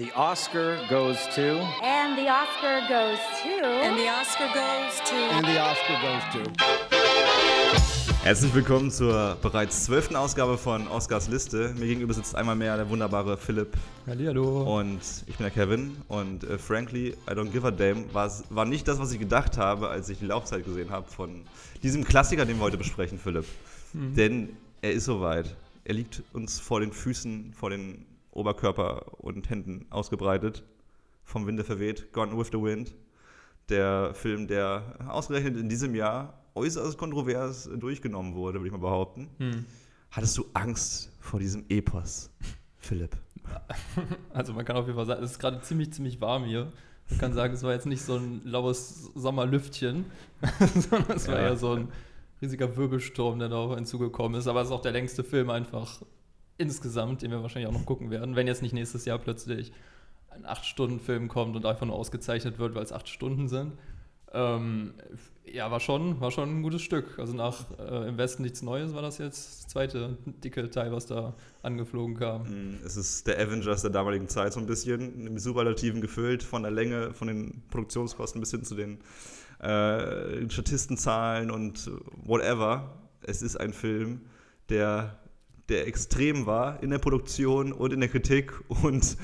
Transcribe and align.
the 0.00 0.10
Oscar 0.16 0.78
goes 0.88 1.18
to. 1.34 1.60
And 1.82 2.16
the 2.16 2.26
Oscar 2.26 2.80
goes 2.88 3.18
to. 3.42 3.66
And 3.84 3.98
the 3.98 4.08
Oscar 4.08 4.48
goes 4.54 4.98
to. 5.10 5.14
And 5.14 5.46
the 5.46 5.60
Oscar 5.60 5.96
goes 6.00 6.24
to. 6.32 6.50
Herzlich 8.22 8.54
willkommen 8.54 8.90
zur 8.90 9.36
bereits 9.42 9.84
zwölften 9.84 10.16
Ausgabe 10.16 10.56
von 10.56 10.88
Oscars 10.88 11.28
Liste. 11.28 11.74
Mir 11.78 11.86
gegenüber 11.86 12.14
sitzt 12.14 12.34
einmal 12.34 12.56
mehr 12.56 12.78
der 12.78 12.88
wunderbare 12.88 13.36
Philipp. 13.36 13.76
Hallihallo. 14.06 14.78
Und 14.78 15.00
ich 15.26 15.36
bin 15.36 15.44
der 15.44 15.50
Kevin. 15.50 15.94
Und 16.08 16.44
äh, 16.44 16.56
frankly, 16.56 17.14
I 17.28 17.32
don't 17.32 17.50
give 17.50 17.66
a 17.66 17.70
damn. 17.70 18.06
War's, 18.14 18.44
war 18.48 18.64
nicht 18.64 18.88
das, 18.88 18.98
was 18.98 19.12
ich 19.12 19.18
gedacht 19.18 19.58
habe, 19.58 19.88
als 19.88 20.08
ich 20.08 20.18
die 20.18 20.26
Laufzeit 20.26 20.64
gesehen 20.64 20.90
habe 20.90 21.10
von 21.10 21.42
diesem 21.82 22.04
Klassiker, 22.04 22.46
den 22.46 22.56
wir 22.56 22.62
heute 22.62 22.78
besprechen, 22.78 23.18
Philipp. 23.18 23.44
Mhm. 23.92 24.14
Denn 24.14 24.56
er 24.80 24.92
ist 24.92 25.04
soweit. 25.04 25.54
Er 25.84 25.92
liegt 25.92 26.22
uns 26.32 26.58
vor 26.58 26.80
den 26.80 26.92
Füßen, 26.92 27.52
vor 27.54 27.68
den 27.68 28.06
Oberkörper 28.32 29.22
und 29.22 29.50
Händen 29.50 29.86
ausgebreitet. 29.90 30.64
Vom 31.24 31.46
Winde 31.46 31.64
verweht. 31.64 32.12
Gone 32.12 32.36
with 32.36 32.48
the 32.52 32.60
Wind. 32.60 32.94
Der 33.68 34.14
Film, 34.14 34.48
der 34.48 34.96
ausgerechnet 35.08 35.56
in 35.56 35.68
diesem 35.68 35.94
Jahr 35.94 36.40
äußerst 36.54 36.98
kontrovers 36.98 37.70
durchgenommen 37.76 38.34
wurde, 38.34 38.58
würde 38.58 38.66
ich 38.66 38.72
mal 38.72 38.78
behaupten. 38.78 39.30
Hm. 39.38 39.64
Hattest 40.10 40.36
du 40.38 40.44
Angst 40.54 41.12
vor 41.20 41.38
diesem 41.38 41.64
Epos, 41.68 42.30
Philipp? 42.78 43.16
Also 44.32 44.52
man 44.52 44.64
kann 44.64 44.76
auf 44.76 44.86
jeden 44.86 44.96
Fall 44.96 45.06
sagen, 45.06 45.24
es 45.24 45.32
ist 45.32 45.38
gerade 45.40 45.60
ziemlich, 45.60 45.92
ziemlich 45.92 46.20
warm 46.20 46.44
hier. 46.44 46.72
Man 47.08 47.18
kann 47.18 47.32
sagen, 47.32 47.52
es 47.54 47.64
war 47.64 47.72
jetzt 47.72 47.86
nicht 47.86 48.02
so 48.02 48.16
ein 48.16 48.42
laues 48.44 49.10
Sommerlüftchen, 49.14 50.04
sondern 50.74 51.16
es 51.16 51.26
war 51.26 51.40
ja 51.40 51.56
so 51.56 51.72
ein 51.72 51.88
riesiger 52.40 52.76
Wirbelsturm, 52.76 53.38
der 53.40 53.48
da 53.48 53.56
auf 53.56 53.72
einen 53.72 53.86
zugekommen 53.86 54.38
ist. 54.38 54.46
Aber 54.46 54.60
es 54.60 54.68
ist 54.68 54.72
auch 54.72 54.82
der 54.82 54.92
längste 54.92 55.24
Film 55.24 55.50
einfach 55.50 56.00
insgesamt, 56.60 57.22
den 57.22 57.30
wir 57.30 57.42
wahrscheinlich 57.42 57.68
auch 57.68 57.78
noch 57.78 57.86
gucken 57.86 58.10
werden, 58.10 58.36
wenn 58.36 58.46
jetzt 58.46 58.62
nicht 58.62 58.72
nächstes 58.72 59.04
Jahr 59.04 59.18
plötzlich 59.18 59.72
ein 60.30 60.44
8-Stunden-Film 60.46 61.28
kommt 61.28 61.56
und 61.56 61.66
einfach 61.66 61.86
nur 61.86 61.96
ausgezeichnet 61.96 62.58
wird, 62.58 62.74
weil 62.74 62.84
es 62.84 62.92
8 62.92 63.08
Stunden 63.08 63.48
sind. 63.48 63.72
Ähm, 64.32 64.94
ja, 65.44 65.70
war 65.70 65.80
schon, 65.80 66.20
war 66.20 66.30
schon 66.30 66.60
ein 66.60 66.62
gutes 66.62 66.82
Stück. 66.82 67.18
Also 67.18 67.34
nach 67.34 67.66
äh, 67.78 68.08
Im 68.08 68.16
Westen 68.16 68.42
nichts 68.42 68.62
Neues 68.62 68.94
war 68.94 69.02
das 69.02 69.18
jetzt 69.18 69.64
das 69.64 69.68
zweite 69.68 70.16
dicke 70.44 70.70
Teil, 70.70 70.92
was 70.92 71.06
da 71.06 71.34
angeflogen 71.62 72.16
kam. 72.16 72.42
Mm, 72.42 72.78
es 72.84 72.96
ist 72.96 73.26
der 73.26 73.40
Avengers 73.40 73.82
der 73.82 73.90
damaligen 73.90 74.28
Zeit 74.28 74.52
so 74.52 74.60
ein 74.60 74.66
bisschen, 74.66 75.26
im 75.26 75.38
Superlativen 75.38 76.00
gefüllt, 76.00 76.44
von 76.44 76.62
der 76.62 76.70
Länge, 76.70 77.12
von 77.12 77.26
den 77.26 77.62
Produktionskosten 77.70 78.40
bis 78.40 78.52
hin 78.52 78.62
zu 78.62 78.76
den 78.76 78.98
äh, 79.58 80.48
Statistenzahlen 80.48 81.50
und 81.50 81.90
whatever. 82.24 82.94
Es 83.22 83.42
ist 83.42 83.56
ein 83.56 83.72
Film, 83.72 84.20
der 84.68 85.18
der 85.70 85.86
extrem 85.86 86.46
war 86.46 86.82
in 86.82 86.90
der 86.90 86.98
Produktion 86.98 87.72
und 87.72 87.92
in 87.92 88.00
der 88.00 88.08
Kritik. 88.08 88.52
Und 88.68 89.16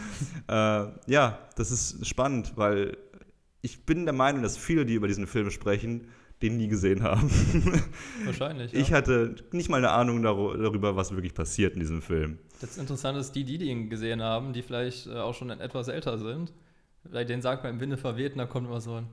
äh, 0.48 0.52
ja, 0.52 1.38
das 1.56 1.70
ist 1.70 2.06
spannend, 2.06 2.52
weil 2.56 2.96
ich 3.62 3.84
bin 3.84 4.04
der 4.04 4.14
Meinung, 4.14 4.42
dass 4.42 4.56
viele, 4.56 4.86
die 4.86 4.94
über 4.94 5.08
diesen 5.08 5.26
Film 5.26 5.50
sprechen, 5.50 6.08
den 6.42 6.56
nie 6.56 6.68
gesehen 6.68 7.02
haben. 7.02 7.30
Wahrscheinlich. 8.24 8.72
Ja. 8.72 8.78
Ich 8.78 8.92
hatte 8.92 9.36
nicht 9.52 9.68
mal 9.68 9.78
eine 9.78 9.90
Ahnung 9.90 10.22
darüber, 10.22 10.94
was 10.94 11.12
wirklich 11.12 11.34
passiert 11.34 11.74
in 11.74 11.80
diesem 11.80 12.02
Film. 12.02 12.38
Das 12.60 12.76
Interessante 12.76 13.20
ist, 13.20 13.32
die, 13.32 13.44
die 13.44 13.64
ihn 13.64 13.90
gesehen 13.90 14.22
haben, 14.22 14.52
die 14.52 14.62
vielleicht 14.62 15.06
äh, 15.06 15.14
auch 15.14 15.34
schon 15.34 15.50
etwas 15.50 15.88
älter 15.88 16.18
sind, 16.18 16.52
bei 17.04 17.24
denen 17.24 17.42
sagt 17.42 17.64
man 17.64 17.74
im 17.74 17.80
Winde 17.80 17.96
verweht 17.96 18.32
und 18.32 18.38
da 18.38 18.46
kommt 18.46 18.66
immer 18.66 18.80
so 18.80 18.94
ein, 18.94 19.06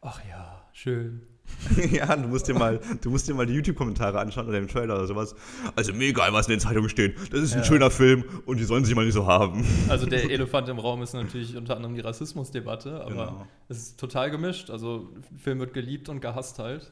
ach 0.00 0.20
ja, 0.28 0.64
schön. 0.72 1.22
ja, 1.90 2.16
du 2.16 2.28
musst 2.28 2.48
dir 2.48 2.54
mal, 2.54 2.80
du 3.00 3.10
musst 3.10 3.28
dir 3.28 3.34
mal 3.34 3.46
die 3.46 3.54
YouTube-Kommentare 3.54 4.18
anschauen 4.18 4.48
oder 4.48 4.60
den 4.60 4.68
Trailer 4.68 4.94
oder 4.94 5.06
sowas. 5.06 5.34
Also 5.76 5.92
mir 5.92 6.08
egal, 6.08 6.32
was 6.32 6.46
in 6.46 6.52
den 6.52 6.60
Zeitungen 6.60 6.88
steht. 6.88 7.16
Das 7.32 7.40
ist 7.40 7.54
ein 7.54 7.64
schöner 7.64 7.90
Film 7.90 8.24
und 8.46 8.58
die 8.58 8.64
sollen 8.64 8.84
sich 8.84 8.94
mal 8.94 9.04
nicht 9.04 9.14
so 9.14 9.26
haben. 9.26 9.66
Also 9.88 10.06
der 10.06 10.30
Elefant 10.30 10.68
im 10.68 10.78
Raum 10.78 11.02
ist 11.02 11.14
natürlich 11.14 11.56
unter 11.56 11.76
anderem 11.76 11.94
die 11.94 12.00
Rassismusdebatte, 12.00 13.00
aber 13.00 13.10
genau. 13.10 13.46
es 13.68 13.78
ist 13.78 14.00
total 14.00 14.30
gemischt. 14.30 14.70
Also 14.70 15.08
der 15.32 15.38
Film 15.38 15.60
wird 15.60 15.72
geliebt 15.72 16.08
und 16.08 16.20
gehasst 16.20 16.58
halt. 16.58 16.90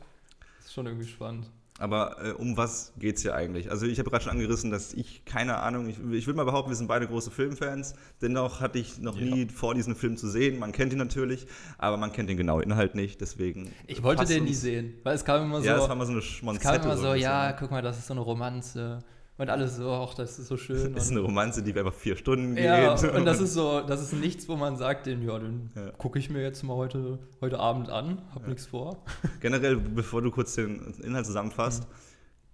Das 0.57 0.67
ist 0.67 0.73
schon 0.73 0.87
irgendwie 0.87 1.07
spannend. 1.07 1.51
Aber 1.79 2.17
äh, 2.25 2.31
um 2.33 2.57
was 2.57 2.93
geht 2.99 3.17
es 3.17 3.23
hier 3.23 3.35
eigentlich? 3.35 3.71
Also 3.71 3.87
ich 3.87 3.99
habe 3.99 4.11
gerade 4.11 4.25
schon 4.25 4.33
angerissen, 4.33 4.71
dass 4.71 4.95
ich 4.95 5.25
keine 5.25 5.59
Ahnung, 5.59 5.89
ich, 5.89 5.99
ich 6.13 6.27
würde 6.27 6.37
mal 6.37 6.45
behaupten, 6.45 6.71
wir 6.71 6.77
sind 6.77 6.89
beide 6.89 7.07
große 7.07 7.31
Filmfans. 7.31 7.95
Dennoch 8.23 8.61
hatte 8.61 8.79
ich 8.79 8.99
noch 8.99 9.17
ja. 9.19 9.25
nie 9.25 9.47
vor, 9.49 9.75
diesen 9.75 9.95
Film 9.95 10.17
zu 10.17 10.29
sehen. 10.29 10.59
Man 10.59 10.73
kennt 10.73 10.93
ihn 10.93 10.99
natürlich, 10.99 11.47
aber 11.79 11.97
man 11.97 12.13
kennt 12.13 12.31
den 12.31 12.37
genauen 12.37 12.63
Inhalt 12.63 12.95
nicht. 12.95 13.21
Deswegen. 13.21 13.71
Ich 13.87 14.03
wollte 14.03 14.25
den 14.25 14.45
nie 14.45 14.55
sehen, 14.55 14.95
weil 15.03 15.15
es 15.15 15.25
kam 15.25 15.43
immer 15.45 15.61
so. 15.61 15.67
Ja, 15.67 15.77
es 15.77 15.83
war 15.83 15.93
immer 15.93 16.07
so 16.07 16.13
eine 16.13 16.23
Schmonzette. 16.23 16.69
Es 16.69 16.83
kam 16.83 16.91
immer 16.91 16.97
so, 16.97 17.15
ja, 17.15 17.53
guck 17.53 17.71
mal, 17.71 17.83
das 17.83 17.99
ist 17.99 18.07
so 18.07 18.15
eine 18.15 18.23
Romanze. 18.23 19.05
Und 19.39 19.51
alles 19.51 19.77
so, 19.77 19.91
ach, 19.91 20.15
das 20.15 20.39
ist 20.39 20.47
so 20.47 20.57
schön. 20.57 20.95
Das 20.95 21.05
ist 21.05 21.11
eine 21.11 21.21
Romanze, 21.21 21.63
die 21.63 21.79
einfach 21.79 21.93
vier 21.93 22.17
Stunden 22.17 22.55
geht. 22.55 22.65
Ja, 22.65 22.93
und 22.93 23.25
das 23.27 23.41
ist 23.43 23.53
so, 23.53 23.83
das 23.83 24.01
ist 24.01 24.15
nichts, 24.15 24.49
wo 24.49 24.57
man 24.57 24.77
sagt, 24.77 25.07
den, 25.07 25.23
ja, 25.23 25.39
den 25.39 25.71
ja. 25.75 25.91
gucke 25.91 26.19
ich 26.19 26.31
mir 26.31 26.43
jetzt 26.43 26.63
mal 26.63 26.75
heute, 26.75 27.19
heute 27.43 27.59
Abend 27.61 27.91
an, 27.91 28.23
hab 28.35 28.43
ja. 28.43 28.49
nichts 28.49 28.67
vor. 28.67 29.05
Generell, 29.41 29.77
bevor 29.77 30.23
du 30.23 30.31
kurz 30.31 30.55
den 30.55 30.95
Inhalt 31.03 31.27
zusammenfasst, 31.27 31.83
mhm 31.83 32.07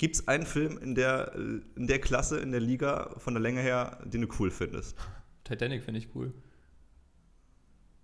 Gibt 0.02 0.16
es 0.16 0.26
einen 0.26 0.46
Film 0.46 0.78
in 0.78 0.96
der, 0.96 1.32
in 1.36 1.86
der 1.86 2.00
Klasse, 2.00 2.40
in 2.40 2.50
der 2.50 2.60
Liga, 2.60 3.14
von 3.18 3.34
der 3.34 3.40
Länge 3.40 3.60
her, 3.60 3.98
den 4.04 4.22
du 4.22 4.28
cool 4.40 4.50
findest? 4.50 4.96
Titanic 5.44 5.84
finde 5.84 6.00
ich 6.00 6.08
cool. 6.16 6.34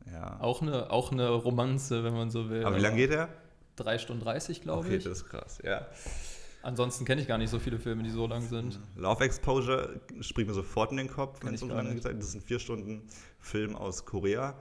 Ja. 0.06 0.38
Auch 0.38 0.62
eine, 0.62 0.92
auch 0.92 1.10
eine 1.10 1.28
Romanze, 1.28 2.04
wenn 2.04 2.14
man 2.14 2.30
so 2.30 2.50
will. 2.50 2.64
Aber 2.64 2.76
wie 2.76 2.80
lange 2.80 2.98
geht 2.98 3.10
der? 3.10 3.28
3 3.74 3.98
Stunden 3.98 4.22
30, 4.22 4.62
glaube 4.62 4.86
okay, 4.86 4.96
ich. 4.96 5.00
Okay, 5.00 5.08
das 5.08 5.22
ist 5.22 5.28
krass, 5.28 5.58
ja. 5.64 5.88
Ansonsten 6.62 7.04
kenne 7.04 7.20
ich 7.20 7.28
gar 7.28 7.38
nicht 7.38 7.50
so 7.50 7.58
viele 7.58 7.78
Filme, 7.78 8.02
die 8.02 8.10
so 8.10 8.26
lang 8.26 8.42
sind. 8.42 8.80
Love 8.96 9.24
Exposure 9.24 10.00
springt 10.20 10.48
mir 10.48 10.54
sofort 10.54 10.90
in 10.90 10.96
den 10.96 11.08
Kopf, 11.08 11.38
wenn 11.44 11.54
es 11.54 11.60
so 11.60 11.68
lange 11.68 11.94
gesagt 11.94 12.18
Das 12.18 12.28
ist 12.28 12.34
ein 12.34 12.40
vier 12.40 12.58
Stunden 12.58 13.02
Film 13.38 13.76
aus 13.76 14.04
Korea, 14.04 14.54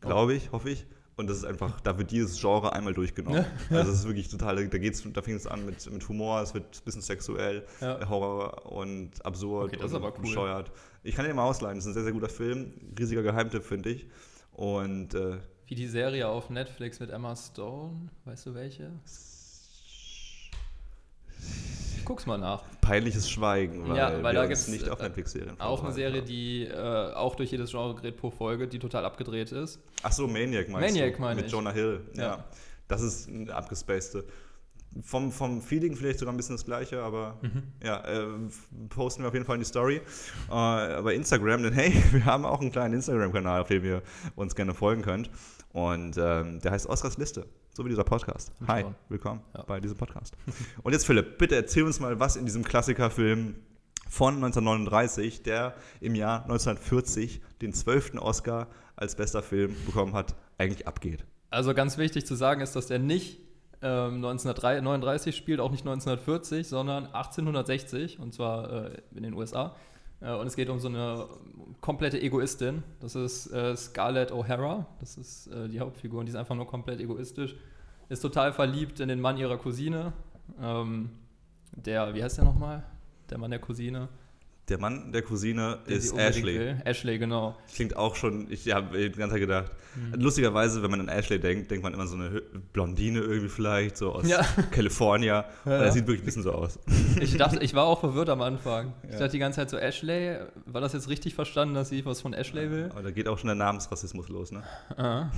glaube 0.00 0.34
ich, 0.34 0.52
hoffe 0.52 0.70
ich. 0.70 0.86
Und 1.16 1.28
das 1.28 1.38
ist 1.38 1.44
einfach, 1.44 1.80
da 1.80 1.98
wird 1.98 2.12
dieses 2.12 2.40
Genre 2.40 2.72
einmal 2.72 2.94
durchgenommen. 2.94 3.44
Ja. 3.70 3.76
Also 3.76 3.90
es 3.90 4.00
ist 4.00 4.06
wirklich 4.06 4.28
total, 4.28 4.68
da 4.68 4.78
geht's, 4.78 5.02
da 5.12 5.20
fängt 5.20 5.38
es 5.38 5.48
an 5.48 5.66
mit, 5.66 5.90
mit 5.90 6.08
Humor, 6.08 6.42
es 6.42 6.54
wird 6.54 6.64
ein 6.64 6.84
bisschen 6.84 7.02
sexuell, 7.02 7.66
ja. 7.80 8.08
Horror 8.08 8.70
und 8.70 9.26
absurd 9.26 9.74
okay, 9.74 9.84
und 9.84 10.00
cool. 10.00 10.12
bescheuert. 10.20 10.70
Ich 11.02 11.16
kann 11.16 11.24
den 11.24 11.34
mal 11.34 11.42
ausleihen, 11.42 11.76
das 11.76 11.86
ist 11.86 11.90
ein 11.90 11.94
sehr, 11.94 12.04
sehr 12.04 12.12
guter 12.12 12.28
Film, 12.28 12.72
riesiger 12.96 13.24
Geheimtipp, 13.24 13.64
finde 13.64 13.90
ich. 13.90 14.06
Und 14.52 15.14
äh, 15.14 15.38
wie 15.66 15.74
die 15.74 15.88
Serie 15.88 16.28
auf 16.28 16.50
Netflix 16.50 17.00
mit 17.00 17.10
Emma 17.10 17.34
Stone, 17.34 18.10
weißt 18.24 18.46
du 18.46 18.54
welche? 18.54 18.92
Guck's 22.08 22.26
mal 22.26 22.38
nach. 22.38 22.64
Peinliches 22.80 23.28
Schweigen, 23.28 23.86
weil, 23.86 23.96
ja, 23.96 24.22
weil 24.22 24.34
da 24.34 24.46
gibt 24.46 24.58
es 24.58 24.68
nicht 24.68 24.88
auf 24.88 25.00
Netflix-Serien 25.00 25.60
Auch 25.60 25.84
eine 25.84 25.92
Serie, 25.92 26.22
die 26.22 26.64
äh, 26.64 27.12
auch 27.12 27.36
durch 27.36 27.50
jedes 27.50 27.70
Genre 27.70 27.94
gerät 27.94 28.16
pro 28.16 28.30
Folge, 28.30 28.66
die 28.66 28.78
total 28.78 29.04
abgedreht 29.04 29.52
ist. 29.52 29.78
Ach 30.02 30.12
so, 30.12 30.26
Maniac 30.26 30.70
meinst 30.70 30.94
Maniac 30.94 31.16
du? 31.16 31.20
meine 31.20 31.36
Mit 31.36 31.46
ich. 31.46 31.52
Jonah 31.52 31.72
Hill, 31.72 32.00
ja. 32.14 32.22
ja. 32.22 32.44
Das 32.88 33.02
ist 33.02 33.28
eine 33.28 33.54
abgespacede. 33.54 34.24
Vom, 35.02 35.30
vom 35.30 35.60
Feeling 35.60 35.94
vielleicht 35.94 36.18
sogar 36.18 36.32
ein 36.32 36.38
bisschen 36.38 36.56
das 36.56 36.64
gleiche, 36.64 37.02
aber 37.02 37.36
mhm. 37.42 37.62
ja, 37.84 38.02
äh, 38.06 38.26
posten 38.88 39.22
wir 39.22 39.28
auf 39.28 39.34
jeden 39.34 39.44
Fall 39.44 39.56
in 39.56 39.60
die 39.60 39.66
Story. 39.66 39.96
Äh, 39.96 41.02
bei 41.02 41.14
Instagram, 41.14 41.62
denn 41.62 41.74
hey, 41.74 41.92
wir 42.12 42.24
haben 42.24 42.46
auch 42.46 42.62
einen 42.62 42.72
kleinen 42.72 42.94
Instagram-Kanal, 42.94 43.60
auf 43.60 43.68
dem 43.68 43.84
ihr 43.84 44.02
uns 44.34 44.54
gerne 44.54 44.72
folgen 44.72 45.02
könnt. 45.02 45.30
Und 45.74 46.16
ähm, 46.16 46.60
der 46.60 46.72
heißt 46.72 46.86
Oscars 46.86 47.18
Liste. 47.18 47.46
So 47.78 47.84
wie 47.84 47.90
dieser 47.90 48.02
Podcast. 48.02 48.50
Hi, 48.66 48.86
willkommen 49.08 49.40
ja. 49.54 49.62
bei 49.62 49.78
diesem 49.78 49.96
Podcast. 49.96 50.36
Und 50.82 50.94
jetzt 50.94 51.06
Philipp, 51.06 51.38
bitte 51.38 51.54
erzähl 51.54 51.84
uns 51.84 52.00
mal, 52.00 52.18
was 52.18 52.34
in 52.34 52.44
diesem 52.44 52.64
Klassikerfilm 52.64 53.54
von 54.08 54.34
1939, 54.34 55.44
der 55.44 55.76
im 56.00 56.16
Jahr 56.16 56.42
1940 56.42 57.40
den 57.62 57.72
12. 57.72 58.14
Oscar 58.16 58.66
als 58.96 59.14
bester 59.14 59.44
Film 59.44 59.76
bekommen 59.86 60.14
hat, 60.14 60.34
eigentlich 60.58 60.88
abgeht. 60.88 61.24
Also 61.50 61.72
ganz 61.72 61.98
wichtig 61.98 62.26
zu 62.26 62.34
sagen 62.34 62.62
ist, 62.62 62.74
dass 62.74 62.88
der 62.88 62.98
nicht 62.98 63.38
ähm, 63.80 64.24
1939 64.24 65.36
spielt, 65.36 65.60
auch 65.60 65.70
nicht 65.70 65.86
1940, 65.86 66.66
sondern 66.66 67.04
1860 67.06 68.18
und 68.18 68.34
zwar 68.34 68.86
äh, 68.86 69.02
in 69.14 69.22
den 69.22 69.34
USA. 69.34 69.76
Äh, 70.20 70.34
und 70.34 70.46
es 70.46 70.56
geht 70.56 70.68
um 70.68 70.78
so 70.78 70.88
eine 70.88 71.28
komplette 71.80 72.20
Egoistin. 72.20 72.82
Das 73.00 73.14
ist 73.14 73.52
äh, 73.52 73.76
Scarlett 73.76 74.32
O'Hara. 74.32 74.86
Das 75.00 75.16
ist 75.16 75.48
äh, 75.48 75.68
die 75.68 75.80
Hauptfigur 75.80 76.20
und 76.20 76.26
die 76.26 76.30
ist 76.30 76.36
einfach 76.36 76.54
nur 76.54 76.66
komplett 76.66 77.00
egoistisch. 77.00 77.56
Ist 78.08 78.20
total 78.20 78.52
verliebt 78.52 79.00
in 79.00 79.08
den 79.08 79.20
Mann 79.20 79.36
ihrer 79.36 79.58
Cousine. 79.58 80.12
Ähm, 80.60 81.10
der, 81.72 82.14
wie 82.14 82.22
heißt 82.22 82.38
der 82.38 82.44
nochmal? 82.44 82.84
Der 83.30 83.38
Mann 83.38 83.50
der 83.50 83.60
Cousine. 83.60 84.08
Der 84.68 84.78
Mann 84.78 85.12
der 85.12 85.22
Cousine 85.22 85.78
der 85.88 85.96
ist 85.96 86.16
Ashley. 86.16 86.58
Will. 86.58 86.82
Ashley, 86.84 87.18
genau. 87.18 87.56
Klingt 87.74 87.96
auch 87.96 88.16
schon, 88.16 88.50
ich 88.50 88.70
habe 88.70 88.98
die 88.98 89.18
ganze 89.18 89.34
Zeit 89.34 89.40
gedacht. 89.40 89.72
Mhm. 89.96 90.20
Lustigerweise, 90.20 90.82
wenn 90.82 90.90
man 90.90 91.00
an 91.00 91.08
Ashley 91.08 91.40
denkt, 91.40 91.70
denkt 91.70 91.82
man 91.82 91.94
immer 91.94 92.06
so 92.06 92.16
eine 92.16 92.42
Blondine 92.72 93.20
irgendwie 93.20 93.48
vielleicht, 93.48 93.96
so 93.96 94.12
aus 94.12 94.28
ja. 94.28 94.42
California. 94.70 95.46
Ja, 95.64 95.70
ja. 95.70 95.78
Das 95.84 95.94
sieht 95.94 96.06
wirklich 96.06 96.22
ein 96.22 96.26
bisschen 96.26 96.42
so 96.42 96.52
aus. 96.52 96.78
Ich 97.20 97.36
dachte, 97.36 97.58
ich 97.60 97.74
war 97.74 97.84
auch 97.84 98.00
verwirrt 98.00 98.28
am 98.28 98.42
Anfang. 98.42 98.92
Ich 99.04 99.16
dachte 99.16 99.30
die 99.30 99.38
ganze 99.38 99.60
Zeit 99.60 99.70
so, 99.70 99.78
Ashley, 99.78 100.36
war 100.66 100.80
das 100.80 100.92
jetzt 100.92 101.08
richtig 101.08 101.34
verstanden, 101.34 101.74
dass 101.74 101.88
sie 101.88 102.04
was 102.04 102.20
von 102.20 102.34
Ashley 102.34 102.70
will? 102.70 102.88
Aber 102.90 103.02
da 103.02 103.10
geht 103.10 103.26
auch 103.26 103.38
schon 103.38 103.48
der 103.48 103.56
Namensrassismus 103.56 104.28
los, 104.28 104.52
ne? 104.52 104.62
Aha. 104.96 105.32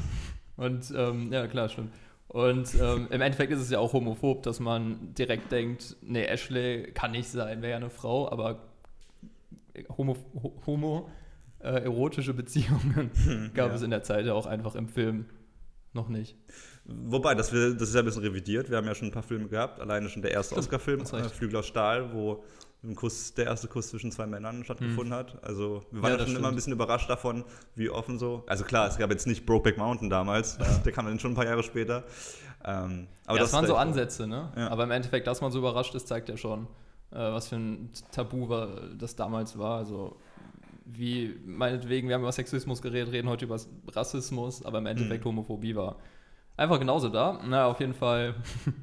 Und 0.56 0.92
ähm, 0.96 1.32
ja, 1.32 1.46
klar, 1.46 1.68
stimmt. 1.68 1.92
Und 2.28 2.74
ähm, 2.80 3.08
im 3.10 3.20
Endeffekt 3.20 3.50
ist 3.50 3.60
es 3.60 3.70
ja 3.70 3.80
auch 3.80 3.92
homophob, 3.92 4.44
dass 4.44 4.60
man 4.60 5.14
direkt 5.14 5.50
denkt, 5.50 5.96
nee, 6.00 6.24
Ashley 6.24 6.92
kann 6.94 7.10
nicht 7.10 7.28
sein, 7.28 7.60
wäre 7.60 7.72
ja 7.72 7.76
eine 7.76 7.90
Frau, 7.90 8.30
aber 8.30 8.69
Homo, 9.96 10.16
Homo 10.66 11.08
äh, 11.60 11.82
erotische 11.84 12.34
Beziehungen 12.34 13.10
gab 13.54 13.68
Ja. 13.70 13.74
es 13.74 13.82
in 13.82 13.90
der 13.90 14.02
Zeit 14.02 14.26
ja 14.26 14.34
auch 14.34 14.46
einfach 14.46 14.74
im 14.74 14.88
Film 14.88 15.26
noch 15.92 16.08
nicht. 16.08 16.36
Wobei, 16.84 17.34
das, 17.34 17.52
wir, 17.52 17.74
das 17.74 17.88
ist 17.90 17.94
ja 17.94 18.00
ein 18.00 18.04
bisschen 18.06 18.22
revidiert. 18.22 18.70
Wir 18.70 18.76
haben 18.78 18.86
ja 18.86 18.94
schon 18.94 19.08
ein 19.08 19.12
paar 19.12 19.22
Filme 19.22 19.48
gehabt. 19.48 19.80
Alleine 19.80 20.08
schon 20.08 20.22
der 20.22 20.30
erste 20.32 20.54
Stimmt, 20.54 20.66
Oscar-Film, 20.66 21.00
äh. 21.02 21.28
Flügel 21.28 21.56
aus 21.58 21.66
Stahl, 21.66 22.12
wo 22.14 22.42
ein 22.82 22.94
Kuss, 22.94 23.34
der 23.34 23.44
erste 23.46 23.68
Kuss 23.68 23.88
zwischen 23.88 24.10
zwei 24.10 24.26
Männern 24.26 24.64
stattgefunden 24.64 25.12
hat. 25.12 25.42
Also 25.44 25.84
wir 25.90 26.00
waren 26.02 26.12
Ja, 26.12 26.16
ja, 26.16 26.16
das 26.16 26.26
schon 26.28 26.36
immer 26.36 26.48
ein 26.48 26.52
stimmt. 26.52 26.56
bisschen 26.56 26.72
überrascht 26.72 27.10
davon, 27.10 27.44
wie 27.74 27.90
offen 27.90 28.18
so. 28.18 28.42
Also 28.46 28.64
klar, 28.64 28.88
es 28.88 28.96
gab 28.96 29.10
jetzt 29.10 29.26
nicht 29.26 29.44
Brokeback 29.44 29.76
Mountain 29.76 30.08
damals. 30.08 30.56
Der 30.84 30.92
kam 30.92 31.04
dann 31.06 31.18
schon 31.20 31.32
ein 31.32 31.34
paar 31.34 31.44
Jahre 31.44 31.62
später. 31.62 32.04
Ähm, 32.64 33.06
aber 33.26 33.36
ja, 33.38 33.42
das, 33.44 33.52
waren 33.52 33.66
so 33.66 33.76
Ansätze, 33.76 34.26
ne? 34.26 34.52
Ja. 34.56 34.68
Aber 34.68 34.84
im 34.84 34.90
Endeffekt, 34.92 35.26
dass 35.26 35.40
man 35.42 35.50
so 35.52 35.58
überrascht 35.58 35.94
ist, 35.94 36.08
zeigt 36.08 36.28
ja 36.30 36.36
schon, 36.38 36.66
äh, 37.12 37.16
was 37.16 37.48
für 37.48 37.56
ein 37.56 37.90
Tabu 38.12 38.48
war, 38.48 38.68
das 38.98 39.16
damals 39.16 39.58
war. 39.58 39.78
Also 39.78 40.16
wie 40.84 41.36
meinetwegen, 41.44 42.08
wir 42.08 42.14
haben 42.14 42.22
über 42.22 42.32
Sexismus 42.32 42.82
geredet, 42.82 43.12
reden 43.12 43.28
heute 43.28 43.44
über 43.44 43.58
Rassismus, 43.92 44.64
aber 44.64 44.78
im 44.78 44.86
Endeffekt 44.86 45.24
Homophobie 45.24 45.76
war 45.76 45.96
einfach 46.56 46.78
genauso 46.78 47.08
da. 47.08 47.40
Na, 47.46 47.66
auf 47.66 47.80
jeden 47.80 47.94
Fall 47.94 48.34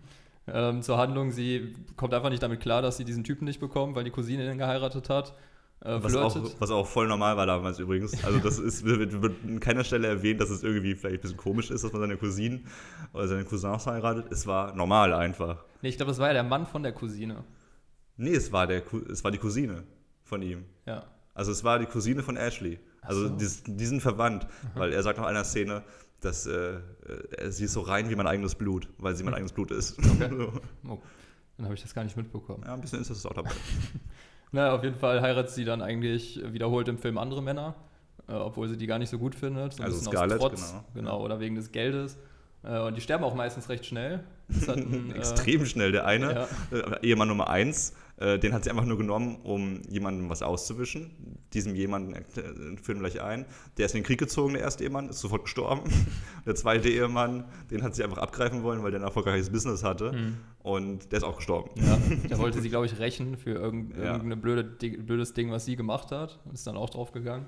ähm, 0.47 0.81
zur 0.81 0.97
Handlung, 0.97 1.31
sie 1.31 1.75
kommt 1.95 2.13
einfach 2.13 2.29
nicht 2.29 2.43
damit 2.43 2.61
klar, 2.61 2.81
dass 2.81 2.97
sie 2.97 3.05
diesen 3.05 3.23
Typen 3.23 3.45
nicht 3.45 3.59
bekommt, 3.59 3.95
weil 3.95 4.03
die 4.03 4.11
Cousine 4.11 4.49
ihn 4.49 4.57
geheiratet 4.57 5.09
hat. 5.09 5.33
Äh, 5.81 5.99
Was 6.01 6.15
auch, 6.15 6.35
was 6.59 6.71
auch 6.71 6.87
voll 6.87 7.07
normal 7.07 7.37
war 7.37 7.45
damals 7.45 7.77
übrigens. 7.77 8.23
Also 8.23 8.39
das 8.39 8.57
ist, 8.57 8.83
wird, 8.83 9.21
wird 9.21 9.35
an 9.43 9.59
keiner 9.59 9.83
Stelle 9.83 10.07
erwähnt, 10.07 10.41
dass 10.41 10.49
es 10.49 10.63
irgendwie 10.63 10.95
vielleicht 10.95 11.17
ein 11.17 11.21
bisschen 11.21 11.37
komisch 11.37 11.69
ist, 11.69 11.83
dass 11.83 11.91
man 11.91 12.01
seine 12.01 12.17
Cousinen 12.17 12.65
oder 13.13 13.27
seine 13.27 13.43
Cousins 13.45 13.85
heiratet. 13.85 14.31
Es 14.31 14.47
war 14.47 14.73
normal 14.75 15.13
einfach. 15.13 15.63
Nee, 15.83 15.89
ich 15.89 15.97
glaube, 15.97 16.09
das 16.09 16.17
war 16.19 16.27
ja 16.27 16.33
der 16.33 16.43
Mann 16.43 16.65
von 16.65 16.81
der 16.81 16.93
Cousine. 16.93 17.43
Nee, 18.17 18.33
es 18.33 18.51
war, 18.51 18.67
der, 18.67 18.83
es 19.11 19.23
war 19.23 19.31
die 19.31 19.37
Cousine 19.37 19.83
von 20.23 20.41
ihm. 20.41 20.65
Ja. 20.85 21.05
Also 21.33 21.51
es 21.51 21.63
war 21.63 21.79
die 21.79 21.85
Cousine 21.85 22.23
von 22.23 22.35
Ashley. 22.35 22.79
Also 23.01 23.27
so. 23.27 23.35
die, 23.35 23.47
die 23.77 23.85
sind 23.85 24.01
verwandt, 24.01 24.47
weil 24.75 24.91
er 24.91 25.03
sagt 25.03 25.19
nach 25.19 25.27
einer 25.27 25.43
Szene, 25.43 25.83
dass 26.19 26.47
äh, 26.47 26.77
äh, 26.77 27.51
sie 27.51 27.65
ist 27.65 27.73
so 27.73 27.81
rein 27.81 28.09
wie 28.09 28.15
mein 28.15 28.27
eigenes 28.27 28.55
Blut, 28.55 28.89
weil 28.97 29.15
sie 29.15 29.23
mein 29.23 29.33
eigenes 29.33 29.53
Blut 29.53 29.71
ist. 29.71 29.97
Oh, 30.89 30.99
dann 31.57 31.65
habe 31.65 31.75
ich 31.75 31.81
das 31.81 31.93
gar 31.93 32.03
nicht 32.03 32.15
mitbekommen. 32.15 32.63
ja, 32.65 32.73
ein 32.73 32.81
bisschen 32.81 33.01
ist 33.01 33.09
das 33.09 33.25
auch 33.25 33.33
dabei. 33.33 33.51
Na, 34.51 34.71
auf 34.71 34.83
jeden 34.83 34.95
Fall 34.95 35.21
heiratet 35.21 35.51
sie 35.51 35.65
dann 35.65 35.81
eigentlich 35.81 36.39
wiederholt 36.53 36.87
im 36.87 36.97
Film 36.97 37.17
andere 37.17 37.41
Männer, 37.41 37.75
äh, 38.27 38.33
obwohl 38.33 38.69
sie 38.69 38.77
die 38.77 38.87
gar 38.87 38.99
nicht 38.99 39.09
so 39.09 39.17
gut 39.17 39.35
findet. 39.35 39.73
So 39.73 39.83
Also 39.83 40.09
Scarlett, 40.09 40.39
Trotz, 40.39 40.71
genau. 40.71 40.85
genau. 40.93 41.23
Oder 41.23 41.39
wegen 41.39 41.55
des 41.55 41.71
Geldes. 41.71 42.17
Äh, 42.63 42.79
und 42.79 42.95
die 42.95 43.01
sterben 43.01 43.23
auch 43.23 43.35
meistens 43.35 43.69
recht 43.69 43.85
schnell. 43.85 44.23
Ein, 44.67 45.11
äh, 45.11 45.17
Extrem 45.17 45.65
schnell. 45.65 45.91
Der 45.91 46.05
eine, 46.05 46.47
ja. 46.71 46.97
Ehemann 47.01 47.27
Nummer 47.27 47.49
eins, 47.49 47.93
äh, 48.17 48.39
den 48.39 48.53
hat 48.53 48.63
sie 48.63 48.69
einfach 48.71 48.85
nur 48.85 48.97
genommen, 48.97 49.37
um 49.43 49.81
jemandem 49.89 50.29
was 50.29 50.41
auszuwischen. 50.41 51.11
Diesem 51.53 51.75
jemanden 51.75 52.13
äh, 52.13 52.23
führen 52.81 53.01
wir 53.01 53.09
gleich 53.09 53.21
ein. 53.21 53.45
Der 53.77 53.85
ist 53.85 53.93
in 53.95 54.01
den 54.01 54.05
Krieg 54.05 54.19
gezogen, 54.19 54.53
der 54.53 54.63
erste 54.63 54.83
Ehemann, 54.83 55.09
ist 55.09 55.19
sofort 55.19 55.43
gestorben. 55.43 55.83
Der 56.45 56.55
zweite 56.55 56.89
Ehemann, 56.89 57.45
den 57.69 57.83
hat 57.83 57.93
sie 57.95 58.03
einfach 58.03 58.17
abgreifen 58.19 58.63
wollen, 58.63 58.81
weil 58.81 58.91
der 58.91 59.01
ein 59.01 59.03
erfolgreiches 59.03 59.49
Business 59.49 59.83
hatte. 59.83 60.13
Und 60.63 61.11
der 61.11 61.17
ist 61.17 61.23
auch 61.23 61.35
gestorben. 61.37 61.69
Mhm. 61.75 61.85
Ja, 61.85 61.97
da 62.29 62.37
wollte 62.39 62.61
sie, 62.61 62.69
glaube 62.69 62.85
ich, 62.85 62.97
rächen 62.99 63.37
für 63.37 63.51
irgend, 63.51 63.95
Ja. 63.97 64.13
irgendein 64.13 64.41
blöde, 64.41 64.63
blödes 64.63 65.33
Ding, 65.33 65.51
was 65.51 65.65
sie 65.65 65.75
gemacht 65.75 66.11
hat. 66.11 66.39
Und 66.45 66.53
ist 66.53 66.65
dann 66.65 66.77
auch 66.77 66.89
drauf 66.89 67.11
gegangen. 67.11 67.45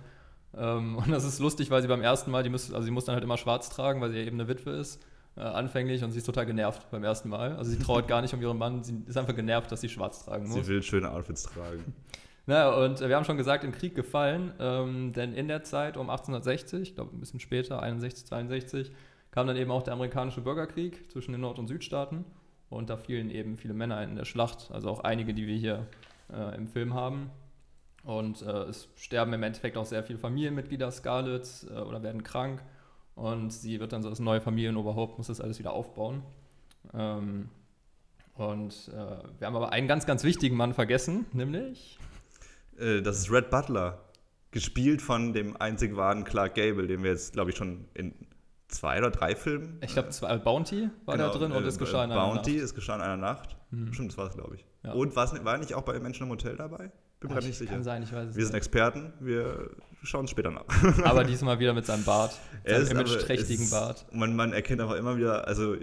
Ähm, 0.55 0.95
und 1.03 1.09
das 1.09 1.23
ist 1.25 1.39
lustig, 1.39 1.69
weil 1.71 1.81
sie 1.81 1.87
beim 1.87 2.01
ersten 2.01 2.29
Mal, 2.31 2.43
die 2.43 2.49
muss, 2.49 2.71
also 2.73 2.83
sie 2.85 2.91
muss 2.91 3.05
dann 3.05 3.13
halt 3.15 3.23
immer 3.23 3.37
schwarz 3.37 3.69
tragen, 3.69 4.01
weil 4.01 4.11
sie 4.11 4.17
ja 4.17 4.23
eben 4.25 4.39
eine 4.39 4.47
Witwe 4.49 4.71
ist, 4.71 4.99
äh, 5.39 5.43
anfänglich. 5.43 6.03
Und 6.03 6.11
sie 6.11 6.19
ist 6.19 6.25
total 6.25 6.45
genervt 6.45 6.89
beim 6.91 7.03
ersten 7.03 7.29
Mal. 7.29 7.55
Also 7.55 7.71
sie 7.71 7.79
trauert 7.83 8.07
gar 8.07 8.21
nicht 8.21 8.33
um 8.33 8.41
ihren 8.41 8.57
Mann, 8.57 8.83
sie 8.83 9.01
ist 9.07 9.17
einfach 9.17 9.35
genervt, 9.35 9.71
dass 9.71 9.81
sie 9.81 9.89
schwarz 9.89 10.25
tragen 10.25 10.47
muss. 10.47 10.65
Sie 10.65 10.67
will 10.67 10.83
schöne 10.83 11.11
Outfits 11.11 11.43
tragen. 11.43 11.93
Na, 12.45 12.69
und 12.69 13.01
äh, 13.01 13.09
wir 13.09 13.15
haben 13.15 13.25
schon 13.25 13.37
gesagt, 13.37 13.63
im 13.63 13.71
Krieg 13.71 13.95
gefallen, 13.95 14.53
ähm, 14.59 15.13
denn 15.13 15.33
in 15.33 15.47
der 15.47 15.63
Zeit 15.63 15.97
um 15.97 16.09
1860, 16.09 16.81
ich 16.81 16.95
glaube 16.95 17.15
ein 17.15 17.19
bisschen 17.19 17.39
später, 17.39 17.81
61, 17.81 18.25
62, 18.25 18.91
kam 19.31 19.45
dann 19.45 19.55
eben 19.55 19.69
auch 19.69 19.83
der 19.83 19.93
amerikanische 19.93 20.41
Bürgerkrieg 20.41 21.11
zwischen 21.11 21.31
den 21.31 21.41
Nord- 21.41 21.59
und 21.59 21.67
Südstaaten 21.67 22.25
und 22.69 22.89
da 22.89 22.97
fielen 22.97 23.29
eben 23.29 23.57
viele 23.57 23.75
Männer 23.75 24.01
in 24.03 24.15
der 24.15 24.25
Schlacht, 24.25 24.71
also 24.71 24.89
auch 24.89 25.01
einige, 25.01 25.33
die 25.33 25.45
wir 25.45 25.57
hier 25.57 25.87
äh, 26.33 26.55
im 26.55 26.67
Film 26.67 26.93
haben. 26.95 27.29
Und 28.03 28.41
äh, 28.41 28.63
es 28.63 28.87
sterben 28.95 29.33
im 29.33 29.43
Endeffekt 29.43 29.77
auch 29.77 29.85
sehr 29.85 30.03
viele 30.03 30.17
Familienmitglieder 30.17 30.89
Scarlett 30.89 31.67
äh, 31.69 31.79
oder 31.79 32.01
werden 32.01 32.23
krank 32.23 32.63
und 33.19 33.51
sie 33.51 33.79
wird 33.79 33.91
dann 33.93 34.01
so 34.03 34.09
das 34.09 34.19
neue 34.19 34.41
Familienoberhaupt, 34.41 35.17
muss 35.17 35.27
das 35.27 35.41
alles 35.41 35.59
wieder 35.59 35.73
aufbauen. 35.73 36.23
Ähm, 36.93 37.49
und 38.35 38.89
äh, 38.93 39.17
wir 39.37 39.47
haben 39.47 39.55
aber 39.55 39.71
einen 39.71 39.87
ganz, 39.87 40.05
ganz 40.05 40.23
wichtigen 40.23 40.55
Mann 40.55 40.73
vergessen, 40.73 41.25
nämlich 41.33 41.97
Äh, 42.79 43.01
das 43.01 43.17
ist 43.19 43.31
Red 43.31 43.49
Butler. 43.49 43.99
Gespielt 44.51 45.01
von 45.01 45.33
dem 45.33 45.57
einzig 45.57 45.95
wahren 45.95 46.23
Clark 46.23 46.55
Gable, 46.55 46.87
den 46.87 47.03
wir 47.03 47.11
jetzt, 47.11 47.33
glaube 47.33 47.51
ich, 47.51 47.57
schon 47.57 47.85
in 47.93 48.13
zwei 48.69 48.97
oder 48.97 49.11
drei 49.11 49.35
Filmen. 49.35 49.77
Ich 49.83 49.93
glaube, 49.93 50.09
zwei- 50.09 50.37
Bounty 50.37 50.89
war 51.05 51.17
da 51.17 51.29
drin 51.29 51.51
und 51.51 51.63
äh, 51.63 51.67
es 51.67 51.77
geschah 51.77 52.03
in 52.05 52.11
einer 52.11 52.21
Bounty, 52.21 52.53
Nacht. 52.53 52.63
es 52.63 52.73
geschah 52.73 52.95
in 52.95 53.01
einer 53.01 53.17
Nacht. 53.17 53.57
Hm. 53.71 53.93
Stimmt, 53.93 54.11
das 54.11 54.17
war 54.17 54.27
es, 54.27 54.33
glaube 54.35 54.55
ich. 54.55 54.65
Ja. 54.83 54.93
Und 54.93 55.15
war 55.15 55.57
nicht 55.57 55.73
auch 55.75 55.83
bei 55.83 55.99
Menschen 55.99 56.23
im 56.23 56.29
Hotel 56.29 56.55
dabei? 56.55 56.91
Bin 57.19 57.27
mir 57.29 57.35
gerade 57.35 57.47
nicht 57.47 57.57
sicher. 57.57 57.71
Kann 57.73 57.83
sein, 57.83 58.01
ich 58.03 58.13
weiß 58.13 58.29
es 58.29 58.35
Wir 58.37 58.43
sind 58.45 58.53
nicht. 58.53 58.59
Experten, 58.59 59.11
wir 59.19 59.71
schauen 60.03 60.23
es 60.23 60.31
später 60.31 60.51
nach. 60.51 60.63
Aber 61.03 61.25
diesmal 61.25 61.59
wieder 61.59 61.73
mit 61.73 61.85
seinem 61.85 62.05
Bart. 62.05 62.39
Er 62.63 62.85
Seinem 62.85 63.01
imageträchtigen 63.01 63.65
es- 63.65 63.71
Bart. 63.71 64.05
Man, 64.13 64.37
man 64.37 64.53
erkennt 64.53 64.79
aber 64.79 64.97
immer 64.97 65.17
wieder, 65.17 65.45
also 65.47 65.75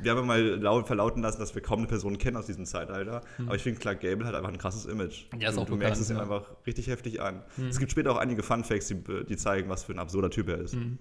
wir 0.00 0.10
haben 0.10 0.26
mal 0.26 0.40
laut 0.40 0.86
verlauten 0.86 1.22
lassen, 1.22 1.38
dass 1.38 1.54
wir 1.54 1.60
kaum 1.60 1.80
eine 1.80 1.88
Person 1.88 2.16
kennen 2.16 2.38
aus 2.38 2.46
diesem 2.46 2.64
Zeitalter. 2.64 3.20
Aber 3.38 3.56
ich 3.56 3.62
finde, 3.62 3.78
Clark 3.80 4.00
Gable 4.00 4.26
hat 4.26 4.34
einfach 4.34 4.50
ein 4.50 4.56
krasses 4.58 4.86
Image. 4.86 5.26
Hm. 5.32 5.40
Ja, 5.40 5.50
ist 5.50 5.56
du, 5.56 5.60
auch 5.62 5.66
du 5.66 5.76
merkst 5.76 6.00
bekannt, 6.00 6.04
es 6.04 6.10
ihm 6.10 6.16
ja. 6.16 6.22
einfach 6.22 6.50
richtig 6.66 6.86
heftig 6.88 7.20
an. 7.20 7.42
Hm. 7.56 7.68
Es 7.68 7.78
gibt 7.78 7.90
später 7.90 8.12
auch 8.12 8.18
einige 8.18 8.42
Fun 8.42 8.64
Facts, 8.64 8.88
die, 8.88 8.96
die 9.28 9.36
zeigen, 9.36 9.68
was 9.68 9.84
für 9.84 9.92
ein 9.92 9.98
absurder 9.98 10.30
Typ 10.30 10.48
er 10.48 10.58
ist. 10.58 10.72
Hm. 10.74 10.98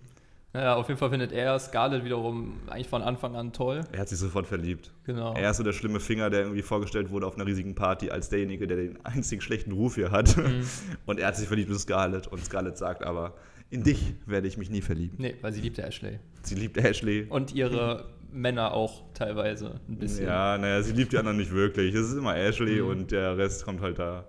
Ja, 0.53 0.75
auf 0.75 0.87
jeden 0.87 0.97
Fall 0.97 1.11
findet 1.11 1.31
er 1.31 1.59
Scarlett 1.59 2.03
wiederum 2.03 2.59
eigentlich 2.67 2.87
von 2.87 3.03
Anfang 3.03 3.35
an 3.35 3.53
toll. 3.53 3.81
Er 3.91 3.99
hat 3.99 4.09
sich 4.09 4.17
sofort 4.17 4.47
verliebt. 4.47 4.91
Genau. 5.03 5.33
Er 5.35 5.51
ist 5.51 5.57
so 5.57 5.63
der 5.63 5.73
schlimme 5.73 5.99
Finger, 5.99 6.31
der 6.31 6.41
irgendwie 6.41 6.63
vorgestellt 6.63 7.11
wurde 7.11 7.27
auf 7.27 7.35
einer 7.35 7.45
riesigen 7.45 7.75
Party 7.75 8.09
als 8.09 8.29
derjenige, 8.29 8.65
der 8.65 8.77
den 8.77 9.05
einzigen 9.05 9.41
schlechten 9.41 9.71
Ruf 9.71 9.93
hier 9.95 10.09
hat. 10.09 10.35
Mhm. 10.37 10.61
Und 11.05 11.19
er 11.19 11.27
hat 11.27 11.35
sich 11.35 11.47
verliebt 11.47 11.69
in 11.69 11.77
Scarlett. 11.77 12.25
Und 12.27 12.43
Scarlett 12.43 12.77
sagt 12.77 13.03
aber, 13.03 13.35
in 13.69 13.83
dich 13.83 14.15
werde 14.25 14.47
ich 14.47 14.57
mich 14.57 14.71
nie 14.71 14.81
verlieben. 14.81 15.17
Nee, 15.19 15.35
weil 15.41 15.53
sie 15.53 15.61
liebt 15.61 15.77
ja 15.77 15.85
Ashley. 15.85 16.17
Sie 16.41 16.55
liebt 16.55 16.77
Ashley. 16.77 17.27
Und 17.29 17.53
ihre 17.53 18.05
Männer 18.31 18.73
auch 18.73 19.03
teilweise 19.13 19.79
ein 19.87 19.97
bisschen. 19.99 20.25
Ja, 20.25 20.57
naja, 20.57 20.81
sie 20.81 20.93
liebt 20.93 21.11
die 21.13 21.19
anderen 21.19 21.37
nicht 21.37 21.51
wirklich. 21.53 21.93
Es 21.93 22.07
ist 22.09 22.17
immer 22.17 22.35
Ashley 22.35 22.81
Mhm. 22.81 22.87
und 22.89 23.11
der 23.11 23.37
Rest 23.37 23.65
kommt 23.65 23.81
halt 23.81 23.99
da 23.99 24.25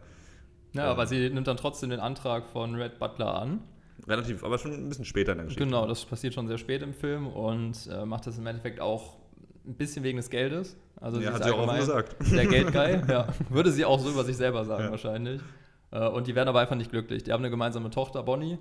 Ja, 0.74 0.84
aber 0.84 1.06
sie 1.06 1.30
nimmt 1.30 1.46
dann 1.46 1.56
trotzdem 1.56 1.88
den 1.88 2.00
Antrag 2.00 2.46
von 2.50 2.74
Red 2.74 2.98
Butler 2.98 3.34
an. 3.40 3.60
Relativ, 4.10 4.44
aber 4.44 4.58
schon 4.58 4.72
ein 4.72 4.88
bisschen 4.88 5.04
später 5.04 5.32
in 5.32 5.38
der 5.38 5.44
Geschichte. 5.46 5.64
Genau, 5.64 5.86
das 5.86 6.04
passiert 6.04 6.34
schon 6.34 6.46
sehr 6.48 6.58
spät 6.58 6.82
im 6.82 6.92
Film 6.94 7.26
und 7.26 7.88
äh, 7.90 8.04
macht 8.04 8.26
das 8.26 8.36
im 8.38 8.46
Endeffekt 8.46 8.80
auch 8.80 9.16
ein 9.66 9.74
bisschen 9.74 10.02
wegen 10.04 10.16
des 10.18 10.30
Geldes. 10.30 10.76
Also 11.00 11.20
Ja, 11.20 11.32
hat 11.32 11.44
sie 11.44 11.50
auch 11.50 11.58
offen 11.66 11.78
gesagt. 11.78 12.16
Sehr 12.20 12.46
geldgeil, 12.46 13.02
ja. 13.08 13.28
Würde 13.48 13.70
sie 13.70 13.84
auch 13.84 13.98
so 14.00 14.10
über 14.10 14.24
sich 14.24 14.36
selber 14.36 14.64
sagen 14.64 14.84
Ja. 14.84 14.90
wahrscheinlich. 14.90 15.40
Äh, 15.92 16.06
und 16.08 16.26
die 16.26 16.34
werden 16.34 16.48
aber 16.48 16.60
einfach 16.60 16.76
nicht 16.76 16.90
glücklich. 16.90 17.22
Die 17.24 17.32
haben 17.32 17.40
eine 17.42 17.50
gemeinsame 17.50 17.90
Tochter, 17.90 18.22
Bonnie. 18.22 18.58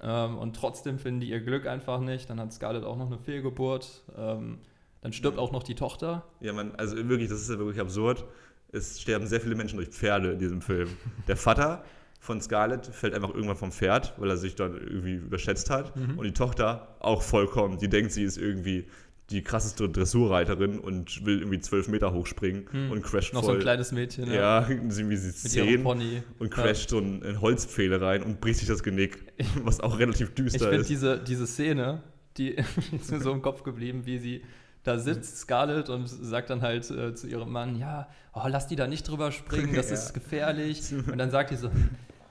Ähm, 0.00 0.38
und 0.38 0.54
trotzdem 0.54 0.98
finden 0.98 1.20
die 1.20 1.30
ihr 1.30 1.40
Glück 1.40 1.66
einfach 1.66 2.00
nicht. 2.00 2.28
Dann 2.30 2.38
hat 2.40 2.52
Scarlett 2.52 2.84
auch 2.84 2.96
noch 2.96 3.06
eine 3.06 3.18
Fehlgeburt. 3.18 4.04
Ähm, 4.16 4.58
dann 5.00 5.12
stirbt 5.12 5.38
auch 5.38 5.52
noch 5.52 5.62
die 5.62 5.74
Tochter. 5.74 6.24
Ja, 6.40 6.52
man, 6.52 6.74
also 6.76 6.96
wirklich, 6.96 7.28
das 7.28 7.40
ist 7.40 7.50
ja 7.50 7.58
wirklich 7.58 7.80
absurd. 7.80 8.24
Es 8.70 9.00
sterben 9.00 9.26
sehr 9.26 9.40
viele 9.40 9.54
Menschen 9.54 9.76
durch 9.76 9.88
Pferde 9.88 10.32
in 10.32 10.38
diesem 10.38 10.60
Film. 10.60 10.88
Der 11.26 11.36
Vater 11.36 11.84
von 12.20 12.40
Scarlett 12.40 12.86
fällt 12.86 13.14
einfach 13.14 13.30
irgendwann 13.34 13.56
vom 13.56 13.72
Pferd, 13.72 14.14
weil 14.18 14.28
er 14.30 14.36
sich 14.36 14.54
dann 14.56 14.74
irgendwie 14.74 15.14
überschätzt 15.14 15.70
hat. 15.70 15.94
Mhm. 15.96 16.18
Und 16.18 16.24
die 16.26 16.32
Tochter 16.32 16.96
auch 17.00 17.22
vollkommen. 17.22 17.78
Die 17.78 17.88
denkt, 17.88 18.12
sie 18.12 18.24
ist 18.24 18.36
irgendwie 18.38 18.86
die 19.30 19.42
krasseste 19.42 19.88
Dressurreiterin 19.90 20.78
und 20.78 21.24
will 21.26 21.40
irgendwie 21.40 21.60
zwölf 21.60 21.86
Meter 21.88 22.12
hochspringen 22.14 22.64
Mhm. 22.72 22.90
und 22.92 23.02
crasht 23.02 23.34
Noch 23.34 23.42
voll. 23.42 23.54
so 23.54 23.58
ein 23.58 23.62
kleines 23.62 23.92
Mädchen. 23.92 24.32
ja, 24.32 24.66
irgendwie 24.68 25.16
sie 25.16 25.32
zehn 25.34 25.82
Pony. 25.82 26.22
und 26.38 26.50
crasht 26.50 26.88
so 26.90 26.98
in, 26.98 27.40
Holzpfähle 27.40 28.00
rein 28.00 28.22
und 28.22 28.40
bricht 28.40 28.58
sich 28.60 28.68
das 28.68 28.82
Genick, 28.82 29.18
was 29.64 29.80
auch 29.80 29.98
relativ 29.98 30.30
Ich 30.30 30.34
düster 30.34 30.58
finde 30.70 30.76
ist. 30.78 30.88
diese, 30.88 31.18
diese 31.22 31.46
Szene, 31.46 32.02
die 32.38 32.52
ist 32.92 33.12
mir 33.12 33.20
so 33.20 33.30
im 33.32 33.42
Kopf 33.42 33.62
geblieben, 33.64 34.06
wie 34.06 34.18
sie 34.18 34.42
da 34.84 34.98
sitzt, 34.98 35.36
Scarlett, 35.40 35.90
und 35.90 36.06
sagt 36.06 36.48
dann 36.48 36.62
halt 36.62 36.88
äh, 36.90 37.14
zu 37.14 37.26
ihrem 37.26 37.50
Mann, 37.52 37.76
ja, 37.76 38.08
oh, 38.32 38.44
lass 38.48 38.66
die 38.66 38.76
da 38.76 38.86
nicht 38.86 39.06
drüber 39.06 39.30
springen, 39.30 39.72
das 39.74 39.88
Ja. 39.90 39.94
ist 39.96 40.14
gefährlich. 40.14 40.80
Und 41.06 41.18
dann 41.18 41.30
sagt 41.30 41.50
die 41.50 41.56
so, 41.56 41.70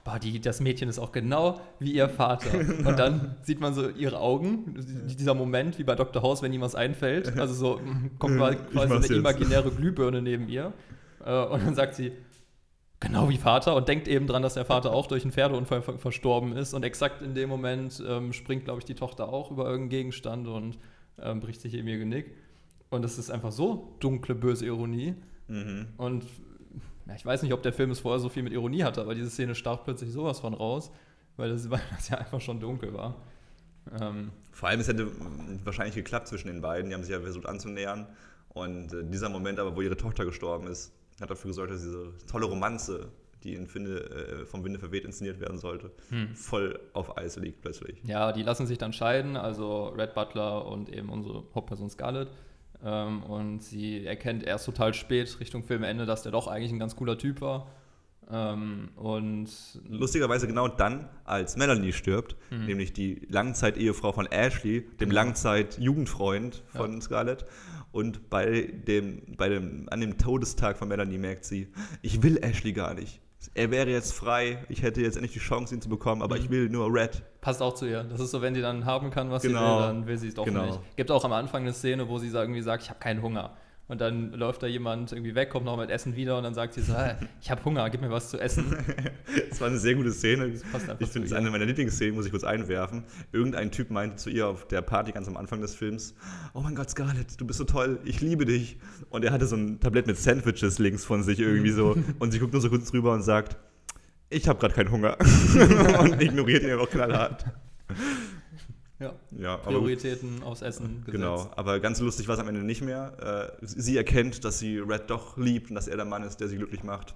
boah, 0.08 0.18
die, 0.18 0.40
das 0.40 0.60
Mädchen 0.60 0.88
ist 0.88 0.98
auch 0.98 1.12
genau 1.12 1.60
wie 1.78 1.92
ihr 1.92 2.08
Vater. 2.08 2.58
Und 2.58 2.98
dann 2.98 3.36
sieht 3.42 3.60
man 3.60 3.74
so 3.74 3.90
ihre 3.90 4.18
Augen, 4.18 4.74
dieser 5.06 5.34
Moment, 5.34 5.78
wie 5.78 5.84
bei 5.84 5.94
Dr. 5.94 6.22
House, 6.22 6.40
wenn 6.42 6.52
ihm 6.52 6.62
was 6.62 6.74
einfällt. 6.74 7.32
Also 7.38 7.54
so 7.54 7.78
mm, 7.78 8.18
kommt 8.18 8.36
quasi 8.36 8.92
eine 8.92 8.94
jetzt. 8.94 9.10
imaginäre 9.10 9.70
Glühbirne 9.76 10.22
neben 10.22 10.48
ihr. 10.48 10.72
Äh, 11.24 11.44
Und 11.44 11.64
dann 11.64 11.74
sagt 11.74 11.94
sie, 11.94 12.12
Genau 13.00 13.28
wie 13.28 13.36
Vater 13.36 13.76
und 13.76 13.86
denkt 13.86 14.08
eben 14.08 14.26
dran, 14.26 14.42
dass 14.42 14.54
der 14.54 14.64
Vater 14.64 14.92
auch 14.92 15.06
durch 15.06 15.22
einen 15.22 15.30
Pferdeunfall 15.30 15.82
ver 15.82 15.98
verstorben 15.98 16.56
ist. 16.56 16.74
Und 16.74 16.84
exakt 16.84 17.22
in 17.22 17.34
dem 17.34 17.48
Moment 17.48 18.02
ähm, 18.06 18.32
springt, 18.32 18.64
glaube 18.64 18.80
ich, 18.80 18.86
die 18.86 18.94
Tochter 18.94 19.28
auch 19.28 19.52
über 19.52 19.66
irgendeinen 19.66 19.90
Gegenstand 19.90 20.48
und 20.48 20.78
ähm, 21.22 21.38
bricht 21.38 21.60
sich 21.60 21.74
eben 21.74 21.86
ihr 21.86 21.98
Genick. 21.98 22.34
Und 22.90 23.02
das 23.02 23.18
ist 23.18 23.30
einfach 23.30 23.52
so 23.52 23.94
dunkle, 24.00 24.34
böse 24.34 24.66
Ironie. 24.66 25.14
Mhm. 25.46 25.86
Und 25.96 26.24
ja, 27.08 27.14
ich 27.14 27.24
weiß 27.26 27.42
nicht, 27.42 27.52
ob 27.52 27.62
der 27.62 27.72
Film 27.72 27.90
es 27.90 28.00
vorher 28.00 28.20
so 28.20 28.28
viel 28.28 28.42
mit 28.42 28.52
Ironie 28.52 28.84
hatte, 28.84 29.00
aber 29.00 29.14
diese 29.14 29.30
Szene 29.30 29.54
stach 29.54 29.82
plötzlich 29.84 30.12
sowas 30.12 30.40
von 30.40 30.54
raus. 30.54 30.90
weil 31.36 31.50
das, 31.50 31.70
weil 31.70 31.80
das 31.90 32.08
ja 32.08 32.18
einfach 32.18 32.40
schon 32.40 32.60
dunkel 32.60 32.92
war. 32.94 33.16
Ähm, 34.00 34.30
Vor 34.52 34.68
allem, 34.68 34.80
es 34.80 34.88
hätte 34.88 35.08
wahrscheinlich 35.64 35.94
geklappt 35.94 36.28
zwischen 36.28 36.48
den 36.48 36.60
beiden. 36.60 36.90
Die 36.90 36.94
haben 36.94 37.02
sich 37.02 37.12
ja 37.12 37.20
versucht 37.20 37.46
anzunähern. 37.46 38.06
Und 38.50 38.92
äh, 38.92 39.04
dieser 39.04 39.28
Moment 39.28 39.58
aber, 39.58 39.74
wo 39.76 39.80
ihre 39.80 39.96
Tochter 39.96 40.24
gestorben 40.24 40.66
ist, 40.66 40.92
hat 41.20 41.30
dafür 41.30 41.48
gesorgt, 41.48 41.72
dass 41.72 41.82
diese 41.82 42.12
tolle 42.30 42.46
Romanze, 42.46 43.08
die 43.44 43.54
in 43.54 43.66
Finde, 43.66 44.40
äh, 44.42 44.46
vom 44.46 44.64
Winde 44.64 44.78
verweht 44.78 45.04
inszeniert 45.04 45.40
werden 45.40 45.58
sollte, 45.58 45.90
voll 46.34 46.78
auf 46.92 47.16
Eis 47.16 47.36
liegt 47.36 47.60
plötzlich. 47.62 48.02
ja, 48.04 48.32
die 48.32 48.42
lassen 48.42 48.66
sich 48.66 48.78
dann 48.78 48.92
scheiden, 48.92 49.36
also 49.36 49.88
Red 49.88 50.14
Butler 50.14 50.66
und 50.66 50.88
eben 50.90 51.08
unsere 51.08 51.44
Hauptperson 51.54 51.88
Scarlett. 51.88 52.28
Ähm, 52.84 53.22
und 53.24 53.62
sie 53.62 54.06
erkennt 54.06 54.44
erst 54.44 54.66
total 54.66 54.94
spät 54.94 55.40
Richtung 55.40 55.64
Filmende, 55.64 56.06
dass 56.06 56.22
der 56.22 56.32
doch 56.32 56.46
eigentlich 56.46 56.72
ein 56.72 56.78
ganz 56.78 56.94
cooler 56.96 57.18
Typ 57.18 57.40
war. 57.40 57.66
Ähm, 58.30 58.90
und 58.96 59.48
Lustigerweise 59.88 60.46
genau 60.46 60.68
dann, 60.68 61.08
als 61.24 61.56
Melanie 61.56 61.92
stirbt, 61.92 62.36
Mhm. 62.50 62.66
nämlich 62.66 62.92
die 62.92 63.26
Langzeit-Ehefrau 63.30 64.12
von 64.12 64.26
Ashley, 64.26 64.82
dem 64.82 65.08
Genau. 65.08 65.14
Langzeit-Jugendfreund 65.22 66.62
von 66.74 67.00
Scarlett. 67.00 67.46
Und 67.90 68.28
bei 68.28 68.70
dem, 68.86 69.22
bei 69.36 69.48
dem, 69.48 69.86
an 69.90 70.00
dem 70.00 70.18
Todestag 70.18 70.76
von 70.76 70.88
Melanie 70.88 71.18
merkt 71.18 71.44
sie, 71.46 71.68
ich 72.02 72.22
will 72.22 72.36
Ashley 72.42 72.72
gar 72.74 72.92
nicht. 72.94 73.20
Er 73.54 73.70
wäre 73.70 73.88
jetzt 73.88 74.12
frei, 74.14 74.64
ich 74.68 74.82
hätte 74.82 75.00
jetzt 75.00 75.16
endlich 75.16 75.32
die 75.32 75.38
Chance, 75.38 75.74
ihn 75.74 75.80
zu 75.80 75.88
bekommen, 75.88 76.18
Mhm. 76.18 76.22
aber 76.24 76.36
ich 76.36 76.50
will 76.50 76.68
nur 76.68 76.92
Red. 76.92 77.22
passt 77.40 77.62
auch 77.62 77.74
zu 77.74 77.86
ihr. 77.86 78.02
Das 78.02 78.18
ist 78.20 78.32
so, 78.32 78.42
wenn 78.42 78.54
sie 78.54 78.60
dann 78.60 78.84
haben 78.84 79.10
kann, 79.10 79.30
was 79.30 79.42
sie 79.42 79.48
Genau. 79.48 79.78
will, 79.78 79.86
dann 79.86 80.06
will 80.06 80.18
sie 80.18 80.28
es 80.28 80.34
doch 80.34 80.44
Genau. 80.44 80.66
nicht. 80.66 80.80
Gibt 80.96 81.10
auch 81.10 81.24
am 81.24 81.32
Anfang 81.32 81.62
eine 81.62 81.72
Szene, 81.72 82.08
wo 82.08 82.18
sie 82.18 82.28
irgendwie 82.28 82.62
sagt, 82.62 82.82
ich 82.82 82.90
habe 82.90 82.98
keinen 82.98 83.22
Hunger. 83.22 83.56
Und 83.88 84.02
dann 84.02 84.32
läuft 84.32 84.62
da 84.62 84.66
jemand 84.66 85.12
irgendwie 85.12 85.34
weg, 85.34 85.48
kommt 85.48 85.64
noch 85.64 85.78
mit 85.78 85.88
Essen 85.88 86.14
wieder 86.14 86.36
und 86.36 86.44
dann 86.44 86.52
sagt 86.52 86.74
sie 86.74 86.82
so, 86.82 86.94
"Hey, 86.94 87.14
ich 87.40 87.50
habe 87.50 87.64
Hunger, 87.64 87.88
gib 87.88 88.02
mir 88.02 88.10
was 88.10 88.30
zu 88.30 88.38
essen. 88.38 88.66
Das 89.48 89.60
war 89.60 89.68
eine 89.68 89.78
sehr 89.78 89.94
gute 89.94 90.12
Szene. 90.12 90.48
passt 90.70 90.88
einfach 90.88 91.00
Ich 91.00 91.08
finde, 91.08 91.26
es 91.26 91.32
ist 91.32 91.36
eine 91.36 91.50
meiner 91.50 91.64
Lieblingsszenen, 91.64 92.14
muss 92.14 92.26
ich 92.26 92.30
kurz 92.30 92.44
einwerfen. 92.44 93.04
Irgendein 93.32 93.70
Typ 93.70 93.90
meinte 93.90 94.16
zu 94.16 94.30
ihr 94.30 94.46
auf 94.46 94.66
der 94.68 94.82
Party 94.82 95.12
ganz 95.12 95.26
am 95.26 95.36
Anfang 95.36 95.60
des 95.60 95.74
Films, 95.74 96.14
oh 96.54 96.60
mein 96.60 96.74
Gott, 96.74 96.90
Scarlett, 96.90 97.40
du 97.40 97.46
bist 97.46 97.58
so 97.58 97.64
toll, 97.64 97.98
ich 98.04 98.20
liebe 98.20 98.44
dich. 98.44 98.78
Und 99.10 99.24
er 99.24 99.32
hatte 99.32 99.46
so 99.46 99.56
ein 99.56 99.80
Tablett 99.80 100.06
mit 100.06 100.18
Sandwiches 100.18 100.78
links 100.78 101.04
von 101.04 101.22
sich 101.22 101.40
irgendwie 101.40 101.70
so. 101.70 101.96
Und 102.18 102.32
sie 102.32 102.38
guckt 102.38 102.52
nur 102.52 102.62
so 102.62 102.68
kurz 102.68 102.90
drüber 102.90 103.12
und 103.12 103.22
sagt, 103.22 103.56
ich 104.30 104.46
habe 104.48 104.58
gerade 104.58 104.74
keinen 104.74 104.90
Hunger. 104.90 105.16
und 106.00 106.20
ignoriert 106.20 106.62
ihn 106.62 106.70
einfach 106.70 106.90
knallhart. 106.90 107.46
Ja. 109.00 109.12
Ja, 109.30 109.54
aber 109.54 109.62
Prioritäten 109.62 110.42
aufs 110.42 110.60
Essen 110.62 111.04
gesetzt. 111.04 111.12
Genau, 111.12 111.50
aber 111.54 111.78
ganz 111.80 112.00
lustig 112.00 112.26
war 112.26 112.34
es 112.34 112.40
am 112.40 112.48
Ende 112.48 112.62
nicht 112.62 112.82
mehr. 112.82 113.52
Äh, 113.60 113.66
sie 113.66 113.96
erkennt, 113.96 114.44
dass 114.44 114.58
sie 114.58 114.78
Red 114.78 115.08
doch 115.08 115.36
liebt 115.36 115.70
und 115.70 115.76
dass 115.76 115.86
er 115.88 115.96
der 115.96 116.04
Mann 116.04 116.22
ist, 116.24 116.38
der 116.40 116.48
sie 116.48 116.56
glücklich 116.56 116.82
macht. 116.82 117.14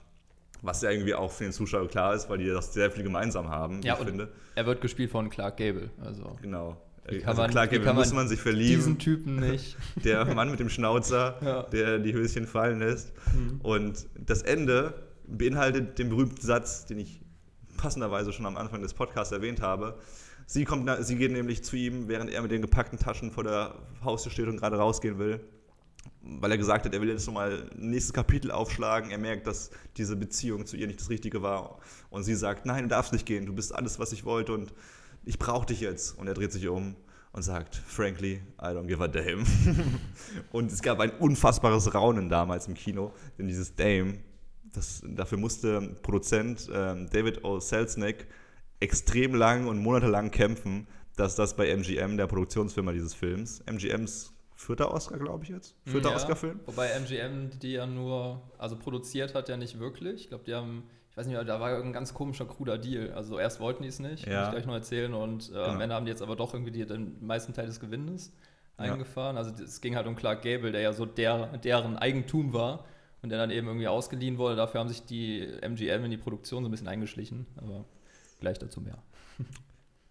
Was 0.64 0.80
ja 0.82 0.90
irgendwie 0.90 1.14
auch 1.14 1.32
für 1.32 1.42
den 1.42 1.52
Zuschauer 1.52 1.88
klar 1.88 2.14
ist, 2.14 2.30
weil 2.30 2.38
die 2.38 2.46
das 2.48 2.72
sehr 2.72 2.88
viel 2.92 3.02
gemeinsam 3.02 3.48
haben, 3.50 3.82
Ja, 3.82 3.94
ich 3.94 4.00
und 4.00 4.06
finde. 4.06 4.28
er 4.54 4.66
wird 4.66 4.80
gespielt 4.80 5.10
von 5.10 5.28
Clark 5.28 5.56
Gable. 5.56 5.90
Also 6.04 6.36
Genau. 6.40 6.76
Wie 7.08 7.18
kann 7.18 7.30
also 7.30 7.42
man- 7.42 7.50
wie 7.50 7.54
Gable 7.54 7.80
kann 7.80 7.96
muss 7.96 8.08
man 8.10 8.16
man 8.18 8.28
sich 8.28 8.38
diesen 8.38 8.52
verlieben. 8.52 8.98
Typen 9.00 9.36
nicht. 9.40 9.76
Der 10.04 10.24
Mann 10.36 10.52
mit 10.52 10.60
dem 10.60 10.68
Schnauzer, 10.68 11.34
Ja. 11.44 11.62
der 11.64 11.98
die 11.98 12.12
Höschen 12.12 12.46
fallen 12.46 12.78
lässt. 12.78 13.12
Mhm. 13.34 13.60
Und 13.60 14.06
das 14.24 14.42
Ende 14.42 14.94
beinhaltet 15.26 15.98
den 15.98 16.10
berühmten 16.10 16.40
Satz, 16.40 16.84
den 16.86 17.00
ich 17.00 17.20
passenderweise 17.76 18.32
schon 18.32 18.46
am 18.46 18.56
Anfang 18.56 18.82
des 18.82 18.94
Podcasts 18.94 19.32
erwähnt 19.32 19.60
habe. 19.60 19.98
Sie, 20.46 20.64
kommt, 20.64 20.90
sie 21.00 21.16
geht 21.16 21.32
nämlich 21.32 21.64
zu 21.64 21.76
ihm, 21.76 22.08
während 22.08 22.30
er 22.30 22.42
mit 22.42 22.50
den 22.50 22.62
gepackten 22.62 22.98
Taschen 22.98 23.30
vor 23.30 23.44
der 23.44 23.74
Haustür 24.04 24.32
steht 24.32 24.48
und 24.48 24.56
gerade 24.58 24.76
rausgehen 24.76 25.18
will. 25.18 25.40
Weil 26.20 26.50
er 26.50 26.58
gesagt 26.58 26.84
hat, 26.84 26.94
er 26.94 27.00
will 27.00 27.08
jetzt 27.08 27.26
nochmal 27.26 27.68
ein 27.72 27.90
nächstes 27.90 28.12
Kapitel 28.12 28.50
aufschlagen. 28.50 29.10
Er 29.10 29.18
merkt, 29.18 29.46
dass 29.46 29.70
diese 29.96 30.16
Beziehung 30.16 30.66
zu 30.66 30.76
ihr 30.76 30.86
nicht 30.86 31.00
das 31.00 31.10
Richtige 31.10 31.42
war. 31.42 31.78
Und 32.10 32.24
sie 32.24 32.34
sagt, 32.34 32.66
nein, 32.66 32.84
du 32.84 32.88
darfst 32.88 33.12
nicht 33.12 33.26
gehen, 33.26 33.46
du 33.46 33.52
bist 33.52 33.74
alles, 33.74 33.98
was 33.98 34.12
ich 34.12 34.24
wollte 34.24 34.52
und 34.52 34.72
ich 35.24 35.38
brauche 35.38 35.66
dich 35.66 35.80
jetzt. 35.80 36.18
Und 36.18 36.26
er 36.26 36.34
dreht 36.34 36.52
sich 36.52 36.66
um 36.68 36.96
und 37.32 37.42
sagt, 37.42 37.76
frankly, 37.76 38.42
I 38.60 38.66
don't 38.66 38.86
give 38.86 39.02
a 39.02 39.08
damn. 39.08 39.44
und 40.52 40.70
es 40.70 40.82
gab 40.82 41.00
ein 41.00 41.10
unfassbares 41.12 41.94
Raunen 41.94 42.28
damals 42.28 42.68
im 42.68 42.74
Kino, 42.74 43.12
denn 43.38 43.48
dieses 43.48 43.74
Dame, 43.74 44.18
das, 44.72 45.02
dafür 45.06 45.38
musste 45.38 45.80
Produzent 46.02 46.68
ähm, 46.72 47.08
David 47.10 47.44
O. 47.44 47.58
Selznick 47.58 48.26
extrem 48.82 49.34
lang 49.34 49.66
und 49.66 49.78
monatelang 49.78 50.30
kämpfen, 50.30 50.86
dass 51.16 51.36
das 51.36 51.56
bei 51.56 51.68
MGM, 51.68 52.16
der 52.16 52.26
Produktionsfirma 52.26 52.92
dieses 52.92 53.14
Films, 53.14 53.60
MGMs 53.66 54.32
vierter 54.56 54.92
Oscar, 54.94 55.18
glaube 55.18 55.44
ich 55.44 55.50
jetzt, 55.50 55.74
vierter 55.84 56.10
Ja, 56.10 56.16
Oscar-Film, 56.16 56.60
Wobei 56.66 56.88
MGM 56.90 57.50
die 57.60 57.72
ja 57.72 57.86
nur, 57.86 58.42
also 58.58 58.76
produziert 58.76 59.34
hat 59.34 59.48
ja 59.48 59.56
nicht 59.56 59.78
wirklich. 59.78 60.22
Ich 60.22 60.28
glaube, 60.28 60.44
die 60.44 60.54
haben, 60.54 60.84
ich 61.10 61.16
weiß 61.16 61.26
nicht, 61.26 61.36
da 61.48 61.60
war 61.60 61.70
irgendein 61.70 61.92
ganz 61.94 62.14
komischer, 62.14 62.44
kruder 62.46 62.78
Deal. 62.78 63.12
Also 63.12 63.38
erst 63.38 63.60
wollten 63.60 63.82
die 63.82 63.88
es 63.88 63.98
nicht, 63.98 64.24
Ja. 64.26 64.32
kann 64.34 64.44
ich 64.44 64.50
gleich 64.50 64.66
noch 64.66 64.74
erzählen. 64.74 65.12
Und 65.14 65.50
äh, 65.52 65.56
am 65.56 65.64
Genau. 65.72 65.80
Ende 65.82 65.94
haben 65.96 66.04
die 66.06 66.10
jetzt 66.10 66.22
aber 66.22 66.36
doch 66.36 66.54
irgendwie 66.54 66.70
die, 66.72 66.86
den 66.86 67.16
meisten 67.24 67.52
Teil 67.54 67.66
des 67.66 67.80
Gewinnes 67.80 68.32
Ja. 68.78 68.84
eingefahren. 68.92 69.36
Also 69.36 69.52
es 69.62 69.80
ging 69.80 69.96
halt 69.96 70.06
um 70.06 70.14
Clark 70.16 70.42
Gable, 70.42 70.70
der 70.72 70.80
ja 70.80 70.92
so 70.92 71.04
der, 71.06 71.58
deren 71.58 71.96
Eigentum 71.96 72.52
war 72.52 72.84
und 73.20 73.28
der 73.30 73.38
dann 73.38 73.50
eben 73.50 73.66
irgendwie 73.66 73.88
ausgeliehen 73.88 74.38
wurde. 74.38 74.54
Dafür 74.56 74.80
haben 74.80 74.88
sich 74.88 75.04
die 75.04 75.40
MGM 75.60 76.04
in 76.04 76.10
die 76.12 76.16
Produktion 76.16 76.62
so 76.62 76.68
ein 76.68 76.70
bisschen 76.70 76.88
eingeschlichen. 76.88 77.46
Aber 77.56 77.84
gleich 78.42 78.58
dazu 78.58 78.80
mehr. 78.80 78.98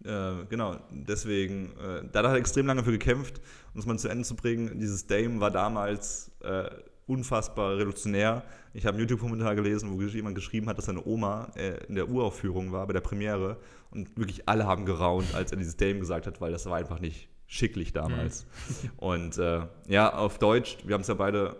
Genau, 0.04 0.80
deswegen, 0.90 1.76
äh, 1.78 2.02
da 2.10 2.24
hat 2.24 2.26
er 2.26 2.34
extrem 2.34 2.66
lange 2.66 2.82
für 2.82 2.90
gekämpft, 2.90 3.40
um 3.72 3.78
es 3.78 3.86
mal 3.86 3.96
zu 3.96 4.08
Ende 4.08 4.24
zu 4.24 4.34
bringen. 4.34 4.80
Dieses 4.80 5.06
Dame 5.06 5.38
war 5.38 5.52
damals 5.52 6.32
äh, 6.40 6.68
unfassbar 7.06 7.76
revolutionär. 7.76 8.42
Ich 8.74 8.86
habe 8.86 8.96
einen 8.96 9.06
YouTube-Kommentar 9.06 9.54
gelesen, 9.54 9.92
wo 9.92 10.00
jemand 10.02 10.34
geschrieben 10.34 10.68
hat, 10.68 10.78
dass 10.78 10.86
seine 10.86 11.04
Oma 11.06 11.52
äh, 11.54 11.84
in 11.86 11.94
der 11.94 12.08
Uraufführung 12.08 12.72
war, 12.72 12.86
bei 12.86 12.92
der 12.92 13.00
Premiere. 13.00 13.58
Und 13.90 14.16
wirklich 14.16 14.48
alle 14.48 14.66
haben 14.66 14.86
geraunt, 14.86 15.34
als 15.34 15.52
er 15.52 15.58
dieses 15.58 15.76
Dame 15.76 16.00
gesagt 16.00 16.26
hat, 16.26 16.40
weil 16.40 16.52
das 16.52 16.66
war 16.66 16.76
einfach 16.76 16.98
nicht 16.98 17.28
schicklich 17.52 17.92
damals. 17.92 18.46
Und 18.96 19.36
äh, 19.36 19.60
ja, 19.86 20.14
auf 20.14 20.38
Deutsch, 20.38 20.78
wir 20.84 20.94
haben 20.94 21.02
es 21.02 21.08
ja 21.08 21.14
beide 21.14 21.56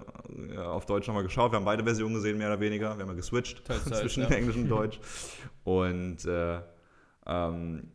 äh, 0.51 0.57
auf 0.57 0.87
Deutsch 0.87 1.07
nochmal 1.07 1.23
geschaut, 1.23 1.53
wir 1.53 1.57
haben 1.57 1.67
beide 1.67 1.85
Versionen 1.85 2.15
gesehen, 2.15 2.39
mehr 2.39 2.49
oder 2.49 2.61
weniger. 2.61 2.97
Wir 2.97 3.03
haben 3.03 3.11
ja 3.11 3.15
geswitcht 3.15 3.65
teils, 3.65 3.85
zwischen 4.01 4.23
ja. 4.23 4.31
Englisch 4.31 4.57
und 4.57 4.69
Deutsch. 4.71 4.99
Und 5.65 6.25
äh, 6.25 6.61
ähm, 7.27 7.89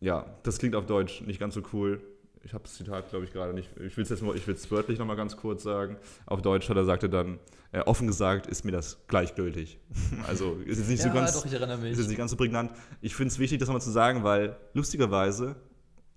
ja, 0.00 0.24
das 0.42 0.58
klingt 0.58 0.74
auf 0.74 0.86
Deutsch 0.86 1.20
nicht 1.20 1.38
ganz 1.38 1.54
so 1.54 1.62
cool. 1.74 2.00
Ich 2.42 2.54
habe 2.54 2.64
das 2.64 2.74
Zitat, 2.74 3.10
glaube 3.10 3.26
ich, 3.26 3.32
gerade 3.32 3.52
nicht. 3.52 3.68
Ich 3.78 3.96
will 3.96 4.02
es 4.02 4.08
jetzt 4.08 4.22
mal, 4.22 4.34
ich 4.34 4.46
will 4.46 4.54
es 4.54 4.68
wörtlich 4.70 4.98
nochmal 4.98 5.16
ganz 5.16 5.36
kurz 5.36 5.62
sagen. 5.62 5.98
Auf 6.26 6.40
Deutsch 6.42 6.68
hat 6.70 6.76
er 6.76 6.84
sagte 6.84 7.08
dann, 7.08 7.38
äh, 7.70 7.80
offen 7.80 8.06
gesagt 8.06 8.46
ist 8.46 8.64
mir 8.64 8.72
das 8.72 8.98
gleichgültig. 9.06 9.78
also 10.26 10.56
ist 10.64 10.78
jetzt 10.78 10.88
nicht 10.88 11.02
so 11.02 11.08
ja, 11.08 11.14
ganz, 11.14 11.34
doch, 11.34 11.44
ich 11.44 11.52
erinnere 11.52 11.78
mich. 11.78 11.92
ist 11.92 11.98
jetzt 11.98 12.08
nicht 12.08 12.18
ganz 12.18 12.30
so 12.30 12.36
prägnant. 12.38 12.72
Ich 13.02 13.14
finde 13.14 13.28
es 13.28 13.38
wichtig, 13.38 13.58
das 13.58 13.68
nochmal 13.68 13.82
zu 13.82 13.90
sagen, 13.90 14.24
weil 14.24 14.56
lustigerweise, 14.72 15.54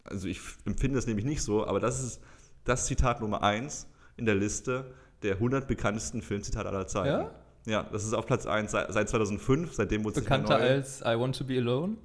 also 0.06 0.28
ich 0.28 0.40
empfinde 0.66 0.96
das 0.98 1.08
nämlich 1.08 1.26
nicht 1.26 1.42
so, 1.42 1.66
aber 1.68 1.80
das 1.80 2.02
ist 2.04 2.22
das 2.64 2.86
Zitat 2.86 3.22
Nummer 3.22 3.44
1 3.44 3.88
in 4.18 4.26
der 4.26 4.36
Liste 4.36 4.94
der 5.24 5.34
100 5.36 5.68
bekanntesten 5.68 6.22
Filmzitate 6.22 6.70
aller 6.70 6.88
Zeiten. 6.88 7.08
Ja? 7.08 7.32
Ja, 7.68 7.84
das 7.92 8.04
ist 8.04 8.14
auf 8.14 8.26
Platz 8.26 8.46
1 8.46 8.72
seit, 8.72 8.94
seit 8.94 9.10
2005, 9.10 9.74
seitdem 9.74 10.04
wurde 10.04 10.20
es 10.20 10.24
Bekannter 10.24 10.56
als 10.58 11.02
I 11.02 11.18
Want 11.20 11.36
to 11.38 11.44
Be 11.46 11.58
Alone. 11.58 11.98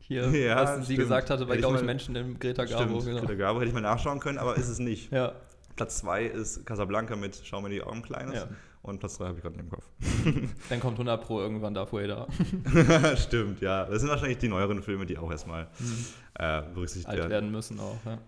Hier, 0.00 0.28
Ja, 0.32 0.56
was 0.62 0.76
sie 0.78 0.84
stimmt. 0.84 0.98
gesagt 1.00 1.30
hatte, 1.30 1.44
ich 1.44 1.48
glaube 1.58 1.76
ich, 1.76 1.82
mal- 1.82 1.84
Menschen 1.86 2.14
im 2.16 2.38
Greta 2.38 2.64
Garbo. 2.64 3.00
Stimmt, 3.00 3.06
Genau. 3.16 3.20
Greta 3.26 3.34
Garbo 3.34 3.60
hätte 3.60 3.68
ich 3.68 3.74
mal 3.74 3.80
nachschauen 3.80 4.20
können, 4.20 4.38
aber 4.38 4.56
ist 4.56 4.68
es 4.68 4.78
nicht. 4.78 5.10
Ja, 5.12 5.32
Platz 5.76 5.98
2 5.98 6.24
ist 6.26 6.66
Casablanca 6.66 7.16
mit 7.16 7.40
Schau 7.44 7.60
mir 7.62 7.70
die 7.70 7.82
Augen 7.82 8.02
Kleines. 8.02 8.34
Ja. 8.34 8.48
Und 8.82 8.98
Platz 9.00 9.18
3 9.18 9.26
habe 9.26 9.36
ich 9.36 9.42
gerade 9.42 9.56
nicht 9.56 9.64
im 9.64 9.70
Kopf. 9.70 9.88
dann 10.68 10.80
kommt 10.80 10.94
100 10.94 11.22
Pro 11.22 11.40
irgendwann 11.40 11.74
da 11.74 11.86
vorher 11.86 12.08
da. 12.08 13.16
Stimmt, 13.16 13.60
ja. 13.60 13.84
Das 13.84 14.00
sind 14.00 14.08
wahrscheinlich 14.08 14.38
die 14.38 14.48
neueren 14.48 14.82
Filme, 14.82 15.04
die 15.04 15.18
auch 15.18 15.30
erstmal 15.30 15.68
äh, 16.34 16.62
berücksichtigt 16.62 17.08
alt 17.08 17.18
werden. 17.18 17.30
werden 17.30 17.50
müssen 17.50 17.78
auch. 17.80 17.98
Ja. 18.06 18.18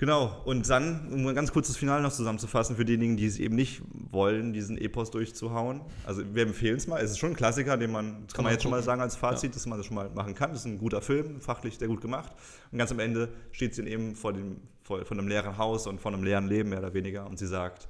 Genau, 0.00 0.40
und 0.46 0.66
dann, 0.70 1.12
um 1.12 1.26
ein 1.26 1.34
ganz 1.34 1.52
kurzes 1.52 1.76
Finale 1.76 2.02
noch 2.02 2.10
zusammenzufassen, 2.10 2.74
für 2.74 2.86
diejenigen, 2.86 3.18
die 3.18 3.26
es 3.26 3.38
eben 3.38 3.54
nicht 3.54 3.82
wollen, 4.10 4.54
diesen 4.54 4.78
Epos 4.78 5.10
durchzuhauen. 5.10 5.82
Also 6.06 6.22
wir 6.34 6.42
empfehlen 6.42 6.78
es 6.78 6.86
mal. 6.86 7.02
Es 7.02 7.10
ist 7.10 7.18
schon 7.18 7.32
ein 7.32 7.36
Klassiker, 7.36 7.76
den 7.76 7.92
man, 7.92 8.24
das 8.24 8.32
kann, 8.32 8.44
man 8.44 8.54
jetzt 8.54 8.62
schon 8.62 8.70
mal 8.70 8.82
sagen 8.82 9.02
als 9.02 9.16
Fazit, 9.16 9.54
dass 9.54 9.66
man 9.66 9.76
das 9.76 9.86
schon 9.86 9.96
mal 9.96 10.08
machen 10.08 10.34
kann. 10.34 10.52
Das 10.52 10.60
ist 10.60 10.64
ein 10.64 10.78
guter 10.78 11.02
Film, 11.02 11.42
fachlich 11.42 11.76
sehr 11.76 11.88
gut 11.88 12.00
gemacht. 12.00 12.32
Und 12.72 12.78
ganz 12.78 12.90
am 12.90 12.98
Ende 12.98 13.28
steht 13.52 13.74
sie 13.74 13.86
eben 13.86 14.14
vor, 14.14 14.32
dem, 14.32 14.62
vor, 14.82 15.04
vor 15.04 15.18
einem 15.18 15.28
leeren 15.28 15.58
Haus 15.58 15.86
und 15.86 16.00
vor 16.00 16.14
einem 16.14 16.24
leeren 16.24 16.48
Leben 16.48 16.70
mehr 16.70 16.78
oder 16.78 16.94
weniger 16.94 17.26
und 17.26 17.38
sie 17.38 17.46
sagt, 17.46 17.89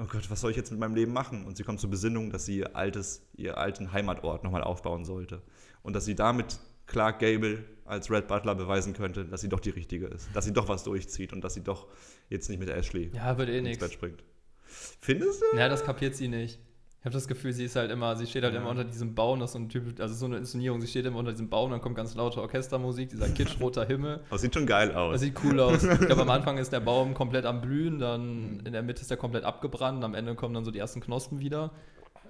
oh 0.00 0.06
Gott, 0.06 0.30
was 0.30 0.40
soll 0.40 0.50
ich 0.50 0.56
jetzt 0.56 0.70
mit 0.70 0.80
meinem 0.80 0.94
Leben 0.94 1.12
machen? 1.12 1.44
Und 1.44 1.56
sie 1.56 1.64
kommt 1.64 1.80
zur 1.80 1.90
Besinnung, 1.90 2.30
dass 2.30 2.46
sie 2.46 2.58
ihr 2.58 2.76
altes, 2.76 3.22
ihr 3.34 3.58
alten 3.58 3.92
Heimatort 3.92 4.44
nochmal 4.44 4.62
aufbauen 4.62 5.04
sollte. 5.04 5.42
Und 5.82 5.94
dass 5.94 6.04
sie 6.04 6.14
damit 6.14 6.58
Clark 6.86 7.20
Gable 7.20 7.64
als 7.84 8.10
Red 8.10 8.28
Butler 8.28 8.54
beweisen 8.54 8.92
könnte, 8.92 9.24
dass 9.24 9.40
sie 9.40 9.48
doch 9.48 9.60
die 9.60 9.70
Richtige 9.70 10.06
ist. 10.06 10.28
Dass 10.34 10.44
sie 10.44 10.52
doch 10.52 10.68
was 10.68 10.84
durchzieht 10.84 11.32
und 11.32 11.42
dass 11.42 11.54
sie 11.54 11.62
doch 11.62 11.88
jetzt 12.28 12.48
nicht 12.48 12.58
mit 12.58 12.68
Ashley 12.68 13.10
ja, 13.14 13.36
wird 13.38 13.48
eh 13.48 13.58
ins 13.58 13.68
nichts. 13.68 13.84
Bett 13.84 13.92
springt. 13.92 14.24
Findest 14.64 15.42
du? 15.42 15.56
Ja, 15.56 15.68
das 15.68 15.84
kapiert 15.84 16.14
sie 16.14 16.28
nicht. 16.28 16.60
Ich 17.00 17.06
habe 17.06 17.14
das 17.14 17.28
Gefühl, 17.28 17.54
sie 17.54 17.64
ist 17.64 17.76
halt 17.76 17.90
immer, 17.90 18.14
sie 18.14 18.26
steht 18.26 18.44
halt 18.44 18.54
immer 18.54 18.68
unter 18.68 18.84
diesem 18.84 19.14
Baum, 19.14 19.40
das 19.40 19.50
ist 19.50 19.52
so 19.54 19.58
ein 19.58 19.70
Typ, 19.70 19.98
also 20.00 20.14
so 20.14 20.26
eine 20.26 20.36
Inszenierung, 20.36 20.82
sie 20.82 20.86
steht 20.86 21.06
immer 21.06 21.18
unter 21.18 21.30
diesem 21.30 21.48
Baum, 21.48 21.70
dann 21.70 21.80
kommt 21.80 21.96
ganz 21.96 22.14
laute 22.14 22.42
Orchestermusik, 22.42 23.08
dieser 23.08 23.30
kitschroter 23.30 23.86
Himmel. 23.86 24.20
Aber 24.28 24.38
sieht 24.38 24.52
schon 24.52 24.66
geil 24.66 24.94
aus. 24.94 25.12
Das 25.14 25.22
sieht 25.22 25.34
cool 25.42 25.58
aus. 25.60 25.82
Ich 25.82 25.98
glaube, 25.98 26.20
am 26.20 26.28
Anfang 26.28 26.58
ist 26.58 26.74
der 26.74 26.80
Baum 26.80 27.14
komplett 27.14 27.46
am 27.46 27.62
Blühen, 27.62 27.98
dann 27.98 28.60
in 28.66 28.74
der 28.74 28.82
Mitte 28.82 29.00
ist 29.00 29.10
er 29.10 29.16
komplett 29.16 29.44
abgebrannt 29.44 29.96
und 29.96 30.04
am 30.04 30.14
Ende 30.14 30.34
kommen 30.34 30.52
dann 30.52 30.66
so 30.66 30.70
die 30.70 30.78
ersten 30.78 31.00
Knospen 31.00 31.40
wieder. 31.40 31.70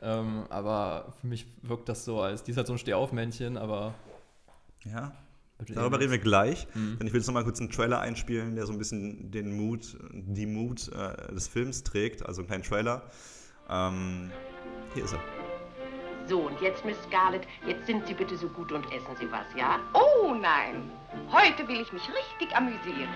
Ähm, 0.03 0.45
aber 0.50 1.15
für 1.21 1.27
mich 1.27 1.47
wirkt 1.62 1.89
das 1.89 2.05
so 2.05 2.21
als, 2.21 2.45
die 2.45 2.53
ist 2.53 2.57
halt 2.57 2.69
so 2.69 2.73
ein 2.73 2.79
Stehaufmännchen, 2.79 3.59
aber 3.59 3.95
ja. 4.85 5.12
Darüber 5.69 5.99
reden 5.99 6.12
wir 6.12 6.19
gleich, 6.19 6.67
denn 6.75 7.07
ich 7.07 7.12
will 7.12 7.21
jetzt 7.21 7.27
noch 7.27 7.35
mal 7.35 7.45
kurz 7.45 7.61
einen 7.61 7.71
Trailer 7.71 8.00
einspielen, 8.00 8.55
der 8.55 8.65
so 8.65 8.73
ein 8.73 8.79
bisschen 8.79 9.31
den 9.31 9.57
Mut, 9.57 9.99
die 10.12 10.47
Mut 10.47 10.89
äh, 10.89 11.35
des 11.35 11.49
Films 11.49 11.83
trägt, 11.83 12.25
also 12.25 12.41
einen 12.41 12.47
kleinen 12.47 12.62
Trailer. 12.62 13.03
Ähm, 13.69 14.31
hier 14.94 15.04
ist 15.04 15.14
er. 15.14 15.20
So, 16.26 16.38
und 16.40 16.61
jetzt, 16.61 16.85
Miss 16.85 16.97
Scarlett, 17.09 17.42
jetzt 17.66 17.87
sind 17.87 18.06
Sie 18.06 18.14
bitte 18.14 18.37
so 18.37 18.49
gut 18.49 18.70
und 18.70 18.85
essen 18.92 19.16
Sie 19.18 19.30
was, 19.32 19.47
ja? 19.56 19.80
Oh 19.94 20.32
nein, 20.32 20.90
heute 21.32 21.66
will 21.66 21.80
ich 21.80 21.92
mich 21.92 22.02
richtig 22.09 22.54
amüsieren. 22.56 23.09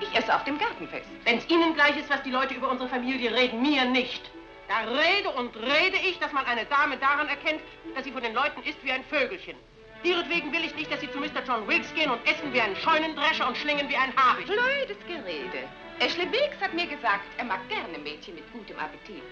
Ich 0.00 0.14
esse 0.16 0.34
auf 0.34 0.44
dem 0.44 0.58
Gartenfest. 0.58 1.08
Wenn's 1.24 1.48
Ihnen 1.48 1.74
gleich 1.74 1.96
ist, 1.96 2.10
was 2.10 2.22
die 2.22 2.30
Leute 2.30 2.54
über 2.54 2.70
unsere 2.70 2.88
Familie 2.88 3.34
reden, 3.34 3.62
mir 3.62 3.84
nicht. 3.86 4.30
Da 4.68 4.80
rede 4.80 5.30
und 5.30 5.56
rede 5.56 5.96
ich, 5.96 6.18
dass 6.18 6.32
man 6.32 6.44
eine 6.44 6.66
Dame 6.66 6.96
daran 6.98 7.28
erkennt, 7.28 7.60
dass 7.94 8.04
sie 8.04 8.12
von 8.12 8.22
den 8.22 8.34
Leuten 8.34 8.62
ist 8.64 8.82
wie 8.82 8.92
ein 8.92 9.04
Vögelchen. 9.04 9.56
Ihretwegen 10.02 10.52
will 10.52 10.64
ich 10.64 10.74
nicht, 10.74 10.92
dass 10.92 11.00
Sie 11.00 11.10
zu 11.10 11.18
Mr. 11.18 11.42
John 11.46 11.66
Wilkes 11.66 11.92
gehen 11.94 12.10
und 12.10 12.24
essen 12.28 12.52
wie 12.52 12.60
ein 12.60 12.76
Scheunendrescher 12.76 13.48
und 13.48 13.56
schlingen 13.56 13.88
wie 13.88 13.96
ein 13.96 14.14
Habicht. 14.16 14.48
Blödes 14.48 14.98
Gerede. 15.08 15.66
Ashley 15.98 16.30
Wilkes 16.30 16.60
hat 16.60 16.74
mir 16.74 16.86
gesagt, 16.86 17.24
er 17.38 17.44
mag 17.44 17.66
gerne 17.68 17.98
Mädchen 17.98 18.34
mit 18.34 18.52
gutem 18.52 18.78
Appetit. 18.78 19.22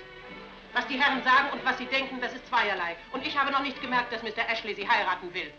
Was 0.75 0.89
die 0.89 1.01
Herren 1.01 1.23
sagen 1.23 1.51
und 1.53 1.65
was 1.65 1.79
sie 1.79 1.87
denken, 1.87 2.21
das 2.21 2.35
ist 2.35 2.49
zweierlei. 2.49 2.97
Und 3.13 3.25
ich 3.25 3.39
habe 3.39 3.53
noch 3.53 3.63
nicht 3.63 3.81
gemerkt, 3.81 4.13
dass 4.13 4.25
Mr. 4.25 4.49
Ashley 4.51 4.75
sie 4.75 4.89
heiraten 4.89 5.33
will. 5.33 5.53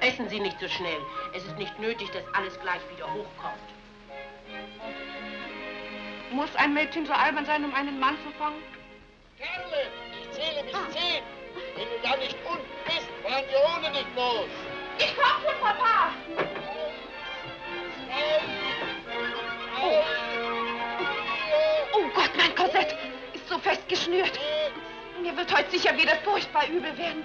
Essen 0.00 0.28
Sie 0.28 0.40
nicht 0.40 0.60
so 0.60 0.68
schnell. 0.68 1.00
Es 1.34 1.44
ist 1.44 1.56
nicht 1.56 1.78
nötig, 1.78 2.10
dass 2.10 2.24
alles 2.34 2.58
gleich 2.60 2.80
wieder 2.94 3.06
hochkommt. 3.06 3.79
Muss 6.32 6.54
ein 6.56 6.72
Mädchen 6.74 7.06
so 7.06 7.12
albern 7.12 7.44
sein, 7.44 7.64
um 7.64 7.74
einen 7.74 7.98
Mann 7.98 8.16
zu 8.24 8.30
fangen? 8.38 8.62
Kerle, 9.36 9.90
ich 10.12 10.30
zähle 10.30 10.62
bis 10.62 10.72
zehn. 10.94 11.22
Wenn 11.74 11.88
du 11.88 11.98
da 12.02 12.16
nicht 12.16 12.36
unten 12.44 12.64
bist, 12.84 13.08
fahren 13.24 13.44
wir 13.50 13.58
ohne 13.76 13.90
dich 13.90 14.06
los. 14.14 14.46
Ich 14.98 15.14
komm 15.16 15.42
schon, 15.42 15.60
Papa! 15.60 16.12
Oh. 19.82 20.04
Oh 21.94 22.08
Gott, 22.14 22.30
mein 22.36 22.54
Korsett 22.54 22.94
ist 23.34 23.48
so 23.48 23.58
fest 23.58 23.88
geschnürt. 23.88 24.38
Mir 25.20 25.36
wird 25.36 25.52
heute 25.56 25.70
sicher 25.70 25.96
wieder 25.96 26.16
furchtbar 26.16 26.66
übel 26.68 26.96
werden. 26.96 27.24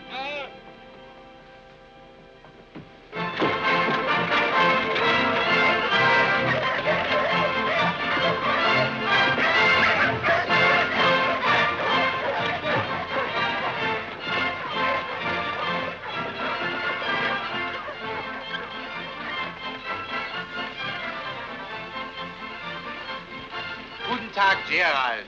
Gerald. 24.76 25.24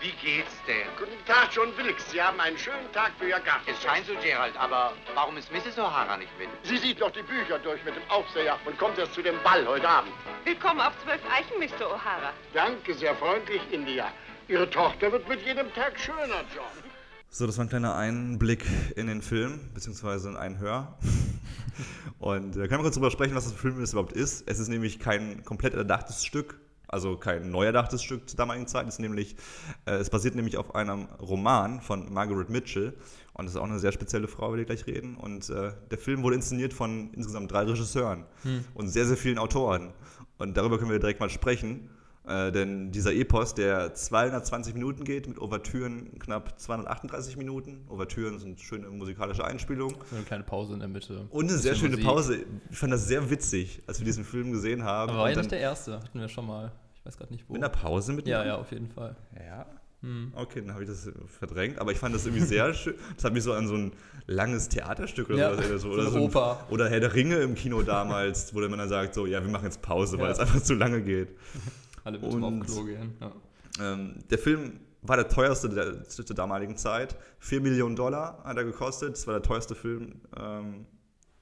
Wie 0.00 0.12
geht's 0.24 0.56
denn? 0.66 0.88
Guten 0.98 1.22
Tag, 1.26 1.50
John 1.52 1.68
Wilkes. 1.76 2.10
Sie 2.10 2.22
haben 2.22 2.40
einen 2.40 2.56
schönen 2.56 2.90
Tag 2.94 3.12
für 3.18 3.28
Ihr 3.28 3.40
Garten. 3.40 3.68
Es 3.68 3.82
scheint 3.82 4.06
so, 4.06 4.14
Gerald, 4.24 4.56
aber 4.56 4.94
warum 5.14 5.36
ist 5.36 5.52
Mrs. 5.52 5.76
O'Hara 5.76 6.16
nicht 6.16 6.32
mit? 6.38 6.48
Sie 6.62 6.78
sieht 6.78 7.00
noch 7.00 7.10
die 7.10 7.20
Bücher 7.20 7.58
durch 7.58 7.84
mit 7.84 7.94
dem 7.94 8.08
Aufseher 8.08 8.56
und 8.64 8.78
kommt 8.78 8.96
erst 8.96 9.12
zu 9.12 9.20
dem 9.20 9.34
Ball 9.44 9.66
heute 9.66 9.86
Abend. 9.86 10.12
Willkommen 10.46 10.80
auf 10.80 10.94
zwölf 11.04 11.20
Eichen, 11.30 11.58
Mr. 11.58 11.92
O'Hara. 11.92 12.32
Danke, 12.54 12.94
sehr 12.94 13.14
freundlich, 13.16 13.60
India. 13.70 14.10
Ihre 14.48 14.70
Tochter 14.70 15.12
wird 15.12 15.28
mit 15.28 15.44
jedem 15.44 15.70
Tag 15.74 16.00
schöner, 16.00 16.40
John. 16.54 16.64
So, 17.28 17.46
das 17.46 17.58
war 17.58 17.66
ein 17.66 17.68
kleiner 17.68 17.96
Einblick 17.96 18.64
in 18.96 19.08
den 19.08 19.20
Film, 19.20 19.60
beziehungsweise 19.74 20.30
in 20.30 20.36
ein 20.38 20.58
Hör. 20.58 20.96
Und 22.18 22.56
äh, 22.56 22.60
können 22.60 22.78
wir 22.80 22.84
kurz 22.84 22.94
darüber 22.94 23.10
sprechen, 23.10 23.34
was 23.34 23.44
das 23.44 23.52
für 23.52 23.68
ein 23.68 23.74
Film 23.74 23.84
überhaupt 23.84 24.12
ist. 24.12 24.48
Es 24.48 24.58
ist 24.58 24.68
nämlich 24.68 25.00
kein 25.00 25.44
komplett 25.44 25.74
erdachtes 25.74 26.24
Stück, 26.24 26.58
also 26.88 27.16
kein 27.16 27.50
neu 27.50 27.64
erdachtes 27.64 28.02
Stück 28.02 28.28
zur 28.28 28.36
damaligen 28.36 28.66
Zeit. 28.66 28.86
Es, 28.86 28.94
ist 28.94 29.00
nämlich, 29.00 29.36
äh, 29.86 29.92
es 29.92 30.10
basiert 30.10 30.34
nämlich 30.34 30.56
auf 30.56 30.74
einem 30.74 31.06
Roman 31.20 31.80
von 31.80 32.12
Margaret 32.12 32.50
Mitchell. 32.50 32.94
Und 33.32 33.46
das 33.46 33.54
ist 33.54 33.60
auch 33.60 33.64
eine 33.64 33.78
sehr 33.78 33.92
spezielle 33.92 34.28
Frau, 34.28 34.48
über 34.48 34.56
die 34.56 34.60
wir 34.62 34.74
gleich 34.74 34.86
reden. 34.86 35.16
Und 35.16 35.50
äh, 35.50 35.72
der 35.90 35.98
Film 35.98 36.22
wurde 36.22 36.36
inszeniert 36.36 36.72
von 36.72 37.10
insgesamt 37.12 37.52
drei 37.52 37.62
Regisseuren 37.62 38.24
und 38.74 38.88
sehr, 38.88 39.06
sehr 39.06 39.16
vielen 39.16 39.38
Autoren. 39.38 39.92
Und 40.38 40.56
darüber 40.56 40.78
können 40.78 40.90
wir 40.90 40.98
direkt 40.98 41.20
mal 41.20 41.30
sprechen. 41.30 41.90
Äh, 42.26 42.50
denn 42.50 42.90
dieser 42.90 43.14
Epos, 43.14 43.54
der 43.54 43.94
220 43.94 44.74
Minuten 44.74 45.04
geht, 45.04 45.28
mit 45.28 45.38
Ouvertüren 45.38 46.18
knapp 46.18 46.58
238 46.60 47.36
Minuten. 47.36 47.84
Ouvertüren 47.88 48.38
sind 48.40 48.60
schöne 48.60 48.88
musikalische 48.88 49.44
Einspielungen. 49.44 49.96
So 50.10 50.16
eine 50.16 50.24
kleine 50.24 50.42
Pause 50.44 50.74
in 50.74 50.80
der 50.80 50.88
Mitte. 50.88 51.26
Und 51.30 51.48
eine 51.48 51.58
sehr 51.58 51.74
schöne 51.76 51.90
Musik. 51.96 52.04
Pause. 52.04 52.38
Ich 52.70 52.78
fand 52.78 52.92
das 52.92 53.06
sehr 53.06 53.30
witzig, 53.30 53.82
als 53.86 54.00
wir 54.00 54.04
diesen 54.04 54.24
Film 54.24 54.50
gesehen 54.50 54.82
haben. 54.82 55.10
Aber 55.10 55.20
war 55.20 55.30
ja 55.30 55.36
nicht 55.36 55.52
der 55.52 55.60
erste, 55.60 56.00
hatten 56.00 56.18
wir 56.18 56.28
schon 56.28 56.46
mal. 56.46 56.72
Ich 56.96 57.06
weiß 57.06 57.16
gerade 57.16 57.32
nicht 57.32 57.44
wo. 57.48 57.52
mit 57.52 57.62
einer 57.62 57.70
Pause 57.72 58.12
mit 58.12 58.26
ja, 58.26 58.44
ja, 58.44 58.56
auf 58.56 58.72
jeden 58.72 58.88
Fall. 58.88 59.14
Ja. 59.36 59.66
Okay, 60.34 60.60
dann 60.60 60.72
habe 60.72 60.84
ich 60.84 60.88
das 60.88 61.08
verdrängt. 61.26 61.78
Aber 61.80 61.90
ich 61.90 61.98
fand 61.98 62.14
das 62.14 62.26
irgendwie 62.26 62.44
sehr 62.44 62.72
schön. 62.74 62.94
Das 63.16 63.24
hat 63.24 63.32
mich 63.32 63.42
so 63.42 63.52
an 63.52 63.66
so 63.66 63.74
ein 63.74 63.92
langes 64.26 64.68
Theaterstück 64.68 65.28
oder 65.30 65.38
Ja, 65.38 65.50
sowas 65.50 65.60
erinnert. 65.64 65.80
So, 65.80 65.88
oder 65.90 66.10
so 66.10 66.18
ein-. 66.40 66.56
Oder 66.72 66.88
Herr 66.88 67.00
der 67.00 67.14
Ringe 67.14 67.36
im 67.36 67.54
Kino 67.56 67.82
damals, 67.82 68.54
wo 68.54 68.60
man 68.60 68.78
dann 68.78 68.88
sagt, 68.88 69.14
so, 69.14 69.26
ja, 69.26 69.42
wir 69.42 69.50
machen 69.50 69.64
jetzt 69.64 69.82
Pause, 69.82 70.18
weil 70.18 70.26
Ja. 70.26 70.32
es 70.32 70.38
einfach 70.38 70.60
zu 70.62 70.74
lange 70.74 71.02
geht. 71.02 71.28
Alle 72.06 72.18
bitte 72.20 72.36
mal 72.36 72.46
Und- 72.46 72.62
auf 72.62 72.66
Klo 72.68 72.84
gehen. 72.84 73.16
Ja. 73.20 73.32
Ähm, 73.80 74.14
der 74.30 74.38
Film 74.38 74.80
war 75.02 75.16
der 75.16 75.28
teuerste 75.28 75.68
der, 75.68 76.04
zur 76.04 76.24
damaligen 76.36 76.76
Zeit. 76.76 77.16
4 77.40 77.60
Millionen 77.60 77.96
Dollar 77.96 78.42
hat 78.44 78.56
er 78.56 78.64
gekostet. 78.64 79.12
Das 79.14 79.26
war 79.26 79.34
der 79.34 79.42
teuerste 79.42 79.74
Film, 79.74 80.20
ähm, 80.38 80.86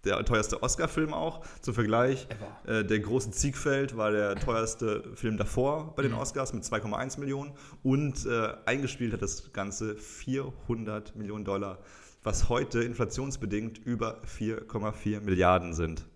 der 0.05 0.25
teuerste 0.25 0.63
Oscar-Film 0.63 1.13
auch. 1.13 1.45
Zum 1.61 1.75
Vergleich, 1.75 2.27
äh, 2.67 2.83
der 2.83 2.99
große 3.01 3.31
Ziegfeld 3.31 3.97
war 3.97 4.11
der 4.11 4.37
teuerste 4.37 5.03
Film 5.15 5.37
davor 5.37 5.95
bei 5.97 6.03
den 6.03 6.15
Oscars 6.15 6.53
mit 6.55 6.65
2,1 6.65 7.19
Millionen. 7.21 7.53
Und 7.83 8.25
äh, 8.27 8.55
eingespielt 8.65 9.13
hat 9.13 9.21
das 9.23 9.53
Ganze 9.53 9.97
400 9.97 11.15
Millionen 11.17 11.45
Dollar, 11.45 11.79
was 12.23 12.49
heute 12.49 12.83
inflationsbedingt 12.83 13.79
über 13.85 14.23
4,4 14.25 15.21
Milliarden 15.21 15.75
sind. 15.75 16.07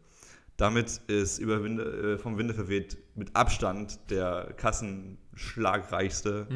Damit 0.56 1.00
ist 1.06 1.38
über 1.38 1.62
Winde, 1.62 2.14
äh, 2.14 2.18
vom 2.18 2.36
Winde 2.36 2.52
verweht 2.52 2.98
mit 3.18 3.34
Abstand 3.36 3.98
der 4.10 4.54
kassenschlagreichste 4.56 6.46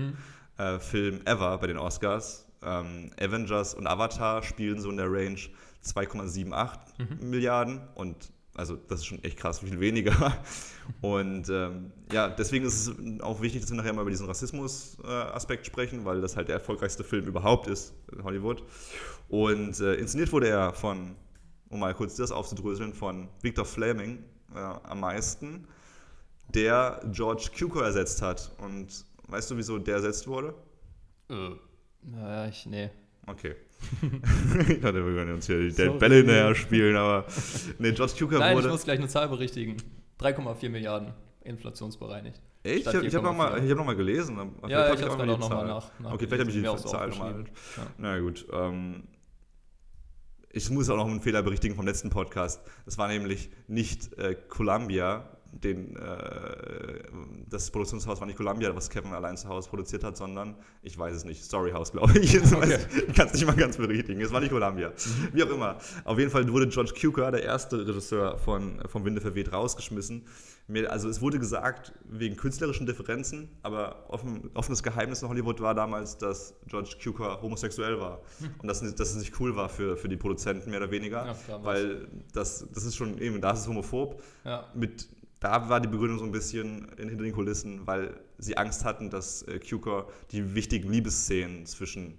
äh, 0.59 0.79
Film 0.79 1.21
ever 1.25 1.59
bei 1.59 1.67
den 1.67 1.79
Oscars. 1.79 2.47
Ähm, 2.63 3.11
Avengers 3.21 3.75
und 3.75 3.87
Avatar 3.87 4.43
spielen 4.43 4.81
so 4.81 4.91
in 4.91 4.97
der 4.97 5.11
Range 5.11 5.41
2,78 5.85 7.21
Milliarden 7.21 7.81
und 7.95 8.33
also 8.55 8.77
das 8.77 9.01
ist 9.01 9.07
schon 9.07 9.23
echt 9.25 9.39
krass, 9.39 9.61
viel 9.61 9.81
weniger. 9.81 10.13
Und 11.01 11.49
ähm, 11.49 11.91
ja, 12.13 12.29
deswegen 12.29 12.67
ist 12.67 12.87
es 12.87 13.21
auch 13.21 13.41
wichtig, 13.41 13.63
dass 13.63 13.71
wir 13.71 13.77
nachher 13.77 13.93
mal 13.95 14.03
über 14.03 14.11
diesen 14.11 14.27
Rassismus-Aspekt 14.27 15.65
sprechen, 15.65 16.05
weil 16.05 16.21
das 16.21 16.37
halt 16.37 16.49
der 16.49 16.57
erfolgreichste 16.57 17.03
Film 17.03 17.27
überhaupt 17.27 17.67
ist 17.67 17.95
in 18.13 18.23
Hollywood. 18.23 18.63
Und 19.29 19.81
äh, 19.81 19.95
inszeniert 19.95 20.33
wurde 20.33 20.49
er 20.49 20.75
von, 20.75 21.17
um 21.71 21.81
mal 21.81 21.95
kurz 21.95 22.17
das 22.17 22.31
aufzudröseln, 22.31 22.93
von 22.93 23.29
Victor 23.41 23.65
Fleming 23.65 24.19
äh, 24.55 24.59
am 24.59 25.01
meisten, 25.01 25.67
der 26.55 27.01
George 27.13 27.49
Cukor 27.59 27.85
ersetzt 27.85 28.23
hat. 28.23 28.53
Und 28.59 28.89
weißt 29.29 29.51
du, 29.51 29.57
wieso 29.57 29.79
der 29.79 29.97
ersetzt 29.97 30.27
wurde? 30.27 30.55
Äh, 31.31 31.51
naja, 32.03 32.49
ich, 32.49 32.67
nee. 32.67 32.91
Okay. 33.27 33.55
ich 34.69 34.81
dachte, 34.81 35.05
wir 35.07 35.15
können 35.15 35.35
uns 35.35 35.47
hier 35.47 35.69
die. 35.71 35.89
Bälle 35.99 36.17
hinterher 36.17 36.55
spielen, 36.55 36.97
aber 36.97 37.27
nee, 37.79 37.93
George 37.93 38.13
Cukor 38.19 38.39
Nein, 38.39 38.51
ich 38.53 38.57
wurde. 38.63 38.69
muss 38.73 38.85
gleich 38.85 38.99
eine 38.99 39.09
Zahl 39.09 39.29
berichtigen. 39.29 39.77
3,4 40.21 40.69
Milliarden 40.69 41.13
inflationsbereinigt. 41.43 42.41
Echt? 42.63 42.77
Ich 42.77 42.83
Statt 42.83 42.95
habe 42.95 43.07
hab 43.17 43.23
noch, 43.25 43.35
mal- 43.35 43.55
4,4. 43.59 43.65
ich 43.65 43.71
hab 43.71 43.79
noch 43.79 43.85
mal 43.87 43.97
gelesen. 43.97 44.37
vielleicht 44.37 44.69
Ja, 44.71 44.89
hab 44.89 44.95
ich 44.99 45.05
auch 45.05 45.17
gerade 45.17 45.25
die 45.25 45.31
auch 45.33 45.39
noch 45.39 45.49
mal 45.51 45.57
Zahl. 45.57 45.67
nach- 45.67 46.13
Okay, 46.13 46.27
vielleicht 46.29 46.41
habe 46.41 46.51
ich 46.51 46.57
die 46.57 46.89
Zahl 46.89 47.09
nochmal. 47.09 47.45
Ja. 47.77 47.87
Na 47.99 48.19
gut. 48.21 48.47
Ähm, 48.53 49.03
ich 50.51 50.71
muss 50.71 50.89
auch 50.91 50.97
noch 50.97 51.07
einen 51.07 51.21
Fehler 51.21 51.43
berichtigen 51.43 51.75
vom 51.75 51.87
letzten 51.87 52.11
Podcast. 52.11 52.61
Das 52.85 52.99
war 52.99 53.09
nämlich 53.09 53.51
nicht 53.67 54.13
äh, 54.19 54.37
Columbia, 54.49 55.29
den, 55.53 55.97
äh, 55.97 57.03
das 57.49 57.71
Produktionshaus 57.71 58.21
war 58.21 58.27
nicht 58.27 58.37
Columbia, 58.37 58.75
was 58.75 58.89
Kevin 58.89 59.13
allein 59.13 59.37
zu 59.37 59.49
Hause 59.49 59.69
produziert 59.69 60.03
hat, 60.03 60.17
sondern, 60.17 60.57
ich 60.83 60.99
weiß 60.99 61.15
es 61.15 61.25
nicht, 61.25 61.45
Storyhouse, 61.45 61.93
glaube 61.93 62.19
ich. 62.19 62.33
Ich 62.43 63.09
ich 63.09 63.15
kann 63.15 63.27
es 63.27 63.35
nicht 63.35 63.47
mal 63.47 63.55
ganz 63.55 63.77
berichtigen. 63.77 64.21
Es 64.21 64.33
war 64.33 64.41
nicht 64.41 64.51
Columbia. 64.51 64.93
Wie 65.33 65.43
auch 65.43 65.51
immer. 65.51 65.77
Auf 66.05 66.19
jeden 66.19 66.31
Fall 66.31 66.51
wurde 66.51 66.69
George 66.69 66.93
Cukor, 66.99 67.31
der 67.31 67.43
erste 67.43 67.87
Regisseur 67.87 68.39
von 68.39 68.81
Vom 68.89 69.05
Winde 69.05 69.21
verweht, 69.21 69.53
rausgeschmissen. 69.53 70.25
Also 70.89 71.09
es 71.09 71.21
wurde 71.21 71.39
gesagt, 71.39 71.93
wegen 72.05 72.37
künstlerischen 72.37 72.87
Differenzen, 72.87 73.51
aber 73.63 74.07
offen, 74.09 74.51
offenes 74.55 74.83
Geheimnis 74.83 75.23
in 75.23 75.29
Hollywood 75.29 75.61
war 75.61 75.75
damals, 75.75 76.17
dass 76.17 76.55
George 76.69 76.97
Cukor 77.03 77.43
homosexuell 77.43 78.01
war. 78.01 78.21
Und 78.59 78.69
dass, 78.69 78.81
dass 78.95 79.11
es 79.11 79.17
nicht 79.17 79.39
cool 79.41 79.55
war 79.57 79.69
für, 79.69 79.97
für 79.97 80.09
die 80.09 80.17
Produzenten, 80.17 80.71
mehr 80.71 80.81
oder 80.81 80.91
weniger. 80.91 81.35
Ja, 81.49 81.65
weil 81.65 82.09
das, 82.33 82.67
das 82.73 82.85
ist 82.85 82.97
schon 82.97 83.19
eben, 83.19 83.41
da 83.41 83.53
ist 83.53 83.61
es 83.61 83.69
homophob. 83.69 84.23
Ja. 84.45 84.67
Mit, 84.75 85.09
da 85.43 85.69
war 85.69 85.81
die 85.81 85.89
Begründung 85.89 86.19
so 86.21 86.25
ein 86.25 86.31
bisschen 86.31 86.89
in, 86.97 87.09
hinter 87.09 87.25
den 87.25 87.33
Kulissen, 87.33 87.85
weil 87.85 88.21
sie 88.39 88.57
Angst 88.57 88.85
hatten, 88.85 89.11
dass 89.11 89.43
äh, 89.43 89.59
Cukor 89.59 90.09
die 90.31 90.55
wichtigen 90.55 90.91
Liebesszenen 90.91 91.67
zwischen 91.67 92.17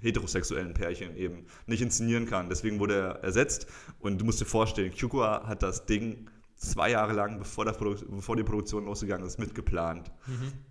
heterosexuellen 0.00 0.74
Pärchen 0.74 1.16
eben 1.16 1.46
nicht 1.66 1.82
inszenieren 1.82 2.26
kann. 2.26 2.48
Deswegen 2.48 2.80
wurde 2.80 2.96
er 2.96 3.22
ersetzt. 3.22 3.68
Und 4.00 4.18
du 4.20 4.24
musst 4.24 4.40
dir 4.40 4.44
vorstellen, 4.44 4.92
Cukor 4.92 5.46
hat 5.46 5.62
das 5.62 5.86
Ding 5.86 6.28
zwei 6.56 6.90
Jahre 6.90 7.12
lang, 7.12 7.38
bevor, 7.38 7.64
bevor 7.64 8.36
die 8.36 8.42
Produktion 8.42 8.86
losgegangen 8.86 9.24
ist, 9.24 9.38
mitgeplant 9.38 10.10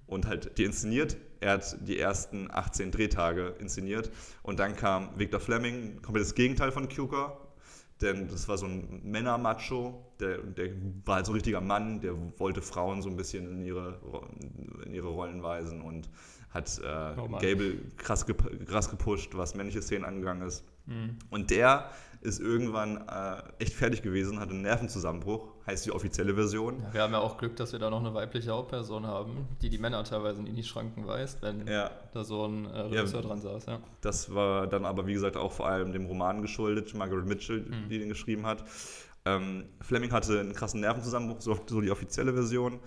und 0.08 0.28
halt 0.28 0.58
die 0.58 0.66
inszeniert. 0.66 1.18
Er 1.40 1.54
hat 1.54 1.78
die 1.88 2.00
ersten 2.00 2.50
18 2.52 2.92
Drehtage 2.92 3.56
inszeniert 3.60 4.12
und 4.44 4.60
dann 4.60 4.76
kam 4.76 5.10
Victor 5.18 5.40
Fleming, 5.40 6.02
komplett 6.02 6.26
das 6.26 6.36
Gegenteil 6.36 6.72
von 6.72 6.88
Cukor, 6.90 7.43
denn 8.04 8.28
das 8.28 8.48
war 8.48 8.58
so 8.58 8.66
ein 8.66 9.02
Männermacho, 9.04 10.14
der, 10.20 10.38
der 10.40 10.70
war 11.06 11.16
halt 11.16 11.26
so 11.26 11.32
ein 11.32 11.36
richtiger 11.36 11.62
Mann, 11.62 12.02
der 12.02 12.14
wollte 12.40 12.62
Frauen 12.62 13.02
so 13.02 13.10
ein 13.10 13.18
bisschen 13.18 13.50
in 13.50 13.66
ihre, 13.66 14.00
in 14.86 14.94
ihre 14.94 15.08
Rollen 15.08 15.42
weisen 15.42 15.82
und 15.82 16.10
hat 16.50 16.80
äh, 16.80 17.20
Oh. 17.20 17.28
Gable 17.40 17.78
krass, 17.98 18.26
krass 18.66 18.90
gepusht, 18.90 19.32
was 19.36 19.56
männliche 19.56 19.82
Szenen 19.82 20.06
angegangen 20.06 20.48
ist. 20.48 20.64
Mhm. 20.86 21.18
Und 21.30 21.50
der 21.50 21.90
ist 22.24 22.40
irgendwann 22.40 22.98
äh, 23.08 23.42
echt 23.64 23.74
fertig 23.74 24.02
gewesen, 24.02 24.40
hatte 24.40 24.52
einen 24.52 24.62
Nervenzusammenbruch, 24.62 25.48
heißt 25.68 25.86
die 25.86 25.92
offizielle 25.92 26.34
Version. 26.34 26.84
Wir 26.92 27.02
haben 27.02 27.14
ja 27.14 27.20
auch 27.20 27.38
Glück, 27.38 27.56
dass 27.58 27.72
wir 27.74 27.80
da 27.80 27.90
noch 27.90 28.00
eine 28.00 28.14
weibliche 28.14 28.52
Hauptperson 28.52 29.06
haben, 29.06 29.48
die 29.62 29.70
die 29.70 29.78
Männer 29.78 30.04
teilweise 30.04 30.42
in 30.42 30.56
die 30.56 30.64
Schranken 30.64 31.06
weist, 31.06 31.42
wenn 31.42 31.68
Ja. 31.68 31.92
da 32.14 32.24
so 32.24 32.46
ein 32.46 32.66
äh, 32.66 32.80
Regisseur 32.82 33.22
dran 33.22 33.42
saß. 33.42 33.66
Ja. 33.66 33.80
Das 34.02 34.34
war 34.34 34.68
dann 34.68 34.86
aber, 34.86 35.06
wie 35.06 35.14
gesagt, 35.14 35.36
auch 35.38 35.52
vor 35.52 35.68
allem 35.68 35.92
dem 35.92 36.06
Roman 36.06 36.42
geschuldet, 36.42 36.94
Margaret 36.96 37.26
Mitchell, 37.26 37.66
die 37.90 38.00
den 38.00 38.10
geschrieben 38.10 38.46
hat. 38.46 38.64
Ähm, 39.26 39.66
Fleming 39.82 40.12
hatte 40.12 40.40
einen 40.40 40.54
krassen 40.54 40.82
Nervenzusammenbruch, 40.82 41.40
so, 41.42 41.58
so 41.66 41.82
die 41.82 41.92
offizielle 41.92 42.34
Version. 42.34 42.80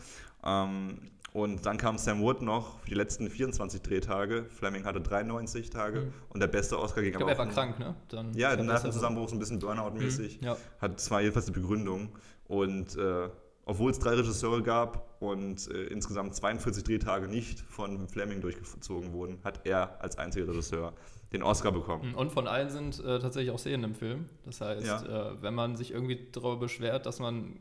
Ähm, 0.45 0.99
und 1.37 1.67
dann 1.67 1.77
kam 1.77 1.99
Sam 1.99 2.21
Wood 2.23 2.41
noch 2.43 2.79
für 2.81 2.89
die 2.89 2.95
letzten 2.95 3.29
24 3.29 3.83
Drehtage. 3.83 4.47
Fleming 4.49 4.85
hatte 4.85 5.01
93 5.01 5.69
Tage 5.71 6.13
und 6.31 6.41
der 6.41 6.47
beste 6.47 6.79
Oscar 6.79 7.03
ging 7.03 7.11
Ich 7.13 7.17
glaube, 7.19 7.33
er 7.33 7.39
aber 7.39 7.45
war 7.47 7.53
auch- 7.53 7.55
krank, 7.55 7.79
ne? 7.79 7.95
Dann 8.09 8.33
Ja, 8.35 8.51
er 8.51 8.57
besser 8.57 8.67
Nervenzusammenbruch 8.73 9.27
ist 9.27 9.33
ein 9.35 9.39
bisschen 9.39 9.59
Burnout-mäßig. 9.61 10.41
Mhm, 10.41 10.47
ja. 10.47 10.57
Hat 10.81 10.99
zwar 11.01 11.21
jedenfalls 11.21 11.47
die 11.47 11.53
Begründung. 11.53 12.09
Und 12.49 12.97
äh, 12.97 13.29
obwohl 13.67 13.91
es 13.91 13.99
drei 13.99 14.15
Regisseure 14.15 14.63
gab 14.63 15.17
und 15.21 15.69
äh, 15.71 15.85
insgesamt 15.89 16.35
42 16.35 16.85
Drehtage 16.85 17.29
nicht 17.29 17.61
von 17.61 18.09
Fleming 18.09 18.41
durchgezogen 18.41 19.13
wurden, 19.13 19.39
hat 19.45 19.61
er 19.67 20.01
als 20.03 20.17
einziger 20.19 20.49
Regisseur 20.49 20.93
den 21.33 21.43
Oscar 21.43 21.73
bekommen. 21.73 22.15
Und 22.15 22.31
von 22.33 22.47
allen 22.47 22.71
sind 22.71 23.01
äh, 23.01 23.19
tatsächlich 23.19 23.51
auch 23.51 23.59
Szenen 23.59 23.83
im 23.85 23.95
Film. 23.97 24.27
Das 24.45 24.61
heißt, 24.61 24.87
Ja. 24.87 25.33
äh, 25.33 25.43
wenn 25.43 25.55
man 25.55 25.77
sich 25.77 25.91
irgendwie 25.93 26.29
darüber 26.33 26.57
beschwert, 26.57 27.05
dass 27.05 27.19
man 27.19 27.59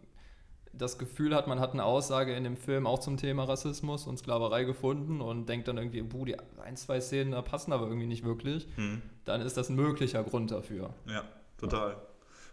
das 0.77 0.97
Gefühl 0.97 1.33
hat, 1.35 1.47
man 1.47 1.59
hat 1.59 1.73
eine 1.73 1.83
Aussage 1.83 2.33
in 2.35 2.43
dem 2.43 2.57
Film 2.57 2.85
auch 2.87 2.99
zum 2.99 3.17
Thema 3.17 3.43
Rassismus 3.45 4.07
und 4.07 4.17
Sklaverei 4.17 4.63
gefunden 4.63 5.21
und 5.21 5.47
denkt 5.47 5.67
dann 5.67 5.77
irgendwie, 5.77 6.01
buh, 6.01 6.25
die 6.25 6.37
ein, 6.63 6.75
zwei 6.77 6.99
Szenen 7.01 7.31
da 7.31 7.41
passen 7.41 7.71
aber 7.73 7.87
irgendwie 7.87 8.07
nicht 8.07 8.23
wirklich, 8.23 8.67
Mhm. 8.77 9.01
dann 9.25 9.41
ist 9.41 9.57
das 9.57 9.69
ein 9.69 9.75
möglicher 9.75 10.23
Grund 10.23 10.51
dafür. 10.51 10.93
Ja, 11.07 11.23
total. 11.57 11.95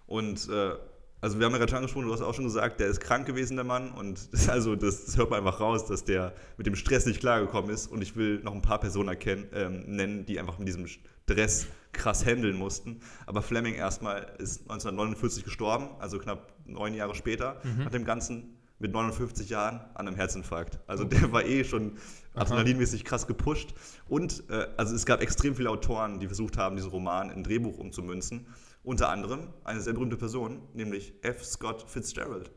Und 0.07 0.49
äh, 0.49 0.73
also 1.21 1.39
wir 1.39 1.47
haben 1.47 1.53
ja 1.53 1.59
gerade 1.59 1.71
schon 1.71 1.77
angesprochen, 1.79 2.07
du 2.07 2.13
hast 2.13 2.21
auch 2.23 2.35
schon 2.35 2.45
gesagt, 2.45 2.81
der 2.81 2.89
ist 2.89 3.01
krank 3.01 3.27
gewesen, 3.27 3.55
der 3.57 3.65
Mann. 3.65 3.93
Und 3.93 4.19
das, 4.33 4.49
also 4.49 4.75
das, 4.77 5.05
das 5.07 5.17
hört 5.17 5.31
man 5.31 5.39
einfach 5.39 5.61
raus, 5.61 5.87
dass 5.87 6.05
der 6.05 6.33
mit 6.57 6.67
dem 6.67 6.75
Stress 6.75 7.07
nicht 7.07 7.21
klargekommen 7.21 7.71
ist. 7.71 7.87
Und 7.87 8.03
ich 8.03 8.17
will 8.17 8.41
noch 8.43 8.53
ein 8.53 8.63
paar 8.63 8.81
Personen 8.81 9.09
erkennen, 9.09 9.47
ähm, 9.55 9.85
nennen, 9.87 10.27
die 10.27 10.41
einfach 10.41 10.59
mit 10.59 10.67
diesem 10.69 10.87
Stress 10.87 11.67
krass 11.93 12.25
handeln 12.25 12.57
mussten. 12.57 13.01
Aber 13.27 13.43
Fleming 13.43 13.75
erstmal 13.75 14.35
ist 14.39 14.63
1949 14.63 15.45
gestorben, 15.45 15.89
also 15.99 16.19
knapp 16.19 16.53
neun 16.65 16.95
Jahre 16.95 17.15
später, 17.15 17.61
nach 17.85 17.91
dem 17.91 18.05
Ganzen 18.05 18.57
mit 18.79 18.93
59 18.93 19.49
Jahren 19.49 19.81
an 19.95 20.09
einem 20.09 20.17
Herzinfarkt. 20.17 20.81
Also 20.87 21.05
der 21.05 21.33
war 21.33 21.45
eh 21.45 21.65
schon 21.65 21.93
adrenalinmäßig 22.35 23.05
krass 23.05 23.27
gepusht. 23.27 23.75
Und 24.09 24.43
äh, 24.51 24.67
also 24.77 24.95
es 24.95 25.07
gab 25.07 25.23
extrem 25.23 25.55
viele 25.55 25.71
Autoren, 25.71 26.19
die 26.19 26.27
versucht 26.27 26.59
haben, 26.59 26.77
diesen 26.77 26.91
Roman 26.91 27.31
in 27.31 27.39
ein 27.39 27.45
Drehbuch 27.45 27.79
umzumünzen. 27.79 28.47
Unter 28.83 29.11
anderem 29.11 29.51
eine 29.63 29.81
sehr 29.81 29.93
berühmte 29.93 30.17
Person, 30.17 30.63
nämlich 30.75 31.15
F. 31.23 31.45
Scott 31.45 31.89
Fitzgerald. 31.89 32.51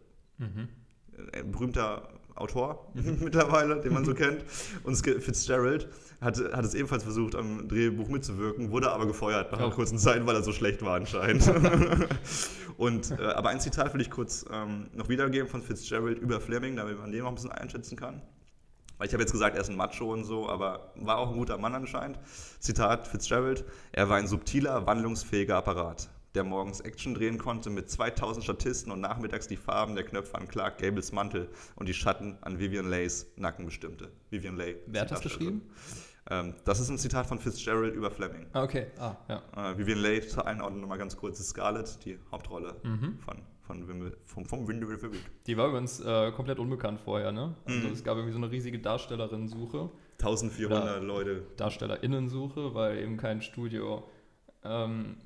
Ein 1.34 1.52
berühmter 1.52 2.10
Autor 2.36 2.88
mittlerweile, 2.94 3.80
den 3.82 3.94
man 3.94 4.06
so 4.06 4.14
kennt. 4.14 4.44
Und 4.84 4.96
Fitzgerald 4.96 5.88
hat, 6.22 6.38
hat 6.54 6.66
es 6.66 6.74
ebenfalls 6.74 7.04
versucht, 7.04 7.36
am 7.36 7.68
Drehbuch 7.68 8.10
mitzuwirken, 8.10 8.72
wurde 8.72 8.92
aber 8.92 9.06
gefeuert 9.06 9.52
nach 9.52 9.60
einer 9.60 9.72
kurzen 9.72 9.98
Zeit, 9.98 10.26
weil 10.26 10.36
er 10.36 10.44
so 10.44 10.52
schlecht 10.52 10.84
war 10.84 10.96
anscheinend. 10.96 11.50
und, 12.78 13.12
äh, 13.12 13.24
aber 13.24 13.50
ein 13.50 13.60
Zitat 13.60 13.94
will 13.94 14.02
ich 14.02 14.10
kurz 14.10 14.46
ähm, 14.52 14.88
noch 14.94 15.10
wiedergeben 15.10 15.48
von 15.48 15.62
Fitzgerald 15.62 16.20
über 16.20 16.42
Fleming, 16.42 16.76
damit 16.76 17.00
man 17.00 17.12
den 17.12 17.24
auch 17.24 17.30
ein 17.30 17.36
bisschen 17.36 17.52
einschätzen 17.52 17.96
kann. 17.96 18.22
Weil 18.98 19.08
ich 19.08 19.14
habe 19.14 19.24
jetzt 19.24 19.34
gesagt, 19.34 19.56
er 19.56 19.62
ist 19.62 19.70
ein 19.70 19.76
Macho 19.76 20.12
und 20.12 20.24
so, 20.24 20.50
aber 20.50 20.94
war 20.96 21.18
auch 21.18 21.32
ein 21.32 21.38
guter 21.38 21.58
Mann 21.58 21.76
anscheinend. 21.76 22.18
Zitat 22.60 23.08
Fitzgerald, 23.08 23.66
er 23.92 24.10
war 24.10 24.18
ein 24.18 24.28
subtiler, 24.28 24.86
wandlungsfähiger 24.86 25.58
Apparat, 25.58 26.10
der 26.36 26.44
morgens 26.44 26.82
Action 26.82 27.14
drehen 27.16 27.38
konnte 27.38 27.70
mit 27.70 27.90
2000 27.90 28.44
Statisten 28.44 28.92
und 28.92 29.00
nachmittags 29.02 29.48
die 29.48 29.56
Farben 29.58 29.96
der 29.96 30.04
Knöpfe 30.04 30.36
an 30.38 30.48
Clark 30.48 30.78
Gables 30.80 31.12
Mantel 31.12 31.50
und 31.76 31.88
die 31.88 31.94
Schatten 31.94 32.38
an 32.42 32.60
Vivian 32.60 32.90
Leys 32.90 33.32
Nacken 33.38 33.66
bestimmte. 33.66 34.12
Vivian 34.30 34.58
ist 34.58 34.82
Wer 34.88 35.02
hat 35.02 35.12
das 35.12 35.22
geschrieben? 35.22 35.62
Ähm, 36.30 36.56
das 36.66 36.80
ist 36.80 36.90
ein 36.90 36.98
Zitat 36.98 37.28
von 37.28 37.40
Fitzgerald 37.40 37.94
über 37.96 38.10
Fleming. 38.12 38.48
Ah, 38.54 38.64
okay. 38.64 38.88
Ah, 38.98 39.16
ja. 39.30 39.72
Äh, 39.72 39.78
Vivian 39.78 40.00
Leigh, 40.00 40.28
zur 40.28 40.46
Einordnung 40.48 40.82
nochmal 40.82 40.98
ganz 40.98 41.16
kurz, 41.16 41.40
ist 41.40 41.50
Scarlett, 41.50 42.04
die 42.04 42.18
Hauptrolle 42.32 42.76
Mhm. 42.84 43.20
von, 43.20 43.38
von, 43.62 43.88
Wimmel- 43.88 44.18
vom, 44.26 44.44
vom 44.46 44.68
Winde 44.68 44.90
Week. 44.90 45.00
Die 45.46 45.56
war 45.56 45.68
übrigens 45.70 46.00
äh, 46.00 46.32
komplett 46.32 46.58
unbekannt 46.60 47.00
vorher, 47.00 47.32
ne? 47.32 47.56
Also 47.66 47.88
Mhm. 47.88 47.94
es 47.94 48.04
gab 48.04 48.16
irgendwie 48.18 48.34
so 48.34 48.40
eine 48.40 48.50
riesige 48.52 48.80
Darstellerinnen-Suche. 48.80 49.92
1400 50.20 51.04
Leute. 51.04 51.44
DarstellerInnen-Suche, 51.58 52.74
weil 52.74 52.98
eben 52.98 53.18
kein 53.18 53.42
Studio 53.44 54.10
ähm, 54.64 55.18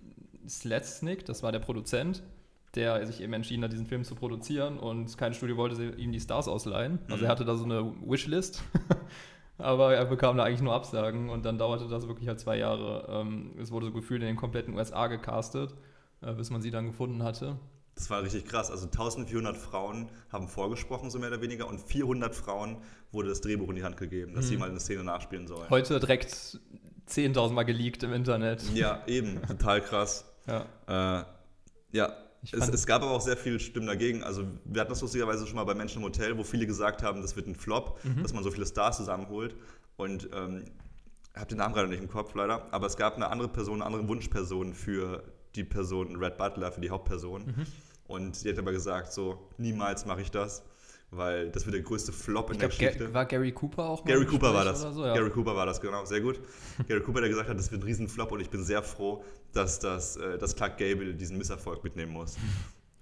Sletsnik, 0.50 1.26
das 1.26 1.44
war 1.44 1.52
der 1.52 1.60
Produzent, 1.60 2.24
der 2.76 3.06
sich 3.08 3.22
eben 3.22 3.34
entschieden 3.34 3.64
hat, 3.64 3.72
diesen 3.72 3.86
Film 3.88 4.04
zu 4.04 4.16
produzieren 4.16 4.78
und 4.78 5.18
kein 5.18 5.34
Studio 5.34 5.58
wollte 5.58 5.84
ihm 5.98 6.12
die 6.12 6.20
Stars 6.20 6.48
ausleihen. 6.48 7.00
Also 7.08 7.18
Mhm. 7.18 7.24
er 7.26 7.30
hatte 7.30 7.46
da 7.46 7.56
so 7.56 7.66
eine 7.66 7.94
Wishlist, 8.06 8.64
aber 9.58 9.96
er 9.96 10.06
bekam 10.06 10.38
da 10.38 10.44
eigentlich 10.44 10.62
nur 10.62 10.74
Absagen 10.74 11.30
und 11.30 11.46
dann 11.46 11.58
dauerte 11.58 11.88
das 11.88 12.08
wirklich 12.08 12.28
halt 12.28 12.40
zwei 12.40 12.58
Jahre. 12.58 13.06
Ähm, 13.10 13.54
es 13.62 13.72
wurde 13.72 13.88
so 13.88 13.92
gefühlt 13.92 14.22
in 14.22 14.28
den 14.28 14.36
kompletten 14.36 14.74
USA 14.76 15.08
gecastet, 15.08 15.74
äh, 16.22 16.34
bis 16.34 16.50
man 16.50 16.62
sie 16.62 16.72
dann 16.72 16.86
gefunden 16.88 17.24
hatte. 17.24 17.58
Das 17.96 18.10
war 18.10 18.24
richtig 18.24 18.46
krass. 18.46 18.72
Also 18.72 18.86
1400 18.86 19.58
Frauen 19.58 20.08
haben 20.32 20.48
vorgesprochen, 20.48 21.10
so 21.10 21.20
mehr 21.20 21.28
oder 21.30 21.42
weniger, 21.42 21.68
und 21.68 21.82
400 21.82 22.34
Frauen 22.34 22.78
wurde 23.12 23.28
das 23.28 23.42
Drehbuch 23.42 23.68
in 23.70 23.76
die 23.76 23.84
Hand 23.84 23.98
gegeben, 23.98 24.36
dass 24.36 24.46
Mhm. 24.46 24.50
sie 24.50 24.58
mal 24.58 24.70
eine 24.70 24.80
Szene 24.80 25.04
nachspielen 25.04 25.48
sollen. 25.48 25.70
Heute 25.70 26.00
direkt 26.00 26.60
10.000 27.08 27.54
Mal 27.56 27.64
geleakt 27.64 28.04
im 28.04 28.14
Internet. 28.14 28.64
Ja, 28.76 29.02
eben, 29.08 29.42
total 29.48 29.82
krass. 29.82 30.29
Ja. 30.88 31.20
Äh, 31.22 31.26
ja, 31.92 32.14
es, 32.44 32.70
es 32.70 32.86
gab 32.86 33.02
aber 33.02 33.12
auch 33.12 33.22
sehr 33.22 33.38
viele 33.38 33.60
Stimmen 33.60 33.88
dagegen. 33.88 34.24
Also 34.24 34.44
wir 34.66 34.82
hatten 34.82 34.90
das 34.92 35.02
lustigerweise 35.02 35.46
schon 35.46 35.56
mal 35.56 35.66
bei 35.66 35.76
Menschen 35.76 35.98
im 36.00 36.06
Hotel, 36.06 36.38
wo 36.38 36.44
viele 36.44 36.66
gesagt 36.66 37.04
haben, 37.04 37.22
das 37.22 37.36
wird 37.36 37.48
ein 37.48 37.56
Flop, 37.56 38.00
Mhm. 38.04 38.24
dass 38.24 38.34
man 38.34 38.44
so 38.44 38.52
viele 38.52 38.66
Stars 38.66 38.98
zusammenholt. 38.98 39.56
Und 39.98 40.30
ähm, 40.34 40.64
ich 41.34 41.36
habe 41.40 41.48
den 41.48 41.58
Namen 41.58 41.74
gerade 41.74 41.88
nicht 41.90 42.02
im 42.02 42.10
Kopf 42.10 42.34
leider, 42.36 42.68
aber 42.72 42.88
es 42.88 42.96
gab 42.98 43.16
eine 43.16 43.30
andere 43.30 43.50
Person, 43.50 43.76
eine 43.82 43.86
andere 43.86 44.08
Wunschperson 44.08 44.74
für 44.74 45.24
die 45.56 45.64
Person 45.64 46.16
Red 46.16 46.38
Butler, 46.38 46.72
für 46.72 46.82
die 46.82 46.90
Hauptperson. 46.90 47.46
Mhm. 47.46 47.66
Und 48.08 48.44
die 48.44 48.50
hat 48.50 48.58
aber 48.58 48.72
gesagt, 48.72 49.12
so, 49.14 49.50
niemals 49.58 50.06
mache 50.06 50.22
ich 50.22 50.32
das, 50.32 50.64
weil 51.12 51.50
das 51.50 51.66
wird 51.66 51.76
der 51.76 51.82
größte 51.84 52.12
Flop 52.12 52.50
in 52.50 52.54
Ich 52.56 52.60
der 52.60 52.70
glaube, 52.70 52.84
Geschichte. 52.86 53.14
war 53.14 53.26
Gary 53.26 53.52
Cooper 53.52 53.84
auch 53.90 54.04
mal 54.04 54.12
Gary 54.12 54.26
Cooper 54.26 54.54
war 54.54 54.64
das. 54.66 54.82
So, 54.82 55.06
ja. 55.06 55.14
Gary 55.14 55.30
Cooper 55.32 55.56
war 55.56 55.66
das, 55.66 55.82
genau, 55.82 56.06
sehr 56.06 56.22
gut. 56.22 56.40
Gary 56.88 57.02
Cooper, 57.02 57.22
der 57.22 57.30
gesagt 57.30 57.50
hat, 57.50 57.58
das 57.58 57.72
wird 57.72 57.82
ein 57.82 57.86
Riesenflop 57.86 58.32
und 58.32 58.40
ich 58.42 58.50
bin 58.50 58.64
sehr 58.64 58.84
froh, 58.84 59.24
dass, 59.54 59.80
das, 59.80 60.18
äh, 60.18 60.38
dass 60.38 60.56
Clark 60.56 60.78
Gable 60.78 61.14
diesen 61.16 61.38
Misserfolg 61.38 61.84
mitnehmen 61.84 62.14
muss. 62.14 62.38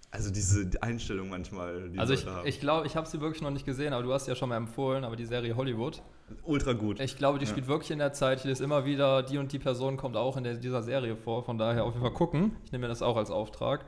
Also 0.09 0.31
diese 0.31 0.69
Einstellung 0.81 1.27
manchmal, 1.29 1.89
die 1.89 1.99
Also 1.99 2.13
ich, 2.13 2.25
haben. 2.25 2.47
ich 2.47 2.61
glaube, 2.61 2.87
ich 2.87 2.95
habe 2.95 3.05
sie 3.07 3.19
wirklich 3.19 3.41
noch 3.41 3.51
nicht 3.51 3.65
gesehen, 3.65 3.91
aber 3.91 4.03
du 4.03 4.13
hast 4.13 4.23
sie 4.25 4.31
ja 4.31 4.35
schon 4.35 4.47
mal 4.47 4.55
empfohlen, 4.55 5.03
aber 5.03 5.17
die 5.17 5.25
Serie 5.25 5.55
Hollywood. 5.57 6.01
Ultra 6.43 6.71
gut. 6.73 7.01
Ich 7.01 7.17
glaube, 7.17 7.39
die 7.39 7.45
Ja. 7.45 7.51
spielt 7.51 7.67
wirklich 7.67 7.91
in 7.91 7.99
der 7.99 8.13
Zeit, 8.13 8.39
hier 8.39 8.51
ist 8.53 8.61
immer 8.61 8.85
wieder, 8.85 9.21
die 9.21 9.37
und 9.37 9.51
die 9.51 9.59
Person 9.59 9.97
kommt 9.97 10.15
auch 10.15 10.37
in 10.37 10.45
der, 10.45 10.53
dieser 10.55 10.81
Serie 10.81 11.17
vor, 11.17 11.43
von 11.43 11.57
daher 11.57 11.83
auf 11.83 11.91
jeden 11.93 12.03
Fall 12.05 12.13
gucken. 12.13 12.55
Ich 12.63 12.71
nehme 12.71 12.83
mir 12.83 12.87
das 12.87 13.01
auch 13.01 13.17
als 13.17 13.29
Auftrag. 13.31 13.83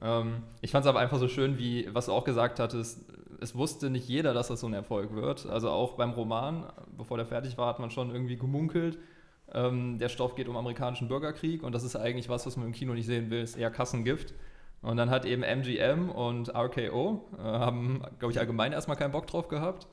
Ähm, 0.00 0.44
ich 0.60 0.70
fand 0.70 0.84
es 0.84 0.88
aber 0.88 1.00
einfach 1.00 1.18
so 1.18 1.26
schön, 1.26 1.58
wie, 1.58 1.88
was 1.92 2.06
du 2.06 2.12
auch 2.12 2.24
gesagt 2.24 2.60
hattest, 2.60 3.00
es 3.40 3.54
wusste 3.54 3.90
nicht 3.90 4.08
jeder, 4.08 4.34
dass 4.34 4.48
das 4.48 4.60
so 4.60 4.66
ein 4.66 4.74
Erfolg 4.74 5.14
wird. 5.14 5.46
Also 5.46 5.70
auch 5.70 5.94
beim 5.94 6.10
Roman, 6.10 6.64
bevor 6.96 7.16
der 7.16 7.26
fertig 7.26 7.58
war, 7.58 7.68
hat 7.68 7.78
man 7.78 7.90
schon 7.90 8.10
irgendwie 8.10 8.36
gemunkelt. 8.36 8.98
Ähm, 9.52 9.98
der 9.98 10.08
Stoff 10.08 10.34
geht 10.34 10.48
um 10.48 10.56
amerikanischen 10.56 11.08
Bürgerkrieg 11.08 11.62
und 11.62 11.72
das 11.72 11.84
ist 11.84 11.96
eigentlich 11.96 12.28
was, 12.28 12.46
was 12.46 12.56
man 12.56 12.66
im 12.66 12.72
Kino 12.72 12.94
nicht 12.94 13.06
sehen 13.06 13.30
will, 13.30 13.42
ist 13.42 13.56
eher 13.56 13.70
Kassengift. 13.70 14.34
Und 14.82 14.96
dann 14.96 15.10
hat 15.10 15.24
eben 15.24 15.42
MGM 15.42 16.10
und 16.10 16.54
RKO, 16.54 17.24
äh, 17.38 17.42
haben, 17.42 18.02
glaube 18.18 18.32
ich, 18.32 18.38
allgemein 18.38 18.72
erstmal 18.72 18.96
keinen 18.96 19.12
Bock 19.12 19.26
drauf 19.26 19.48
gehabt. 19.48 19.86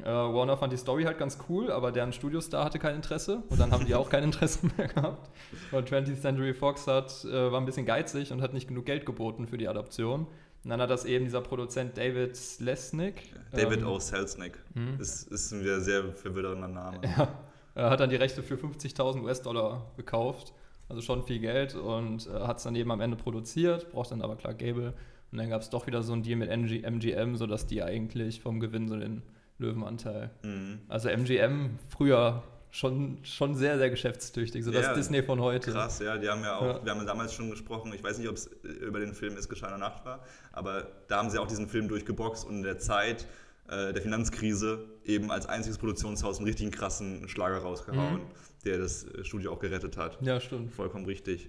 Äh, 0.00 0.04
Warner 0.04 0.56
fand 0.56 0.72
die 0.72 0.76
Story 0.76 1.04
halt 1.04 1.18
ganz 1.18 1.38
cool, 1.48 1.72
aber 1.72 1.90
deren 1.90 2.12
Studiostar 2.12 2.64
hatte 2.64 2.78
kein 2.78 2.94
Interesse 2.94 3.42
und 3.48 3.58
dann 3.58 3.72
haben 3.72 3.84
die 3.84 3.94
auch 3.96 4.08
kein 4.08 4.22
Interesse 4.22 4.66
mehr 4.76 4.86
gehabt. 4.86 5.30
Und 5.72 5.90
20th 5.90 6.20
Century 6.20 6.54
Fox 6.54 6.86
hat, 6.86 7.24
äh, 7.24 7.50
war 7.50 7.60
ein 7.60 7.66
bisschen 7.66 7.86
geizig 7.86 8.30
und 8.30 8.40
hat 8.40 8.54
nicht 8.54 8.68
genug 8.68 8.86
Geld 8.86 9.06
geboten 9.06 9.48
für 9.48 9.58
die 9.58 9.66
Adaption. 9.66 10.28
Und 10.68 10.72
dann 10.72 10.82
hat 10.82 10.90
das 10.90 11.06
eben 11.06 11.24
dieser 11.24 11.40
Produzent 11.40 11.96
David 11.96 12.36
Slesnick. 12.36 13.22
David 13.52 13.80
ähm, 13.80 13.86
O. 13.86 13.98
Selznick. 13.98 14.58
Mhm. 14.74 15.00
Ist, 15.00 15.26
ist 15.32 15.50
ein 15.50 15.80
sehr, 15.80 16.12
verwirrender 16.12 16.68
Name. 16.68 17.00
Ja, 17.04 17.26
er 17.74 17.88
hat 17.88 18.00
dann 18.00 18.10
die 18.10 18.16
Rechte 18.16 18.42
für 18.42 18.56
50.000 18.56 19.22
US-Dollar 19.22 19.90
gekauft, 19.96 20.52
also 20.90 21.00
schon 21.00 21.22
viel 21.22 21.38
Geld 21.38 21.74
und 21.74 22.26
äh, 22.26 22.40
hat 22.40 22.58
es 22.58 22.64
dann 22.64 22.74
eben 22.74 22.90
am 22.90 23.00
Ende 23.00 23.16
produziert, 23.16 23.90
braucht 23.92 24.10
dann 24.10 24.20
aber 24.20 24.36
klar 24.36 24.52
Gable. 24.52 24.92
Und 25.32 25.38
dann 25.38 25.48
gab 25.48 25.62
es 25.62 25.70
doch 25.70 25.86
wieder 25.86 26.02
so 26.02 26.12
einen 26.12 26.22
Deal 26.22 26.36
mit 26.36 26.50
NG 26.50 26.82
MGM, 26.82 27.36
sodass 27.36 27.66
die 27.66 27.82
eigentlich 27.82 28.42
vom 28.42 28.60
Gewinn 28.60 28.88
so 28.88 28.96
den 28.98 29.22
Löwenanteil. 29.56 30.28
Mhm. 30.42 30.80
Also 30.88 31.08
MGM 31.08 31.78
früher 31.88 32.42
schon, 32.70 33.18
schon 33.24 33.54
sehr, 33.54 33.78
sehr 33.78 33.90
geschäftstüchtig, 33.90 34.64
so 34.64 34.70
das 34.70 34.86
Ja, 34.86 34.94
Disney 34.94 35.22
von 35.22 35.40
heute. 35.40 35.70
Krass, 35.72 35.98
ja, 36.00 36.16
die 36.16 36.28
haben 36.28 36.42
ja 36.42 36.56
auch, 36.56 36.62
Ja. 36.62 36.84
wir 36.84 36.90
haben 36.92 36.98
ja 37.00 37.06
damals 37.06 37.32
schon 37.34 37.50
gesprochen, 37.50 37.92
ich 37.94 38.02
weiß 38.02 38.18
nicht, 38.18 38.28
ob 38.28 38.36
es 38.36 38.46
über 38.62 39.00
den 39.00 39.14
Film 39.14 39.36
Es 39.36 39.48
geschah 39.48 39.66
in 39.66 39.78
der 39.78 39.88
Nacht 39.88 40.04
war, 40.04 40.20
aber 40.52 40.86
da 41.08 41.18
haben 41.18 41.30
sie 41.30 41.38
auch 41.38 41.46
diesen 41.46 41.68
Film 41.68 41.88
durchgeboxt 41.88 42.46
und 42.46 42.56
in 42.56 42.62
der 42.62 42.78
Zeit 42.78 43.26
äh, 43.68 43.92
der 43.92 44.02
Finanzkrise 44.02 44.84
eben 45.04 45.30
als 45.30 45.46
einziges 45.46 45.78
Produktionshaus 45.78 46.38
einen 46.38 46.46
richtigen 46.46 46.70
krassen 46.70 47.28
Schlager 47.28 47.58
rausgehauen, 47.58 48.20
der 48.64 48.78
das 48.78 49.04
äh, 49.04 49.24
Studio 49.24 49.52
auch 49.52 49.58
gerettet 49.58 49.96
hat. 49.96 50.20
Mhm. 50.20 50.26
Ja, 50.26 50.40
stimmt. 50.40 50.72
Vollkommen 50.74 51.04
richtig. 51.06 51.48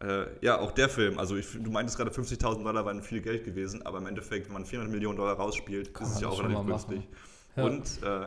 äh, 0.00 0.24
ja, 0.40 0.58
auch 0.58 0.72
der 0.72 0.88
Film, 0.88 1.18
also 1.18 1.36
ich, 1.36 1.46
du 1.52 1.70
meintest 1.70 1.96
gerade 1.98 2.10
50.000 2.10 2.64
Dollar 2.64 2.84
waren 2.84 3.02
viel 3.02 3.20
Geld 3.20 3.44
gewesen, 3.44 3.84
aber 3.86 3.98
im 3.98 4.06
Endeffekt, 4.06 4.46
wenn 4.46 4.54
man 4.54 4.64
400 4.64 4.92
Millionen 4.92 5.16
Dollar 5.16 5.34
rausspielt, 5.34 5.94
Kann 5.94 6.06
ist 6.06 6.14
es 6.14 6.20
ja 6.20 6.28
auch 6.28 6.42
relativ 6.42 6.66
günstig. 6.66 7.02
Ja. 7.56 7.64
Und 7.64 8.02
äh, 8.02 8.26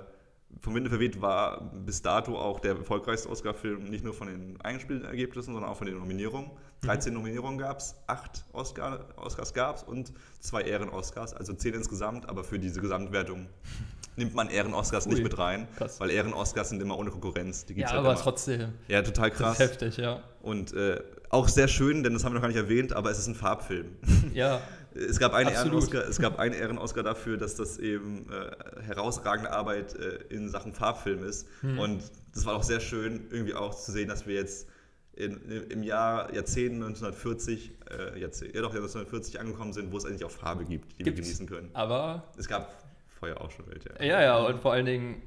vom 0.62 0.74
Winde 0.74 0.90
verweht 0.90 1.22
war 1.22 1.72
bis 1.74 2.02
dato 2.02 2.38
auch 2.38 2.60
der 2.60 2.76
erfolgreichste 2.78 3.30
Oscar-Film 3.30 3.84
nicht 3.86 4.04
nur 4.04 4.14
von 4.14 4.28
den 4.28 4.60
eingespielten 4.62 5.06
Ergebnissen, 5.08 5.54
sondern 5.54 5.70
auch 5.70 5.78
von 5.78 5.86
den 5.88 5.98
Nominierungen. 6.00 6.50
Mhm. 6.82 6.88
13 6.88 7.14
Nominierungen 7.14 7.58
gab 7.60 7.80
es, 7.80 7.96
8 8.08 8.46
Oscar, 8.54 9.06
Oscars 9.18 9.54
gab 9.54 9.76
es 9.78 9.84
und 9.84 10.14
zwei 10.40 10.62
Ehren-Oscars, 10.62 11.34
also 11.34 11.54
10 11.54 11.74
insgesamt, 11.76 12.30
aber 12.30 12.44
für 12.44 12.58
diese 12.60 12.82
Gesamtwertung 12.82 13.48
nimmt 14.16 14.34
man 14.34 14.50
Ehren-Oscars 14.50 15.06
nicht 15.08 15.22
mit 15.24 15.38
rein, 15.38 15.68
krass. 15.78 16.00
weil 16.00 16.10
Ehren-Oscars 16.10 16.70
sind 16.70 16.82
immer 16.82 16.98
ohne 16.98 17.10
Konkurrenz. 17.12 17.66
Die 17.66 17.74
Ja, 17.74 17.76
gibt's 17.78 17.92
halt 17.92 18.00
aber 18.00 18.12
immer. 18.14 18.22
trotzdem. 18.22 18.74
Ja, 18.88 19.02
total 19.02 19.30
Das 19.30 19.38
krass. 19.40 19.60
ist 19.60 19.60
heftig, 19.60 19.98
ja. 19.98 20.22
Und 20.42 20.74
äh, 20.74 21.02
auch 21.36 21.48
sehr 21.48 21.68
schön, 21.68 22.04
denn 22.04 22.14
das 22.14 22.24
haben 22.24 22.32
wir 22.32 22.36
noch 22.36 22.42
gar 22.42 22.48
nicht 22.48 22.58
erwähnt, 22.58 22.94
aber 22.94 23.12
es 23.12 23.20
ist 23.20 23.28
ein 23.28 23.36
Farbfilm. 23.36 23.88
Ja, 24.34 24.62
Es 24.96 25.20
gab 25.20 25.34
einen 25.34 25.50
Absolut. 25.50 25.74
Ehren-Oscar, 25.74 26.08
es 26.08 26.20
gab 26.20 26.40
einen 26.40 26.56
Ehren-Oscar 26.56 27.04
dafür, 27.04 27.38
dass 27.38 27.56
das 27.56 27.78
eben 27.78 28.32
äh, 28.32 28.82
herausragende 28.84 29.52
Arbeit 29.52 29.94
äh, 29.96 30.20
in 30.30 30.48
Sachen 30.50 30.74
Farbfilm 30.74 31.24
ist. 31.24 31.48
Hm. 31.62 31.80
Und 31.80 32.04
das 32.34 32.46
war 32.46 32.56
auch 32.56 32.64
sehr 32.64 32.80
schön, 32.80 33.28
irgendwie 33.30 33.54
auch 33.56 33.76
zu 33.76 33.92
sehen, 33.92 34.08
dass 34.08 34.26
wir 34.26 34.36
jetzt 34.36 34.70
in, 35.14 35.38
im 35.70 35.84
Jahr 35.84 36.34
Jahrzehnt 36.34 36.76
1940, 36.76 37.72
äh, 37.90 38.20
Jahrzehnt, 38.20 38.56
ja 38.56 38.62
doch, 38.62 38.74
1940 38.74 39.40
angekommen 39.40 39.74
sind, 39.74 39.92
wo 39.92 39.98
es 39.98 40.06
eigentlich 40.06 40.24
auch 40.24 40.32
Farbe 40.32 40.64
gibt, 40.64 40.94
die 40.94 41.00
wir 41.00 41.06
Gibt's. 41.06 41.22
genießen 41.22 41.48
können. 41.48 41.70
aber 41.74 42.24
Es 42.38 42.48
gab 42.48 42.84
vorher 43.20 43.42
auch 43.42 43.52
schon 43.52 43.66
welche. 43.68 43.90
Ja, 44.00 44.22
ja, 44.22 44.38
und 44.38 44.62
vor 44.62 44.74
allen 44.74 44.86
Dingen, 44.86 45.22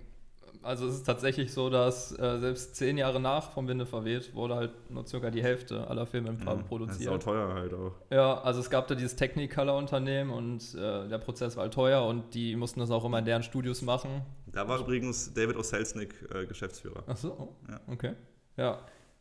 also 0.62 0.86
es 0.86 0.94
ist 0.96 1.04
tatsächlich 1.04 1.52
so, 1.52 1.70
dass 1.70 2.12
äh, 2.18 2.38
selbst 2.38 2.76
zehn 2.76 2.98
Jahre 2.98 3.20
nach 3.20 3.52
Vom 3.52 3.68
Winde 3.68 3.86
verweht 3.86 4.34
wurde 4.34 4.56
halt 4.56 4.90
nur 4.90 5.06
circa 5.06 5.30
die 5.30 5.42
Hälfte 5.42 5.86
aller 5.88 6.06
Filme 6.06 6.30
in 6.30 6.38
Farbe 6.38 6.56
Das 6.60 6.60
ist 6.60 6.66
auch 6.66 6.68
produziert. 6.68 7.22
teuer 7.22 7.54
halt 7.54 7.74
auch. 7.74 7.92
Ja, 8.10 8.40
also 8.42 8.60
es 8.60 8.68
gab 8.70 8.86
da 8.88 8.94
dieses 8.94 9.16
Technicolor-Unternehmen 9.16 10.30
und 10.30 10.74
äh, 10.74 11.08
der 11.08 11.18
Prozess 11.18 11.56
war 11.56 11.64
halt 11.64 11.74
teuer 11.74 12.04
und 12.04 12.34
die 12.34 12.56
mussten 12.56 12.80
das 12.80 12.90
auch 12.90 13.04
immer 13.04 13.18
in 13.18 13.24
deren 13.24 13.42
Studios 13.42 13.82
machen. 13.82 14.22
Da 14.46 14.66
war 14.68 14.78
übrigens 14.80 15.32
David 15.34 15.56
O. 15.56 15.62
Selznick 15.62 16.14
äh, 16.34 16.46
Geschäftsführer. 16.46 17.02
Ach 17.06 17.16
so, 17.16 17.54
Ja. 17.68 17.80
okay. 17.92 18.12
Ja. 18.56 18.78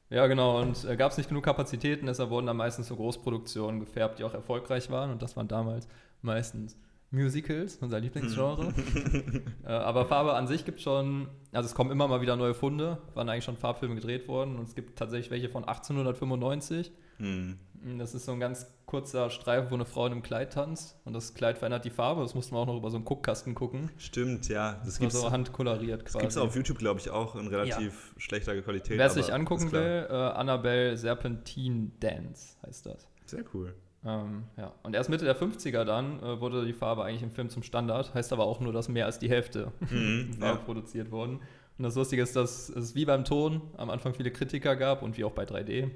Ja, 0.10 0.26
genau. 0.28 0.62
Und 0.62 0.86
äh, 0.86 0.96
gab 0.96 1.12
es 1.12 1.18
nicht 1.18 1.28
genug 1.28 1.44
Kapazitäten, 1.44 2.06
deshalb 2.06 2.30
wurden 2.30 2.46
dann 2.48 2.56
meistens 2.56 2.88
so 2.88 2.96
Großproduktionen 2.96 3.82
gefärbt, 3.82 4.20
die 4.20 4.24
auch 4.24 4.34
erfolgreich 4.34 4.90
waren. 4.90 5.12
Und 5.12 5.22
das 5.22 5.36
waren 5.36 5.50
damals 5.50 5.88
meistens 6.22 6.78
Musicals, 7.12 7.78
unser 7.78 8.00
Lieblingsgenre. 8.00 8.74
äh, 9.64 9.68
aber 9.68 10.06
Farbe 10.06 10.34
an 10.34 10.48
sich 10.48 10.66
gibt 10.66 10.82
schon, 10.82 11.28
also 11.54 11.68
es 11.68 11.74
kommen 11.76 11.92
immer 11.92 12.08
mal 12.08 12.22
wieder 12.22 12.36
neue 12.36 12.54
Funde, 12.54 12.98
wann 13.14 13.30
eigentlich 13.30 13.46
schon 13.46 13.58
Farbfilme 13.58 13.96
gedreht 13.96 14.28
wurden. 14.28 14.58
Und 14.58 14.68
es 14.68 14.76
gibt 14.76 14.98
tatsächlich 15.00 15.32
welche 15.32 15.50
von 15.50 15.64
1895. 15.64 16.92
Hm. 17.18 17.58
Das 17.98 18.14
ist 18.14 18.26
so 18.26 18.32
ein 18.34 18.40
ganz 18.40 18.68
kurzer 18.86 19.30
Streifen, 19.30 19.70
wo 19.70 19.76
eine 19.76 19.86
Frau 19.86 20.06
in 20.08 20.12
einem 20.14 20.22
Kleid 20.24 20.54
tanzt. 20.54 20.98
Und 21.06 21.14
das 21.14 21.34
Kleid 21.34 21.58
verändert 21.58 21.86
die 21.86 21.90
Farbe. 21.90 22.22
Das 22.22 22.34
mussten 22.36 22.56
wir 22.56 22.60
auch 22.60 22.66
noch 22.66 22.76
über 22.78 22.90
so 22.90 22.98
einen 22.98 23.06
Guckkasten 23.06 23.56
gucken. 23.56 23.90
Stimmt, 23.98 24.50
ja. 24.50 24.74
Das 24.84 24.86
Das 24.86 24.96
war 24.96 25.00
gibt's, 25.08 25.22
so 25.22 25.32
handkoloriert 25.32 26.02
das 26.04 26.12
quasi. 26.12 26.24
gibt's 26.24 26.38
auf 26.38 26.56
YouTube, 26.56 26.80
glaube 26.80 27.00
ich, 27.00 27.10
auch 27.10 27.36
in 27.36 27.48
relativ 27.48 28.14
schlechter 28.18 28.60
Qualität. 28.62 28.98
Wer 28.98 29.06
es 29.06 29.14
sich 29.14 29.34
angucken 29.34 29.72
will, 29.72 30.08
äh, 30.10 30.14
Annabelle 30.14 30.98
Serpentine 30.98 31.92
Dance 32.00 32.58
heißt 32.66 32.88
das. 32.88 33.08
Sehr 33.26 33.44
cool. 33.54 33.74
Ähm, 34.06 34.44
ja. 34.58 34.72
Und 34.84 34.94
erst 34.96 35.10
Mitte 35.10 35.26
der 35.26 35.36
50er 35.36 35.84
dann 35.84 36.22
äh, 36.24 36.40
wurde 36.40 36.66
die 36.66 36.74
Farbe 36.74 37.04
eigentlich 37.04 37.24
im 37.24 37.32
Film 37.32 37.50
zum 37.50 37.64
Standard. 37.64 38.14
Heißt 38.14 38.32
aber 38.32 38.46
auch 38.46 38.60
nur, 38.60 38.72
dass 38.74 38.88
mehr 38.90 39.06
als 39.06 39.20
die 39.20 39.30
Hälfte 39.30 39.72
Mhm, 39.90 40.38
ja. 40.42 40.56
produziert 40.56 41.12
wurden. 41.12 41.40
Und 41.78 41.84
das 41.84 41.96
Lustige 41.96 42.22
ist, 42.22 42.36
dass 42.36 42.70
es 42.70 42.96
wie 42.96 43.06
beim 43.06 43.24
Ton 43.26 43.62
am 43.78 43.90
Anfang 43.90 44.14
viele 44.14 44.32
Kritiker 44.32 44.76
gab 44.76 45.04
und 45.04 45.18
wie 45.18 45.24
auch 45.24 45.32
bei 45.34 45.44
3D, 45.44 45.92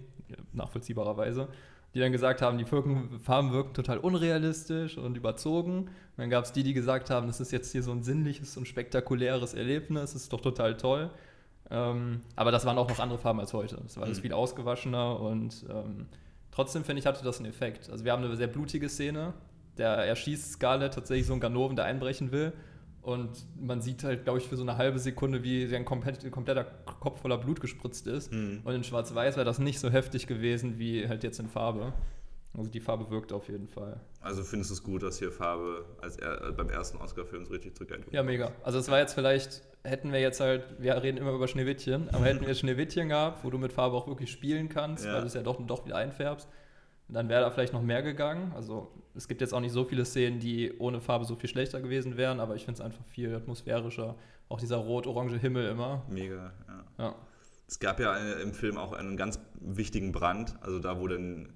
nachvollziehbarerweise, 0.54 1.48
die 1.94 2.00
dann 2.00 2.12
gesagt 2.12 2.42
haben, 2.42 2.58
die 2.58 2.66
Farben 2.66 3.52
wirken 3.52 3.74
total 3.74 3.98
unrealistisch 3.98 4.98
und 4.98 5.18
überzogen. 5.18 5.80
Und 5.80 5.90
dann 6.18 6.30
gab 6.30 6.46
es 6.46 6.52
die, 6.54 6.64
die 6.64 6.74
gesagt 6.74 7.10
haben, 7.10 7.28
das 7.28 7.40
ist 7.40 7.52
jetzt 7.52 7.72
hier 7.72 7.84
so 7.84 7.92
ein 7.92 8.04
sinnliches 8.04 8.56
und 8.58 8.68
spektakuläres 8.68 9.54
Erlebnis, 9.54 10.14
das 10.14 10.24
ist 10.24 10.34
doch 10.34 10.42
total 10.42 10.78
toll. 10.78 11.10
Ähm, 11.70 12.22
aber 12.36 12.52
das 12.52 12.66
waren 12.66 12.78
auch 12.78 12.88
noch 12.90 13.00
andere 13.00 13.18
Farben 13.20 13.40
als 13.40 13.54
heute. 13.54 13.78
Das 13.84 13.98
war 13.98 14.04
alles 14.04 14.20
Mhm. 14.20 14.22
viel 14.24 14.34
ausgewaschener 14.34 15.20
und 15.20 15.66
ähm, 15.70 16.06
trotzdem 16.52 16.84
finde 16.84 17.00
ich, 17.00 17.06
hatte 17.06 17.24
das 17.24 17.40
einen 17.40 17.50
Effekt. 17.50 17.90
Also 17.90 18.06
wir 18.06 18.12
haben 18.12 18.24
eine 18.24 18.36
sehr 18.36 18.48
blutige 18.48 18.90
Szene. 18.90 19.34
Der 19.78 19.90
erschießt 19.90 20.54
Scarlett 20.54 20.94
tatsächlich 20.94 21.28
so 21.28 21.34
einen 21.34 21.42
Ganoven, 21.42 21.76
der 21.76 21.86
einbrechen 21.86 22.32
will. 22.32 22.54
Und 23.02 23.48
man 23.60 23.82
sieht 23.82 24.04
halt, 24.04 24.24
glaube 24.24 24.40
ich, 24.40 24.48
für 24.48 24.58
so 24.58 24.62
eine 24.62 24.78
halbe 24.78 25.00
Sekunde, 25.00 25.42
wie 25.44 25.66
sein 25.66 25.86
komplett, 25.86 26.30
kompletter 26.32 26.66
Kopf 27.00 27.22
voller 27.22 27.38
Blut 27.38 27.60
gespritzt 27.60 28.06
ist. 28.06 28.32
Mhm. 28.32 28.62
Und 28.64 28.76
in 28.76 28.84
Schwarz-Weiß 28.84 29.38
wäre 29.38 29.46
das 29.46 29.58
nicht 29.58 29.80
so 29.80 29.90
heftig 29.90 30.28
gewesen 30.28 30.78
wie 30.78 31.08
halt 31.08 31.24
jetzt 31.24 31.40
in 31.40 31.48
Farbe. 31.48 31.94
Also 32.54 32.70
die 32.70 32.82
Farbe 32.82 33.10
wirkt 33.10 33.32
auf 33.32 33.48
jeden 33.48 33.68
Fall. 33.68 34.00
Also 34.20 34.44
findest 34.44 34.70
du 34.72 34.74
es 34.76 34.84
gut, 34.84 35.04
dass 35.04 35.18
hier 35.18 35.32
Farbe 35.32 35.86
als 36.02 36.18
er, 36.18 36.52
beim 36.52 36.70
ersten 36.70 36.98
Oscar-Film 36.98 37.46
so 37.46 37.54
richtig 37.54 37.76
zurückgeht? 37.76 38.12
Ja, 38.12 38.24
mega. 38.24 38.52
Also 38.62 38.78
es 38.78 38.90
war 38.90 39.00
jetzt 39.00 39.14
vielleicht, 39.14 39.64
hätten 39.84 40.12
wir 40.12 40.20
jetzt 40.20 40.40
halt, 40.40 40.64
wir 40.80 41.02
reden 41.02 41.18
immer 41.18 41.32
über 41.32 41.48
Schneewittchen, 41.48 42.10
aber 42.14 42.26
hätten 42.26 42.46
wir 42.46 42.54
Schneewittchen 42.54 43.10
gehabt, 43.10 43.44
wo 43.44 43.50
du 43.50 43.58
mit 43.58 43.74
Farbe 43.74 43.96
auch 43.96 44.08
wirklich 44.08 44.32
spielen 44.32 44.70
kannst, 44.70 45.06
Ja. 45.06 45.14
weil 45.14 45.22
du 45.22 45.28
es 45.28 45.34
ja 45.34 45.42
doch, 45.44 45.60
doch 45.66 45.86
wieder 45.86 45.98
einfärbst, 45.98 46.48
dann 47.08 47.28
wäre 47.30 47.42
da 47.42 47.50
vielleicht 47.52 47.74
noch 47.74 47.82
mehr 47.82 48.04
gegangen. 48.04 48.54
Also 48.56 48.92
es 49.16 49.28
gibt 49.28 49.42
jetzt 49.42 49.54
auch 49.54 49.60
nicht 49.60 49.74
so 49.74 49.84
viele 49.84 50.06
Szenen, 50.06 50.40
die 50.40 50.72
ohne 50.78 51.02
Farbe 51.02 51.26
so 51.26 51.36
viel 51.36 51.50
schlechter 51.50 51.82
gewesen 51.82 52.16
wären, 52.16 52.40
aber 52.40 52.56
ich 52.56 52.64
finde 52.66 52.80
es 52.80 52.86
einfach 52.86 53.04
viel 53.06 53.36
atmosphärischer. 53.36 54.16
Auch 54.50 54.60
dieser 54.60 54.78
rot-orange 54.78 55.38
Himmel 55.38 55.68
immer. 55.70 56.04
Mega, 56.10 56.54
ja. 56.68 56.84
Ja. 57.06 57.16
Es 57.68 57.80
gab 57.80 58.00
ja 58.02 58.16
äh, 58.18 58.42
im 58.42 58.54
Film 58.54 58.78
auch 58.78 58.92
einen 58.94 59.16
ganz 59.18 59.40
wichtigen 59.60 60.12
Brand, 60.12 60.56
also 60.62 60.80
da 60.80 61.00
wo 61.00 61.08
dann, 61.08 61.50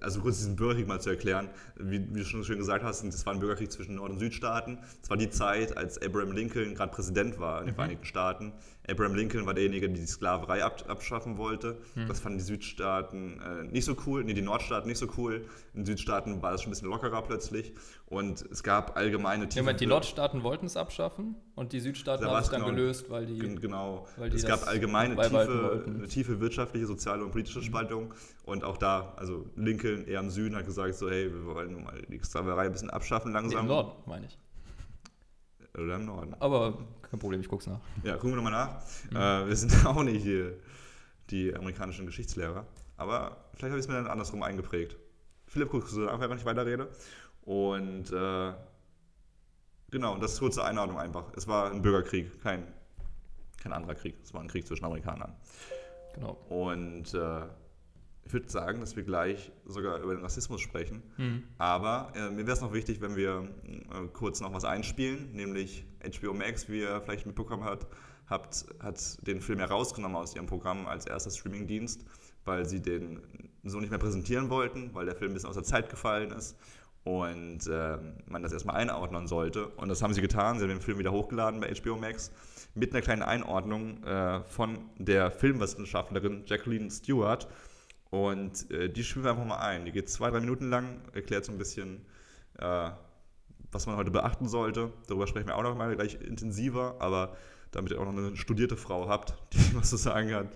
also 0.00 0.20
kurz 0.20 0.38
diesen 0.38 0.56
Bürgerkrieg 0.56 0.86
mal 0.88 1.00
zu 1.00 1.10
erklären, 1.10 1.50
wie, 1.76 2.00
wie 2.14 2.20
du 2.20 2.24
schon 2.24 2.44
schön 2.44 2.58
gesagt 2.58 2.84
hast, 2.84 3.04
das 3.04 3.26
war 3.26 3.34
ein 3.34 3.40
Bürgerkrieg 3.40 3.70
zwischen 3.70 3.96
Nord- 3.96 4.12
und 4.12 4.18
Südstaaten. 4.18 4.78
Es 5.02 5.10
war 5.10 5.16
die 5.16 5.30
Zeit, 5.30 5.76
als 5.76 6.00
Abraham 6.00 6.32
Lincoln 6.32 6.74
gerade 6.74 6.92
Präsident 6.92 7.38
war 7.38 7.60
in 7.60 7.66
den 7.66 7.74
Vereinigten 7.74 8.04
Staaten. 8.04 8.52
Abraham 8.88 9.14
Lincoln 9.14 9.46
war 9.46 9.54
derjenige, 9.54 9.88
der 9.88 9.98
die 9.98 10.06
Sklaverei 10.06 10.64
ab, 10.64 10.84
abschaffen 10.88 11.38
wollte. 11.38 11.78
Das 12.08 12.20
fanden 12.20 12.38
die 12.38 12.44
Südstaaten 12.44 13.40
äh, 13.40 13.64
nicht 13.64 13.84
so 13.84 13.96
cool, 14.06 14.24
nee, 14.24 14.34
die 14.34 14.42
Nordstaaten 14.42 14.88
nicht 14.88 14.98
so 14.98 15.08
cool. 15.16 15.44
In 15.74 15.80
den 15.80 15.86
Südstaaten 15.86 16.42
war 16.42 16.52
das 16.52 16.62
schon 16.62 16.70
ein 16.70 16.74
bisschen 16.74 16.88
lockerer 16.88 17.22
plötzlich. 17.22 17.72
Und 18.12 18.42
es 18.52 18.62
gab 18.62 18.94
allgemeine 18.96 19.48
Ja, 19.50 19.62
Moment, 19.62 19.80
die 19.80 19.86
Nordstaaten 19.86 20.42
wollten 20.42 20.66
es 20.66 20.76
abschaffen 20.76 21.34
und 21.54 21.72
die 21.72 21.80
Südstaaten 21.80 22.26
haben 22.26 22.42
es 22.42 22.50
dann 22.50 22.60
genau- 22.60 22.74
gelöst, 22.74 23.08
weil 23.08 23.24
die. 23.24 23.38
Gen- 23.38 23.58
Genau. 23.58 24.06
weil 24.18 24.28
die 24.28 24.36
es 24.36 24.44
gab 24.44 24.66
allgemeine 24.66 25.16
tiefe. 25.16 25.84
Mhm. 25.86 25.94
eine 25.96 26.08
tiefe 26.08 26.38
wirtschaftliche, 26.38 26.84
soziale 26.86 27.24
und 27.24 27.30
politische 27.30 27.62
Spaltung. 27.62 28.12
Und 28.44 28.64
auch 28.64 28.76
da, 28.76 29.14
also 29.16 29.46
Lincoln 29.56 30.04
eher 30.06 30.20
im 30.20 30.28
Süden 30.28 30.54
hat 30.56 30.66
gesagt, 30.66 30.94
so 30.94 31.08
hey, 31.08 31.32
wir 31.32 31.46
wollen 31.46 31.82
mal 31.84 32.02
die 32.02 32.18
Sklaverei 32.22 32.66
ein 32.66 32.72
bisschen 32.72 32.90
abschaffen 32.90 33.32
langsam. 33.32 33.60
Im 33.62 33.66
Norden, 33.68 33.92
meine 34.04 34.26
ich. 34.26 34.38
Oder 35.74 35.96
im 35.96 36.04
Norden. 36.04 36.34
Aber 36.38 36.78
kein 37.10 37.18
Problem, 37.18 37.40
ich 37.40 37.48
guck's 37.48 37.66
nach. 37.66 37.80
Ja, 38.04 38.14
gucken 38.16 38.32
wir 38.32 38.36
nochmal 38.36 38.52
nach. 38.52 38.82
Mhm. 39.10 39.16
Äh, 39.16 39.48
wir 39.48 39.56
sind 39.56 39.72
auch 39.86 40.02
nicht 40.02 40.22
hier 40.22 40.52
die 41.30 41.54
amerikanischen 41.54 42.04
Geschichtslehrer. 42.04 42.66
Aber 42.98 43.38
vielleicht 43.54 43.70
habe 43.70 43.78
ich 43.78 43.84
es 43.84 43.88
mir 43.88 43.94
dann 43.94 44.06
andersrum 44.06 44.42
eingeprägt. 44.42 44.98
Philipp, 45.46 45.70
guckst 45.70 45.94
du 45.94 46.00
nach, 46.00 46.18
während 46.20 46.40
ich 46.40 46.46
weiterrede. 46.46 46.88
Und 47.44 48.12
äh, 48.12 48.52
Genau, 49.92 50.14
und 50.14 50.22
das 50.22 50.32
ist 50.32 50.38
kurze 50.40 50.64
Einordnung 50.64 50.98
einfach. 50.98 51.26
Es 51.36 51.46
war 51.46 51.70
ein 51.70 51.82
Bürgerkrieg, 51.82 52.42
kein, 52.42 52.66
kein 53.62 53.74
anderer 53.74 53.94
Krieg. 53.94 54.16
Es 54.24 54.32
war 54.32 54.40
ein 54.40 54.48
Krieg 54.48 54.66
zwischen 54.66 54.86
Amerikanern. 54.86 55.34
Genau. 56.14 56.38
Und 56.48 57.12
äh, 57.12 57.42
ich 58.24 58.32
würde 58.32 58.48
sagen, 58.48 58.80
dass 58.80 58.96
wir 58.96 59.02
gleich 59.02 59.52
sogar 59.66 60.00
über 60.00 60.14
den 60.14 60.22
Rassismus 60.22 60.62
sprechen. 60.62 61.02
Mhm. 61.18 61.42
Aber 61.58 62.10
äh, 62.16 62.30
mir 62.30 62.46
wäre 62.46 62.52
es 62.52 62.62
noch 62.62 62.72
wichtig, 62.72 63.02
wenn 63.02 63.16
wir 63.16 63.50
äh, 63.64 64.08
kurz 64.14 64.40
noch 64.40 64.54
was 64.54 64.64
einspielen, 64.64 65.32
nämlich 65.32 65.84
HBO 66.02 66.32
Max, 66.32 66.70
wie 66.70 66.80
ihr 66.80 67.02
vielleicht 67.02 67.26
mitbekommen 67.26 67.64
habt, 67.64 67.86
habt, 68.28 68.64
hat 68.80 69.26
den 69.26 69.42
Film 69.42 69.58
herausgenommen 69.58 70.16
aus 70.16 70.34
ihrem 70.34 70.46
Programm 70.46 70.86
als 70.86 71.04
erster 71.04 71.30
Streamingdienst, 71.30 72.02
weil 72.46 72.64
sie 72.64 72.80
den 72.80 73.20
so 73.62 73.78
nicht 73.78 73.90
mehr 73.90 73.98
präsentieren 73.98 74.48
wollten, 74.48 74.94
weil 74.94 75.04
der 75.04 75.16
Film 75.16 75.32
ein 75.32 75.34
bisschen 75.34 75.50
aus 75.50 75.56
der 75.56 75.64
Zeit 75.64 75.90
gefallen 75.90 76.30
ist 76.30 76.56
und 77.04 77.66
äh, 77.66 77.98
man 78.26 78.42
das 78.42 78.52
erstmal 78.52 78.76
einordnen 78.76 79.26
sollte. 79.26 79.68
Und 79.68 79.88
das 79.88 80.02
haben 80.02 80.14
sie 80.14 80.20
getan. 80.20 80.58
Sie 80.58 80.62
haben 80.62 80.70
den 80.70 80.80
Film 80.80 80.98
wieder 80.98 81.12
hochgeladen 81.12 81.60
bei 81.60 81.72
HBO 81.74 81.96
Max 81.96 82.30
mit 82.74 82.92
einer 82.92 83.02
kleinen 83.02 83.22
Einordnung 83.22 84.02
äh, 84.04 84.42
von 84.44 84.78
der 84.98 85.30
Filmwissenschaftlerin 85.30 86.44
Jacqueline 86.46 86.90
Stewart. 86.90 87.48
Und 88.10 88.70
äh, 88.70 88.88
die 88.88 89.02
spielen 89.02 89.24
wir 89.24 89.32
einfach 89.32 89.44
mal 89.44 89.58
ein. 89.58 89.84
Die 89.84 89.92
geht 89.92 90.08
zwei, 90.08 90.30
drei 90.30 90.40
Minuten 90.40 90.68
lang, 90.68 91.00
erklärt 91.12 91.44
so 91.44 91.52
ein 91.52 91.58
bisschen, 91.58 92.04
äh, 92.58 92.90
was 93.72 93.86
man 93.86 93.96
heute 93.96 94.10
beachten 94.10 94.48
sollte. 94.48 94.92
Darüber 95.08 95.26
sprechen 95.26 95.48
wir 95.48 95.56
auch 95.56 95.62
noch 95.62 95.74
mal 95.74 95.94
gleich 95.96 96.20
intensiver, 96.20 96.96
aber 97.00 97.36
damit 97.72 97.92
ihr 97.92 98.00
auch 98.00 98.04
noch 98.04 98.16
eine 98.16 98.36
studierte 98.36 98.76
Frau 98.76 99.08
habt, 99.08 99.34
die 99.54 99.74
was 99.74 99.90
zu 99.90 99.96
sagen 99.96 100.32
hat, 100.34 100.48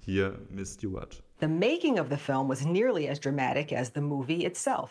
hier 0.00 0.38
Miss 0.50 0.74
Stewart. 0.74 1.22
The 1.40 1.48
making 1.48 1.98
of 1.98 2.08
the 2.10 2.16
film 2.16 2.48
was 2.48 2.64
nearly 2.64 3.08
as 3.08 3.20
dramatic 3.20 3.72
as 3.72 3.92
the 3.94 4.00
movie 4.00 4.44
itself. 4.44 4.90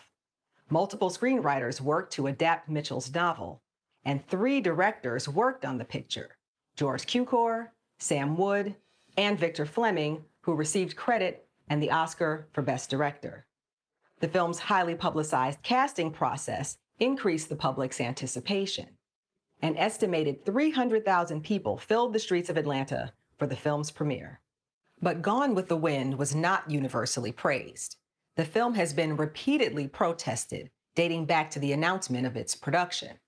Multiple 0.70 1.10
screenwriters 1.10 1.80
worked 1.80 2.12
to 2.14 2.26
adapt 2.26 2.68
Mitchell's 2.68 3.12
novel, 3.14 3.60
and 4.04 4.26
three 4.26 4.60
directors 4.60 5.28
worked 5.28 5.64
on 5.64 5.78
the 5.78 5.84
picture 5.84 6.36
George 6.76 7.06
Cukor, 7.06 7.68
Sam 7.98 8.36
Wood, 8.36 8.74
and 9.16 9.38
Victor 9.38 9.66
Fleming, 9.66 10.24
who 10.40 10.54
received 10.54 10.96
credit 10.96 11.46
and 11.68 11.82
the 11.82 11.90
Oscar 11.90 12.48
for 12.52 12.62
Best 12.62 12.90
Director. 12.90 13.46
The 14.20 14.28
film's 14.28 14.58
highly 14.58 14.94
publicized 14.94 15.62
casting 15.62 16.10
process 16.10 16.78
increased 16.98 17.48
the 17.48 17.56
public's 17.56 18.00
anticipation. 18.00 18.88
An 19.62 19.76
estimated 19.76 20.44
300,000 20.44 21.42
people 21.42 21.78
filled 21.78 22.12
the 22.12 22.18
streets 22.18 22.50
of 22.50 22.56
Atlanta 22.56 23.12
for 23.38 23.46
the 23.46 23.56
film's 23.56 23.90
premiere. 23.90 24.40
But 25.00 25.22
Gone 25.22 25.54
with 25.54 25.68
the 25.68 25.76
Wind 25.76 26.18
was 26.18 26.34
not 26.34 26.70
universally 26.70 27.32
praised. 27.32 27.96
The 28.36 28.44
film 28.44 28.74
has 28.74 28.92
been 28.92 29.16
repeatedly 29.16 29.86
protested, 29.86 30.70
dating 30.96 31.26
back 31.26 31.50
to 31.50 31.60
the 31.60 31.72
announcement 31.72 32.26
of 32.26 32.36
its 32.36 32.56
production. 32.56 33.18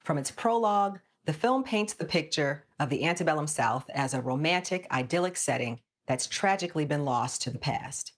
From 0.00 0.18
its 0.18 0.30
prologue, 0.30 1.00
the 1.24 1.32
film 1.32 1.64
paints 1.64 1.94
the 1.94 2.04
picture 2.04 2.64
of 2.78 2.90
the 2.90 3.04
antebellum 3.04 3.46
South 3.46 3.88
as 3.94 4.12
a 4.12 4.20
romantic, 4.20 4.86
idyllic 4.90 5.38
setting 5.38 5.80
that's 6.06 6.26
tragically 6.26 6.84
been 6.84 7.06
lost 7.06 7.40
to 7.42 7.50
the 7.50 7.58
past. 7.58 8.12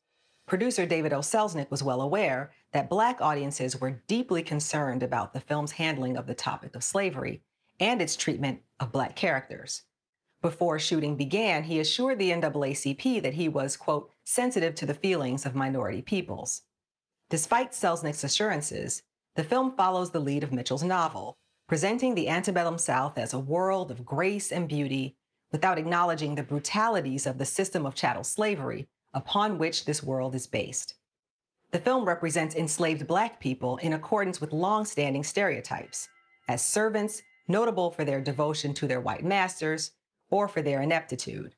Producer 0.46 0.86
David 0.86 1.12
O. 1.12 1.20
Selznick 1.20 1.70
was 1.70 1.82
well 1.82 2.00
aware 2.00 2.52
that 2.72 2.90
Black 2.90 3.20
audiences 3.20 3.80
were 3.80 4.02
deeply 4.08 4.42
concerned 4.42 5.02
about 5.04 5.32
the 5.32 5.40
film's 5.40 5.72
handling 5.72 6.16
of 6.16 6.26
the 6.26 6.34
topic 6.34 6.74
of 6.74 6.82
slavery 6.82 7.42
and 7.78 8.02
its 8.02 8.16
treatment 8.16 8.60
of 8.80 8.92
Black 8.92 9.14
characters. 9.14 9.82
Before 10.42 10.78
shooting 10.78 11.16
began, 11.16 11.64
he 11.64 11.80
assured 11.80 12.18
the 12.18 12.30
NAACP 12.30 13.22
that 13.22 13.34
he 13.34 13.48
was, 13.48 13.76
quote, 13.76 14.10
sensitive 14.26 14.74
to 14.74 14.84
the 14.84 14.94
feelings 14.94 15.46
of 15.46 15.54
minority 15.54 16.02
peoples. 16.02 16.62
Despite 17.30 17.72
Selznick's 17.72 18.24
assurances, 18.24 19.02
the 19.36 19.44
film 19.44 19.76
follows 19.76 20.10
the 20.10 20.20
lead 20.20 20.42
of 20.42 20.52
Mitchell's 20.52 20.82
novel, 20.82 21.38
presenting 21.68 22.14
the 22.14 22.28
antebellum 22.28 22.76
South 22.76 23.18
as 23.18 23.32
a 23.32 23.38
world 23.38 23.90
of 23.90 24.04
grace 24.04 24.50
and 24.50 24.68
beauty 24.68 25.16
without 25.52 25.78
acknowledging 25.78 26.34
the 26.34 26.42
brutalities 26.42 27.26
of 27.26 27.38
the 27.38 27.44
system 27.44 27.86
of 27.86 27.94
chattel 27.94 28.24
slavery 28.24 28.88
upon 29.14 29.58
which 29.58 29.84
this 29.84 30.02
world 30.02 30.34
is 30.34 30.46
based. 30.46 30.94
The 31.70 31.78
film 31.78 32.04
represents 32.04 32.54
enslaved 32.54 33.06
Black 33.06 33.38
people 33.38 33.76
in 33.78 33.92
accordance 33.92 34.40
with 34.40 34.52
long-standing 34.52 35.24
stereotypes 35.24 36.08
as 36.48 36.64
servants 36.64 37.22
notable 37.48 37.90
for 37.92 38.04
their 38.04 38.20
devotion 38.20 38.74
to 38.74 38.86
their 38.88 39.00
white 39.00 39.24
masters 39.24 39.92
or 40.30 40.48
for 40.48 40.62
their 40.62 40.82
ineptitude. 40.82 41.54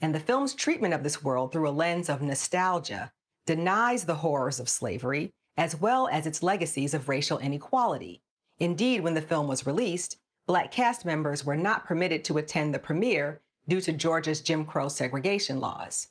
And 0.00 0.14
the 0.14 0.20
film's 0.20 0.54
treatment 0.54 0.94
of 0.94 1.02
this 1.02 1.22
world 1.22 1.52
through 1.52 1.68
a 1.68 1.70
lens 1.70 2.08
of 2.08 2.22
nostalgia 2.22 3.12
denies 3.46 4.04
the 4.04 4.16
horrors 4.16 4.60
of 4.60 4.68
slavery 4.68 5.32
as 5.56 5.80
well 5.80 6.08
as 6.12 6.26
its 6.26 6.42
legacies 6.42 6.94
of 6.94 7.08
racial 7.08 7.38
inequality. 7.38 8.22
Indeed, 8.58 9.00
when 9.00 9.14
the 9.14 9.20
film 9.20 9.48
was 9.48 9.66
released, 9.66 10.18
Black 10.46 10.70
cast 10.70 11.04
members 11.04 11.44
were 11.44 11.56
not 11.56 11.84
permitted 11.84 12.24
to 12.24 12.38
attend 12.38 12.72
the 12.72 12.78
premiere 12.78 13.42
due 13.68 13.82
to 13.82 13.92
Georgia's 13.92 14.40
Jim 14.40 14.64
Crow 14.64 14.88
segregation 14.88 15.60
laws. 15.60 16.08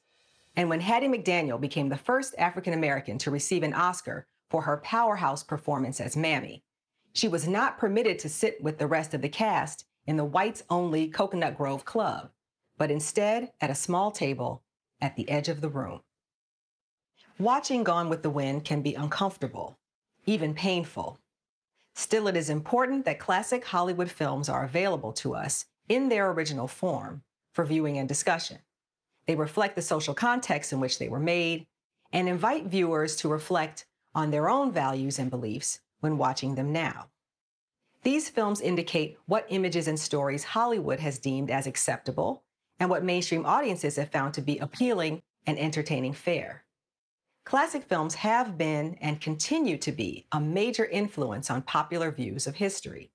And 0.56 0.70
when 0.70 0.82
Hattie 0.82 1.08
McDaniel 1.08 1.60
became 1.60 1.90
the 1.90 1.98
first 1.98 2.36
African 2.38 2.74
American 2.74 3.18
to 3.20 3.32
receive 3.32 3.64
an 3.64 3.74
Oscar 3.74 4.28
for 4.50 4.62
her 4.64 4.78
powerhouse 4.78 5.44
performance 5.44 6.00
as 6.00 6.16
Mammy, 6.16 6.62
she 7.14 7.28
was 7.28 7.48
not 7.48 7.80
permitted 7.80 8.20
to 8.20 8.30
sit 8.30 8.62
with 8.62 8.78
the 8.78 8.86
rest 8.86 9.14
of 9.14 9.22
the 9.22 9.30
cast 9.30 9.86
in 10.06 10.18
the 10.18 10.26
whites 10.26 10.64
only 10.70 11.08
Coconut 11.08 11.58
Grove 11.58 11.84
Club, 11.84 12.30
but 12.78 12.92
instead 12.92 13.52
at 13.60 13.70
a 13.70 13.76
small 13.76 14.12
table 14.12 14.64
at 15.02 15.16
the 15.16 15.30
edge 15.30 15.50
of 15.50 15.62
the 15.62 15.70
room. 15.70 16.02
Watching 17.40 17.84
Gone 17.84 18.10
with 18.10 18.24
the 18.24 18.30
Wind 18.30 18.66
can 18.66 18.82
be 18.82 18.96
uncomfortable, 18.96 19.78
even 20.26 20.54
painful. 20.54 21.20
Still, 21.94 22.28
it 22.28 22.36
is 22.36 22.50
important 22.50 23.06
that 23.06 23.20
classic 23.20 23.66
Hollywood 23.66 24.10
films 24.10 24.50
are 24.50 24.64
available 24.64 25.14
to 25.14 25.36
us 25.36 25.66
in 25.90 26.10
their 26.10 26.32
original 26.32 26.68
form 26.68 27.24
for 27.52 27.66
viewing 27.66 27.98
and 27.98 28.08
discussion. 28.08 28.60
They 29.26 29.36
reflect 29.36 29.76
the 29.76 29.82
social 29.82 30.14
context 30.14 30.72
in 30.72 30.80
which 30.80 31.00
they 31.00 31.10
were 31.10 31.20
made 31.20 31.68
and 32.12 32.30
invite 32.30 32.66
viewers 32.66 33.16
to 33.18 33.28
reflect 33.28 33.86
on 34.16 34.32
their 34.32 34.50
own 34.50 34.72
values 34.72 35.20
and 35.20 35.30
beliefs 35.30 35.80
when 36.00 36.18
watching 36.18 36.56
them 36.56 36.72
now. 36.72 37.08
These 38.04 38.30
films 38.30 38.62
indicate 38.62 39.18
what 39.26 39.46
images 39.50 39.88
and 39.88 40.00
stories 40.00 40.44
Hollywood 40.44 41.00
has 41.00 41.20
deemed 41.20 41.52
as 41.52 41.68
acceptable 41.68 42.44
and 42.80 42.90
what 42.90 43.04
mainstream 43.04 43.46
audiences 43.46 43.96
have 43.96 44.12
found 44.12 44.34
to 44.34 44.42
be 44.42 44.58
appealing 44.60 45.22
and 45.46 45.58
entertaining 45.58 46.14
fare. 46.14 46.64
Classic 47.46 47.84
films 47.84 48.16
have 48.16 48.58
been 48.58 48.98
and 49.00 49.22
continue 49.22 49.78
to 49.78 49.92
be 49.92 50.28
a 50.34 50.40
major 50.40 50.86
influence 50.86 51.50
on 51.50 51.62
popular 51.62 52.12
views 52.12 52.46
of 52.46 52.56
history. 52.56 53.10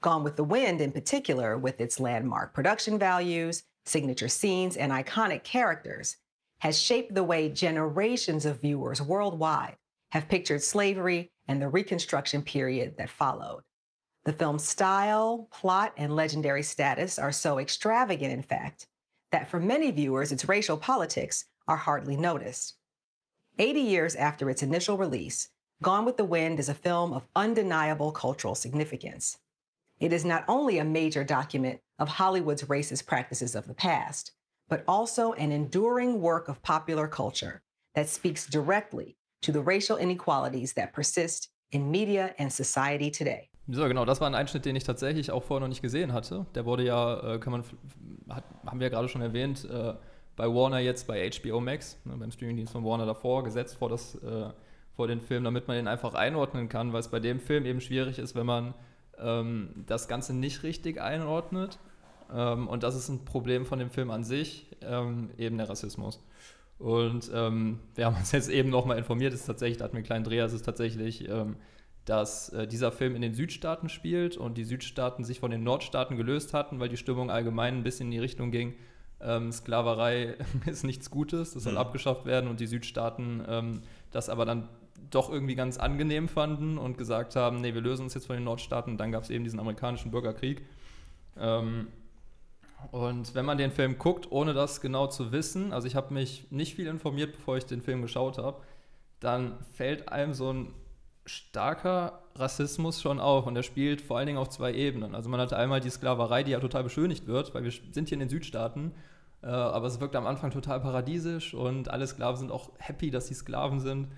Gone 0.00 0.24
with 0.24 0.36
the 0.36 0.44
Wind, 0.44 0.80
in 0.80 0.92
particular, 0.92 1.56
with 1.56 1.80
its 1.80 2.00
landmark 2.00 2.54
production 2.54 2.98
values, 2.98 3.62
signature 3.84 4.28
scenes, 4.28 4.76
and 4.76 4.92
iconic 4.92 5.44
characters, 5.44 6.16
has 6.60 6.80
shaped 6.80 7.14
the 7.14 7.24
way 7.24 7.48
generations 7.48 8.44
of 8.44 8.60
viewers 8.60 9.00
worldwide 9.00 9.76
have 10.10 10.28
pictured 10.28 10.62
slavery 10.62 11.30
and 11.46 11.62
the 11.62 11.68
Reconstruction 11.68 12.42
period 12.42 12.96
that 12.98 13.10
followed. 13.10 13.62
The 14.24 14.32
film's 14.32 14.66
style, 14.66 15.48
plot, 15.52 15.92
and 15.96 16.14
legendary 16.14 16.62
status 16.62 17.18
are 17.18 17.32
so 17.32 17.58
extravagant, 17.58 18.32
in 18.32 18.42
fact, 18.42 18.86
that 19.30 19.50
for 19.50 19.60
many 19.60 19.90
viewers, 19.90 20.32
its 20.32 20.48
racial 20.48 20.76
politics 20.76 21.44
are 21.66 21.76
hardly 21.76 22.16
noticed. 22.16 22.74
80 23.58 23.80
years 23.80 24.14
after 24.14 24.48
its 24.48 24.62
initial 24.62 24.96
release, 24.96 25.48
Gone 25.82 26.04
with 26.04 26.16
the 26.16 26.24
Wind 26.24 26.58
is 26.58 26.68
a 26.68 26.74
film 26.74 27.12
of 27.12 27.28
undeniable 27.36 28.10
cultural 28.10 28.54
significance. 28.56 29.38
It 30.00 30.12
is 30.12 30.24
not 30.24 30.44
only 30.48 30.78
a 30.78 30.84
major 30.84 31.22
document 31.22 31.80
of 31.98 32.08
Hollywood's 32.08 32.64
racist 32.64 33.06
practices 33.06 33.54
of 33.54 33.66
the 33.66 33.74
past, 33.74 34.32
but 34.68 34.84
also 34.88 35.32
an 35.34 35.52
enduring 35.52 36.20
work 36.20 36.48
of 36.48 36.62
popular 36.62 37.06
culture 37.06 37.62
that 37.94 38.08
speaks 38.08 38.46
directly 38.46 39.16
to 39.42 39.52
the 39.52 39.60
racial 39.60 39.96
inequalities 39.96 40.72
that 40.72 40.92
persist 40.92 41.48
in 41.70 41.90
media 41.90 42.34
and 42.38 42.52
society 42.52 43.10
today. 43.10 43.50
So, 43.70 43.86
genau, 43.86 44.06
das 44.06 44.20
war 44.22 44.28
ein 44.28 44.34
Einschnitt, 44.34 44.64
den 44.64 44.76
ich 44.76 44.84
tatsächlich 44.84 45.30
auch 45.30 45.42
vorher 45.42 45.60
noch 45.60 45.68
nicht 45.68 45.82
gesehen 45.82 46.14
hatte. 46.14 46.46
Der 46.54 46.64
wurde 46.64 46.84
ja, 46.84 47.34
äh, 47.34 47.38
kann 47.38 47.52
man, 47.52 47.64
hat, 48.30 48.44
haben 48.64 48.80
wir 48.80 48.86
ja 48.86 48.90
gerade 48.90 49.08
schon 49.08 49.20
erwähnt, 49.20 49.68
äh, 49.70 49.92
bei 50.36 50.46
Warner 50.46 50.78
jetzt 50.78 51.06
bei 51.06 51.28
HBO 51.30 51.60
Max, 51.60 51.98
ne, 52.04 52.14
beim 52.16 52.30
Streamingdienst 52.30 52.72
von 52.72 52.82
Warner 52.84 53.04
davor, 53.04 53.44
gesetzt 53.44 53.76
vor, 53.76 53.90
das, 53.90 54.14
äh, 54.22 54.48
vor 54.96 55.06
den 55.06 55.20
Film, 55.20 55.44
damit 55.44 55.68
man 55.68 55.76
den 55.76 55.86
einfach 55.86 56.14
einordnen 56.14 56.70
kann, 56.70 56.94
weil 56.94 57.00
es 57.00 57.08
bei 57.08 57.20
dem 57.20 57.40
Film 57.40 57.66
eben 57.66 57.82
schwierig 57.82 58.18
ist, 58.18 58.34
wenn 58.34 58.46
man 58.46 58.72
ähm, 59.18 59.84
das 59.86 60.08
Ganze 60.08 60.32
nicht 60.34 60.62
richtig 60.62 60.98
einordnet. 60.98 61.78
Ähm, 62.32 62.68
und 62.68 62.82
das 62.84 62.94
ist 62.94 63.10
ein 63.10 63.26
Problem 63.26 63.66
von 63.66 63.78
dem 63.78 63.90
Film 63.90 64.10
an 64.10 64.24
sich, 64.24 64.66
ähm, 64.80 65.28
eben 65.36 65.58
der 65.58 65.68
Rassismus. 65.68 66.24
Und 66.78 67.30
ähm, 67.34 67.80
wir 67.96 68.06
haben 68.06 68.16
uns 68.16 68.32
jetzt 68.32 68.48
eben 68.48 68.70
nochmal 68.70 68.96
informiert, 68.96 69.34
es 69.34 69.40
ist 69.40 69.46
tatsächlich, 69.46 69.76
da 69.76 69.84
hatten 69.84 69.94
wir 69.94 69.98
einen 69.98 70.06
kleinen 70.06 70.24
Dreher, 70.24 70.46
es 70.46 70.54
ist 70.54 70.64
tatsächlich 70.64 71.28
ähm, 71.28 71.56
dass 72.08 72.48
äh, 72.50 72.66
dieser 72.66 72.90
Film 72.90 73.14
in 73.14 73.22
den 73.22 73.34
Südstaaten 73.34 73.88
spielt 73.88 74.36
und 74.36 74.56
die 74.56 74.64
Südstaaten 74.64 75.24
sich 75.24 75.40
von 75.40 75.50
den 75.50 75.62
Nordstaaten 75.62 76.16
gelöst 76.16 76.54
hatten, 76.54 76.80
weil 76.80 76.88
die 76.88 76.96
Stimmung 76.96 77.30
allgemein 77.30 77.76
ein 77.76 77.82
bisschen 77.82 78.06
in 78.06 78.12
die 78.12 78.18
Richtung 78.18 78.50
ging, 78.50 78.74
ähm, 79.20 79.52
Sklaverei 79.52 80.36
ist 80.66 80.84
nichts 80.84 81.10
Gutes, 81.10 81.54
das 81.54 81.64
soll 81.64 81.72
mhm. 81.72 81.78
abgeschafft 81.78 82.24
werden 82.24 82.48
und 82.48 82.60
die 82.60 82.66
Südstaaten 82.66 83.42
ähm, 83.46 83.82
das 84.10 84.28
aber 84.28 84.46
dann 84.46 84.68
doch 85.10 85.30
irgendwie 85.30 85.54
ganz 85.54 85.78
angenehm 85.78 86.28
fanden 86.28 86.78
und 86.78 86.98
gesagt 86.98 87.36
haben, 87.36 87.60
nee, 87.60 87.74
wir 87.74 87.80
lösen 87.80 88.02
uns 88.04 88.14
jetzt 88.14 88.26
von 88.26 88.36
den 88.36 88.44
Nordstaaten. 88.44 88.92
Und 88.92 88.98
dann 88.98 89.12
gab 89.12 89.22
es 89.22 89.30
eben 89.30 89.44
diesen 89.44 89.60
amerikanischen 89.60 90.10
Bürgerkrieg. 90.10 90.62
Ähm, 91.38 91.88
und 92.90 93.34
wenn 93.34 93.44
man 93.44 93.58
den 93.58 93.70
Film 93.70 93.98
guckt, 93.98 94.30
ohne 94.30 94.54
das 94.54 94.80
genau 94.80 95.06
zu 95.06 95.32
wissen, 95.32 95.72
also 95.72 95.86
ich 95.86 95.96
habe 95.96 96.14
mich 96.14 96.50
nicht 96.50 96.74
viel 96.74 96.86
informiert, 96.86 97.32
bevor 97.36 97.56
ich 97.56 97.64
den 97.64 97.80
Film 97.80 98.02
geschaut 98.02 98.38
habe, 98.38 98.62
dann 99.20 99.58
fällt 99.72 100.10
einem 100.10 100.34
so 100.34 100.52
ein 100.52 100.74
starker 101.28 102.22
Rassismus 102.34 103.00
schon 103.00 103.20
auf 103.20 103.46
und 103.46 103.54
der 103.54 103.62
spielt 103.62 104.00
vor 104.00 104.18
allen 104.18 104.26
Dingen 104.26 104.38
auf 104.38 104.48
zwei 104.48 104.72
Ebenen. 104.72 105.14
Also 105.14 105.28
man 105.28 105.40
hat 105.40 105.52
einmal 105.52 105.80
die 105.80 105.90
Sklaverei, 105.90 106.42
die 106.42 106.52
ja 106.52 106.60
total 106.60 106.84
beschönigt 106.84 107.26
wird, 107.26 107.54
weil 107.54 107.64
wir 107.64 107.70
sind 107.70 108.08
hier 108.08 108.16
in 108.16 108.20
den 108.20 108.28
Südstaaten, 108.28 108.92
äh, 109.42 109.46
aber 109.46 109.86
es 109.86 110.00
wirkt 110.00 110.16
am 110.16 110.26
Anfang 110.26 110.50
total 110.50 110.80
paradiesisch 110.80 111.54
und 111.54 111.90
alle 111.90 112.06
Sklaven 112.06 112.38
sind 112.38 112.52
auch 112.52 112.70
happy, 112.78 113.10
dass 113.10 113.28
sie 113.28 113.34
Sklaven 113.34 113.80
sind. 113.80 114.08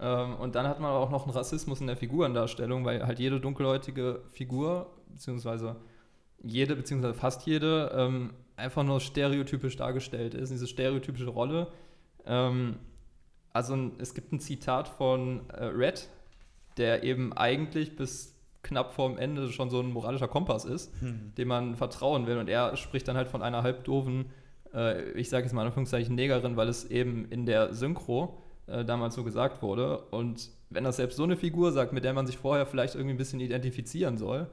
Ähm, 0.00 0.34
und 0.36 0.54
dann 0.54 0.66
hat 0.66 0.80
man 0.80 0.90
auch 0.90 1.10
noch 1.10 1.24
einen 1.24 1.34
Rassismus 1.34 1.80
in 1.80 1.86
der 1.86 1.96
Figurendarstellung, 1.96 2.84
weil 2.84 3.06
halt 3.06 3.18
jede 3.18 3.40
dunkelhäutige 3.40 4.22
Figur, 4.32 4.90
beziehungsweise 5.08 5.76
jede, 6.42 6.76
beziehungsweise 6.76 7.14
fast 7.14 7.46
jede, 7.46 7.92
ähm, 7.94 8.34
einfach 8.56 8.82
nur 8.84 9.00
stereotypisch 9.00 9.76
dargestellt 9.76 10.34
ist, 10.34 10.50
diese 10.50 10.66
stereotypische 10.66 11.30
Rolle. 11.30 11.68
Ähm, 12.26 12.76
also 13.52 13.92
es 13.98 14.14
gibt 14.14 14.32
ein 14.32 14.40
Zitat 14.40 14.88
von 14.88 15.48
äh, 15.50 15.66
Red, 15.66 16.08
der 16.76 17.02
eben 17.02 17.32
eigentlich 17.32 17.96
bis 17.96 18.34
knapp 18.62 18.92
vorm 18.92 19.18
Ende 19.18 19.52
schon 19.52 19.70
so 19.70 19.80
ein 19.80 19.92
moralischer 19.92 20.28
Kompass 20.28 20.64
ist, 20.64 20.92
hm. 21.00 21.32
dem 21.36 21.48
man 21.48 21.76
vertrauen 21.76 22.26
will. 22.26 22.38
Und 22.38 22.48
er 22.48 22.76
spricht 22.76 23.06
dann 23.06 23.16
halt 23.16 23.28
von 23.28 23.42
einer 23.42 23.62
halbdoofen, 23.62 24.26
äh, 24.72 25.12
ich 25.12 25.28
sage 25.28 25.44
jetzt 25.44 25.52
mal 25.52 25.62
in 25.62 25.66
Anführungszeichen 25.68 26.14
Negerin, 26.14 26.56
weil 26.56 26.68
es 26.68 26.90
eben 26.90 27.26
in 27.30 27.46
der 27.46 27.74
Synchro 27.74 28.42
äh, 28.66 28.84
damals 28.84 29.14
so 29.14 29.22
gesagt 29.22 29.62
wurde. 29.62 29.98
Und 30.10 30.50
wenn 30.70 30.84
das 30.84 30.96
selbst 30.96 31.16
so 31.16 31.24
eine 31.24 31.36
Figur 31.36 31.72
sagt, 31.72 31.92
mit 31.92 32.04
der 32.04 32.14
man 32.14 32.26
sich 32.26 32.38
vorher 32.38 32.66
vielleicht 32.66 32.94
irgendwie 32.94 33.14
ein 33.14 33.18
bisschen 33.18 33.40
identifizieren 33.40 34.16
soll, 34.16 34.48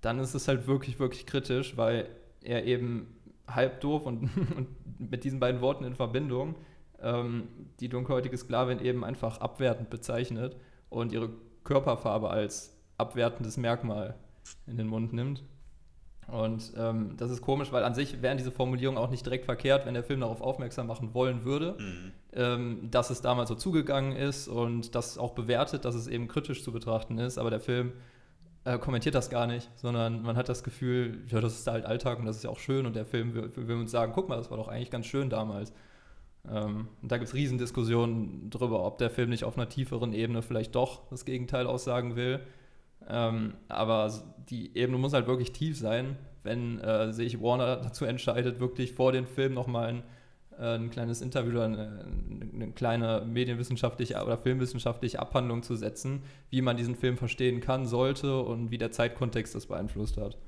dann 0.00 0.18
ist 0.18 0.34
es 0.34 0.46
halt 0.46 0.66
wirklich, 0.66 0.98
wirklich 1.00 1.26
kritisch, 1.26 1.76
weil 1.76 2.08
er 2.42 2.64
eben 2.64 3.16
halb 3.46 3.80
doof 3.80 4.06
und, 4.06 4.30
und 4.56 4.68
mit 4.98 5.24
diesen 5.24 5.40
beiden 5.40 5.60
Worten 5.60 5.84
in 5.84 5.94
Verbindung 5.94 6.56
ähm, 7.00 7.48
die 7.80 7.88
dunkelhäutige 7.88 8.36
Sklavin 8.36 8.80
eben 8.80 9.04
einfach 9.04 9.40
abwertend 9.40 9.90
bezeichnet 9.90 10.56
und 10.90 11.12
ihre 11.12 11.30
Körperfarbe 11.64 12.28
als 12.30 12.76
abwertendes 12.98 13.56
Merkmal 13.56 14.14
in 14.66 14.76
den 14.76 14.86
Mund 14.86 15.12
nimmt. 15.12 15.42
Und 16.26 16.72
ähm, 16.76 17.16
das 17.16 17.30
ist 17.30 17.42
komisch, 17.42 17.72
weil 17.72 17.82
an 17.82 17.94
sich 17.94 18.22
wären 18.22 18.36
diese 18.36 18.52
Formulierungen 18.52 19.02
auch 19.02 19.10
nicht 19.10 19.24
direkt 19.26 19.46
verkehrt, 19.46 19.84
wenn 19.86 19.94
der 19.94 20.04
Film 20.04 20.20
darauf 20.20 20.40
aufmerksam 20.40 20.86
machen 20.86 21.12
wollen 21.12 21.44
würde, 21.44 21.76
mhm. 21.78 22.12
ähm, 22.34 22.88
dass 22.90 23.10
es 23.10 23.20
damals 23.20 23.48
so 23.48 23.56
zugegangen 23.56 24.14
ist 24.14 24.46
und 24.46 24.94
das 24.94 25.18
auch 25.18 25.32
bewertet, 25.32 25.84
dass 25.84 25.96
es 25.96 26.06
eben 26.06 26.28
kritisch 26.28 26.62
zu 26.62 26.70
betrachten 26.70 27.18
ist. 27.18 27.36
Aber 27.36 27.50
der 27.50 27.58
Film 27.58 27.92
äh, 28.64 28.78
kommentiert 28.78 29.16
das 29.16 29.28
gar 29.28 29.46
nicht, 29.46 29.68
sondern 29.76 30.22
man 30.22 30.36
hat 30.36 30.48
das 30.48 30.62
Gefühl, 30.62 31.24
ja, 31.28 31.40
das 31.40 31.54
ist 31.54 31.66
halt 31.66 31.84
Alltag 31.84 32.20
und 32.20 32.26
das 32.26 32.36
ist 32.36 32.44
ja 32.44 32.50
auch 32.50 32.60
schön 32.60 32.86
und 32.86 32.94
der 32.94 33.06
Film 33.06 33.34
will, 33.34 33.50
will 33.56 33.76
uns 33.76 33.90
sagen, 33.90 34.12
guck 34.14 34.28
mal, 34.28 34.36
das 34.36 34.50
war 34.50 34.56
doch 34.58 34.68
eigentlich 34.68 34.90
ganz 34.90 35.06
schön 35.06 35.30
damals. 35.30 35.72
Ähm, 36.48 36.88
und 37.02 37.12
da 37.12 37.18
gibt 37.18 37.28
es 37.28 37.34
Riesendiskussionen 37.34 38.50
darüber, 38.50 38.84
ob 38.84 38.98
der 38.98 39.10
Film 39.10 39.30
nicht 39.30 39.44
auf 39.44 39.56
einer 39.56 39.68
tieferen 39.68 40.12
Ebene 40.12 40.42
vielleicht 40.42 40.74
doch 40.74 41.08
das 41.10 41.24
Gegenteil 41.24 41.66
aussagen 41.66 42.16
will. 42.16 42.40
Ähm, 43.08 43.54
aber 43.68 44.12
die 44.48 44.76
Ebene 44.76 44.98
muss 44.98 45.12
halt 45.12 45.26
wirklich 45.26 45.52
tief 45.52 45.78
sein, 45.78 46.16
wenn 46.42 46.78
äh, 46.80 47.12
sich 47.12 47.40
Warner 47.40 47.76
dazu 47.76 48.04
entscheidet, 48.04 48.60
wirklich 48.60 48.92
vor 48.92 49.12
dem 49.12 49.26
Film 49.26 49.54
nochmal 49.54 49.88
ein, 49.88 50.02
äh, 50.58 50.76
ein 50.76 50.90
kleines 50.90 51.20
Interview 51.20 51.52
oder 51.52 51.64
eine, 51.64 52.04
eine, 52.54 52.72
kleine 52.72 53.24
medienwissenschaftliche 53.26 54.22
oder 54.22 54.38
filmwissenschaftliche 54.38 55.18
Abhandlung 55.18 55.62
zu 55.62 55.76
setzen, 55.76 56.22
wie 56.50 56.62
man 56.62 56.76
diesen 56.76 56.94
Film 56.94 57.16
verstehen 57.16 57.60
kann, 57.60 57.86
sollte 57.86 58.40
und 58.40 58.70
wie 58.70 58.78
der 58.78 58.90
Zeitkontext 58.90 59.54
das 59.54 59.66
beeinflusst 59.66 60.16
hat. 60.16 60.38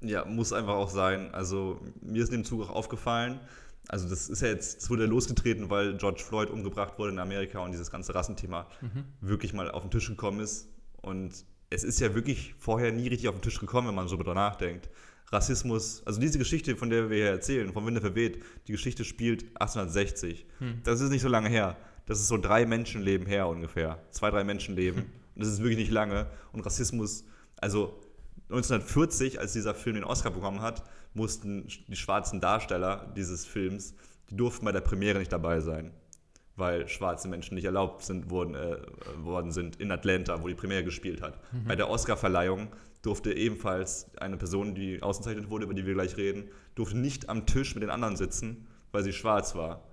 Ja, 0.00 0.24
muss 0.24 0.52
einfach 0.52 0.74
auch 0.74 0.90
sein. 0.90 1.32
Also 1.32 1.80
mir 2.02 2.22
ist 2.22 2.30
in 2.30 2.40
dem 2.40 2.44
Zug 2.44 2.62
auch 2.62 2.70
aufgefallen, 2.70 3.40
also 3.88 4.08
das 4.08 4.28
ist 4.28 4.42
ja 4.42 4.48
jetzt, 4.48 4.82
es 4.82 4.90
wurde 4.90 5.06
losgetreten, 5.06 5.70
weil 5.70 5.96
George 5.96 6.22
Floyd 6.22 6.50
umgebracht 6.50 6.98
wurde 6.98 7.12
in 7.12 7.18
Amerika 7.18 7.60
und 7.60 7.72
dieses 7.72 7.90
ganze 7.90 8.14
Rassenthema 8.14 8.66
mhm. 8.80 9.04
wirklich 9.20 9.52
mal 9.52 9.70
auf 9.70 9.82
den 9.82 9.90
Tisch 9.90 10.08
gekommen 10.08 10.40
ist. 10.40 10.68
Und 11.02 11.44
es 11.70 11.84
ist 11.84 12.00
ja 12.00 12.14
wirklich 12.14 12.54
vorher 12.58 12.92
nie 12.92 13.08
richtig 13.08 13.28
auf 13.28 13.36
den 13.36 13.42
Tisch 13.42 13.60
gekommen, 13.60 13.88
wenn 13.88 13.94
man 13.94 14.08
so 14.08 14.16
darüber 14.16 14.34
nachdenkt. 14.34 14.88
Rassismus, 15.32 16.02
also 16.04 16.20
diese 16.20 16.38
Geschichte, 16.38 16.76
von 16.76 16.90
der 16.90 17.10
wir 17.10 17.16
hier 17.16 17.30
erzählen, 17.30 17.72
von 17.72 17.84
Winde 17.84 18.00
verweht, 18.00 18.42
die 18.68 18.72
Geschichte 18.72 19.04
spielt 19.04 19.44
1860. 19.60 20.46
Hm. 20.58 20.80
Das 20.84 21.00
ist 21.00 21.10
nicht 21.10 21.22
so 21.22 21.28
lange 21.28 21.48
her. 21.48 21.76
Das 22.06 22.20
ist 22.20 22.28
so 22.28 22.38
drei 22.38 22.64
Menschenleben 22.66 23.26
her 23.26 23.48
ungefähr. 23.48 24.00
Zwei, 24.10 24.30
drei 24.30 24.44
Menschenleben. 24.44 25.02
Hm. 25.02 25.10
Und 25.34 25.44
das 25.44 25.48
ist 25.48 25.58
wirklich 25.58 25.78
nicht 25.78 25.90
lange. 25.90 26.28
Und 26.52 26.64
Rassismus, 26.64 27.24
also 27.56 27.98
1940, 28.50 29.40
als 29.40 29.52
dieser 29.52 29.74
Film 29.74 29.96
den 29.96 30.04
Oscar 30.04 30.30
bekommen 30.30 30.62
hat, 30.62 30.84
mussten 31.16 31.66
die 31.88 31.96
schwarzen 31.96 32.40
Darsteller 32.40 33.12
dieses 33.16 33.44
Films, 33.44 33.94
die 34.30 34.36
durften 34.36 34.64
bei 34.64 34.72
der 34.72 34.80
Premiere 34.80 35.18
nicht 35.18 35.32
dabei 35.32 35.60
sein, 35.60 35.92
weil 36.56 36.88
schwarze 36.88 37.28
Menschen 37.28 37.54
nicht 37.54 37.64
erlaubt 37.64 38.02
sind, 38.02 38.30
wurden, 38.30 38.54
äh, 38.54 38.78
worden 39.18 39.50
sind 39.50 39.76
in 39.76 39.90
Atlanta, 39.90 40.42
wo 40.42 40.48
die 40.48 40.54
Premiere 40.54 40.84
gespielt 40.84 41.22
hat. 41.22 41.38
Mhm. 41.52 41.64
Bei 41.66 41.76
der 41.76 41.90
Oscarverleihung 41.90 42.68
durfte 43.02 43.32
ebenfalls 43.32 44.10
eine 44.16 44.36
Person, 44.36 44.74
die 44.74 45.02
ausgezeichnet 45.02 45.50
wurde, 45.50 45.64
über 45.64 45.74
die 45.74 45.86
wir 45.86 45.94
gleich 45.94 46.16
reden, 46.16 46.48
durfte 46.74 46.98
nicht 46.98 47.28
am 47.28 47.46
Tisch 47.46 47.74
mit 47.74 47.82
den 47.82 47.90
anderen 47.90 48.16
sitzen, 48.16 48.66
weil 48.92 49.04
sie 49.04 49.12
schwarz 49.12 49.54
war. 49.54 49.84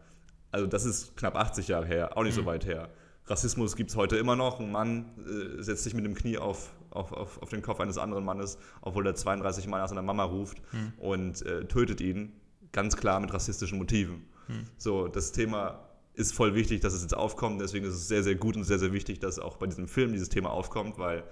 Also 0.52 0.68
das 0.68 0.86
ist 0.86 1.16
knapp 1.18 1.36
80 1.36 1.68
Jahre 1.68 1.86
her, 1.86 2.18
auch 2.18 2.24
nicht 2.24 2.36
mhm. 2.38 2.42
so 2.42 2.46
weit 2.46 2.66
her. 2.66 2.90
Rassismus 3.26 3.76
gibt 3.76 3.90
es 3.90 3.96
heute 3.96 4.18
immer 4.18 4.36
noch. 4.36 4.60
Ein 4.60 4.72
Mann 4.72 5.06
äh, 5.26 5.62
setzt 5.62 5.84
sich 5.84 5.94
mit 5.94 6.06
dem 6.06 6.14
Knie 6.14 6.38
auf, 6.38 6.74
auf, 6.94 7.12
auf, 7.12 7.42
auf, 7.42 7.50
den 7.50 7.62
Kopf 7.62 7.80
eines 7.80 7.98
anderen 7.98 8.24
Mannes, 8.24 8.58
obwohl 8.82 9.06
er 9.08 9.16
32 9.16 9.68
Mal 9.68 9.80
nach 9.80 9.90
seiner 9.90 10.02
Mama 10.02 10.24
ruft 10.24 10.62
hm. 10.72 10.94
und 10.98 11.46
äh, 11.46 11.66
tötet 11.66 12.02
ihn, 12.02 12.32
ganz 12.72 12.96
klar 12.96 13.20
mit 13.20 13.34
rassistischen 13.34 13.78
Motiven. 13.78 14.26
Hm. 14.48 14.66
So, 14.78 15.08
das 15.08 15.32
Thema 15.32 15.90
ist 16.14 16.34
voll 16.34 16.54
wichtig, 16.54 16.82
dass 16.82 16.94
es 16.94 17.02
jetzt 17.02 17.16
aufkommt. 17.16 17.62
Deswegen 17.62 17.86
ist 17.86 17.96
es 17.96 18.08
sehr, 18.08 18.24
sehr 18.24 18.36
gut 18.36 18.56
und 18.56 18.64
sehr, 18.64 18.80
sehr 18.80 18.94
wichtig, 18.94 19.20
dass 19.20 19.40
auch 19.40 19.58
bei 19.58 19.68
diesem 19.68 19.88
Film 19.88 20.12
dieses 20.12 20.30
Thema 20.30 20.52
aufkommt, 20.52 20.98
weil 20.98 21.24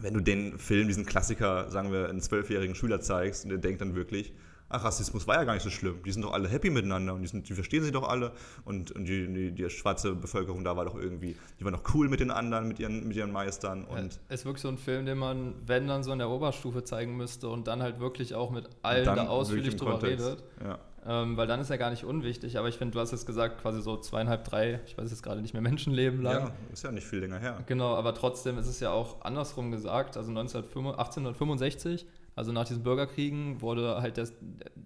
wenn 0.00 0.14
du 0.14 0.20
den 0.20 0.58
Film, 0.58 0.86
diesen 0.86 1.06
Klassiker, 1.06 1.70
sagen 1.70 1.90
wir, 1.92 2.08
einen 2.08 2.20
zwölfjährigen 2.20 2.74
Schüler 2.74 3.00
zeigst 3.00 3.44
und 3.44 3.50
der 3.50 3.58
denkt 3.58 3.80
dann 3.80 3.96
wirklich, 3.96 4.32
ach, 4.68 4.84
Rassismus 4.84 5.26
war 5.26 5.36
ja 5.36 5.44
gar 5.44 5.54
nicht 5.54 5.62
so 5.62 5.70
schlimm. 5.70 6.02
Die 6.04 6.12
sind 6.12 6.22
doch 6.22 6.32
alle 6.32 6.48
happy 6.48 6.70
miteinander 6.70 7.14
und 7.14 7.22
die, 7.22 7.28
sind, 7.28 7.48
die 7.48 7.54
verstehen 7.54 7.82
sich 7.82 7.92
doch 7.92 8.08
alle. 8.08 8.32
Und, 8.64 8.92
und 8.92 9.06
die, 9.06 9.26
die, 9.26 9.52
die, 9.52 9.70
schwarze 9.70 10.14
Bevölkerung 10.14 10.64
da 10.64 10.76
war 10.76 10.84
doch 10.84 10.96
irgendwie, 10.96 11.36
die 11.58 11.64
war 11.64 11.72
noch 11.72 11.82
cool 11.94 12.08
mit 12.08 12.20
den 12.20 12.30
anderen, 12.30 12.68
mit 12.68 12.78
ihren, 12.78 13.08
mit 13.08 13.16
ihren 13.16 13.32
Meistern. 13.32 13.84
Und 13.84 14.18
es 14.28 14.40
ist 14.40 14.44
wirklich 14.44 14.62
so 14.62 14.68
ein 14.68 14.78
Film, 14.78 15.06
den 15.06 15.18
man, 15.18 15.54
wenn 15.66 15.88
dann 15.88 16.02
so 16.02 16.12
in 16.12 16.18
der 16.18 16.28
Oberstufe 16.28 16.84
zeigen 16.84 17.16
müsste 17.16 17.48
und 17.48 17.66
dann 17.66 17.82
halt 17.82 18.00
wirklich 18.00 18.34
auch 18.34 18.50
mit 18.50 18.68
allen 18.82 19.04
da 19.04 19.26
ausführlich 19.26 19.76
drüber 19.76 19.92
Kontext. 19.92 20.26
redet. 20.26 20.44
Ja. 20.62 20.78
Ähm, 21.06 21.36
weil 21.38 21.46
dann 21.46 21.60
ist 21.60 21.70
er 21.70 21.78
gar 21.78 21.90
nicht 21.90 22.04
unwichtig. 22.04 22.58
Aber 22.58 22.68
ich 22.68 22.76
finde, 22.76 22.92
du 22.92 23.00
hast 23.00 23.12
jetzt 23.12 23.24
gesagt, 23.24 23.62
quasi 23.62 23.80
so 23.80 23.96
zweieinhalb, 23.96 24.44
drei, 24.44 24.80
ich 24.86 24.98
weiß 24.98 25.10
jetzt 25.10 25.22
gerade 25.22 25.40
nicht 25.40 25.54
mehr, 25.54 25.62
Menschenleben 25.62 26.20
lang. 26.22 26.48
Ja, 26.48 26.52
ist 26.72 26.84
ja 26.84 26.92
nicht 26.92 27.06
viel 27.06 27.20
länger 27.20 27.38
her. 27.38 27.62
Genau, 27.66 27.94
aber 27.94 28.14
trotzdem 28.14 28.58
ist 28.58 28.66
es 28.66 28.80
ja 28.80 28.90
auch 28.90 29.22
andersrum 29.22 29.70
gesagt. 29.70 30.18
Also 30.18 30.30
1865 30.30 32.06
also 32.38 32.52
nach 32.52 32.64
diesen 32.64 32.84
Bürgerkriegen 32.84 33.60
wurde 33.60 34.00
halt 34.00 34.16
der 34.16 34.28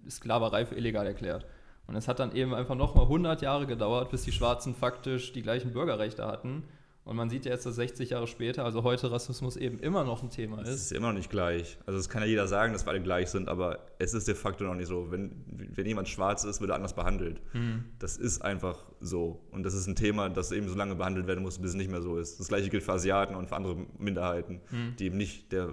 Sklaverei 0.09 0.65
für 0.65 0.75
illegal 0.75 1.05
erklärt. 1.05 1.45
Und 1.85 1.95
es 1.95 2.07
hat 2.07 2.19
dann 2.19 2.35
eben 2.35 2.53
einfach 2.55 2.73
nochmal 2.73 3.03
100 3.03 3.43
Jahre 3.43 3.67
gedauert, 3.67 4.09
bis 4.09 4.23
die 4.23 4.31
Schwarzen 4.31 4.73
faktisch 4.73 5.33
die 5.33 5.43
gleichen 5.43 5.71
Bürgerrechte 5.71 6.25
hatten. 6.25 6.63
Und 7.05 7.17
man 7.17 7.29
sieht 7.29 7.43
ja 7.43 7.51
jetzt, 7.51 7.65
dass 7.65 7.75
60 7.75 8.11
Jahre 8.11 8.27
später, 8.27 8.63
also 8.63 8.83
heute 8.83 9.11
Rassismus 9.11 9.57
eben 9.57 9.77
immer 9.79 10.05
noch 10.05 10.23
ein 10.23 10.29
Thema 10.29 10.61
ist. 10.61 10.69
Es 10.69 10.81
ist 10.83 10.91
immer 10.93 11.07
noch 11.07 11.17
nicht 11.17 11.29
gleich. 11.29 11.77
Also 11.85 11.99
es 11.99 12.07
kann 12.07 12.21
ja 12.21 12.27
jeder 12.29 12.47
sagen, 12.47 12.71
dass 12.71 12.85
wir 12.85 12.91
alle 12.91 13.01
gleich 13.01 13.29
sind, 13.29 13.49
aber 13.49 13.79
es 13.99 14.13
ist 14.13 14.27
de 14.29 14.35
facto 14.35 14.63
noch 14.63 14.75
nicht 14.75 14.87
so. 14.87 15.11
Wenn, 15.11 15.43
wenn 15.47 15.85
jemand 15.85 16.07
schwarz 16.07 16.45
ist, 16.45 16.61
wird 16.61 16.71
er 16.71 16.77
anders 16.77 16.93
behandelt. 16.93 17.41
Mhm. 17.53 17.83
Das 17.99 18.15
ist 18.15 18.41
einfach 18.41 18.85
so. 19.01 19.41
Und 19.51 19.63
das 19.63 19.73
ist 19.73 19.87
ein 19.87 19.97
Thema, 19.97 20.29
das 20.29 20.53
eben 20.53 20.69
so 20.69 20.75
lange 20.75 20.95
behandelt 20.95 21.27
werden 21.27 21.43
muss, 21.43 21.59
bis 21.59 21.71
es 21.71 21.75
nicht 21.75 21.91
mehr 21.91 22.01
so 22.01 22.17
ist. 22.17 22.39
Das 22.39 22.47
gleiche 22.47 22.69
gilt 22.69 22.83
für 22.83 22.93
Asiaten 22.93 23.35
und 23.35 23.49
für 23.49 23.57
andere 23.57 23.85
Minderheiten, 23.97 24.61
mhm. 24.71 24.95
die 24.97 25.05
eben 25.05 25.17
nicht 25.17 25.51
der 25.51 25.69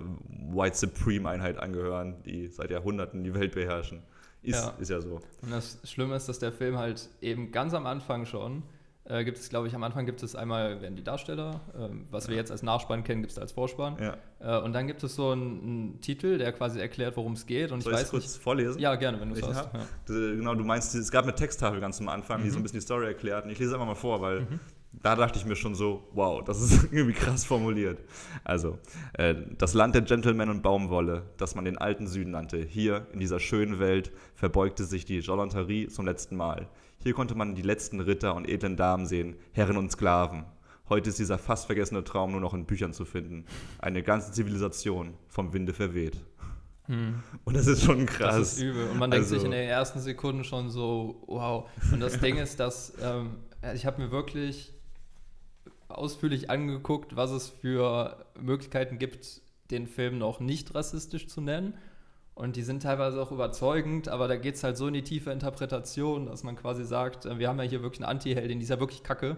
White 0.52 0.76
Supreme-Einheit 0.78 1.58
angehören, 1.60 2.24
die 2.24 2.48
seit 2.48 2.72
Jahrhunderten 2.72 3.22
die 3.22 3.34
Welt 3.34 3.54
beherrschen. 3.54 4.02
Ist 4.42 4.64
ja. 4.64 4.74
ist 4.78 4.88
ja 4.88 5.00
so. 5.00 5.20
Und 5.42 5.50
das 5.52 5.78
Schlimme 5.84 6.16
ist, 6.16 6.28
dass 6.28 6.40
der 6.40 6.50
Film 6.50 6.76
halt 6.76 7.08
eben 7.20 7.52
ganz 7.52 7.72
am 7.74 7.86
Anfang 7.86 8.24
schon 8.26 8.62
äh, 9.10 9.24
gibt 9.24 9.38
es, 9.38 9.48
glaube 9.48 9.66
ich, 9.66 9.74
am 9.74 9.82
Anfang 9.82 10.06
gibt 10.06 10.22
es 10.22 10.36
einmal, 10.36 10.80
werden 10.80 10.94
die 10.94 11.02
Darsteller, 11.02 11.60
äh, 11.74 11.88
was 12.10 12.28
wir 12.28 12.36
jetzt 12.36 12.50
als 12.50 12.62
Nachspann 12.62 13.02
kennen, 13.02 13.22
gibt 13.22 13.32
es 13.32 13.38
als 13.38 13.52
Vorspann. 13.52 13.96
Ja. 14.00 14.16
Äh, 14.40 14.62
und 14.62 14.72
dann 14.72 14.86
gibt 14.86 15.02
es 15.02 15.16
so 15.16 15.30
einen, 15.30 15.62
einen, 15.62 16.00
Titel, 16.00 16.38
der 16.38 16.52
quasi 16.52 16.78
erklärt, 16.78 17.16
worum 17.16 17.32
es 17.32 17.46
geht. 17.46 17.72
Und 17.72 17.82
Soll 17.82 17.92
ich 17.92 18.00
weiß 18.00 18.10
kurz 18.10 18.24
nicht, 18.24 18.42
vorlesen? 18.42 18.78
Ja, 18.78 18.94
gerne, 18.94 19.20
wenn 19.20 19.30
du 19.30 19.34
es 19.34 19.42
hast. 19.42 19.68
Ja. 19.74 19.86
Genau, 20.06 20.54
du 20.54 20.64
meinst, 20.64 20.94
es 20.94 21.10
gab 21.10 21.24
eine 21.24 21.34
Texttafel 21.34 21.80
ganz 21.80 22.00
am 22.00 22.08
Anfang, 22.08 22.40
mhm. 22.40 22.44
die 22.44 22.50
so 22.50 22.58
ein 22.58 22.62
bisschen 22.62 22.78
die 22.78 22.84
Story 22.84 23.06
erklärt. 23.06 23.44
Und 23.44 23.50
ich 23.50 23.58
lese 23.58 23.74
einfach 23.74 23.86
mal 23.86 23.94
vor, 23.94 24.20
weil 24.20 24.42
mhm. 24.42 24.60
Da 24.92 25.14
dachte 25.16 25.38
ich 25.38 25.46
mir 25.46 25.56
schon 25.56 25.74
so, 25.74 26.08
wow, 26.12 26.42
das 26.44 26.60
ist 26.60 26.84
irgendwie 26.92 27.12
krass 27.14 27.44
formuliert. 27.44 28.00
Also, 28.44 28.78
äh, 29.14 29.34
das 29.56 29.74
Land 29.74 29.94
der 29.94 30.02
Gentlemen 30.02 30.50
und 30.50 30.62
Baumwolle, 30.62 31.30
das 31.36 31.54
man 31.54 31.64
den 31.64 31.78
alten 31.78 32.06
Süden 32.06 32.32
nannte, 32.32 32.58
hier 32.62 33.06
in 33.12 33.20
dieser 33.20 33.40
schönen 33.40 33.78
Welt 33.78 34.12
verbeugte 34.34 34.84
sich 34.84 35.04
die 35.04 35.18
Jolanterie 35.18 35.88
zum 35.88 36.06
letzten 36.06 36.36
Mal. 36.36 36.68
Hier 37.02 37.14
konnte 37.14 37.34
man 37.34 37.54
die 37.54 37.62
letzten 37.62 38.00
Ritter 38.00 38.34
und 38.34 38.48
edlen 38.48 38.76
Damen 38.76 39.06
sehen, 39.06 39.36
Herren 39.52 39.76
und 39.76 39.90
Sklaven. 39.90 40.44
Heute 40.88 41.08
ist 41.10 41.20
dieser 41.20 41.38
fast 41.38 41.66
vergessene 41.66 42.02
Traum 42.02 42.32
nur 42.32 42.40
noch 42.40 42.52
in 42.52 42.66
Büchern 42.66 42.92
zu 42.92 43.04
finden. 43.04 43.46
Eine 43.78 44.02
ganze 44.02 44.32
Zivilisation 44.32 45.14
vom 45.28 45.52
Winde 45.52 45.72
verweht. 45.72 46.18
Hm. 46.86 47.22
Und 47.44 47.56
das 47.56 47.68
ist 47.68 47.84
schon 47.84 48.04
krass. 48.06 48.36
Das 48.36 48.52
ist 48.54 48.62
übel. 48.62 48.88
Und 48.88 48.98
man 48.98 49.10
denkt 49.10 49.24
Also- 49.24 49.36
sich 49.36 49.44
in 49.44 49.52
den 49.52 49.68
ersten 49.68 50.00
Sekunden 50.00 50.42
schon 50.42 50.68
so, 50.68 51.22
wow. 51.28 51.70
Und 51.92 52.00
das 52.00 52.18
Ding 52.18 52.36
ist, 52.38 52.58
dass 52.58 52.92
ähm, 53.00 53.36
ich 53.72 53.86
habe 53.86 54.02
mir 54.02 54.10
wirklich 54.10 54.74
ausführlich 55.90 56.50
angeguckt, 56.50 57.16
was 57.16 57.30
es 57.30 57.48
für 57.48 58.24
Möglichkeiten 58.40 58.98
gibt, 58.98 59.42
den 59.70 59.86
Film 59.86 60.18
noch 60.18 60.40
nicht 60.40 60.74
rassistisch 60.74 61.28
zu 61.28 61.40
nennen. 61.40 61.74
Und 62.34 62.56
die 62.56 62.62
sind 62.62 62.82
teilweise 62.82 63.20
auch 63.20 63.32
überzeugend, 63.32 64.08
aber 64.08 64.26
da 64.26 64.36
geht 64.36 64.54
es 64.54 64.64
halt 64.64 64.76
so 64.76 64.86
in 64.86 64.94
die 64.94 65.02
tiefe 65.02 65.30
Interpretation, 65.30 66.26
dass 66.26 66.42
man 66.42 66.56
quasi 66.56 66.84
sagt, 66.84 67.26
äh, 67.26 67.38
wir 67.38 67.48
haben 67.48 67.58
ja 67.58 67.64
hier 67.64 67.82
wirklich 67.82 68.00
eine 68.00 68.08
Anti-Heldin, 68.08 68.58
die 68.58 68.64
ist 68.64 68.70
ja 68.70 68.80
wirklich 68.80 69.02
kacke. 69.02 69.36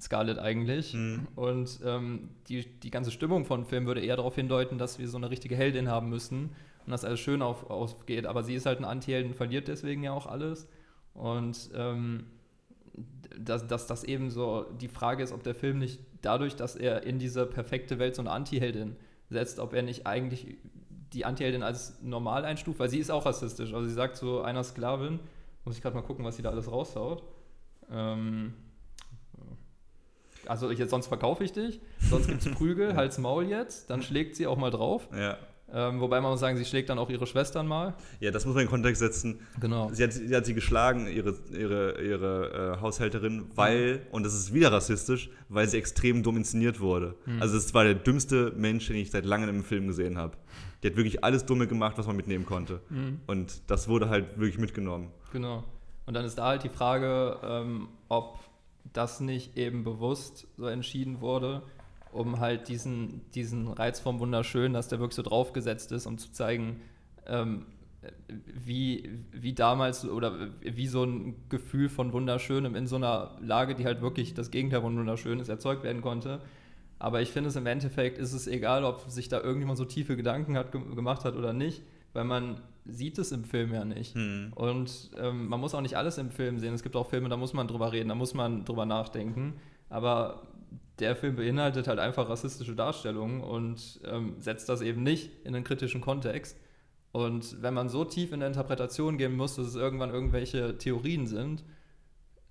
Scarlett 0.00 0.38
eigentlich. 0.38 0.92
Und 1.36 1.80
ähm, 1.84 2.30
die, 2.48 2.64
die 2.80 2.90
ganze 2.90 3.10
Stimmung 3.10 3.44
von 3.44 3.64
Film 3.64 3.86
würde 3.86 4.00
eher 4.00 4.16
darauf 4.16 4.34
hindeuten, 4.34 4.76
dass 4.76 4.98
wir 4.98 5.08
so 5.08 5.16
eine 5.16 5.30
richtige 5.30 5.56
Heldin 5.56 5.88
haben 5.88 6.08
müssen 6.08 6.50
und 6.84 6.90
dass 6.90 7.04
alles 7.04 7.20
schön 7.20 7.42
auf, 7.42 7.70
aufgeht. 7.70 8.26
Aber 8.26 8.42
sie 8.42 8.54
ist 8.54 8.66
halt 8.66 8.78
eine 8.78 8.88
Anti-Heldin, 8.88 9.34
verliert 9.34 9.68
deswegen 9.68 10.02
ja 10.02 10.12
auch 10.12 10.26
alles. 10.26 10.68
Und 11.14 11.70
ähm, 11.74 12.26
dass, 13.38 13.66
dass 13.66 13.86
das 13.86 14.04
eben 14.04 14.30
so 14.30 14.64
die 14.80 14.88
Frage 14.88 15.22
ist, 15.22 15.32
ob 15.32 15.42
der 15.42 15.54
Film 15.54 15.78
nicht 15.78 16.00
dadurch, 16.22 16.56
dass 16.56 16.76
er 16.76 17.02
in 17.04 17.18
diese 17.18 17.46
perfekte 17.46 17.98
Welt 17.98 18.14
so 18.14 18.22
eine 18.22 18.30
Anti-Heldin 18.30 18.96
setzt, 19.30 19.58
ob 19.58 19.74
er 19.74 19.82
nicht 19.82 20.06
eigentlich 20.06 20.56
die 21.12 21.24
Anti-Heldin 21.24 21.62
als 21.62 21.98
normal 22.02 22.44
einstuft, 22.44 22.78
weil 22.78 22.88
sie 22.88 22.98
ist 22.98 23.10
auch 23.10 23.26
rassistisch. 23.26 23.72
Also 23.72 23.86
sie 23.86 23.94
sagt 23.94 24.16
zu 24.16 24.42
einer 24.42 24.64
Sklavin, 24.64 25.20
muss 25.64 25.76
ich 25.76 25.82
gerade 25.82 25.96
mal 25.96 26.02
gucken, 26.02 26.24
was 26.24 26.36
sie 26.36 26.42
da 26.42 26.50
alles 26.50 26.70
raushaut. 26.70 27.22
Ähm, 27.90 28.54
also 30.46 30.70
jetzt, 30.70 30.90
sonst 30.90 31.06
verkaufe 31.06 31.44
ich 31.44 31.52
dich, 31.52 31.80
sonst 32.00 32.28
gibt 32.28 32.44
es 32.44 32.52
Prügel, 32.52 32.94
Hals 32.96 33.18
Maul 33.18 33.44
jetzt, 33.44 33.90
dann 33.90 34.02
schlägt 34.02 34.36
sie 34.36 34.46
auch 34.46 34.58
mal 34.58 34.70
drauf. 34.70 35.08
Ja. 35.12 35.38
Ähm, 35.72 36.00
wobei 36.00 36.20
man 36.20 36.30
muss 36.30 36.40
sagen, 36.40 36.56
sie 36.56 36.64
schlägt 36.64 36.90
dann 36.90 36.98
auch 36.98 37.10
ihre 37.10 37.26
Schwestern 37.26 37.66
mal. 37.66 37.94
Ja, 38.20 38.30
das 38.30 38.44
muss 38.44 38.54
man 38.54 38.62
in 38.62 38.66
den 38.66 38.70
Kontext 38.70 39.00
setzen. 39.00 39.40
Genau. 39.60 39.90
Sie 39.92 40.04
hat, 40.04 40.12
sie 40.12 40.34
hat 40.34 40.46
sie 40.46 40.54
geschlagen, 40.54 41.06
ihre, 41.08 41.34
ihre, 41.50 42.00
ihre 42.02 42.76
äh, 42.76 42.80
Haushälterin, 42.80 43.46
weil, 43.54 44.06
und 44.12 44.24
das 44.24 44.34
ist 44.34 44.52
wieder 44.52 44.70
rassistisch, 44.70 45.30
weil 45.48 45.66
sie 45.68 45.78
extrem 45.78 46.22
dumm 46.22 46.36
inszeniert 46.36 46.80
wurde. 46.80 47.16
Mhm. 47.26 47.40
Also 47.40 47.56
es 47.56 47.72
war 47.74 47.84
der 47.84 47.94
dümmste 47.94 48.52
Mensch, 48.56 48.86
den 48.86 48.96
ich 48.96 49.10
seit 49.10 49.24
langem 49.24 49.48
im 49.48 49.64
Film 49.64 49.88
gesehen 49.88 50.18
habe. 50.18 50.36
Die 50.82 50.88
hat 50.88 50.96
wirklich 50.96 51.24
alles 51.24 51.46
Dumme 51.46 51.66
gemacht, 51.66 51.96
was 51.96 52.06
man 52.06 52.16
mitnehmen 52.16 52.44
konnte. 52.44 52.80
Mhm. 52.90 53.20
Und 53.26 53.62
das 53.70 53.88
wurde 53.88 54.10
halt 54.10 54.38
wirklich 54.38 54.58
mitgenommen. 54.58 55.10
Genau. 55.32 55.64
Und 56.06 56.14
dann 56.14 56.26
ist 56.26 56.36
da 56.36 56.48
halt 56.48 56.62
die 56.62 56.68
Frage, 56.68 57.38
ähm, 57.42 57.88
ob 58.08 58.38
das 58.92 59.20
nicht 59.20 59.56
eben 59.56 59.82
bewusst 59.82 60.46
so 60.56 60.66
entschieden 60.66 61.20
wurde, 61.20 61.62
um 62.14 62.40
halt 62.40 62.68
diesen, 62.68 63.22
diesen 63.32 63.68
Reiz 63.68 64.00
vom 64.00 64.20
Wunderschön, 64.20 64.72
dass 64.72 64.88
der 64.88 65.00
wirklich 65.00 65.16
so 65.16 65.22
draufgesetzt 65.22 65.92
ist, 65.92 66.06
um 66.06 66.16
zu 66.16 66.32
zeigen, 66.32 66.80
ähm, 67.26 67.66
wie, 68.54 69.10
wie 69.32 69.54
damals 69.54 70.06
oder 70.06 70.50
wie 70.60 70.86
so 70.86 71.04
ein 71.04 71.34
Gefühl 71.48 71.88
von 71.88 72.12
Wunderschönem 72.12 72.76
in 72.76 72.86
so 72.86 72.96
einer 72.96 73.36
Lage, 73.40 73.74
die 73.74 73.84
halt 73.84 74.00
wirklich 74.00 74.34
das 74.34 74.50
Gegenteil 74.50 74.82
von 74.82 74.96
Wunderschön 74.96 75.40
ist, 75.40 75.48
erzeugt 75.48 75.82
werden 75.82 76.02
konnte. 76.02 76.40
Aber 76.98 77.20
ich 77.20 77.30
finde 77.30 77.48
es 77.48 77.56
im 77.56 77.66
Endeffekt 77.66 78.18
ist 78.18 78.32
es 78.32 78.46
egal, 78.46 78.84
ob 78.84 79.10
sich 79.10 79.28
da 79.28 79.40
irgendjemand 79.40 79.78
so 79.78 79.84
tiefe 79.84 80.16
Gedanken 80.16 80.56
hat, 80.56 80.70
ge 80.70 80.80
gemacht 80.94 81.24
hat 81.24 81.34
oder 81.34 81.52
nicht, 81.52 81.82
weil 82.12 82.24
man 82.24 82.60
sieht 82.84 83.18
es 83.18 83.32
im 83.32 83.44
Film 83.44 83.72
ja 83.72 83.84
nicht. 83.84 84.14
Hm. 84.14 84.52
Und 84.54 85.10
ähm, 85.18 85.48
man 85.48 85.60
muss 85.60 85.74
auch 85.74 85.80
nicht 85.80 85.96
alles 85.96 86.18
im 86.18 86.30
Film 86.30 86.58
sehen. 86.58 86.74
Es 86.74 86.82
gibt 86.82 86.94
auch 86.96 87.08
Filme, 87.08 87.28
da 87.28 87.36
muss 87.36 87.54
man 87.54 87.66
drüber 87.66 87.92
reden, 87.92 88.10
da 88.10 88.14
muss 88.14 88.34
man 88.34 88.64
drüber 88.64 88.86
nachdenken. 88.86 89.54
Aber 89.88 90.42
der 90.98 91.16
Film 91.16 91.36
beinhaltet 91.36 91.88
halt 91.88 91.98
einfach 91.98 92.28
rassistische 92.28 92.74
Darstellungen 92.74 93.40
und 93.40 94.00
ähm, 94.04 94.34
setzt 94.38 94.68
das 94.68 94.80
eben 94.80 95.02
nicht 95.02 95.30
in 95.44 95.54
einen 95.54 95.64
kritischen 95.64 96.00
Kontext. 96.00 96.56
Und 97.12 97.62
wenn 97.62 97.74
man 97.74 97.88
so 97.88 98.04
tief 98.04 98.32
in 98.32 98.40
der 98.40 98.48
Interpretation 98.48 99.18
gehen 99.18 99.36
muss, 99.36 99.56
dass 99.56 99.66
es 99.66 99.74
irgendwann 99.76 100.10
irgendwelche 100.10 100.78
Theorien 100.78 101.26
sind, 101.26 101.64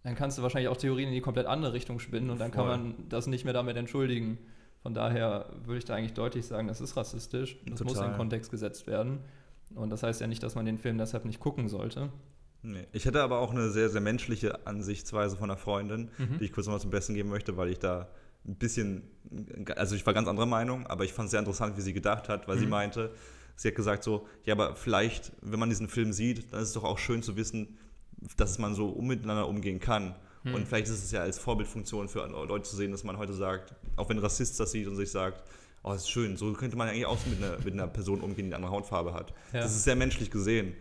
dann 0.03 0.15
kannst 0.15 0.37
du 0.37 0.41
wahrscheinlich 0.41 0.69
auch 0.69 0.77
Theorien 0.77 1.09
in 1.09 1.13
die 1.13 1.21
komplett 1.21 1.47
andere 1.47 1.73
Richtung 1.73 1.99
spinnen 1.99 2.29
und 2.29 2.39
dann 2.39 2.51
kann 2.51 2.65
Voll. 2.67 2.77
man 2.77 2.95
das 3.09 3.27
nicht 3.27 3.45
mehr 3.45 3.53
damit 3.53 3.77
entschuldigen. 3.77 4.37
Von 4.81 4.93
daher 4.93 5.49
würde 5.63 5.77
ich 5.77 5.85
da 5.85 5.95
eigentlich 5.95 6.13
deutlich 6.13 6.45
sagen, 6.45 6.67
das 6.67 6.81
ist 6.81 6.97
rassistisch. 6.97 7.57
Das 7.65 7.71
muss 7.71 7.81
in 7.81 7.87
Total. 7.87 8.09
den 8.11 8.17
Kontext 8.17 8.51
gesetzt 8.51 8.85
werden. 8.87 9.19
Und 9.75 9.89
das 9.89 10.03
heißt 10.03 10.19
ja 10.19 10.27
nicht, 10.27 10.43
dass 10.43 10.55
man 10.55 10.65
den 10.65 10.77
Film 10.77 10.97
deshalb 10.97 11.23
nicht 11.23 11.39
gucken 11.39 11.69
sollte. 11.69 12.09
Nee. 12.61 12.85
Ich 12.91 13.05
hätte 13.05 13.21
aber 13.23 13.39
auch 13.39 13.51
eine 13.51 13.69
sehr, 13.69 13.89
sehr 13.89 14.01
menschliche 14.01 14.65
Ansichtsweise 14.67 15.35
von 15.37 15.49
einer 15.49 15.57
Freundin, 15.57 16.09
Mhm. 16.17 16.37
die 16.39 16.45
ich 16.45 16.51
kurz 16.53 16.67
mal 16.67 16.79
zum 16.79 16.91
Besten 16.91 17.13
geben 17.13 17.29
möchte, 17.29 17.55
weil 17.57 17.69
ich 17.69 17.79
da 17.79 18.09
ein 18.45 18.55
bisschen, 18.55 19.03
also 19.75 19.95
ich 19.95 20.05
war 20.05 20.13
ganz 20.13 20.27
anderer 20.27 20.45
Meinung, 20.45 20.85
aber 20.87 21.03
ich 21.05 21.13
fand 21.13 21.27
es 21.27 21.31
sehr 21.31 21.39
interessant, 21.39 21.77
wie 21.77 21.81
sie 21.81 21.93
gedacht 21.93 22.29
hat, 22.29 22.47
weil 22.47 22.57
sie 22.57 22.65
Mhm. 22.65 22.71
meinte, 22.71 23.11
sie 23.55 23.69
hat 23.69 23.75
gesagt 23.75 24.03
so, 24.03 24.27
ja, 24.45 24.53
aber 24.53 24.75
vielleicht, 24.75 25.31
wenn 25.41 25.59
man 25.59 25.69
diesen 25.69 25.87
Film 25.87 26.11
sieht, 26.13 26.51
dann 26.51 26.61
ist 26.61 26.69
es 26.69 26.73
doch 26.73 26.83
auch 26.83 26.97
schön 26.99 27.23
zu 27.23 27.35
wissen, 27.35 27.77
dass 28.37 28.59
man 28.59 28.73
so 28.75 28.89
um- 28.89 29.07
miteinander 29.07 29.47
umgehen 29.47 29.79
kann. 29.79 30.15
Mhm. 30.43 30.55
Und 30.55 30.67
vielleicht 30.67 30.87
ist 30.87 31.03
es 31.03 31.11
ja 31.11 31.21
als 31.21 31.39
Vorbildfunktion 31.39 32.09
für 32.09 32.25
Leute 32.27 32.63
zu 32.69 32.75
sehen, 32.75 32.91
dass 32.91 33.03
man 33.03 33.17
heute 33.17 33.33
sagt, 33.33 33.73
auch 33.95 34.09
wenn 34.09 34.17
ein 34.17 34.23
Rassist 34.23 34.59
das 34.59 34.71
sieht 34.71 34.87
und 34.87 34.95
sich 34.95 35.11
sagt, 35.11 35.43
oh, 35.83 35.91
das 35.93 36.03
ist 36.03 36.09
schön, 36.09 36.35
so 36.37 36.51
könnte 36.53 36.75
man 36.77 36.87
eigentlich 36.89 37.05
auch 37.05 37.17
mit 37.25 37.41
einer, 37.43 37.57
mit 37.63 37.73
einer 37.73 37.87
Person 37.87 38.21
umgehen, 38.21 38.45
die 38.47 38.53
eine 38.53 38.57
andere 38.57 38.71
Hautfarbe 38.71 39.13
hat. 39.13 39.33
Ja. 39.53 39.61
Das 39.61 39.73
ist 39.75 39.83
sehr 39.83 39.95
menschlich 39.95 40.31
gesehen. 40.31 40.73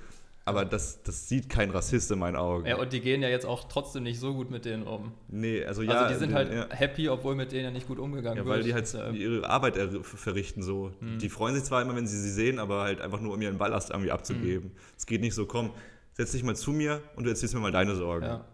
Aber 0.45 0.64
das, 0.64 1.03
das 1.05 1.28
sieht 1.28 1.49
kein 1.49 1.70
Rassist 1.70 2.11
in 2.11 2.18
meinen 2.18 2.34
Augen. 2.36 2.66
Ja, 2.66 2.76
und 2.76 2.93
die 2.93 3.01
gehen 3.01 3.22
ja 3.22 3.28
jetzt 3.28 3.47
auch 3.47 3.68
trotzdem 3.68 4.03
nicht 4.03 4.18
so 4.18 4.34
gut 4.34 4.51
mit 4.51 4.64
denen 4.64 4.82
um. 4.82 5.12
Nee, 5.28 5.64
also 5.64 5.82
ja. 5.82 5.93
also 5.93 6.12
die 6.14 6.18
sind 6.18 6.30
den- 6.30 6.36
halt 6.36 6.53
ja. 6.53 6.66
happy, 6.70 7.09
obwohl 7.09 7.36
mit 7.36 7.53
denen 7.53 7.64
ja 7.64 7.70
nicht 7.70 7.86
gut 7.86 7.99
umgegangen 8.01 8.38
Ja, 8.38 8.45
wird. 8.45 8.57
weil 8.57 8.62
die 8.64 8.74
halt 8.74 8.93
Ähm, 8.95 9.14
ihre 9.14 9.49
Arbeit 9.49 9.76
er- 9.76 10.03
verrichten 10.03 10.62
so. 10.64 10.90
Mhm. 11.01 11.18
Die 11.18 11.28
freuen 11.28 11.55
sich 11.55 11.62
zwar 11.64 11.80
immer, 11.82 11.95
wenn 11.95 12.09
sie 12.09 12.18
sie 12.20 12.30
sehen, 12.32 12.59
aber 12.59 12.82
halt 12.82 13.01
einfach 13.01 13.20
nur, 13.20 13.34
um 13.34 13.40
ihren 13.40 13.57
Ballast 13.59 13.90
irgendwie 13.90 14.11
abzugeben. 14.11 14.70
Mhm. 14.70 14.76
Es 14.99 15.07
geht 15.07 15.20
nicht 15.20 15.34
so, 15.34 15.47
komm, 15.47 15.70
setz 16.14 16.32
dich 16.32 16.43
mal 16.43 16.57
zu 16.57 16.72
mir 16.72 17.03
und 17.14 17.22
du 17.24 17.30
erzählst 17.30 17.55
mir 17.55 17.61
mal 17.61 17.70
deine 17.72 17.95
Sorgen. 17.95 18.26
Ja. 18.26 18.45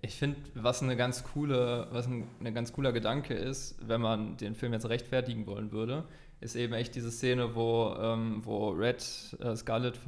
Ich 0.00 0.14
finde, 0.16 0.36
was 0.54 0.82
eine 0.82 0.96
ganz 0.96 1.24
coole, 1.24 1.88
was 1.90 2.06
ein, 2.06 2.24
ein 2.42 2.54
ganz 2.54 2.72
cooler 2.72 2.92
Gedanke 2.92 3.34
ist, 3.34 3.76
wenn 3.86 4.00
man 4.00 4.36
den 4.36 4.54
Film 4.54 4.72
jetzt 4.72 4.88
rechtfertigen 4.88 5.46
wollen 5.46 5.72
würde, 5.72 6.04
ist 6.40 6.54
eben 6.56 6.72
echt 6.72 6.94
diese 6.94 7.10
Szene, 7.10 7.54
wo, 7.56 7.94
ähm, 8.00 8.40
wo 8.44 8.70
Red 8.70 9.04
äh, 9.40 9.56
Scarlett 9.56 9.98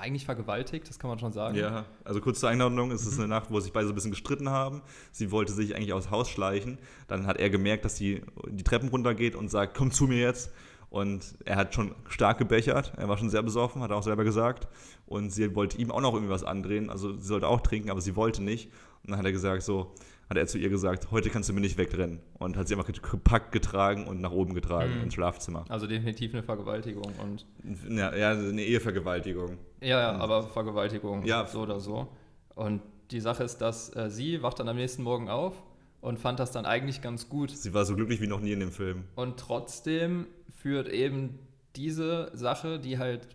eigentlich 0.00 0.24
vergewaltigt, 0.24 0.88
das 0.88 0.98
kann 0.98 1.08
man 1.10 1.18
schon 1.18 1.32
sagen. 1.32 1.56
Ja, 1.56 1.84
also 2.04 2.20
kurz 2.20 2.40
zur 2.40 2.48
Einordnung, 2.48 2.90
es 2.90 3.02
ist 3.06 3.14
Mhm. 3.14 3.24
eine 3.24 3.28
Nacht, 3.28 3.50
wo 3.50 3.60
sich 3.60 3.72
beide 3.72 3.86
so 3.86 3.92
ein 3.92 3.94
bisschen 3.94 4.10
gestritten 4.10 4.48
haben. 4.50 4.82
Sie 5.12 5.30
wollte 5.30 5.52
sich 5.52 5.76
eigentlich 5.76 5.92
aus 5.92 6.10
Haus 6.10 6.28
schleichen. 6.28 6.78
Dann 7.08 7.26
hat 7.26 7.36
er 7.38 7.50
gemerkt, 7.50 7.84
dass 7.84 7.96
sie 7.96 8.22
die 8.48 8.64
Treppen 8.64 8.88
runtergeht 8.88 9.34
und 9.36 9.50
sagt, 9.50 9.76
komm 9.76 9.90
zu 9.90 10.06
mir 10.06 10.18
jetzt. 10.18 10.52
Und 10.88 11.36
er 11.44 11.54
hat 11.54 11.72
schon 11.72 11.94
stark 12.08 12.38
gebechert, 12.38 12.94
er 12.96 13.08
war 13.08 13.16
schon 13.16 13.30
sehr 13.30 13.44
besoffen, 13.44 13.80
hat 13.80 13.90
er 13.92 13.96
auch 13.96 14.02
selber 14.02 14.24
gesagt. 14.24 14.66
Und 15.06 15.30
sie 15.30 15.54
wollte 15.54 15.78
ihm 15.78 15.92
auch 15.92 16.00
noch 16.00 16.14
irgendwie 16.14 16.32
was 16.32 16.42
andrehen, 16.42 16.90
also 16.90 17.12
sie 17.16 17.26
sollte 17.26 17.46
auch 17.46 17.60
trinken, 17.60 17.90
aber 17.90 18.00
sie 18.00 18.16
wollte 18.16 18.42
nicht. 18.42 18.72
Und 19.04 19.10
dann 19.10 19.18
hat 19.18 19.24
er 19.24 19.30
gesagt, 19.32 19.62
so, 19.62 19.94
hat 20.30 20.36
er 20.36 20.46
zu 20.46 20.58
ihr 20.58 20.68
gesagt, 20.70 21.10
heute 21.10 21.28
kannst 21.28 21.48
du 21.48 21.52
mir 21.52 21.60
nicht 21.60 21.76
wegrennen. 21.76 22.20
Und 22.38 22.56
hat 22.56 22.68
sie 22.68 22.74
einfach 22.76 22.86
gepackt, 22.90 23.50
getragen 23.50 24.06
und 24.06 24.20
nach 24.20 24.30
oben 24.30 24.54
getragen 24.54 24.96
Mhm. 24.98 25.02
ins 25.02 25.14
Schlafzimmer. 25.14 25.64
Also 25.68 25.86
definitiv 25.88 26.32
eine 26.32 26.42
Vergewaltigung 26.44 27.12
und 27.20 27.44
Ja, 27.90 28.14
ja 28.14 28.30
eine 28.30 28.62
Ehevergewaltigung. 28.62 29.58
Ja, 29.80 29.88
ja, 30.00 30.12
aber 30.12 30.44
Vergewaltigung, 30.44 31.24
Ja. 31.24 31.46
so 31.46 31.60
oder 31.62 31.80
so. 31.80 32.08
Und 32.54 32.80
die 33.10 33.20
Sache 33.20 33.42
ist, 33.42 33.58
dass 33.58 33.94
äh, 33.96 34.08
sie 34.08 34.40
wacht 34.42 34.60
dann 34.60 34.68
am 34.68 34.76
nächsten 34.76 35.02
Morgen 35.02 35.28
auf 35.28 35.60
und 36.00 36.20
fand 36.20 36.38
das 36.38 36.52
dann 36.52 36.64
eigentlich 36.64 37.02
ganz 37.02 37.28
gut. 37.28 37.50
Sie 37.50 37.74
war 37.74 37.84
so 37.84 37.96
glücklich 37.96 38.20
wie 38.20 38.28
noch 38.28 38.40
nie 38.40 38.52
in 38.52 38.60
dem 38.60 38.70
Film. 38.70 39.04
Und 39.16 39.36
trotzdem 39.38 40.26
führt 40.62 40.88
eben 40.88 41.40
diese 41.74 42.30
Sache, 42.34 42.78
die 42.78 42.98
halt 42.98 43.26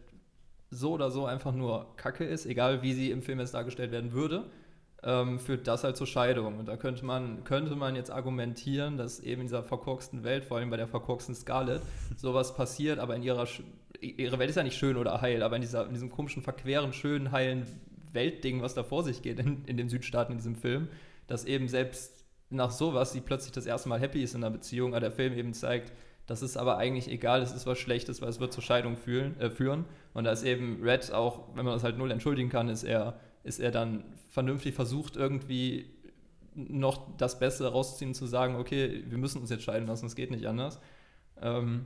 so 0.69 0.93
oder 0.93 1.11
so 1.11 1.25
einfach 1.25 1.53
nur 1.53 1.95
Kacke 1.97 2.23
ist, 2.23 2.45
egal 2.45 2.81
wie 2.83 2.93
sie 2.93 3.11
im 3.11 3.21
Film 3.21 3.39
jetzt 3.39 3.53
dargestellt 3.53 3.91
werden 3.91 4.13
würde, 4.13 4.45
ähm, 5.05 5.39
führt 5.39 5.67
das 5.67 5.83
halt 5.83 5.95
zur 5.95 6.07
Scheidung. 6.07 6.57
Und 6.57 6.67
da 6.67 6.77
könnte 6.77 7.05
man, 7.05 7.43
könnte 7.43 7.75
man 7.75 7.95
jetzt 7.95 8.11
argumentieren, 8.11 8.97
dass 8.97 9.19
eben 9.19 9.41
in 9.41 9.47
dieser 9.47 9.63
verkorksten 9.63 10.23
Welt, 10.23 10.43
vor 10.43 10.57
allem 10.57 10.69
bei 10.69 10.77
der 10.77 10.87
verkorksten 10.87 11.35
Scarlett, 11.35 11.81
sowas 12.17 12.55
passiert, 12.55 12.99
aber 12.99 13.15
in 13.15 13.23
ihrer, 13.23 13.47
ihre 14.01 14.39
Welt 14.39 14.49
ist 14.49 14.55
ja 14.55 14.63
nicht 14.63 14.77
schön 14.77 14.97
oder 14.97 15.21
heil, 15.21 15.43
aber 15.43 15.55
in, 15.55 15.61
dieser, 15.61 15.85
in 15.85 15.93
diesem 15.93 16.09
komischen, 16.09 16.41
verqueren, 16.41 16.91
schönen, 16.91 17.31
heilen 17.31 17.65
Weltding, 18.11 18.61
was 18.61 18.73
da 18.73 18.83
vor 18.83 19.03
sich 19.03 19.21
geht 19.21 19.39
in, 19.39 19.63
in 19.65 19.77
den 19.77 19.89
Südstaaten 19.89 20.33
in 20.33 20.39
diesem 20.39 20.55
Film, 20.55 20.87
dass 21.27 21.45
eben 21.45 21.67
selbst 21.67 22.25
nach 22.49 22.71
sowas 22.71 23.11
sie 23.11 23.21
plötzlich 23.21 23.51
das 23.51 23.65
erste 23.65 23.89
Mal 23.89 23.99
happy 23.99 24.23
ist 24.23 24.33
in 24.33 24.43
einer 24.43 24.51
Beziehung, 24.51 24.93
aber 24.93 25.01
der 25.01 25.11
Film 25.11 25.33
eben 25.33 25.53
zeigt, 25.53 25.91
das 26.27 26.41
ist 26.41 26.57
aber 26.57 26.77
eigentlich 26.77 27.11
egal, 27.11 27.41
es 27.41 27.51
ist 27.51 27.67
was 27.67 27.77
Schlechtes, 27.77 28.21
weil 28.21 28.29
es 28.29 28.39
wird 28.39 28.51
zur 28.51 28.63
Scheidung 28.63 28.97
fühlen, 28.97 29.39
äh, 29.39 29.51
führen. 29.51 29.85
Und 30.13 30.23
da 30.23 30.31
ist 30.31 30.43
eben 30.43 30.81
Red 30.81 31.11
auch, 31.13 31.49
wenn 31.55 31.65
man 31.65 31.75
das 31.75 31.83
halt 31.83 31.97
null 31.99 32.09
entschuldigen 32.09 32.49
kann, 32.49 32.67
ist 32.69 32.83
er, 32.83 33.19
ist 33.45 33.59
er 33.59 33.71
dann 33.71 34.03
vernünftig 34.29 34.75
versucht, 34.75 35.15
irgendwie 35.15 35.85
noch 36.55 37.15
das 37.17 37.39
Beste 37.39 37.67
rauszuziehen, 37.67 38.13
zu 38.13 38.25
sagen, 38.25 38.55
okay, 38.55 39.03
wir 39.07 39.17
müssen 39.17 39.41
uns 39.41 39.49
jetzt 39.49 39.63
scheiden 39.63 39.87
lassen, 39.87 40.05
es 40.05 40.15
geht 40.15 40.31
nicht 40.31 40.47
anders. 40.47 40.79
Ähm, 41.41 41.85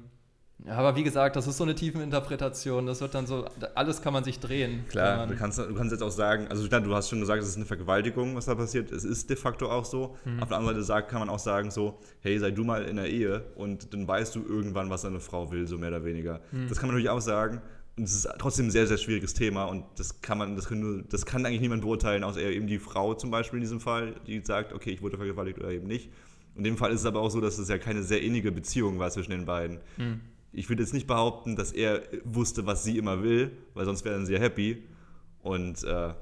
Ja, 0.66 0.74
aber 0.74 0.98
wie 0.98 1.04
gesagt, 1.04 1.38
das 1.38 1.48
ist 1.48 1.56
so 1.58 1.64
eine 1.64 1.74
Tiefeninterpretation. 1.74 2.86
Das 2.86 3.00
wird 3.00 3.16
dann 3.16 3.26
so, 3.26 3.46
alles 3.76 4.02
kann 4.02 4.12
man 4.12 4.26
sich 4.26 4.40
drehen. 4.40 4.86
Klar, 4.90 5.26
du 5.26 5.36
kannst, 5.36 5.58
du 5.58 5.74
kannst 5.74 5.94
jetzt 5.94 6.02
auch 6.02 6.12
sagen, 6.12 6.48
also 6.50 6.68
klar, 6.68 6.82
du 6.82 6.94
hast 6.94 7.10
schon 7.10 7.22
gesagt, 7.22 7.42
es 7.42 7.48
ist 7.48 7.56
eine 7.56 7.66
Vergewaltigung, 7.66 8.36
was 8.36 8.46
da 8.46 8.56
passiert. 8.56 8.92
Es 8.92 9.06
ist 9.06 9.30
de 9.30 9.38
facto 9.38 9.72
auch 9.72 9.86
so. 9.86 10.18
Mhm. 10.26 10.42
Auf 10.42 10.50
der 10.50 10.58
anderen 10.58 10.76
Seite 10.76 10.84
sagt, 10.84 11.10
kann 11.10 11.20
man 11.20 11.30
auch 11.30 11.40
sagen 11.40 11.72
so, 11.72 11.98
hey, 12.20 12.38
sei 12.40 12.52
du 12.52 12.66
mal 12.66 12.84
in 12.84 12.98
der 12.98 13.10
Ehe 13.10 13.46
und 13.56 13.94
dann 13.94 14.06
weißt 14.06 14.36
du 14.36 14.44
irgendwann, 14.44 14.90
was 14.90 15.04
deine 15.04 15.22
Frau 15.22 15.50
will, 15.50 15.66
so 15.66 15.78
mehr 15.78 15.90
oder 15.90 16.04
weniger. 16.04 16.42
Mhm. 16.52 16.68
Das 16.68 16.78
kann 16.78 16.88
man 16.88 16.96
natürlich 16.96 17.10
auch 17.10 17.22
sagen. 17.22 17.62
Es 18.02 18.14
ist 18.14 18.30
trotzdem 18.38 18.68
ein 18.68 18.72
sehr, 18.72 18.88
sehr 18.88 18.98
schwieriges 18.98 19.34
Thema 19.34 19.66
und 19.66 19.84
das 19.98 20.22
kann 20.22 20.38
man, 20.38 20.56
das 20.56 20.68
kann, 20.68 20.80
nur, 20.80 21.04
das 21.04 21.26
kann 21.26 21.46
eigentlich 21.46 21.62
niemand 21.62 21.82
beurteilen, 21.82 22.24
außer 22.24 22.42
eben 22.42 22.68
die 22.68 22.80
Frau 22.80 23.14
zum 23.14 23.32
Beispiel 23.32 23.58
in 23.58 23.62
diesem 23.62 23.80
Fall, 23.80 24.16
die 24.28 24.40
sagt, 24.42 24.74
okay, 24.74 24.92
ich 24.92 25.02
wurde 25.02 25.18
vergewaltigt 25.18 25.60
oder 25.60 25.72
eben 25.72 25.88
nicht. 25.88 26.10
In 26.56 26.64
dem 26.64 26.78
Fall 26.78 26.92
ist 26.92 27.02
es 27.02 27.06
aber 27.06 27.22
auch 27.22 27.30
so, 27.30 27.42
dass 27.42 27.58
es 27.58 27.70
ja 27.70 27.78
keine 27.78 28.04
sehr 28.04 28.22
innige 28.22 28.52
Beziehung 28.52 29.00
war 29.00 29.10
zwischen 29.12 29.32
den 29.32 29.46
beiden. 29.46 29.80
Mhm. 29.98 30.22
Ich 30.52 30.68
würde 30.68 30.82
jetzt 30.82 30.94
nicht 30.94 31.08
behaupten, 31.08 31.56
dass 31.56 31.72
er 31.72 32.02
wusste, 32.24 32.66
was 32.66 32.84
sie 32.84 32.98
immer 32.98 33.24
will, 33.24 33.52
weil 33.76 33.86
sonst 33.86 34.04
wären 34.04 34.26
sie 34.26 34.34
ja 34.34 34.40
happy. 34.40 34.84
Und 35.42 35.84
äh, 35.84 36.14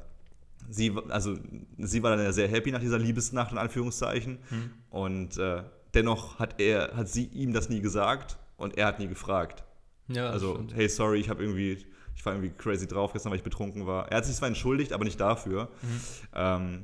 sie, 0.69 0.93
also, 1.09 1.37
sie 1.77 2.03
war 2.03 2.15
dann 2.15 2.23
ja 2.23 2.31
sehr 2.33 2.47
happy 2.47 2.71
nach 2.71 2.81
dieser 2.81 2.99
Liebesnacht, 2.99 3.51
in 3.51 3.57
Anführungszeichen. 3.57 4.39
Mhm. 4.49 4.71
Und 4.89 5.37
äh, 5.37 5.63
dennoch 5.93 6.39
hat, 6.39 6.59
er, 6.59 6.95
hat 6.95 7.07
sie 7.07 7.25
ihm 7.25 7.53
das 7.53 7.69
nie 7.69 7.81
gesagt 7.81 8.37
und 8.57 8.77
er 8.77 8.87
hat 8.87 8.99
nie 8.99 9.07
gefragt. 9.07 9.63
Ja, 10.07 10.29
also, 10.29 10.55
stimmt. 10.55 10.75
hey, 10.75 10.89
sorry, 10.89 11.19
ich 11.19 11.29
habe 11.29 11.43
irgendwie, 11.43 11.85
ich 12.15 12.25
war 12.25 12.33
irgendwie 12.33 12.51
crazy 12.57 12.87
drauf 12.87 13.13
gestern, 13.13 13.31
weil 13.31 13.37
ich 13.37 13.43
betrunken 13.43 13.85
war. 13.85 14.09
Er 14.11 14.17
hat 14.17 14.25
sich 14.25 14.35
zwar 14.35 14.47
entschuldigt, 14.47 14.93
aber 14.93 15.03
nicht 15.03 15.19
dafür. 15.19 15.69
Mhm. 15.81 16.01
Ähm, 16.33 16.83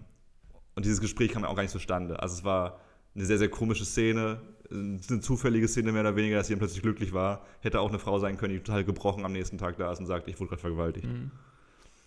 und 0.76 0.86
dieses 0.86 1.02
Gespräch 1.02 1.32
kam 1.32 1.46
auch 1.46 1.56
gar 1.56 1.64
nicht 1.64 1.72
zustande. 1.72 2.20
Also 2.22 2.36
es 2.36 2.44
war 2.44 2.80
eine 3.16 3.26
sehr, 3.26 3.38
sehr 3.38 3.50
komische 3.50 3.86
Szene, 3.86 4.42
eine 4.72 5.00
zufällige 5.20 5.68
Szene 5.68 5.92
mehr 5.92 6.02
oder 6.02 6.16
weniger, 6.16 6.38
dass 6.38 6.48
sie 6.48 6.54
dann 6.54 6.60
plötzlich 6.60 6.82
glücklich 6.82 7.14
war. 7.14 7.46
Hätte 7.62 7.80
auch 7.80 7.90
eine 7.90 8.00
Frau 8.00 8.18
sein 8.20 8.38
können, 8.38 8.54
die 8.54 8.60
total 8.60 8.84
gebrochen 8.84 9.24
am 9.26 9.34
nächsten 9.34 9.58
Tag 9.58 9.78
da 9.78 9.92
ist 9.92 10.00
und 10.00 10.08
sagt, 10.08 10.28
ich 10.28 10.40
wurde 10.40 10.50
gerade 10.50 10.62
vergewaltigt. 10.62 11.08
Mhm. 11.08 11.32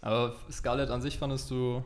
Aber 0.01 0.35
Scarlett 0.51 0.91
an 0.91 1.01
sich 1.01 1.19
fandest 1.19 1.51
du, 1.51 1.85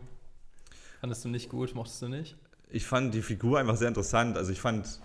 fandest 1.01 1.25
du 1.25 1.29
nicht 1.29 1.49
gut, 1.49 1.75
mochtest 1.75 2.03
du 2.03 2.09
nicht? 2.09 2.37
Ich 2.73 2.87
fand 2.87 3.15
die 3.15 3.23
Figur 3.23 3.59
einfach 3.59 3.77
sehr 3.77 3.89
interessant. 3.89 4.37
Also 4.37 4.53
ich 4.53 4.61
fand 4.61 5.01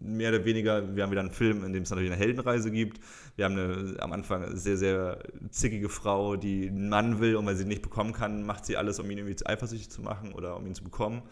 mehr 0.00 0.30
oder 0.30 0.44
weniger, 0.44 0.94
wir 0.96 1.02
haben 1.02 1.10
wieder 1.10 1.20
einen 1.20 1.30
Film, 1.32 1.64
in 1.64 1.72
dem 1.72 1.82
es 1.82 1.90
natürlich 1.90 2.10
eine 2.10 2.18
Heldenreise 2.20 2.70
gibt. 2.70 3.00
Wir 3.36 3.44
haben 3.44 3.58
eine, 3.58 3.96
am 4.00 4.12
Anfang 4.12 4.44
eine 4.44 4.56
sehr, 4.56 4.76
sehr 4.76 5.18
zickige 5.50 5.88
Frau, 5.88 6.36
die 6.36 6.68
einen 6.68 6.88
Mann 6.88 7.20
will 7.20 7.36
und 7.36 7.44
weil 7.46 7.56
sie 7.56 7.62
ihn 7.62 7.68
nicht 7.68 7.82
bekommen 7.82 8.12
kann, 8.12 8.46
macht 8.46 8.64
sie 8.66 8.76
alles, 8.76 8.98
um 8.98 9.10
ihn 9.10 9.18
irgendwie 9.18 9.44
eifersüchtig 9.44 9.90
zu 9.90 10.02
machen 10.02 10.32
oder 10.32 10.56
um 10.56 10.66
ihn 10.66 10.74
zu 10.74 10.84
bekommen. 10.84 11.22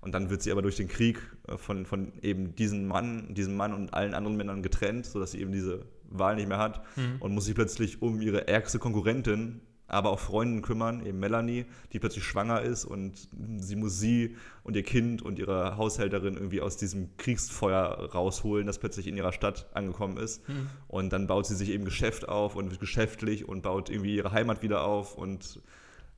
Und 0.00 0.12
dann 0.14 0.30
wird 0.30 0.42
sie 0.42 0.52
aber 0.52 0.62
durch 0.62 0.76
den 0.76 0.86
Krieg 0.86 1.20
äh, 1.48 1.56
von, 1.56 1.84
von 1.84 2.12
eben 2.22 2.54
diesem 2.54 2.86
Mann, 2.86 3.34
diesem 3.34 3.56
Mann 3.56 3.74
und 3.74 3.94
allen 3.94 4.14
anderen 4.14 4.36
Männern 4.36 4.62
getrennt, 4.62 5.06
sodass 5.06 5.32
sie 5.32 5.40
eben 5.40 5.50
diese 5.50 5.86
Wahl 6.10 6.36
nicht 6.36 6.48
mehr 6.48 6.58
hat 6.58 6.82
Mhm. 6.96 7.16
und 7.20 7.34
muss 7.34 7.46
sich 7.46 7.54
plötzlich 7.54 8.00
um 8.00 8.20
ihre 8.20 8.46
ärgste 8.46 8.78
Konkurrentin, 8.78 9.60
aber 9.88 10.10
auch 10.10 10.20
Freundin 10.20 10.62
kümmern, 10.62 11.04
eben 11.04 11.18
Melanie, 11.18 11.64
die 11.92 11.98
plötzlich 11.98 12.24
schwanger 12.24 12.60
ist 12.60 12.84
und 12.84 13.28
sie 13.56 13.74
muss 13.74 13.98
sie 13.98 14.36
und 14.62 14.76
ihr 14.76 14.82
Kind 14.82 15.22
und 15.22 15.38
ihre 15.38 15.76
Haushälterin 15.78 16.34
irgendwie 16.34 16.60
aus 16.60 16.76
diesem 16.76 17.16
Kriegsfeuer 17.16 18.10
rausholen, 18.12 18.66
das 18.66 18.78
plötzlich 18.78 19.06
in 19.06 19.16
ihrer 19.16 19.32
Stadt 19.32 19.66
angekommen 19.72 20.18
ist. 20.18 20.46
Mhm. 20.48 20.68
Und 20.88 21.12
dann 21.12 21.26
baut 21.26 21.46
sie 21.46 21.56
sich 21.56 21.70
eben 21.70 21.86
Geschäft 21.86 22.28
auf 22.28 22.54
und 22.54 22.70
wird 22.70 22.80
geschäftlich 22.80 23.48
und 23.48 23.62
baut 23.62 23.88
irgendwie 23.88 24.14
ihre 24.14 24.32
Heimat 24.32 24.62
wieder 24.62 24.84
auf 24.84 25.16
und 25.16 25.60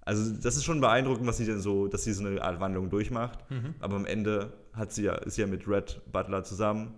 also 0.03 0.33
das 0.43 0.57
ist 0.57 0.65
schon 0.65 0.81
beeindruckend, 0.81 1.27
was 1.27 1.37
sie 1.37 1.47
denn 1.47 1.61
so, 1.61 1.87
dass 1.87 2.05
sie 2.05 2.13
so 2.13 2.27
eine 2.27 2.43
Art 2.43 2.59
Wandlung 2.59 2.91
durchmacht. 2.91 3.39
Mhm. 3.51 3.75
Aber 3.81 3.97
am 3.97 4.07
Ende 4.07 4.53
hat 4.73 4.93
sie 4.93 5.05
ja, 5.05 5.15
ist 5.15 5.35
sie 5.35 5.43
ja 5.43 5.47
mit 5.47 5.69
Red 5.69 6.01
Butler 6.11 6.43
zusammen. 6.43 6.95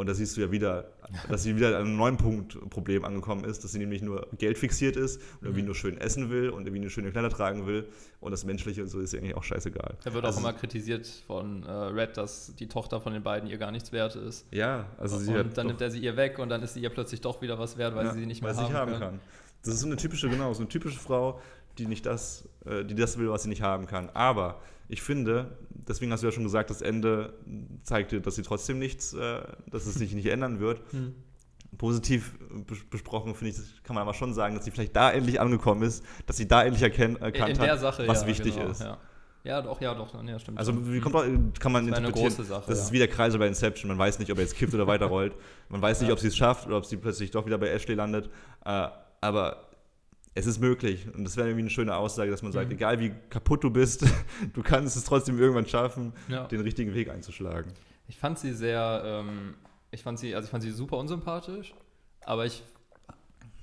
Und 0.00 0.06
da 0.08 0.14
siehst 0.14 0.36
du 0.36 0.40
ja 0.40 0.50
wieder, 0.50 0.86
dass 1.28 1.42
sie 1.42 1.56
wieder 1.56 1.68
an 1.68 1.74
einem 1.86 1.96
neuen 1.96 2.16
Punkt 2.16 2.58
Problem 2.70 3.04
angekommen 3.04 3.44
ist, 3.44 3.62
dass 3.62 3.72
sie 3.72 3.78
nämlich 3.78 4.00
nur 4.00 4.26
Geld 4.38 4.56
fixiert 4.56 4.96
ist 4.96 5.18
und 5.18 5.42
irgendwie 5.42 5.60
Mhm. 5.60 5.66
nur 5.66 5.74
schön 5.74 5.98
essen 5.98 6.30
will 6.30 6.48
und 6.48 6.62
irgendwie 6.62 6.80
eine 6.80 6.90
schöne 6.90 7.10
Kleider 7.12 7.28
tragen 7.28 7.66
will. 7.66 7.86
Und 8.20 8.32
das 8.32 8.44
Menschliche 8.44 8.82
und 8.82 8.88
so 8.88 8.98
ist 9.00 9.12
ihr 9.12 9.20
eigentlich 9.20 9.36
auch 9.36 9.42
scheißegal. 9.44 9.96
Da 10.04 10.14
wird 10.14 10.24
also, 10.24 10.38
auch 10.38 10.42
immer 10.42 10.52
kritisiert 10.54 11.06
von 11.26 11.64
äh, 11.64 11.70
Red, 11.70 12.16
dass 12.16 12.54
die 12.58 12.66
Tochter 12.66 13.00
von 13.00 13.12
den 13.12 13.22
beiden 13.22 13.48
ihr 13.48 13.58
gar 13.58 13.70
nichts 13.72 13.92
wert 13.92 14.16
ist. 14.16 14.46
Ja, 14.50 14.86
also 14.98 15.18
sie 15.18 15.34
und 15.36 15.56
dann 15.58 15.66
nimmt 15.66 15.80
er 15.82 15.90
sie 15.90 16.00
ihr 16.00 16.16
weg 16.16 16.38
und 16.38 16.48
dann 16.48 16.62
ist 16.62 16.74
sie 16.74 16.80
ihr 16.80 16.90
plötzlich 16.90 17.20
doch 17.20 17.42
wieder 17.42 17.58
was 17.58 17.76
wert, 17.76 17.94
weil 17.94 18.06
Ja, 18.06 18.12
sie 18.14 18.20
sie 18.20 18.26
nicht 18.26 18.42
mehr 18.42 18.54
sie 18.54 18.62
haben, 18.62 18.90
nicht 18.92 19.00
kann. 19.00 19.20
Das 19.64 19.74
ist 19.74 19.80
so 19.80 19.86
eine 19.86 19.96
typische, 19.96 20.30
genau, 20.30 20.52
so 20.54 20.60
eine 20.60 20.68
typische 20.70 20.98
Frau, 20.98 21.40
die 21.76 21.84
nicht 21.86 22.06
das, 22.06 22.48
äh, 22.64 22.84
die 22.84 22.94
das 22.94 23.18
will, 23.18 23.28
was 23.28 23.42
sie 23.42 23.50
nicht 23.50 23.60
haben 23.62 23.86
kann. 23.86 24.08
Aber 24.14 24.60
ich 24.90 25.02
finde, 25.02 25.56
deswegen 25.70 26.12
hast 26.12 26.22
du 26.22 26.26
ja 26.26 26.32
schon 26.32 26.42
gesagt, 26.42 26.68
das 26.68 26.82
Ende 26.82 27.34
zeigte, 27.84 28.20
dass 28.20 28.34
sie 28.34 28.42
trotzdem 28.42 28.78
nichts, 28.78 29.12
äh, 29.14 29.40
dass 29.70 29.86
es 29.86 29.94
sich 29.94 30.12
nicht 30.14 30.26
ändern 30.26 30.60
wird. 30.60 30.80
Hm. 30.92 31.14
Positiv 31.78 32.34
bes- 32.68 32.82
besprochen, 32.90 33.32
finde 33.36 33.54
ich, 33.54 33.82
kann 33.84 33.94
man 33.94 34.02
aber 34.02 34.12
schon 34.12 34.34
sagen, 34.34 34.56
dass 34.56 34.64
sie 34.64 34.72
vielleicht 34.72 34.94
da 34.96 35.12
endlich 35.12 35.40
angekommen 35.40 35.82
ist, 35.82 36.04
dass 36.26 36.36
sie 36.36 36.48
da 36.48 36.64
endlich 36.64 36.82
erken, 36.82 37.14
erkannt 37.16 37.60
hat, 37.60 37.78
Sache, 37.80 38.08
was 38.08 38.22
ja, 38.22 38.26
wichtig 38.26 38.56
genau, 38.56 38.70
ist. 38.70 38.80
Ja. 38.80 38.98
ja, 39.44 39.62
doch, 39.62 39.80
ja, 39.80 39.94
doch, 39.94 40.12
ja, 40.24 40.38
stimmt. 40.40 40.58
Also 40.58 40.74
wie 40.92 40.98
kommt, 40.98 41.14
man- 41.14 41.52
kann 41.60 41.70
man 41.70 41.86
Das 41.86 41.92
war 41.92 41.98
eine 41.98 42.06
interpretieren, 42.08 42.34
große 42.36 42.44
Sache, 42.48 42.64
das 42.66 42.78
ja. 42.78 42.84
ist 42.86 42.92
wie 42.92 42.98
der 42.98 43.06
Kreisel 43.08 43.38
bei 43.38 43.46
Inception. 43.46 43.88
Man 43.88 43.98
weiß 43.98 44.18
nicht, 44.18 44.32
ob 44.32 44.38
er 44.38 44.42
jetzt 44.44 44.56
kippt 44.56 44.74
oder 44.74 44.86
weiterrollt. 44.88 45.34
Man 45.68 45.80
weiß 45.80 46.00
nicht, 46.00 46.08
Ja. 46.08 46.12
ob 46.14 46.18
sie 46.18 46.26
es 46.26 46.36
schafft 46.36 46.66
oder 46.66 46.76
ob 46.76 46.84
sie 46.86 46.96
plötzlich 46.96 47.30
doch 47.30 47.46
wieder 47.46 47.56
bei 47.56 47.68
Ashley 47.68 47.94
landet. 47.94 48.28
Äh, 48.64 48.88
aber 49.20 49.69
es 50.34 50.46
ist 50.46 50.60
möglich. 50.60 51.06
Und 51.14 51.24
das 51.24 51.36
wäre 51.36 51.48
irgendwie 51.48 51.62
eine 51.62 51.70
schöne 51.70 51.96
Aussage, 51.96 52.30
dass 52.30 52.42
man 52.42 52.52
sagt, 52.52 52.68
Mhm. 52.68 52.74
egal 52.76 53.00
wie 53.00 53.12
kaputt 53.30 53.64
du 53.64 53.70
bist, 53.70 54.04
du 54.54 54.62
kannst 54.62 54.96
es 54.96 55.04
trotzdem 55.04 55.38
irgendwann 55.38 55.66
schaffen, 55.66 56.12
Ja. 56.28 56.46
den 56.46 56.60
richtigen 56.60 56.94
Weg 56.94 57.10
einzuschlagen. 57.10 57.72
Ich 58.08 58.18
fand 58.18 58.38
sie 58.38 58.52
sehr, 58.52 59.02
ähm, 59.04 59.54
ich 59.90 60.02
fand 60.02 60.18
sie, 60.18 60.34
also 60.34 60.46
ich 60.46 60.50
fand 60.50 60.62
sie 60.62 60.70
super 60.70 60.98
unsympathisch, 60.98 61.74
aber 62.24 62.46
ich, 62.46 62.62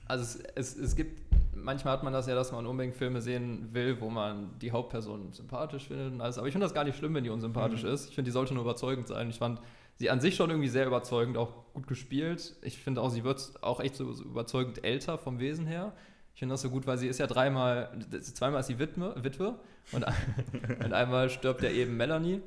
also 0.07 0.24
es, 0.24 0.36
es, 0.55 0.78
es 0.78 0.95
gibt, 0.95 1.22
manchmal 1.55 1.93
hat 1.93 2.03
man 2.03 2.13
das 2.13 2.28
ja, 2.28 2.36
dass 2.36 2.51
man 2.51 2.65
unbedingt 2.65 2.95
Filme 2.95 3.22
sehen 3.22 3.70
will, 3.74 3.99
wo 3.99 4.09
man 4.09 4.57
die 4.59 4.72
Hauptperson 4.72 5.34
sympathisch 5.34 5.88
findet 5.88 6.13
und 6.13 6.22
alles, 6.22 6.38
aber 6.38 6.47
ich 6.47 6.53
finde 6.53 6.65
das 6.65 6.74
gar 6.74 6.84
nicht 6.84 6.97
schlimm, 6.97 7.13
wenn 7.13 7.24
die 7.24 7.30
unsympathisch 7.30 7.84
Mhm. 7.84 7.89
ist. 7.89 8.09
Ich 8.09 8.15
finde, 8.15 8.30
die 8.30 8.34
sollte 8.34 8.53
nur 8.53 8.63
überzeugend 8.63 9.07
sein. 9.07 9.30
Ich 9.30 9.39
fand 9.39 9.59
sie 9.95 10.09
an 10.09 10.22
sich 10.22 10.36
schon 10.36 10.49
irgendwie 10.49 10.70
sehr 10.70 10.86
überzeugend, 10.86 11.38
auch 11.38 11.51
gut 11.74 11.88
gespielt. 11.88 12.55
Ich 12.61 12.78
finde 12.78 13.01
auch, 13.01 13.09
sie 13.09 13.24
wird 13.24 13.53
auch 13.61 13.80
echt 13.80 13.95
so, 13.95 14.13
so 14.13 14.24
überzeugend 14.24 14.84
älter 14.86 15.18
vom 15.18 15.39
Wesen 15.39 15.65
her. 15.65 15.93
Ich 16.38 16.39
finde 16.39 16.53
das 16.53 16.61
so 16.61 16.69
gut, 16.69 16.85
weil 16.85 16.99
sie 16.99 17.07
ist 17.07 17.17
ja 17.17 17.25
dreimal, 17.25 17.89
zweimal 18.21 18.59
ist 18.59 18.67
sie 18.67 18.77
Witwe, 18.77 19.15
Witwe 19.23 19.55
und, 19.91 20.05
und 20.85 20.93
einmal 20.93 21.31
stirbt 21.31 21.63
ja 21.63 21.71
eben 21.71 21.97
Melanie. 21.97 22.43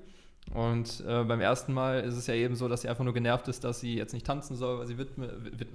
Und 0.55 1.03
äh, 1.09 1.25
beim 1.25 1.41
ersten 1.41 1.73
Mal 1.73 1.99
ist 2.05 2.15
es 2.15 2.29
ja 2.29 2.35
eben 2.35 2.55
so, 2.55 2.69
dass 2.69 2.83
sie 2.83 2.89
einfach 2.89 3.03
nur 3.03 3.13
genervt 3.13 3.49
ist, 3.49 3.65
dass 3.65 3.81
sie 3.81 3.97
jetzt 3.97 4.13
nicht 4.13 4.25
tanzen 4.25 4.55
soll, 4.55 4.79
weil 4.79 4.87
sie 4.87 4.97
Widme, 4.97 5.33
Wit, 5.43 5.67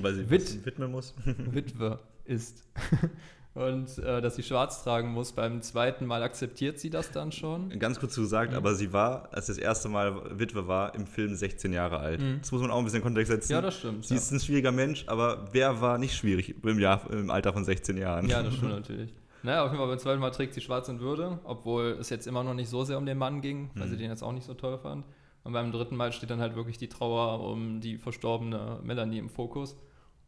Weil 0.00 0.14
sie 0.14 0.30
Wit, 0.30 0.64
widmen 0.64 0.90
muss. 0.90 1.12
Witwe 1.26 1.98
ist. 2.24 2.64
Und 3.56 3.96
äh, 3.98 4.20
dass 4.20 4.36
sie 4.36 4.42
schwarz 4.42 4.84
tragen 4.84 5.08
muss. 5.12 5.32
Beim 5.32 5.62
zweiten 5.62 6.04
Mal 6.04 6.22
akzeptiert 6.22 6.78
sie 6.78 6.90
das 6.90 7.10
dann 7.10 7.32
schon. 7.32 7.70
Ganz 7.78 7.98
kurz 7.98 8.14
gesagt, 8.14 8.52
Mhm. 8.52 8.58
aber 8.58 8.74
sie 8.74 8.92
war, 8.92 9.30
als 9.32 9.46
sie 9.46 9.52
das 9.52 9.58
erste 9.58 9.88
Mal 9.88 10.38
Witwe 10.38 10.68
war, 10.68 10.94
im 10.94 11.06
Film 11.06 11.34
16 11.34 11.72
Jahre 11.72 11.98
alt. 11.98 12.20
Mhm. 12.20 12.38
Das 12.42 12.52
muss 12.52 12.60
man 12.60 12.70
auch 12.70 12.76
ein 12.78 12.84
bisschen 12.84 12.98
in 12.98 13.02
Kontext 13.04 13.32
setzen. 13.32 13.52
Ja, 13.52 13.62
das 13.62 13.78
stimmt, 13.78 14.04
Sie 14.04 14.12
ja. 14.14 14.20
ist 14.20 14.30
ein 14.30 14.40
schwieriger 14.40 14.72
Mensch, 14.72 15.04
aber 15.08 15.46
wer 15.52 15.80
war 15.80 15.96
nicht 15.96 16.14
schwierig 16.14 16.54
im, 16.62 16.78
Jahr, 16.78 17.10
im 17.10 17.30
Alter 17.30 17.54
von 17.54 17.64
16 17.64 17.96
Jahren? 17.96 18.28
Ja, 18.28 18.42
das 18.42 18.54
stimmt 18.54 18.72
natürlich. 18.72 19.14
Naja, 19.42 19.62
auf 19.64 19.70
jeden 19.70 19.78
Fall 19.78 19.88
beim 19.88 19.98
zweiten 19.98 20.20
Mal 20.20 20.30
trägt 20.32 20.52
sie 20.54 20.60
schwarz 20.60 20.88
in 20.88 21.00
Würde, 21.00 21.38
obwohl 21.44 21.96
es 22.00 22.10
jetzt 22.10 22.26
immer 22.26 22.44
noch 22.44 22.54
nicht 22.54 22.68
so 22.68 22.84
sehr 22.84 22.98
um 22.98 23.06
den 23.06 23.16
Mann 23.16 23.40
ging, 23.40 23.70
weil 23.74 23.86
Mhm. 23.86 23.90
sie 23.90 23.96
den 23.96 24.10
jetzt 24.10 24.22
auch 24.22 24.32
nicht 24.32 24.44
so 24.46 24.54
toll 24.54 24.76
fand. 24.78 25.04
Und 25.44 25.52
beim 25.52 25.72
dritten 25.72 25.96
Mal 25.96 26.12
steht 26.12 26.28
dann 26.30 26.40
halt 26.40 26.56
wirklich 26.56 26.76
die 26.76 26.88
Trauer 26.88 27.40
um 27.48 27.80
die 27.80 27.96
verstorbene 27.98 28.80
Melanie 28.82 29.18
im 29.18 29.30
Fokus. 29.30 29.76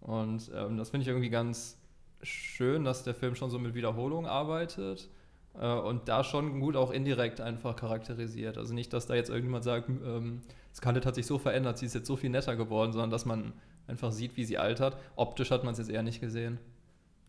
Und 0.00 0.50
ähm, 0.54 0.76
das 0.76 0.90
finde 0.90 1.02
ich 1.02 1.08
irgendwie 1.08 1.28
ganz 1.30 1.77
schön, 2.22 2.84
dass 2.84 3.04
der 3.04 3.14
Film 3.14 3.34
schon 3.34 3.50
so 3.50 3.58
mit 3.58 3.74
Wiederholung 3.74 4.26
arbeitet 4.26 5.08
äh, 5.58 5.66
und 5.72 6.08
da 6.08 6.24
schon 6.24 6.60
gut 6.60 6.76
auch 6.76 6.90
indirekt 6.90 7.40
einfach 7.40 7.76
charakterisiert. 7.76 8.58
Also 8.58 8.74
nicht, 8.74 8.92
dass 8.92 9.06
da 9.06 9.14
jetzt 9.14 9.30
irgendjemand 9.30 9.64
sagt, 9.64 9.88
ähm, 9.88 10.40
Scarlett 10.74 11.06
hat 11.06 11.14
sich 11.14 11.26
so 11.26 11.38
verändert, 11.38 11.78
sie 11.78 11.86
ist 11.86 11.94
jetzt 11.94 12.06
so 12.06 12.16
viel 12.16 12.30
netter 12.30 12.56
geworden, 12.56 12.92
sondern 12.92 13.10
dass 13.10 13.24
man 13.26 13.52
einfach 13.86 14.12
sieht, 14.12 14.36
wie 14.36 14.44
sie 14.44 14.58
altert. 14.58 14.96
Optisch 15.16 15.50
hat 15.50 15.64
man 15.64 15.72
es 15.72 15.78
jetzt 15.78 15.90
eher 15.90 16.02
nicht 16.02 16.20
gesehen. 16.20 16.58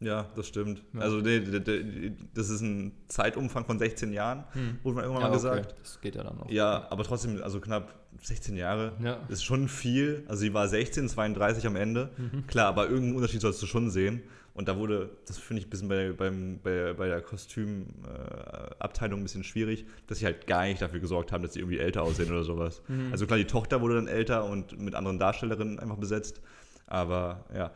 Ja, 0.01 0.27
das 0.35 0.47
stimmt. 0.47 0.81
Ja. 0.93 1.01
Also 1.01 1.17
nee, 1.17 1.41
d- 1.41 1.59
d- 1.59 2.13
das 2.33 2.49
ist 2.49 2.61
ein 2.61 2.93
Zeitumfang 3.09 3.65
von 3.65 3.79
16 3.79 4.13
Jahren, 4.13 4.45
Hm. 4.53 4.79
wurde 4.81 4.95
man 4.95 5.03
irgendwann 5.03 5.23
Ja, 5.23 5.29
mal 5.29 5.35
okay. 5.37 5.61
gesagt. 5.61 5.75
Das 5.81 5.99
geht 5.99 6.15
ja 6.15 6.23
dann 6.23 6.37
noch. 6.37 6.49
Ja, 6.49 6.87
aber 6.89 7.03
trotzdem, 7.03 7.41
also 7.43 7.59
knapp 7.59 7.93
16 8.21 8.55
Jahre 8.55 8.93
Ja. 9.03 9.17
ist 9.27 9.43
schon 9.43 9.67
viel. 9.67 10.23
Also 10.29 10.39
sie 10.41 10.53
war 10.53 10.69
16, 10.69 11.09
32 11.09 11.67
am 11.67 11.75
Ende. 11.75 12.11
Mhm. 12.17 12.47
Klar, 12.47 12.67
aber 12.67 12.85
irgendeinen 12.87 13.15
Unterschied 13.17 13.41
sollst 13.41 13.61
du 13.61 13.65
schon 13.65 13.89
sehen. 13.89 14.21
Und 14.59 14.67
da 14.67 14.77
wurde, 14.77 15.09
das 15.25 15.37
finde 15.37 15.61
ich 15.61 15.67
ein 15.67 15.69
bisschen 15.69 15.87
bei, 15.87 16.11
beim, 16.11 16.59
bei, 16.61 16.93
bei 16.93 17.07
der 17.07 17.21
Kostümabteilung 17.21 19.21
ein 19.21 19.23
bisschen 19.23 19.45
schwierig, 19.45 19.85
dass 20.07 20.19
sie 20.19 20.25
halt 20.25 20.47
gar 20.47 20.63
nicht 20.63 20.81
dafür 20.81 20.99
gesorgt 20.99 21.31
haben, 21.31 21.43
dass 21.43 21.53
sie 21.53 21.59
irgendwie 21.59 21.79
älter 21.79 22.03
aussehen 22.03 22.29
oder 22.29 22.43
sowas. 22.43 22.81
Mhm. 22.89 23.07
Also 23.11 23.25
klar, 23.25 23.37
die 23.39 23.45
Tochter 23.45 23.79
wurde 23.79 23.95
dann 23.95 24.07
älter 24.07 24.43
und 24.43 24.77
mit 24.77 24.95
anderen 24.95 25.17
Darstellerinnen 25.17 25.79
einfach 25.79 25.95
besetzt. 25.95 26.41
Aber 26.87 27.45
ja. 27.55 27.71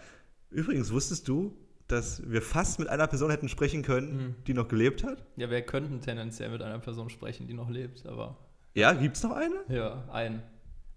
Übrigens, 0.50 0.92
wusstest 0.92 1.28
du, 1.30 1.56
dass 1.88 2.22
wir 2.30 2.42
fast 2.42 2.80
mit 2.80 2.90
einer 2.90 3.08
Person 3.08 3.32
hätten 3.32 3.48
sprechen 3.48 3.82
können, 3.82 4.18
Mhm. 4.18 4.36
die 4.48 4.54
noch 4.54 4.68
gelebt 4.68 5.04
hat? 5.04 5.24
Ja, 5.38 5.50
wir 5.50 5.62
könnten 5.62 6.02
tendenziell 6.02 6.50
mit 6.50 6.62
einer 6.62 6.80
Person 6.80 7.10
sprechen, 7.10 7.48
die 7.48 7.54
noch 7.54 7.70
lebt, 7.70 8.06
aber 8.06 8.38
Ja, 8.74 8.92
gibt 8.94 9.16
es 9.16 9.24
noch 9.24 9.32
eine? 9.32 9.56
ja, 9.70 10.04
ein. 10.12 10.44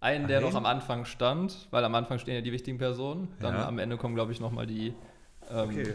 einen, 0.01 0.27
der 0.29 0.39
Einen? 0.39 0.47
noch 0.49 0.55
am 0.57 0.67
Anfang 0.67 1.05
stand, 1.05 1.69
weil 1.71 1.85
am 1.85 1.95
Anfang 1.95 2.19
stehen 2.19 2.35
ja 2.35 2.41
die 2.41 2.53
wichtigen 2.53 2.79
Personen. 2.79 3.29
Dann 3.41 3.55
Ja. 3.55 3.69
am 3.69 3.79
Ende 3.79 3.97
kommen, 3.97 4.15
glaube 4.17 4.33
ich, 4.33 4.41
nochmal 4.41 4.67
die 4.67 4.93
ähm, 5.51 5.71
Okay. 5.71 5.95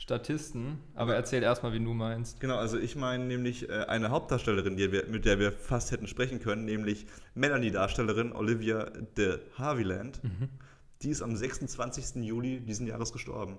Statisten. 0.00 0.78
Aber 0.94 1.14
erzähl 1.14 1.42
erstmal, 1.42 1.74
wie 1.74 1.78
du 1.78 1.92
meinst. 1.92 2.40
Genau, 2.40 2.56
also 2.56 2.78
ich 2.78 2.96
meine 2.96 3.22
nämlich 3.24 3.68
äh, 3.68 3.84
eine 3.84 4.08
Hauptdarstellerin, 4.08 4.78
die 4.78 4.90
wir, 4.92 5.04
mit 5.08 5.26
der 5.26 5.38
wir 5.38 5.52
fast 5.52 5.92
hätten 5.92 6.06
sprechen 6.06 6.40
können, 6.40 6.64
nämlich 6.64 7.06
Melanie-Darstellerin 7.34 8.32
Olivia 8.32 8.84
de 9.18 9.40
Havilland. 9.58 10.24
Mhm. 10.24 10.48
Die 11.02 11.10
ist 11.10 11.20
am 11.20 11.36
26. 11.36 12.24
Juli 12.24 12.60
diesen 12.60 12.86
Jahres 12.86 13.12
gestorben. 13.12 13.58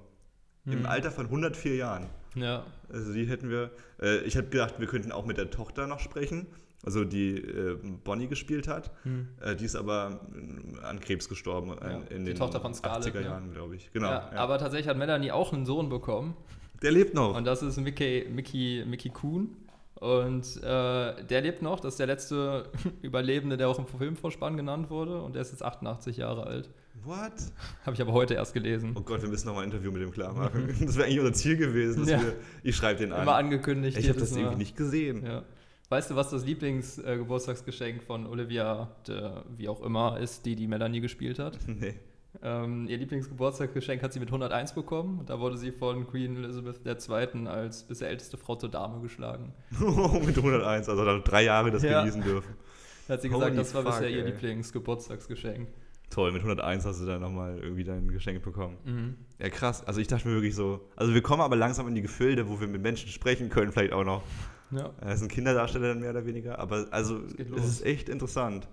Mhm. 0.66 0.74
Im 0.74 0.86
Alter 0.88 1.12
von 1.12 1.26
104 1.28 1.76
Jahren. 1.76 2.08
Ja. 2.34 2.66
Also 2.92 3.14
die 3.14 3.26
hätten 3.26 3.52
wir. 3.52 3.70
Äh, 4.02 4.22
ich 4.22 4.36
habe 4.36 4.48
gedacht, 4.48 4.80
wir 4.80 4.88
könnten 4.88 5.12
auch 5.12 5.28
mit 5.28 5.38
der 5.38 5.52
Tochter 5.52 5.86
noch 5.86 6.00
sprechen. 6.00 6.48
Also 6.84 7.04
die 7.06 7.38
äh, 7.38 7.78
Bonnie 8.04 8.28
gespielt 8.28 8.68
hat. 8.68 8.92
Hm. 9.04 9.28
Äh, 9.40 9.56
die 9.56 9.66
ist 9.66 9.76
aber 9.76 10.20
äh, 10.34 10.84
an 10.86 11.00
Krebs 11.00 11.30
gestorben 11.30 11.78
äh, 11.80 11.92
Ja, 11.92 12.00
in 12.10 12.26
die 12.26 12.32
den 12.32 12.38
Tochter 12.38 12.60
von 12.60 12.74
Scarlett, 12.74 13.14
80er 13.14 13.20
ne? 13.20 13.26
Jahren, 13.26 13.54
glaube 13.54 13.76
ich. 13.76 13.92
Genau. 13.94 14.08
ja, 14.10 14.30
ja. 14.34 14.40
Aber 14.40 14.58
tatsächlich 14.58 14.88
hat 14.88 14.98
Melanie 14.98 15.32
auch 15.32 15.54
einen 15.54 15.66
Sohn 15.66 15.90
bekommen. 15.90 16.36
der 16.82 16.92
lebt 16.92 17.14
noch. 17.14 17.36
Und 17.36 17.46
das 17.46 17.62
ist 17.62 17.78
Mickey, 17.78 18.28
Mickey, 18.34 18.84
Mickey 18.88 19.10
Kuhn. 19.10 19.56
Und 19.96 20.58
äh, 20.64 21.24
der 21.24 21.42
lebt 21.42 21.62
noch. 21.62 21.80
Das 21.80 21.94
ist 21.94 22.00
der 22.00 22.08
letzte 22.08 22.70
Überlebende, 23.04 23.58
der 23.58 23.70
auch 23.70 23.78
im 23.78 23.86
Filmvorspann 23.86 24.58
genannt 24.58 24.90
wurde. 24.90 25.22
Und 25.22 25.36
der 25.36 25.44
ist 25.44 25.52
jetzt 25.52 25.64
88 25.64 26.18
Jahre 26.18 26.48
alt. 26.48 26.72
What? 27.04 27.34
Habe 27.86 27.94
ich 27.94 28.02
aber 28.02 28.12
heute 28.14 28.34
erst 28.34 28.56
gelesen. 28.56 28.96
Oh 28.98 29.02
Gott, 29.02 29.22
wir 29.22 29.30
müssen 29.30 29.46
noch 29.48 29.54
mal 29.54 29.62
ein 29.62 29.66
Interview 29.70 29.92
mit 29.92 30.02
dem 30.02 30.12
klar 30.12 30.34
machen. 30.34 30.68
Das 30.82 30.96
wäre 30.96 31.06
eigentlich 31.06 31.20
unser 31.20 31.34
Ziel 31.34 31.58
gewesen. 31.58 32.00
Dass 32.02 32.10
Ja. 32.10 32.22
wir, 32.24 32.34
ich 32.64 32.76
schreibe 32.76 33.00
den 33.00 33.14
an. 33.14 33.22
Immer 33.22 33.36
angekündigt. 33.36 33.96
Ich 34.00 34.10
habe 34.10 34.20
das 34.20 34.32
Mal. 34.32 34.40
irgendwie 34.40 34.58
nicht 34.58 34.76
gesehen. 34.76 35.24
Ja. 35.24 35.44
Weißt 35.92 36.10
du, 36.10 36.16
was 36.16 36.30
das 36.30 36.46
Lieblingsgeburtstagsgeschenk 36.46 38.02
von 38.04 38.26
Olivia, 38.26 38.88
de, 39.06 39.32
wie 39.58 39.68
auch 39.68 39.82
immer, 39.84 40.18
ist, 40.22 40.46
die 40.46 40.56
die 40.56 40.66
Melanie 40.68 41.02
gespielt 41.02 41.38
hat? 41.38 41.58
Nee. 41.68 41.96
Ähm, 42.42 42.88
ihr 42.88 42.98
Lieblingsgeburtstagsgeschenk 42.98 44.02
hat 44.02 44.14
sie 44.14 44.22
mit 44.22 44.30
101 44.30 44.74
bekommen. 44.74 45.20
Und 45.20 45.30
da 45.30 45.42
wurde 45.42 45.58
sie 45.58 45.74
von 45.74 46.08
Queen 46.08 46.38
Elizabeth 46.38 46.80
II. 46.86 47.46
als 47.48 47.84
bisher 47.84 48.08
älteste 48.08 48.38
Frau 48.38 48.56
zur 48.56 48.70
Dame 48.70 49.02
geschlagen. 49.02 49.52
mit 49.80 50.38
101, 50.38 50.88
also 50.88 51.04
da 51.04 51.20
drei 51.20 51.44
Jahre 51.44 51.72
das 51.72 51.84
Ja. 51.84 52.00
genießen 52.00 52.22
dürfen. 52.24 52.56
Da 53.10 53.16
hat 53.16 53.24
sie 53.24 53.28
gesagt, 53.28 53.46
Holy 53.48 53.58
das 53.58 53.74
war 53.74 53.82
fuck, 53.82 53.92
bisher 53.92 54.10
ihr 54.10 54.24
ey. 54.24 54.32
Lieblingsgeburtstagsgeschenk. 54.32 55.68
Toll, 56.10 56.32
mit 56.32 56.42
101 56.44 56.86
hast 56.86 57.02
du 57.02 57.06
dann 57.06 57.20
nochmal 57.20 57.60
irgendwie 57.60 57.84
dein 57.84 58.08
Geschenk 58.08 58.42
bekommen. 58.44 58.78
Mhm. 58.86 59.16
Ja, 59.39 59.50
krass. 59.50 59.86
Also 59.86 60.00
ich 60.00 60.08
dachte 60.08 60.30
mir 60.30 60.36
wirklich 60.36 60.56
so, 60.56 60.80
also 60.96 61.14
wir 61.14 61.22
kommen 61.22 61.42
aber 61.42 61.58
langsam 61.58 61.86
in 61.89 61.96
die 61.96 62.02
Gefilde, 62.02 62.48
wo 62.48 62.62
wir 62.62 62.68
mit 62.70 62.82
Menschen 62.82 63.10
sprechen 63.10 63.50
können, 63.50 63.74
vielleicht 63.74 63.92
auch 63.92 64.06
noch. 64.06 64.24
Ja. 64.72 64.94
Das 65.02 65.20
sind 65.20 65.32
Kinderdarsteller 65.32 65.90
dann 65.90 66.00
mehr 66.00 66.12
oder 66.12 66.26
weniger, 66.26 66.60
aber 66.60 66.88
also 66.92 67.22
es 67.38 67.66
ist 67.66 67.86
echt 67.86 68.10
interessant. 68.10 68.68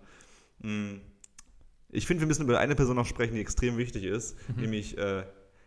Mm. 0.61 0.97
Ich 1.91 2.07
finde, 2.07 2.21
wir 2.21 2.27
müssen 2.29 2.43
über 2.43 2.59
eine 2.59 2.75
Person 2.75 2.97
noch 2.97 3.07
sprechen, 3.07 3.35
die 3.35 3.41
extrem 3.41 3.79
wichtig 3.79 4.05
ist, 4.05 4.37
Mhm. 4.49 4.61
nämlich 4.61 4.99
äh, 4.99 5.23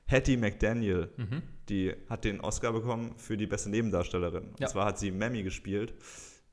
Hattie 0.08 0.38
McDaniel. 0.38 1.10
Mhm. 1.18 1.42
Die 1.70 1.94
hat 2.10 2.26
den 2.26 2.42
Oscar 2.42 2.74
bekommen 2.74 3.14
für 3.18 3.38
die 3.38 3.48
beste 3.48 3.70
Nebendarstellerin. 3.72 4.44
Ja. 4.60 4.68
Und 4.68 4.70
zwar 4.72 4.86
hat 4.86 5.00
sie 5.00 5.10
Mammy 5.10 5.42
gespielt, 5.42 5.94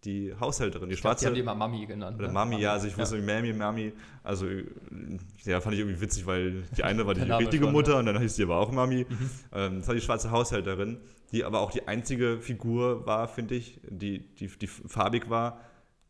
die 0.05 0.33
Haushälterin, 0.41 0.89
die 0.89 0.95
Ich 0.95 1.01
glaub, 1.01 1.11
schwarze. 1.13 1.25
die 1.25 1.27
haben 1.29 1.35
die 1.35 1.41
immer 1.41 1.55
Mami 1.55 1.85
genannt. 1.87 2.19
Oder 2.19 2.29
ne? 2.29 2.33
Mami, 2.35 2.61
ja, 2.61 2.73
also 2.73 2.87
ich 2.87 2.97
wusste 2.97 3.19
Ja. 3.19 3.23
Mammy, 3.25 3.53
Mami, 3.53 3.93
also 4.23 4.47
ja, 5.45 5.61
fand 5.61 5.75
ich 5.75 5.81
irgendwie 5.81 6.01
witzig, 6.01 6.25
weil 6.25 6.63
die 6.77 6.85
eine 6.85 7.05
war 7.05 7.15
die 7.15 7.21
richtige 7.23 7.67
Mutter 7.67 7.93
ja. 7.95 7.99
und 7.99 8.07
dann 8.07 8.19
hieß 8.21 8.37
die 8.37 8.45
aber 8.45 8.57
auch 8.59 8.71
Mami. 8.73 9.05
Mhm. 9.09 9.31
Ähm, 9.53 9.79
das 9.81 9.89
war 9.89 9.95
die 9.97 10.01
schwarze 10.01 10.31
Haushälterin, 10.31 10.99
die 11.33 11.45
aber 11.45 11.61
auch 11.61 11.71
die 11.71 11.87
einzige 11.89 12.41
Figur 12.41 13.07
war, 13.07 13.29
finde 13.29 13.55
ich, 13.57 13.81
die, 13.89 14.21
die, 14.37 14.47
die 14.49 14.67
farbig 14.67 15.29
war, 15.31 15.61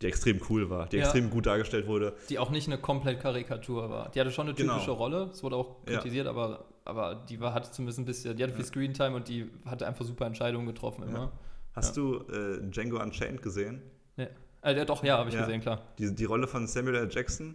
die 0.00 0.06
extrem 0.06 0.40
cool 0.48 0.70
war, 0.70 0.86
die 0.88 0.96
Ja. 0.96 1.02
extrem 1.04 1.28
gut 1.30 1.46
dargestellt 1.46 1.86
wurde. 1.88 2.14
Die 2.28 2.38
auch 2.38 2.50
nicht 2.50 2.68
eine 2.68 2.78
komplett 2.78 3.20
Karikatur 3.20 3.90
war. 3.90 4.10
Die 4.10 4.20
hatte 4.20 4.30
schon 4.30 4.46
eine 4.46 4.54
Genau. 4.54 4.74
typische 4.74 4.92
Rolle, 4.92 5.30
es 5.32 5.42
wurde 5.42 5.56
auch 5.56 5.76
Ja. 5.88 5.94
kritisiert, 5.98 6.26
aber, 6.28 6.66
aber 6.84 7.16
die 7.28 7.40
war, 7.40 7.52
hatte 7.52 7.70
zumindest 7.72 7.98
ein 7.98 8.04
bisschen, 8.04 8.36
die 8.36 8.42
hatte 8.44 8.54
viel 8.54 8.64
Screentime 8.64 9.16
und 9.16 9.26
die 9.28 9.50
hatte 9.64 9.86
einfach 9.88 10.04
super 10.04 10.26
Entscheidungen 10.26 10.66
getroffen 10.66 11.02
immer. 11.02 11.18
Ja. 11.18 11.32
Hast 11.74 11.96
du 11.96 12.16
äh, 12.32 12.60
Django 12.70 13.00
Unchained 13.02 13.42
gesehen? 13.42 13.82
Ja. 14.16 14.26
Äh, 14.62 14.76
ja, 14.76 14.84
doch, 14.84 15.02
ja, 15.04 15.18
habe 15.18 15.28
ich 15.30 15.34
Ja. 15.34 15.42
gesehen, 15.42 15.60
klar. 15.60 15.82
Die, 15.98 16.14
die 16.14 16.24
Rolle 16.24 16.46
von 16.46 16.66
Samuel 16.66 16.94
L. 16.96 17.08
Jackson, 17.10 17.54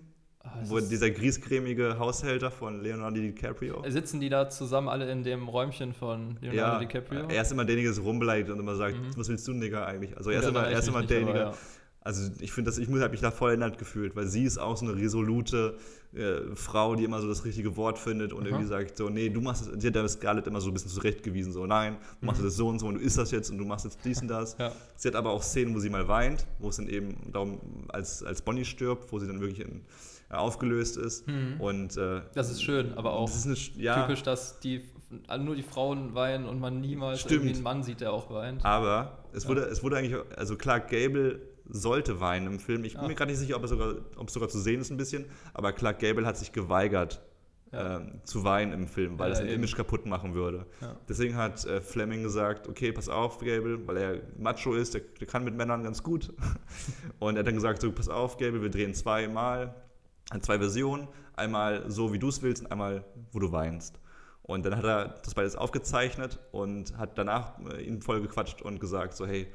Es 0.61 0.69
wo 0.69 0.79
dieser 0.79 1.09
griesgrämige 1.09 1.97
Haushälter 1.99 2.51
von 2.51 2.81
Leonardo 2.81 3.15
DiCaprio. 3.15 3.81
Sitzen 3.87 4.19
die 4.19 4.29
da 4.29 4.49
zusammen 4.49 4.89
alle 4.89 5.09
in 5.09 5.23
dem 5.23 5.47
Räumchen 5.47 5.93
von 5.93 6.37
Leonardo 6.41 6.73
ja, 6.73 6.79
DiCaprio? 6.79 7.27
er 7.29 7.41
ist 7.41 7.51
immer 7.51 7.63
derjenige, 7.65 7.93
der 7.93 8.03
rumbeleidigt 8.03 8.49
und 8.49 8.59
immer 8.59 8.75
sagt, 8.75 8.95
Mhm. 8.97 9.17
was 9.17 9.29
willst 9.29 9.47
du, 9.47 9.53
Nigger, 9.53 9.87
eigentlich? 9.87 10.15
Also 10.17 10.31
er 10.31 10.41
ist 10.41 10.47
immer, 10.49 10.67
er 10.67 10.79
ist 10.79 10.87
immer 10.87 11.03
derjenige, 11.03 11.37
ja. 11.39 11.53
Also 12.03 12.29
ich 12.39 12.51
finde 12.51 12.69
das, 12.69 12.77
ich 12.77 12.87
muss- 12.89 13.01
hab 13.01 13.11
mich 13.11 13.21
da 13.21 13.31
voll 13.31 13.49
erinnert 13.51 13.77
gefühlt, 13.77 14.15
weil 14.15 14.27
sie 14.27 14.43
ist 14.43 14.57
auch 14.57 14.75
so 14.77 14.85
eine 14.85 14.95
resolute 14.95 15.77
äh, 16.15 16.55
Frau, 16.55 16.95
die 16.95 17.05
immer 17.05 17.19
so 17.21 17.27
das 17.27 17.43
richtige 17.43 17.75
Wort 17.75 17.97
findet 17.97 18.33
und 18.33 18.41
Aha. 18.41 18.49
irgendwie 18.49 18.67
sagt 18.67 18.97
so, 18.97 19.09
nee, 19.09 19.29
du 19.29 19.41
machst 19.41 19.65
es, 19.67 19.81
sie 19.81 19.87
hat 19.91 20.09
Scarlett 20.11 20.45
immer 20.45 20.61
so 20.61 20.69
ein 20.69 20.73
bisschen 20.73 20.91
zurechtgewiesen, 20.91 21.51
so, 21.51 21.65
nein, 21.65 21.97
du 22.19 22.27
machst 22.27 22.39
Mhm. 22.41 22.45
das 22.45 22.55
so 22.55 22.67
und 22.67 22.77
so 22.77 22.85
und 22.85 22.95
du 22.95 22.99
isst 23.01 23.17
das 23.17 23.31
jetzt 23.31 23.49
und 23.49 23.57
du 23.57 23.65
machst 23.65 23.85
jetzt 23.85 23.97
dies 24.05 24.21
und 24.21 24.27
das. 24.27 24.55
Ja. 24.59 24.71
Sie 24.95 25.07
hat 25.07 25.15
aber 25.15 25.31
auch 25.31 25.41
Szenen, 25.41 25.73
wo 25.73 25.79
sie 25.79 25.89
mal 25.89 26.07
weint, 26.07 26.45
wo 26.59 26.69
es 26.69 26.75
dann 26.75 26.87
eben 26.87 27.31
darum, 27.31 27.59
als, 27.87 28.21
als 28.21 28.43
Bonnie 28.43 28.63
stirbt, 28.65 29.11
wo 29.11 29.17
sie 29.17 29.25
dann 29.25 29.39
wirklich 29.41 29.61
in, 29.61 29.81
äh, 30.29 30.35
aufgelöst 30.35 30.97
ist 30.97 31.25
Mhm. 31.27 31.59
und 31.59 31.97
äh, 31.97 32.21
Das 32.35 32.51
ist 32.51 32.61
schön, 32.61 32.93
aber 32.95 33.13
auch 33.13 33.25
das 33.27 33.45
ist 33.47 33.75
eine, 33.75 33.83
ja, 33.83 34.03
typisch, 34.03 34.21
dass 34.21 34.59
die 34.59 34.83
nur 35.39 35.55
die 35.55 35.63
Frauen 35.63 36.13
weinen 36.13 36.45
und 36.45 36.59
man 36.59 36.79
niemals 36.79 37.21
Stimmt. 37.21 37.33
irgendwie 37.33 37.53
einen 37.55 37.63
Mann 37.63 37.81
sieht, 37.83 38.01
der 38.01 38.13
auch 38.13 38.29
weint. 38.31 38.63
Aber 38.65 39.17
es 39.33 39.47
wurde, 39.47 39.61
es 39.61 39.81
wurde 39.83 39.97
eigentlich, 39.97 40.15
also 40.37 40.55
Clark 40.57 40.89
Gable 40.89 41.39
sollte 41.66 42.20
weinen 42.20 42.47
im 42.47 42.59
Film. 42.59 42.84
Ich 42.84 42.93
bin 42.93 43.01
Ah. 43.03 43.07
mir 43.07 43.16
gerade 43.16 43.32
nicht 43.32 43.39
sicher, 43.39 43.55
ob, 43.55 43.61
er 43.64 43.68
sogar, 43.68 43.95
ob 44.18 44.28
es 44.28 44.34
sogar 44.34 44.49
zu 44.49 44.59
sehen 44.59 44.82
ist 44.82 44.91
ein 44.91 44.97
bisschen, 44.97 45.26
aber 45.53 45.72
Clark 45.74 45.99
Gable 45.99 46.26
hat 46.26 46.38
sich 46.38 46.51
geweigert 46.51 47.22
Ja. 47.72 47.97
ähm, 47.97 48.22
zu 48.24 48.43
weinen 48.43 48.72
im 48.74 48.88
Film, 48.88 49.18
weil 49.18 49.30
Ja, 49.30 49.34
es 49.34 49.39
ein 49.39 49.47
eben. 49.47 49.55
Image 49.64 49.76
kaputt 49.76 50.05
machen 50.05 50.36
würde. 50.36 50.66
Ja. 50.82 50.95
Deswegen 51.09 51.36
hat 51.36 51.66
äh, 51.66 51.82
Fleming 51.82 52.22
gesagt, 52.22 52.68
okay, 52.68 52.91
pass 52.91 53.09
auf, 53.09 53.39
Gable, 53.39 53.88
weil 53.88 53.97
er 53.97 54.22
Macho 54.38 54.74
ist, 54.76 54.93
der, 54.93 55.01
der 55.20 55.26
kann 55.28 55.43
mit 55.43 55.55
Männern 55.55 55.84
ganz 55.84 56.03
gut. 56.03 56.32
Und 57.20 57.36
er 57.36 57.39
hat 57.39 57.47
dann 57.47 57.55
gesagt, 57.55 57.82
so, 57.82 57.91
pass 57.91 58.09
auf, 58.09 58.38
Gable, 58.38 58.61
wir 58.61 58.70
drehen 58.70 58.93
zweimal, 58.93 59.74
äh, 60.34 60.39
zwei 60.39 60.59
Versionen, 60.59 61.07
einmal 61.36 61.89
so, 61.89 62.14
wie 62.14 62.20
du 62.20 62.28
es 62.30 62.43
willst 62.43 62.64
und 62.64 62.72
einmal, 62.72 63.03
wo 63.32 63.39
du 63.39 63.51
weinst. 63.51 63.99
Und 64.43 64.66
dann 64.66 64.76
hat 64.76 64.84
er 64.84 65.05
das 65.24 65.34
beides 65.34 65.55
aufgezeichnet 65.55 66.38
und 66.51 66.95
hat 66.97 67.18
danach 67.18 67.57
äh, 67.72 67.82
ihn 67.82 68.01
voll 68.01 68.22
gequatscht 68.22 68.61
und 68.61 68.80
gesagt, 68.82 69.16
so, 69.16 69.26
hey, 69.26 69.47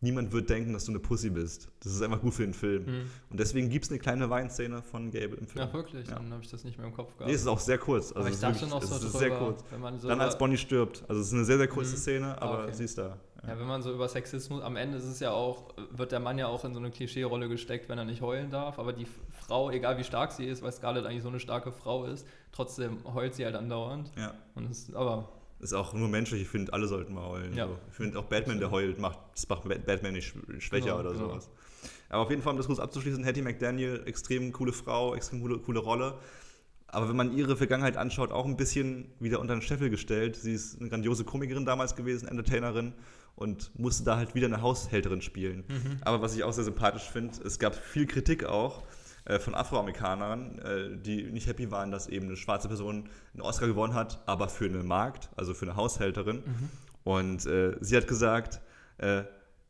niemand 0.00 0.32
wird 0.32 0.50
denken, 0.50 0.72
dass 0.72 0.84
du 0.84 0.92
eine 0.92 0.98
Pussy 1.00 1.30
bist. 1.30 1.68
Das 1.80 1.92
ist 1.92 2.02
einfach 2.02 2.20
gut 2.20 2.34
für 2.34 2.42
den 2.42 2.54
Film. 2.54 2.84
Mhm. 2.84 3.10
Und 3.30 3.40
deswegen 3.40 3.70
gibt 3.70 3.86
es 3.86 3.90
eine 3.90 3.98
kleine 3.98 4.28
Weinszene 4.30 4.82
von 4.82 5.10
Gable 5.10 5.36
im 5.38 5.46
Film. 5.46 5.66
Ja, 5.66 5.72
wirklich, 5.72 6.06
Ja. 6.08 6.16
dann 6.16 6.32
habe 6.32 6.42
ich 6.42 6.50
das 6.50 6.64
nicht 6.64 6.76
mehr 6.78 6.86
im 6.86 6.94
Kopf 6.94 7.12
gehabt. 7.14 7.26
Nee, 7.28 7.34
es 7.34 7.40
ist 7.42 7.46
auch 7.46 7.58
sehr 7.60 7.78
kurz. 7.78 8.08
Also 8.12 8.20
aber 8.20 8.28
ich 8.28 8.38
dachte 8.38 8.54
wirklich- 8.60 8.70
noch 8.70 8.82
so 8.82 8.98
drüber, 8.98 9.18
sehr 9.18 9.30
kurz. 9.30 9.64
wenn 9.70 9.80
man 9.80 9.98
so 9.98 10.08
Dann 10.08 10.20
als 10.20 10.36
Bonnie 10.38 10.56
stirbt. 10.58 11.04
Also 11.08 11.20
es 11.22 11.28
ist 11.28 11.32
eine 11.34 11.44
sehr, 11.44 11.58
sehr 11.58 11.68
kurze 11.68 11.92
Mhm. 11.92 11.96
Szene, 11.98 12.26
Ah, 12.40 12.42
aber 12.44 12.64
okay. 12.64 12.72
sie 12.74 12.84
ist 12.84 12.98
da. 12.98 13.16
Ja, 13.46 13.58
wenn 13.60 13.66
man 13.66 13.80
so 13.80 13.92
über 13.92 14.08
Sexismus, 14.08 14.60
am 14.62 14.74
Ende 14.76 14.98
ist 14.98 15.04
es 15.04 15.20
ja 15.20 15.30
auch, 15.30 15.68
wird 15.92 16.10
der 16.10 16.18
Mann 16.20 16.36
ja 16.36 16.48
auch 16.48 16.64
in 16.64 16.72
so 16.74 16.80
eine 16.80 16.90
Klischee-Rolle 16.90 17.48
gesteckt, 17.48 17.88
wenn 17.88 17.96
er 17.96 18.04
nicht 18.04 18.20
heulen 18.20 18.50
darf. 18.50 18.78
Aber 18.80 18.92
die 18.92 19.06
Frau, 19.30 19.70
egal 19.70 19.98
wie 19.98 20.04
stark 20.04 20.32
sie 20.32 20.46
ist, 20.46 20.62
weil 20.62 20.72
Scarlett 20.72 21.06
eigentlich 21.06 21.22
so 21.22 21.28
eine 21.28 21.38
starke 21.38 21.70
Frau 21.70 22.06
ist, 22.06 22.26
trotzdem 22.50 22.98
heult 23.14 23.34
sie 23.36 23.44
halt 23.44 23.54
andauernd. 23.54 24.10
Ja. 24.16 24.34
Und 24.56 24.68
es, 24.70 24.92
aber 24.94 25.28
Ist 25.58 25.72
auch 25.72 25.94
nur 25.94 26.08
menschlich. 26.08 26.42
Ich 26.42 26.48
finde, 26.48 26.72
alle 26.72 26.86
sollten 26.86 27.14
mal 27.14 27.26
heulen. 27.26 27.54
Ja. 27.54 27.66
So. 27.66 27.78
Ich 27.90 27.94
finde 27.96 28.18
auch 28.18 28.24
Batman, 28.24 28.58
der 28.58 28.70
heult, 28.70 28.98
macht, 28.98 29.18
das 29.34 29.48
macht 29.48 29.66
Bat- 29.68 29.86
Batman 29.86 30.12
nicht 30.12 30.34
sch- 30.34 30.60
schwächer 30.60 30.86
Genau, 30.86 31.00
oder 31.00 31.12
genau. 31.12 31.28
sowas. 31.30 31.50
Aber 32.08 32.22
auf 32.22 32.30
jeden 32.30 32.42
Fall, 32.42 32.52
um 32.52 32.56
das 32.58 32.66
kurz 32.66 32.78
abzuschließen, 32.78 33.24
Hattie 33.24 33.42
McDaniel, 33.42 34.02
extrem 34.06 34.52
coole 34.52 34.72
Frau, 34.72 35.14
extrem 35.14 35.40
coole, 35.40 35.58
coole 35.58 35.80
Rolle. 35.80 36.18
Aber 36.88 37.08
wenn 37.08 37.16
man 37.16 37.36
ihre 37.36 37.56
Vergangenheit 37.56 37.96
anschaut, 37.96 38.30
auch 38.30 38.44
ein 38.44 38.56
bisschen 38.56 39.10
wieder 39.18 39.40
unter 39.40 39.54
den 39.56 39.62
Scheffel 39.62 39.90
gestellt. 39.90 40.36
Sie 40.36 40.52
ist 40.52 40.78
eine 40.80 40.88
grandiose 40.88 41.24
Komikerin 41.24 41.64
damals 41.64 41.96
gewesen, 41.96 42.28
Entertainerin 42.28 42.92
und 43.34 43.72
musste 43.78 44.04
da 44.04 44.16
halt 44.16 44.34
wieder 44.34 44.46
eine 44.46 44.62
Haushälterin 44.62 45.20
spielen. 45.20 45.64
Mhm. 45.68 45.96
Aber 46.02 46.22
was 46.22 46.36
ich 46.36 46.44
auch 46.44 46.52
sehr 46.52 46.64
sympathisch 46.64 47.02
finde, 47.10 47.34
es 47.44 47.58
gab 47.58 47.74
viel 47.74 48.06
Kritik 48.06 48.44
auch 48.44 48.84
äh, 49.26 49.38
von 49.38 49.54
Afroamerikanern, 49.54 50.58
äh, 50.58 50.96
die 50.96 51.24
nicht 51.24 51.46
happy 51.46 51.70
waren, 51.70 51.90
dass 51.90 52.08
eben 52.08 52.26
eine 52.26 52.36
schwarze 52.36 52.68
Person 52.68 53.08
einen 53.34 53.42
Oscar 53.42 53.66
gewonnen 53.66 53.94
hat, 53.94 54.22
aber 54.26 54.48
für 54.48 54.66
eine 54.66 54.82
Magd, 54.82 55.28
also 55.36 55.54
für 55.54 55.66
eine 55.66 55.76
Haushälterin. 55.76 56.42
Und 57.04 57.46
äh, 57.46 57.76
sie 57.80 57.96
hat 57.96 58.08
gesagt, 58.08 58.60
äh, 58.98 59.22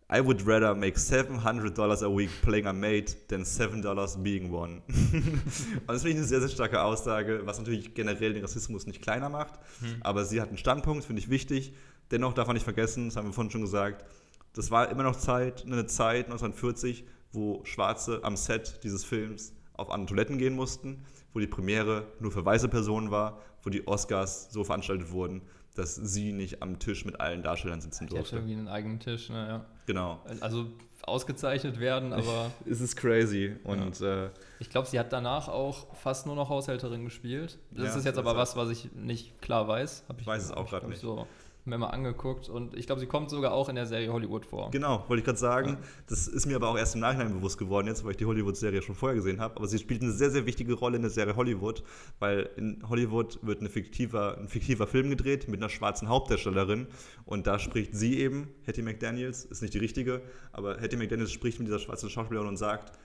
I 0.09 0.25
would 0.25 0.47
rather 0.47 0.73
make 0.75 0.99
700 0.99 1.77
dollars 1.77 2.03
a 2.03 2.09
week 2.09 2.31
playing 2.43 2.67
a 2.67 2.73
maid 2.73 3.29
than 3.29 3.45
7 3.45 3.83
dollars 3.83 4.17
being 4.23 4.53
one. 4.53 4.83
und 4.89 5.89
das 5.89 6.03
finde 6.03 6.11
ich 6.11 6.17
eine 6.19 6.27
sehr, 6.27 6.41
sehr 6.41 6.49
starke 6.49 6.81
Aussage, 6.81 7.43
was 7.45 7.59
natürlich 7.59 7.93
generell 7.93 8.35
den 8.35 8.43
Rassismus 8.43 8.87
nicht 8.87 9.03
kleiner 9.03 9.29
macht. 9.29 9.55
Hm. 9.81 9.97
Aber 10.03 10.25
sie 10.25 10.41
hat 10.41 10.49
einen 10.49 10.59
Standpunkt, 10.59 11.05
finde 11.05 11.21
ich 11.21 11.29
wichtig. 11.29 11.75
Dennoch 12.13 12.35
darf 12.35 12.47
man 12.47 12.55
nicht 12.55 12.63
vergessen, 12.63 13.07
das 13.07 13.17
haben 13.17 13.27
wir 13.27 13.33
vorhin 13.33 13.51
schon 13.51 13.63
gesagt, 13.63 14.05
das 14.53 14.71
war 14.71 14.91
immer 14.91 15.03
noch 15.03 15.17
Zeit, 15.17 15.65
eine 15.67 15.87
Zeit 15.87 16.27
1940, 16.27 17.05
wo 17.33 17.65
Schwarze 17.65 18.21
am 18.23 18.37
Set 18.37 18.81
dieses 18.83 19.05
Films 19.05 19.53
auf 19.75 19.91
andere 19.91 20.07
Toiletten 20.09 20.39
gehen 20.39 20.55
mussten, 20.55 21.05
wo 21.33 21.39
die 21.41 21.47
Premiere 21.47 22.07
nur 22.21 22.33
für 22.33 22.45
weiße 22.45 22.69
Personen 22.69 23.11
war, 23.11 23.41
wo 23.63 23.71
die 23.71 23.87
Oscars 23.87 24.51
so 24.51 24.65
veranstaltet 24.65 25.11
wurden, 25.11 25.43
dass 25.75 25.95
sie 25.95 26.33
nicht 26.33 26.63
am 26.63 26.79
Tisch 26.79 27.05
mit 27.05 27.21
allen 27.21 27.43
Darstellern 27.43 27.81
sitzen 27.83 28.07
durfte. 28.07 28.37
irgendwie 28.37 28.55
einen 28.55 28.69
eigenen 28.69 28.99
Tisch, 29.01 29.29
ne, 29.29 29.47
ja. 29.49 29.67
Genau. 29.85 30.21
Also 30.41 30.69
ausgezeichnet 31.03 31.79
werden, 31.79 32.13
aber 32.13 32.51
Es 32.69 32.81
ist 32.81 32.97
crazy. 32.97 33.55
Und 33.65 34.01
äh, 34.01 34.31
ich 34.59 34.71
glaube, 34.71 34.89
sie 34.89 34.99
hat 34.99 35.13
danach 35.13 35.49
auch 35.49 35.95
fast 35.95 36.27
nur 36.27 36.35
noch 36.35 36.49
Haushälterin 36.49 37.05
gespielt. 37.05 37.59
Das 37.71 37.89
Ja, 37.93 37.97
ist 37.99 38.05
jetzt 38.05 38.19
aber 38.19 38.37
was, 38.37 38.57
was 38.57 38.71
ich 38.71 38.91
nicht 38.95 39.41
klar 39.41 39.69
weiß. 39.69 40.05
Hab 40.09 40.21
ich 40.21 40.27
Weiß 40.27 40.45
es 40.45 40.51
auch 40.51 40.73
ich, 40.73 40.89
nicht. 40.89 41.01
so 41.01 41.27
mir 41.67 41.79
mal 41.79 41.89
angeguckt 41.89 42.49
und 42.49 42.75
ich 42.77 42.87
glaube, 42.87 43.01
sie 43.01 43.07
kommt 43.07 43.31
sogar 43.31 43.53
auch 43.53 43.69
in 43.69 43.75
der 43.75 43.87
Serie 43.87 44.13
Hollywood 44.13 44.47
vor. 44.47 44.71
Genau, 44.71 45.05
wollte 45.09 45.21
ich 45.21 45.25
gerade 45.25 45.39
sagen. 45.39 45.79
Das 46.09 46.29
ist 46.29 46.47
mir 46.47 46.57
aber 46.57 46.69
auch 46.69 46.79
erst 46.79 46.95
im 46.95 47.01
Nachhinein 47.01 47.33
bewusst 47.33 47.59
geworden, 47.59 47.87
jetzt, 47.89 48.05
weil 48.05 48.13
ich 48.13 48.17
die 48.17 48.27
Hollywood-Serie 48.27 48.83
schon 48.83 48.95
vorher 48.95 49.17
gesehen 49.17 49.41
habe. 49.41 49.57
Aber 49.57 49.67
sie 49.67 49.79
spielt 49.79 50.03
eine 50.03 50.13
sehr, 50.13 50.31
sehr 50.31 50.47
wichtige 50.47 50.75
Rolle 50.75 50.97
in 50.97 51.03
der 51.03 51.11
Serie 51.11 51.37
Hollywood, 51.37 51.83
weil 52.19 52.51
in 52.57 52.83
Hollywood 52.89 53.39
wird 53.43 53.61
eine 53.61 53.69
fiktiver, 53.69 54.39
ein 54.39 54.49
fiktiver 54.49 54.87
Film 54.87 55.11
gedreht 55.11 55.49
mit 55.49 55.61
einer 55.61 55.69
schwarzen 55.69 56.09
Hauptdarstellerin. 56.09 56.87
Und 57.25 57.47
da 57.47 57.59
spricht 57.59 57.95
sie 57.95 58.19
eben, 58.19 58.49
Hattie 58.67 58.83
McDaniels, 58.83 59.45
ist 59.45 59.63
nicht 59.63 59.75
die 59.75 59.79
richtige, 59.79 60.23
aber 60.53 60.81
Hattie 60.81 60.97
McDaniels 60.97 61.33
spricht 61.33 61.59
mit 61.59 61.69
dieser 61.69 61.79
schwarzen 61.79 62.11
Schauspielerin 62.11 62.49
und 62.49 62.57
sagt, 62.57 62.99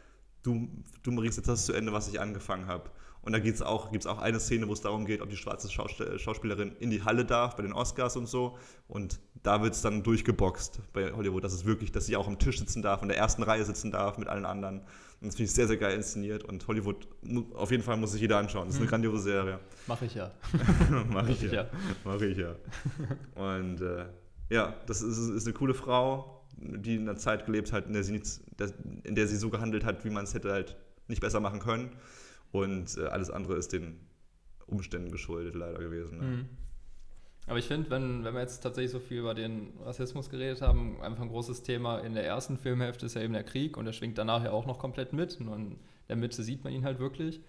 du, 0.44 0.70
du 1.04 1.16
bringst 1.16 1.38
jetzt 1.38 1.48
das 1.48 1.66
zu 1.66 1.74
Ende, 1.74 1.94
was 1.94 2.08
ich 2.08 2.20
angefangen 2.20 2.68
habe. 2.68 2.90
Und 3.24 3.34
da 3.34 3.40
gibt's 3.40 3.62
auch, 3.62 3.92
gibt 3.92 4.04
es 4.04 4.08
auch 4.08 4.18
eine 4.20 4.40
Szene, 4.40 4.68
wo 4.68 4.74
es 4.74 4.82
darum 4.82 5.06
geht, 5.06 5.22
ob 5.22 5.30
die 5.30 5.38
schwarze 5.38 5.70
Schauste- 5.70 6.18
Schauspielerin 6.18 6.76
in 6.80 6.90
die 6.90 7.04
Halle 7.04 7.24
darf, 7.24 7.56
bei 7.56 7.62
den 7.62 7.72
Oscars 7.74 8.18
und 8.18 8.28
so. 8.28 8.58
Und 8.88 9.20
da 9.44 9.62
wird 9.62 9.76
es 9.76 9.82
dann 9.82 10.02
durchgeboxt 10.02 10.82
bei 10.92 11.12
Hollywood, 11.14 11.44
dass 11.44 11.54
es 11.54 11.66
wirklich, 11.66 11.92
dass 11.92 12.08
sie 12.08 12.16
auch 12.18 12.28
am 12.28 12.40
Tisch 12.40 12.58
sitzen 12.58 12.82
darf, 12.82 13.04
in 13.04 13.10
der 13.10 13.18
ersten 13.18 13.44
Reihe 13.44 13.64
sitzen 13.64 13.92
darf 13.92 14.18
mit 14.18 14.28
allen 14.28 14.46
anderen. 14.48 14.80
Und 14.80 15.28
das 15.28 15.36
finde 15.36 15.50
ich 15.50 15.54
sehr, 15.54 15.68
sehr 15.68 15.78
geil 15.78 15.96
inszeniert. 15.96 16.44
Und 16.44 16.68
Hollywood, 16.68 17.08
auf 17.54 17.70
jeden 17.70 17.84
Fall 17.84 17.96
muss 17.98 18.12
sich 18.14 18.22
jeder 18.22 18.40
anschauen. 18.40 18.66
Das 18.66 18.76
ist 18.76 18.82
eine 18.82 18.90
grandiose 18.90 19.22
Serie. 19.22 19.60
Mache 19.86 20.06
ich 20.06 20.16
ja. 20.16 20.32
Mach 21.12 21.28
ich 21.30 21.42
ja. 21.44 21.52
ja. 21.54 21.68
Mach 22.04 22.20
ich 22.22 22.38
ja. 22.38 22.56
Und 23.36 23.82
äh, 23.82 24.06
ja, 24.50 24.76
das 24.88 25.02
ist, 25.04 25.18
ist 25.18 25.46
eine 25.46 25.54
coole 25.54 25.76
Frau, 25.76 26.42
die 26.58 26.96
in 26.96 27.08
einer 27.08 27.18
Zeit 27.18 27.46
gelebt 27.46 27.72
hat, 27.72 27.86
in 27.86 27.94
der 27.94 28.04
sie, 28.04 28.14
nichts, 28.14 28.42
das- 28.58 28.74
in 29.04 29.14
der 29.14 29.28
sie 29.28 29.38
so 29.38 29.50
gehandelt 29.52 29.86
hat, 29.86 30.04
wie 30.06 30.10
man 30.10 30.24
es 30.24 30.34
hätte 30.34 30.52
halt 30.52 30.76
nicht 31.08 31.22
besser 31.22 31.40
machen 31.40 31.60
können. 31.60 31.92
Und 32.52 32.98
äh, 32.98 33.06
alles 33.06 33.30
andere 33.30 33.56
ist 33.56 33.74
den 33.74 34.00
Umständen 34.68 35.12
geschuldet 35.12 35.56
leider 35.56 35.80
gewesen. 35.80 36.18
Ne? 36.18 36.24
Mhm. 36.24 36.46
Aber 37.48 37.60
ich 37.60 37.66
finde, 37.66 37.90
wenn, 37.90 38.24
wenn 38.24 38.34
wir 38.34 38.42
jetzt 38.42 38.62
tatsächlich 38.62 38.92
so 38.92 39.00
viel 39.00 39.20
über 39.20 39.34
den 39.34 39.74
Rassismus 39.84 40.30
geredet 40.30 40.62
haben, 40.62 41.02
einfach 41.02 41.24
ein 41.24 41.30
großes 41.30 41.64
Thema 41.64 42.00
in 42.00 42.14
der 42.14 42.26
ersten 42.26 42.58
Filmhälfte 42.58 43.06
ist 43.06 43.16
ja 43.16 43.22
eben 43.22 43.34
der 43.34 43.44
Krieg 43.44 43.78
und 43.78 43.86
der 43.86 43.94
schwingt 43.94 44.18
danach 44.18 44.44
ja 44.44 44.52
auch 44.52 44.66
noch 44.66 44.78
komplett 44.78 45.12
mit. 45.12 45.40
Und 45.40 45.50
in 45.50 45.80
der 46.08 46.16
Mitte 46.18 46.44
sieht 46.44 46.64
man 46.64 46.72
ihn 46.72 46.86
halt 46.86 47.00
wirklich. 47.00 47.42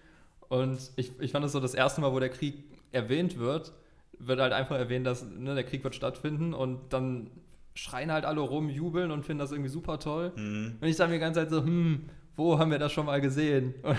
Und 0.49 0.91
ich, 0.95 1.11
ich 1.19 1.31
fand 1.31 1.45
es 1.45 1.51
so 1.51 1.59
das 1.59 1.73
erste 1.73 2.01
Mal, 2.01 2.11
wo 2.11 2.19
der 2.19 2.29
Krieg 2.29 2.63
erwähnt 2.91 3.37
wird, 3.37 3.71
wird 4.19 4.39
halt 4.39 4.53
einfach 4.53 4.77
erwähnt, 4.77 5.05
dass 5.05 5.23
ne, 5.23 5.55
der 5.55 5.63
Krieg 5.63 5.83
wird 5.83 5.95
stattfinden 5.95 6.53
und 6.53 6.91
dann 6.91 7.29
schreien 7.75 8.11
halt 8.11 8.25
alle 8.25 8.41
rum, 8.41 8.69
jubeln 8.69 9.11
und 9.11 9.25
finden 9.25 9.39
das 9.39 9.51
irgendwie 9.51 9.69
super 9.69 9.99
toll. 9.99 10.31
Mhm. 10.35 10.77
Und 10.79 10.87
ich 10.87 10.95
dachte 10.95 11.09
mir 11.09 11.17
die 11.17 11.21
ganze 11.21 11.41
Zeit 11.41 11.49
so, 11.49 11.63
hm, 11.63 12.09
wo 12.35 12.57
haben 12.57 12.71
wir 12.71 12.79
das 12.79 12.91
schon 12.91 13.05
mal 13.05 13.21
gesehen? 13.21 13.75
Und 13.83 13.97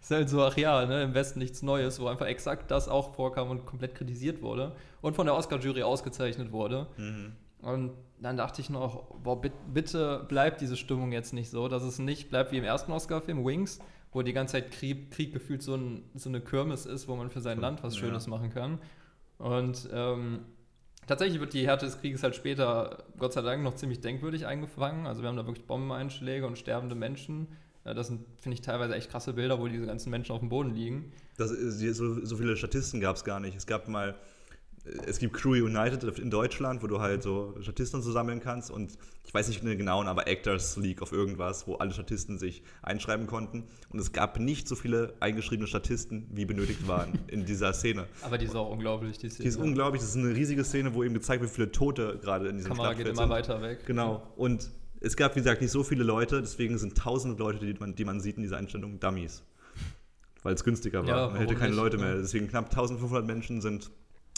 ist 0.00 0.10
halt 0.10 0.28
so, 0.28 0.42
ach 0.42 0.56
ja, 0.56 0.86
ne, 0.86 1.02
im 1.02 1.14
Westen 1.14 1.38
nichts 1.38 1.62
Neues, 1.62 2.00
wo 2.00 2.06
einfach 2.06 2.26
exakt 2.26 2.70
das 2.70 2.88
auch 2.88 3.14
vorkam 3.14 3.50
und 3.50 3.66
komplett 3.66 3.94
kritisiert 3.94 4.42
wurde 4.42 4.72
und 5.00 5.14
von 5.16 5.26
der 5.26 5.34
Oscar-Jury 5.34 5.82
ausgezeichnet 5.82 6.52
wurde. 6.52 6.86
Mhm. 6.96 7.32
Und 7.60 7.92
dann 8.20 8.36
dachte 8.36 8.60
ich 8.60 8.70
noch, 8.70 9.14
boah, 9.22 9.40
bit- 9.40 9.52
bitte 9.74 10.24
bleibt 10.28 10.60
diese 10.60 10.76
Stimmung 10.76 11.12
jetzt 11.12 11.32
nicht 11.32 11.50
so, 11.50 11.68
dass 11.68 11.82
es 11.82 11.98
nicht 11.98 12.30
bleibt 12.30 12.52
wie 12.52 12.58
im 12.58 12.64
ersten 12.64 12.92
Oscar-Film, 12.92 13.44
Wings, 13.44 13.80
wo 14.12 14.22
die 14.22 14.32
ganze 14.32 14.52
Zeit 14.52 14.70
Krieg, 14.70 15.10
Krieg 15.10 15.32
gefühlt 15.32 15.62
so, 15.62 15.74
ein, 15.74 16.04
so 16.14 16.28
eine 16.28 16.40
Kirmes 16.40 16.86
ist, 16.86 17.08
wo 17.08 17.16
man 17.16 17.30
für 17.30 17.40
sein 17.40 17.60
Land 17.60 17.82
was 17.82 17.94
Ja. 17.94 18.00
Schönes 18.00 18.26
machen 18.26 18.50
kann. 18.50 18.78
Und 19.38 19.88
ähm, 19.92 20.40
tatsächlich 21.06 21.40
wird 21.40 21.52
die 21.52 21.66
Härte 21.66 21.86
des 21.86 22.00
Krieges 22.00 22.22
halt 22.22 22.34
später, 22.34 23.04
Gott 23.18 23.32
sei 23.32 23.42
Dank, 23.42 23.62
noch 23.62 23.74
ziemlich 23.74 24.00
denkwürdig 24.00 24.46
eingefangen. 24.46 25.06
Also 25.06 25.22
wir 25.22 25.28
haben 25.28 25.36
da 25.36 25.46
wirklich 25.46 25.66
Bombeneinschläge 25.66 26.46
und 26.46 26.56
sterbende 26.58 26.94
Menschen. 26.94 27.48
Ja, 27.88 27.94
Das 27.94 28.08
sind, 28.08 28.20
finde 28.38 28.54
ich, 28.54 28.60
teilweise 28.60 28.94
echt 28.94 29.10
krasse 29.10 29.32
Bilder, 29.32 29.58
wo 29.58 29.66
diese 29.66 29.86
ganzen 29.86 30.10
Menschen 30.10 30.32
auf 30.32 30.40
dem 30.40 30.50
Boden 30.50 30.74
liegen. 30.74 31.10
Das, 31.38 31.50
ist- 31.50 31.78
so, 31.96 32.22
so 32.24 32.36
viele 32.36 32.54
Statisten 32.56 33.00
gab 33.00 33.16
es 33.16 33.24
gar 33.24 33.40
nicht. 33.40 33.56
Es 33.56 33.66
gab 33.66 33.88
mal, 33.88 34.14
äh, 34.84 34.90
es 35.06 35.18
gibt 35.18 35.32
Crew 35.34 35.52
United 35.54 36.18
in 36.18 36.30
Deutschland, 36.30 36.82
wo 36.82 36.86
du 36.86 37.00
halt 37.00 37.22
so 37.22 37.54
Statisten 37.62 38.02
zusammen 38.02 38.40
kannst 38.40 38.70
und 38.70 38.98
ich 39.24 39.32
weiß 39.32 39.48
nicht 39.48 39.62
den 39.62 39.78
genauen, 39.78 40.06
aber 40.06 40.26
Actors 40.28 40.76
League 40.76 41.00
auf 41.00 41.12
irgendwas, 41.12 41.66
wo 41.66 41.76
alle 41.76 41.92
Statisten 41.92 42.38
sich 42.38 42.62
einschreiben 42.82 43.26
konnten. 43.26 43.64
Und 43.90 43.98
es 43.98 44.12
gab 44.12 44.38
nicht 44.38 44.68
so 44.68 44.74
viele 44.74 45.14
eingeschriebene 45.20 45.66
Statisten, 45.66 46.26
wie 46.30 46.44
benötigt 46.44 46.86
waren 46.88 47.18
in 47.28 47.46
dieser 47.46 47.72
Szene. 47.72 48.06
Aber 48.22 48.36
die 48.36 48.44
ist 48.46 48.54
auch 48.54 48.70
unglaublich, 48.70 49.16
die 49.16 49.30
Szene. 49.30 49.44
Die 49.44 49.48
ist 49.48 49.56
unglaublich, 49.56 50.02
das 50.02 50.10
ist 50.10 50.16
eine 50.16 50.34
riesige 50.34 50.62
Szene, 50.64 50.92
wo 50.94 51.04
eben 51.04 51.14
gezeigt 51.14 51.40
wird, 51.40 51.50
wie 51.52 51.56
viele 51.56 51.72
Tote 51.72 52.18
gerade 52.20 52.48
in 52.48 52.56
diesem 52.56 52.70
Kamera 52.70 52.92
geht 52.92 53.06
Schlachtfeld 53.06 53.28
immer 53.28 53.36
sind. 53.44 53.48
weiter 53.54 53.62
weg. 53.62 53.86
Genau. 53.86 54.22
Und 54.36 54.70
es 55.00 55.16
gab, 55.16 55.34
wie 55.36 55.40
gesagt, 55.40 55.60
nicht 55.60 55.70
so 55.70 55.82
viele 55.82 56.04
Leute, 56.04 56.40
deswegen 56.40 56.78
sind 56.78 56.96
tausende 56.96 57.36
Leute, 57.38 57.64
die 57.64 57.74
man, 57.78 57.94
die 57.94 58.04
man 58.04 58.20
sieht 58.20 58.36
in 58.36 58.42
dieser 58.42 58.56
Einstellung, 58.56 58.98
Dummies. 59.00 59.42
Weil 60.42 60.54
es 60.54 60.64
günstiger 60.64 61.06
war. 61.06 61.08
Ja, 61.08 61.28
man 61.28 61.38
hätte 61.38 61.54
keine 61.54 61.70
nicht, 61.70 61.76
Leute 61.76 61.98
mehr. 61.98 62.16
Deswegen 62.16 62.48
knapp 62.48 62.66
1500 62.66 63.26
Menschen 63.26 63.60
sind 63.60 63.90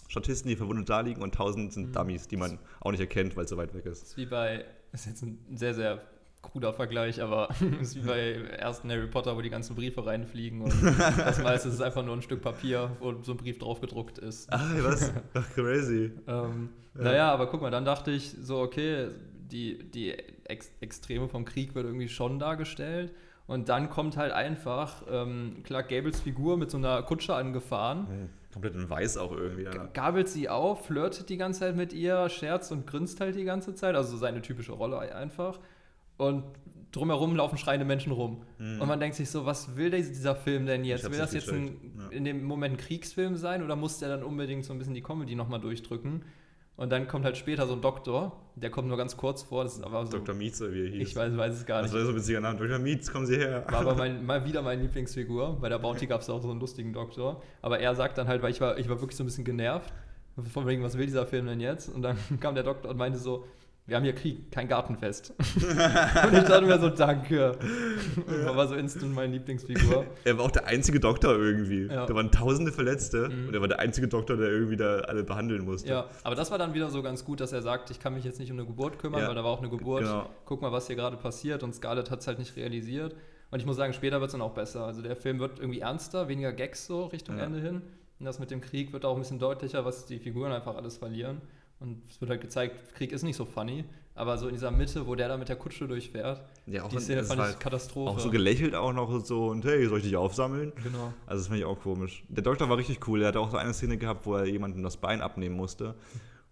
Statisten, 0.08 0.48
die 0.48 0.56
verwundet 0.56 0.88
da 0.88 1.00
liegen 1.00 1.22
und 1.22 1.34
1000 1.34 1.72
sind 1.72 1.94
Dummies, 1.94 2.26
die 2.26 2.36
man 2.36 2.58
auch 2.80 2.90
nicht 2.90 3.00
erkennt, 3.00 3.36
weil 3.36 3.44
es 3.44 3.50
so 3.50 3.56
weit 3.56 3.74
weg 3.74 3.86
ist. 3.86 4.02
ist 4.02 4.16
wie 4.16 4.26
bei, 4.26 4.64
das 4.92 5.02
ist 5.02 5.06
jetzt 5.06 5.22
ein 5.22 5.38
sehr, 5.54 5.74
sehr 5.74 6.02
kruder 6.42 6.72
Vergleich, 6.72 7.22
aber 7.22 7.48
ist 7.80 7.96
wie 7.96 8.00
bei 8.00 8.32
ersten 8.58 8.90
Harry 8.90 9.06
Potter, 9.06 9.36
wo 9.36 9.42
die 9.42 9.50
ganzen 9.50 9.76
Briefe 9.76 10.04
reinfliegen 10.04 10.62
und 10.62 10.72
das 10.98 11.42
meiste 11.42 11.68
ist 11.68 11.80
einfach 11.82 12.04
nur 12.04 12.16
ein 12.16 12.22
Stück 12.22 12.40
Papier, 12.40 12.96
wo 12.98 13.14
so 13.22 13.32
ein 13.32 13.36
Brief 13.36 13.58
drauf 13.58 13.80
gedruckt 13.80 14.18
ist. 14.18 14.52
Ah, 14.52 14.70
was? 14.80 15.12
Ach, 15.34 15.48
crazy. 15.54 16.12
Ähm, 16.26 16.70
Ja. 16.96 17.02
Naja, 17.04 17.32
aber 17.32 17.46
guck 17.48 17.60
mal, 17.60 17.70
dann 17.70 17.84
dachte 17.84 18.10
ich 18.10 18.34
so, 18.40 18.58
okay, 18.58 19.10
die, 19.50 19.78
die 19.90 20.12
Ex 20.44 20.70
Extreme 20.80 21.28
vom 21.28 21.44
Krieg 21.44 21.74
wird 21.74 21.86
irgendwie 21.86 22.08
schon 22.08 22.38
dargestellt. 22.38 23.12
Und 23.46 23.68
dann 23.68 23.90
kommt 23.90 24.16
halt 24.16 24.32
einfach 24.32 25.02
ähm, 25.10 25.62
Clark 25.64 25.88
Gables 25.88 26.20
Figur 26.20 26.56
mit 26.56 26.70
so 26.70 26.78
einer 26.78 27.02
Kutsche 27.02 27.34
angefahren, 27.34 28.30
Komplett 28.52 28.74
in 28.74 28.90
weiß 28.90 29.16
auch 29.16 29.32
irgendwie. 29.32 29.64
Ja. 29.64 29.86
gabelt 29.92 30.28
sie 30.28 30.48
auf, 30.48 30.86
flirtet 30.86 31.28
die 31.28 31.36
ganze 31.36 31.60
Zeit 31.60 31.76
mit 31.76 31.92
ihr, 31.92 32.28
scherzt 32.28 32.72
und 32.72 32.86
grinst 32.86 33.20
halt 33.20 33.36
die 33.36 33.44
ganze 33.44 33.74
Zeit. 33.74 33.94
Also 33.94 34.16
seine 34.16 34.42
typische 34.42 34.72
Rolle 34.72 34.98
einfach. 35.14 35.60
Und 36.16 36.44
drumherum 36.92 37.36
laufen 37.36 37.58
schreiende 37.58 37.86
Menschen 37.86 38.12
rum. 38.12 38.42
Und 38.58 38.86
man 38.86 38.98
denkt 38.98 39.16
sich 39.16 39.30
so, 39.30 39.46
was 39.46 39.76
will 39.76 39.90
dieser 39.90 40.34
Film 40.34 40.66
denn 40.66 40.84
jetzt? 40.84 41.04
Mhm. 41.04 41.12
Will 41.12 41.18
das 41.18 41.32
jetzt 41.32 41.48
ein, 41.50 41.92
ja. 41.98 42.08
in 42.08 42.24
dem 42.24 42.44
Moment 42.44 42.74
ein 42.74 42.76
Kriegsfilm 42.76 43.36
sein 43.36 43.62
oder 43.62 43.76
muss 43.76 43.98
der 43.98 44.08
dann 44.08 44.24
unbedingt 44.24 44.64
so 44.64 44.72
ein 44.72 44.78
bisschen 44.78 44.94
die 44.94 45.02
Comedy 45.02 45.34
nochmal 45.34 45.60
durchdrücken? 45.60 46.24
Und 46.80 46.88
dann 46.90 47.06
kommt 47.08 47.26
halt 47.26 47.36
später 47.36 47.66
so 47.66 47.74
ein 47.74 47.82
Doktor, 47.82 48.32
der 48.56 48.70
kommt 48.70 48.88
nur 48.88 48.96
ganz 48.96 49.14
kurz 49.14 49.42
vor, 49.42 49.64
das 49.64 49.74
ist 49.74 49.84
aber 49.84 50.06
so. 50.06 50.16
Dr. 50.16 50.34
Mietze, 50.34 50.72
wie 50.72 50.86
er 50.86 50.88
hieß. 50.88 51.08
Ich 51.10 51.14
weiß, 51.14 51.36
weiß 51.36 51.54
es 51.56 51.66
gar 51.66 51.82
Das 51.82 51.92
nicht. 51.92 51.98
war 51.98 52.06
so 52.06 52.12
ein 52.12 52.16
witziger 52.16 52.40
Name. 52.40 52.56
Dr. 52.58 52.78
Mietz, 52.78 53.12
kommen 53.12 53.26
Sie 53.26 53.36
her. 53.36 53.66
War 53.68 53.80
aber 53.80 53.94
mein, 53.96 54.24
mal 54.24 54.46
wieder 54.46 54.62
meine 54.62 54.80
Lieblingsfigur. 54.80 55.58
Bei 55.60 55.68
der 55.68 55.78
Bounty 55.78 56.06
gab 56.06 56.22
es 56.22 56.30
auch 56.30 56.40
so 56.40 56.50
einen 56.50 56.58
lustigen 56.58 56.94
Doktor. 56.94 57.42
Aber 57.60 57.80
er 57.80 57.94
sagt 57.94 58.16
dann 58.16 58.28
halt, 58.28 58.40
weil 58.40 58.50
ich 58.52 58.62
war, 58.62 58.78
ich 58.78 58.88
war 58.88 58.98
wirklich 58.98 59.18
so 59.18 59.22
ein 59.24 59.26
bisschen 59.26 59.44
genervt. 59.44 59.92
Von 60.54 60.66
wegen, 60.66 60.82
was 60.82 60.96
will 60.96 61.04
dieser 61.04 61.26
Film 61.26 61.48
denn 61.48 61.60
jetzt? 61.60 61.94
Und 61.94 62.00
dann 62.00 62.16
kam 62.40 62.54
der 62.54 62.64
Doktor 62.64 62.90
und 62.92 62.96
meinte 62.96 63.18
so, 63.18 63.44
wir 63.90 63.96
haben 63.96 64.04
hier 64.04 64.14
Krieg, 64.14 64.50
kein 64.52 64.68
Gartenfest. 64.68 65.34
und 65.38 65.42
ich 65.58 66.44
dachte 66.44 66.62
mir 66.64 66.78
so, 66.78 66.88
danke. 66.90 67.58
Und 68.26 68.56
war 68.56 68.68
so 68.68 68.76
instant 68.76 69.12
meine 69.14 69.32
Lieblingsfigur. 69.32 70.06
Er 70.24 70.38
war 70.38 70.44
auch 70.44 70.50
der 70.52 70.66
einzige 70.66 71.00
Doktor 71.00 71.36
irgendwie. 71.36 71.86
Ja. 71.86 72.06
Da 72.06 72.14
waren 72.14 72.30
tausende 72.30 72.70
Verletzte 72.72 73.28
Mhm. 73.28 73.48
und 73.48 73.54
er 73.54 73.60
war 73.60 73.68
der 73.68 73.80
einzige 73.80 74.06
Doktor, 74.06 74.36
der 74.36 74.48
irgendwie 74.48 74.76
da 74.76 75.00
alle 75.00 75.24
behandeln 75.24 75.64
musste. 75.64 75.88
Ja, 75.90 76.06
aber 76.22 76.36
das 76.36 76.50
war 76.52 76.58
dann 76.58 76.72
wieder 76.72 76.88
so 76.88 77.02
ganz 77.02 77.24
gut, 77.24 77.40
dass 77.40 77.52
er 77.52 77.62
sagt, 77.62 77.90
ich 77.90 77.98
kann 78.00 78.14
mich 78.14 78.24
jetzt 78.24 78.38
nicht 78.38 78.50
um 78.52 78.58
eine 78.58 78.66
Geburt 78.66 78.98
kümmern, 79.00 79.22
Ja, 79.22 79.28
weil 79.28 79.34
da 79.34 79.42
war 79.42 79.50
auch 79.50 79.58
eine 79.60 79.68
Geburt. 79.70 80.02
genau. 80.04 80.30
Guck 80.44 80.62
mal, 80.62 80.70
was 80.70 80.86
hier 80.86 80.94
gerade 80.96 81.16
passiert. 81.16 81.62
Und 81.64 81.74
Scarlett 81.74 82.10
hat 82.12 82.20
es 82.20 82.26
halt 82.28 82.38
nicht 82.38 82.56
realisiert. 82.56 83.16
Und 83.50 83.58
ich 83.58 83.66
muss 83.66 83.76
sagen, 83.76 83.92
später 83.92 84.20
wird 84.20 84.28
es 84.28 84.32
dann 84.32 84.42
auch 84.42 84.54
besser. 84.54 84.84
Also 84.84 85.02
der 85.02 85.16
Film 85.16 85.40
wird 85.40 85.58
irgendwie 85.58 85.80
ernster, 85.80 86.28
weniger 86.28 86.52
Gags 86.52 86.86
so 86.86 87.06
Richtung 87.06 87.36
Ja. 87.38 87.44
Ende 87.46 87.60
hin. 87.60 87.82
Und 88.20 88.26
das 88.26 88.38
mit 88.38 88.52
dem 88.52 88.60
Krieg 88.60 88.92
wird 88.92 89.04
auch 89.04 89.14
ein 89.16 89.20
bisschen 89.20 89.40
deutlicher, 89.40 89.84
was 89.84 90.06
die 90.06 90.18
Figuren 90.20 90.52
einfach 90.52 90.76
alles 90.76 90.98
verlieren. 90.98 91.40
Und 91.80 92.02
es 92.10 92.20
wird 92.20 92.30
halt 92.30 92.40
gezeigt, 92.40 92.94
Krieg 92.94 93.10
ist 93.12 93.22
nicht 93.22 93.36
so 93.36 93.44
funny. 93.44 93.84
Aber 94.14 94.36
so 94.36 94.48
in 94.48 94.54
dieser 94.54 94.70
Mitte, 94.70 95.06
wo 95.06 95.14
der 95.14 95.28
da 95.28 95.36
mit 95.38 95.48
der 95.48 95.56
Kutsche 95.56 95.88
durchfährt, 95.88 96.42
Ja, 96.66 96.82
auch 96.82 96.88
die 96.88 96.98
Szene 96.98 97.24
fand 97.24 97.38
war 97.38 97.46
ich 97.46 97.52
halt 97.52 97.60
Katastrophe. 97.60 98.10
Auch 98.10 98.18
so 98.18 98.30
gelächelt 98.30 98.74
auch 98.74 98.92
noch 98.92 99.08
und 99.08 99.26
so 99.26 99.46
und 99.46 99.64
hey, 99.64 99.86
soll 99.88 99.98
ich 99.98 100.04
dich 100.04 100.16
aufsammeln? 100.16 100.72
Genau. 100.82 101.14
Also 101.26 101.40
das 101.40 101.48
fand 101.48 101.58
ich 101.58 101.64
auch 101.64 101.80
komisch. 101.80 102.22
Der 102.28 102.42
Doktor 102.42 102.68
war 102.68 102.76
richtig 102.76 103.06
cool. 103.08 103.22
Er 103.22 103.28
hatte 103.28 103.40
auch 103.40 103.50
so 103.50 103.56
eine 103.56 103.72
Szene 103.72 103.96
gehabt, 103.96 104.26
wo 104.26 104.34
er 104.34 104.46
jemandem 104.46 104.82
das 104.82 104.98
Bein 104.98 105.22
abnehmen 105.22 105.56
musste 105.56 105.94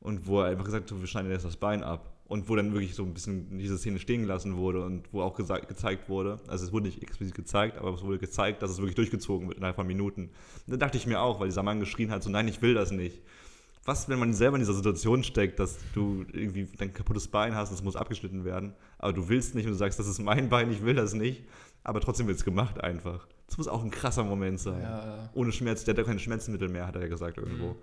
und 0.00 0.26
wo 0.26 0.40
er 0.40 0.46
einfach 0.46 0.64
gesagt 0.64 0.90
hat, 0.90 0.98
wir 0.98 1.06
schneiden 1.06 1.30
jetzt 1.30 1.44
das 1.44 1.56
Bein 1.56 1.82
ab. 1.82 2.14
Und 2.28 2.46
wo 2.50 2.56
dann 2.56 2.74
wirklich 2.74 2.94
so 2.94 3.04
ein 3.04 3.14
bisschen 3.14 3.58
diese 3.58 3.78
Szene 3.78 3.98
stehen 3.98 4.20
gelassen 4.20 4.58
wurde 4.58 4.84
und 4.84 5.10
wo 5.12 5.22
auch 5.22 5.34
gezeigt 5.34 6.10
wurde, 6.10 6.38
also 6.46 6.66
es 6.66 6.72
wurde 6.72 6.84
nicht 6.84 7.02
explizit 7.02 7.34
gezeigt, 7.34 7.78
aber 7.78 7.94
es 7.94 8.02
wurde 8.02 8.18
gezeigt, 8.18 8.62
dass 8.62 8.70
es 8.70 8.76
wirklich 8.76 8.96
durchgezogen 8.96 9.48
wird 9.48 9.56
innerhalb 9.56 9.76
von 9.76 9.86
Minuten. 9.86 10.24
Und 10.24 10.30
da 10.66 10.76
dachte 10.76 10.98
ich 10.98 11.06
mir 11.06 11.22
auch, 11.22 11.40
weil 11.40 11.48
dieser 11.48 11.62
Mann 11.62 11.80
geschrien 11.80 12.10
hat, 12.10 12.22
so 12.22 12.28
nein, 12.28 12.46
ich 12.46 12.60
will 12.60 12.74
das 12.74 12.90
nicht. 12.90 13.22
Was, 13.88 14.06
wenn 14.10 14.18
man 14.18 14.34
selber 14.34 14.56
in 14.56 14.60
dieser 14.60 14.74
Situation 14.74 15.24
steckt, 15.24 15.58
dass 15.58 15.78
du 15.94 16.26
irgendwie 16.34 16.68
dein 16.76 16.92
kaputtes 16.92 17.26
Bein 17.26 17.54
hast 17.54 17.70
und 17.70 17.76
es 17.76 17.82
muss 17.82 17.96
abgeschnitten 17.96 18.44
werden, 18.44 18.74
aber 18.98 19.14
du 19.14 19.30
willst 19.30 19.54
nicht 19.54 19.64
und 19.64 19.72
du 19.72 19.78
sagst, 19.78 19.98
das 19.98 20.06
ist 20.06 20.18
mein 20.18 20.50
Bein, 20.50 20.70
ich 20.70 20.84
will 20.84 20.94
das 20.94 21.14
nicht, 21.14 21.44
aber 21.84 22.00
trotzdem 22.02 22.26
wird 22.26 22.36
es 22.36 22.44
gemacht 22.44 22.84
einfach. 22.84 23.26
Das 23.46 23.56
muss 23.56 23.66
auch 23.66 23.82
ein 23.82 23.90
krasser 23.90 24.24
Moment 24.24 24.60
sein. 24.60 24.82
Ja. 24.82 25.30
Ohne 25.32 25.52
Schmerz, 25.52 25.84
der 25.84 25.94
hat 25.94 25.98
ja 25.98 26.04
keine 26.04 26.18
Schmerzmittel 26.18 26.68
mehr, 26.68 26.86
hat 26.86 26.96
er 26.96 27.00
ja 27.00 27.08
gesagt 27.08 27.38
irgendwo. 27.38 27.76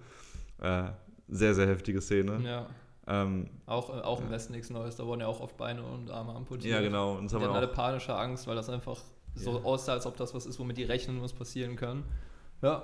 Mhm. 0.59 0.65
Äh, 0.65 0.91
sehr, 1.27 1.55
sehr 1.55 1.65
heftige 1.65 1.99
Szene. 2.01 2.39
Ja. 2.43 2.67
Ähm, 3.07 3.49
Auch, 3.65 3.89
äh, 3.89 4.01
auch 4.01 4.21
im 4.21 4.29
Westen 4.29 4.53
nichts 4.53 4.69
Neues, 4.69 4.95
da 4.97 5.07
wurden 5.07 5.21
ja 5.21 5.27
auch 5.27 5.39
oft 5.39 5.57
Beine 5.57 5.81
und 5.81 6.11
Arme 6.11 6.35
amputiert. 6.35 6.71
Ja, 6.71 6.81
genau, 6.81 7.13
und 7.15 7.25
das 7.25 7.39
die 7.39 7.43
hatten 7.43 7.55
alle 7.55 7.67
panische 7.67 8.15
Angst, 8.15 8.45
weil 8.45 8.55
das 8.55 8.69
einfach 8.69 9.01
so 9.33 9.63
aussah, 9.63 9.93
als 9.93 10.05
ob 10.05 10.17
das 10.17 10.35
was 10.35 10.45
ist, 10.45 10.59
womit 10.59 10.77
die 10.77 10.83
rechnen, 10.83 11.19
was 11.23 11.33
passieren 11.33 11.75
kann. 11.75 12.03
Ja. 12.61 12.83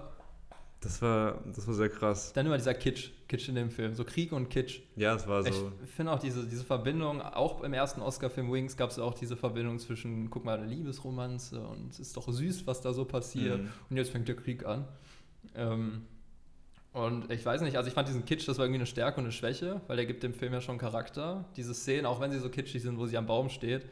Das, 0.82 1.02
war, 1.02 1.42
das 1.56 1.68
war 1.68 1.74
sehr 1.74 1.90
krass. 1.90 2.34
Dann 2.34 2.48
immer 2.48 2.58
dieser 2.58 2.74
Kitsch, 2.74 3.12
Kitsch 3.28 3.48
in 3.48 3.56
dem 3.56 3.70
Film, 3.70 3.94
so 3.94 4.04
Krieg 4.04 4.32
und 4.32 4.50
Kitsch. 4.50 4.82
Ja, 4.96 5.16
es 5.16 5.28
war 5.28 5.44
so. 5.44 5.72
Ich 5.84 5.92
finde 5.92 6.12
auch 6.12 6.20
diese, 6.20 6.46
diese 6.48 6.64
Verbindung, 6.64 7.22
auch 7.22 7.64
im 7.64 7.74
ersten 7.74 8.02
Oscar-Film 8.02 8.52
Wings 8.52 8.76
gab 8.76 8.90
es 8.90 8.98
auch 9.00 9.14
diese 9.14 9.38
Verbindung 9.38 9.80
zwischen, 9.80 10.30
guck 10.30 10.44
mal, 10.44 10.58
eine 10.58 10.68
Liebesromanze 10.68 11.62
und 11.62 11.92
es 11.92 12.00
ist 12.00 12.18
doch 12.18 12.28
süß, 12.28 12.66
was 12.66 12.82
da 12.82 12.94
so 12.94 13.06
passiert. 13.06 13.62
Mhm. 13.62 13.70
Und 13.90 13.98
jetzt 13.98 14.10
fängt 14.12 14.28
der 14.28 14.36
Krieg 14.36 14.66
an. 14.66 14.88
Ähm, 15.56 16.02
und 16.94 17.32
ich 17.32 17.46
weiß 17.46 17.62
nicht, 17.62 17.78
also 17.78 17.88
ich 17.88 17.94
fand 17.94 18.08
diesen 18.08 18.26
Kitsch, 18.26 18.48
das 18.48 18.58
war 18.58 18.66
irgendwie 18.66 18.80
eine 18.80 18.86
Stärke 18.86 19.20
und 19.20 19.26
eine 19.26 19.32
Schwäche, 19.32 19.82
weil 19.88 19.96
der 19.96 20.06
gibt 20.06 20.24
dem 20.24 20.34
Film 20.34 20.52
ja 20.52 20.62
schon 20.62 20.78
Charakter. 20.78 21.46
Diese 21.56 21.74
Szenen, 21.74 22.06
auch 22.06 22.20
wenn 22.20 22.32
sie 22.32 22.40
so 22.40 22.50
kitschig 22.50 22.82
sind, 22.82 22.98
wo 22.98 23.06
sie 23.06 23.18
am 23.18 23.28
Baum 23.28 23.50
steht, 23.50 23.86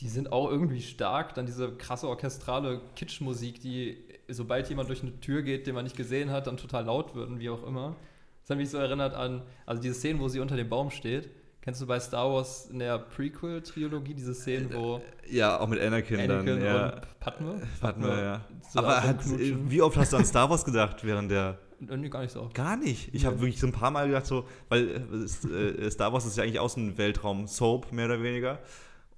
die 0.00 0.08
sind 0.08 0.32
auch 0.32 0.50
irgendwie 0.50 0.80
stark. 0.82 1.34
Dann 1.34 1.46
diese 1.46 1.72
krasse 1.76 2.08
orchestrale 2.08 2.80
Kitschmusik, 2.96 3.60
die, 3.60 3.98
sobald 4.28 4.68
jemand 4.68 4.88
durch 4.88 5.02
eine 5.02 5.18
Tür 5.20 5.42
geht, 5.42 5.66
den 5.66 5.74
man 5.74 5.84
nicht 5.84 5.96
gesehen 5.96 6.30
hat, 6.30 6.46
dann 6.46 6.56
total 6.56 6.84
laut 6.84 7.14
wird 7.14 7.28
und 7.28 7.38
wie 7.40 7.50
auch 7.50 7.66
immer. 7.66 7.96
Das 8.42 8.50
hat 8.50 8.56
mich 8.58 8.70
so 8.70 8.78
erinnert 8.78 9.14
an, 9.14 9.42
also 9.66 9.80
diese 9.82 9.94
Szenen, 9.94 10.20
wo 10.20 10.28
sie 10.28 10.40
unter 10.40 10.56
dem 10.56 10.68
Baum 10.68 10.90
steht. 10.90 11.28
Kennst 11.62 11.82
du 11.82 11.86
bei 11.86 12.00
Star 12.00 12.32
Wars 12.32 12.70
in 12.70 12.78
der 12.78 12.98
Prequel-Trilogie 12.98 14.14
diese 14.14 14.34
Szenen, 14.34 14.72
wo 14.72 15.02
Ja, 15.30 15.60
auch 15.60 15.68
mit 15.68 15.78
Anakin, 15.80 16.16
dann. 16.26 16.30
Anakin 16.48 16.64
Ja. 16.64 16.94
und 16.94 17.20
Padme? 17.20 17.62
Padme, 17.80 18.08
ja. 18.08 18.40
so 18.72 18.78
Aber 18.78 19.02
hat, 19.02 19.20
Rumknutschen. 19.26 19.70
wie 19.70 19.82
oft 19.82 19.96
hast 19.98 20.12
du 20.12 20.16
an 20.16 20.24
Star 20.24 20.48
Wars 20.48 20.64
gedacht 20.64 21.04
während 21.04 21.30
der. 21.30 21.58
Nee, 21.80 22.08
gar 22.08 22.22
nicht 22.22 22.32
so 22.32 22.40
oft. 22.42 22.54
Gar 22.54 22.76
nicht. 22.78 23.14
Ich 23.14 23.26
habe 23.26 23.40
wirklich 23.40 23.60
so 23.60 23.66
ein 23.66 23.72
paar 23.72 23.90
Mal 23.90 24.06
gedacht, 24.06 24.26
so, 24.26 24.46
weil 24.70 25.02
äh, 25.50 25.56
äh, 25.86 25.90
Star 25.90 26.12
Wars 26.12 26.24
ist 26.26 26.36
ja 26.38 26.44
eigentlich 26.44 26.58
auch 26.60 26.68
so 26.70 26.80
ein 26.80 26.96
Weltraum-Soap, 26.96 27.92
mehr 27.92 28.06
oder 28.06 28.22
weniger. 28.22 28.58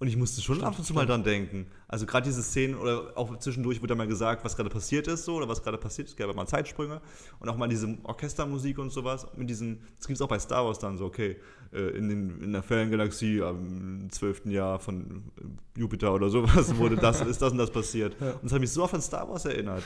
Und 0.02 0.08
ich 0.08 0.16
musste 0.16 0.42
schon 0.42 0.64
ab 0.64 0.76
und 0.76 0.84
zu 0.84 0.94
mal 0.94 1.06
dran 1.06 1.22
denken. 1.22 1.68
Also 1.86 2.06
gerade 2.06 2.24
diese 2.24 2.42
Szenen 2.42 2.74
oder 2.74 3.12
auch 3.14 3.38
zwischendurch 3.38 3.80
wurde 3.80 3.90
da 3.90 3.94
mal 3.94 4.08
gesagt, 4.08 4.44
was 4.44 4.56
gerade 4.56 4.68
passiert 4.68 5.06
ist 5.06 5.24
so 5.24 5.36
oder 5.36 5.46
was 5.46 5.62
gerade 5.62 5.78
passiert 5.78 6.08
ist. 6.08 6.14
Es 6.14 6.16
gab 6.16 6.34
mal 6.34 6.44
Zeitsprünge 6.44 7.00
und 7.38 7.48
auch 7.48 7.56
mal 7.56 7.68
diese 7.68 7.96
Orchestermusik 8.02 8.80
und 8.80 8.90
sowas. 8.90 9.28
Mit 9.36 9.48
diesen, 9.48 9.78
das 9.98 10.08
gibt 10.08 10.16
es 10.16 10.20
auch 10.20 10.26
bei 10.26 10.40
Star 10.40 10.66
Wars 10.66 10.80
dann 10.80 10.98
so, 10.98 11.04
okay, 11.04 11.36
äh, 11.72 11.96
in, 11.96 12.08
den, 12.08 12.42
in 12.42 12.52
der 12.52 12.64
Feriengalaxie 12.64 13.42
am 13.42 14.08
12. 14.10 14.46
Jahr 14.46 14.80
von 14.80 15.22
Jupiter 15.76 16.12
oder 16.12 16.30
sowas 16.30 16.76
wurde 16.78 16.96
das, 16.96 17.20
ist 17.20 17.40
das 17.40 17.52
und 17.52 17.58
das 17.58 17.70
passiert. 17.70 18.20
Und 18.20 18.42
das 18.42 18.54
hat 18.54 18.60
mich 18.60 18.72
so 18.72 18.82
oft 18.82 18.94
an 18.94 19.02
Star 19.02 19.28
Wars 19.28 19.44
erinnert. 19.44 19.84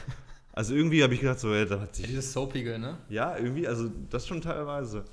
Also 0.55 0.75
irgendwie 0.75 1.03
habe 1.03 1.13
ich 1.13 1.21
gedacht, 1.21 1.41
so, 1.41 1.53
ey, 1.53 1.67
da 1.67 1.79
hat 1.79 1.95
sich. 1.95 2.07
dieses 2.07 2.33
Soapige, 2.33 2.79
ne? 2.79 2.97
Ja, 3.11 3.37
irgendwie, 3.37 3.69
also 3.69 3.91
das 4.09 4.27
schon 4.27 4.41
teilweise. 4.41 5.05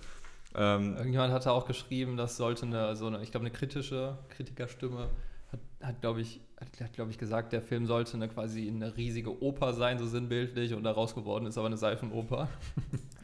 Ähm, 0.56 0.96
Irgendjemand 0.96 1.34
hatte 1.34 1.52
auch 1.52 1.66
geschrieben, 1.66 2.18
das 2.18 2.38
sollte 2.38 2.66
eine, 2.66 2.96
so 2.96 3.08
eine, 3.08 3.22
ich 3.24 3.32
glaube, 3.32 3.46
eine 3.46 3.54
kritische 3.54 4.18
Kritikerstimme 4.30 5.10
hat, 5.52 5.60
hat 5.82 6.02
glaube 6.02 6.22
ich, 6.22 6.42
hat, 6.60 6.68
hat, 6.82 6.94
glaube 6.94 7.12
ich, 7.12 7.18
gesagt, 7.18 7.54
der 7.54 7.62
Film 7.62 7.86
sollte 7.86 8.14
eine 8.16 8.28
quasi 8.30 8.68
eine 8.68 8.96
riesige 8.96 9.42
Oper 9.42 9.74
sein, 9.74 10.00
so 10.00 10.08
sinnbildlich, 10.08 10.74
und 10.74 10.84
daraus 10.84 11.16
geworden 11.16 11.46
ist 11.46 11.58
aber 11.58 11.68
eine 11.68 11.78
Seifenoper. 11.78 12.50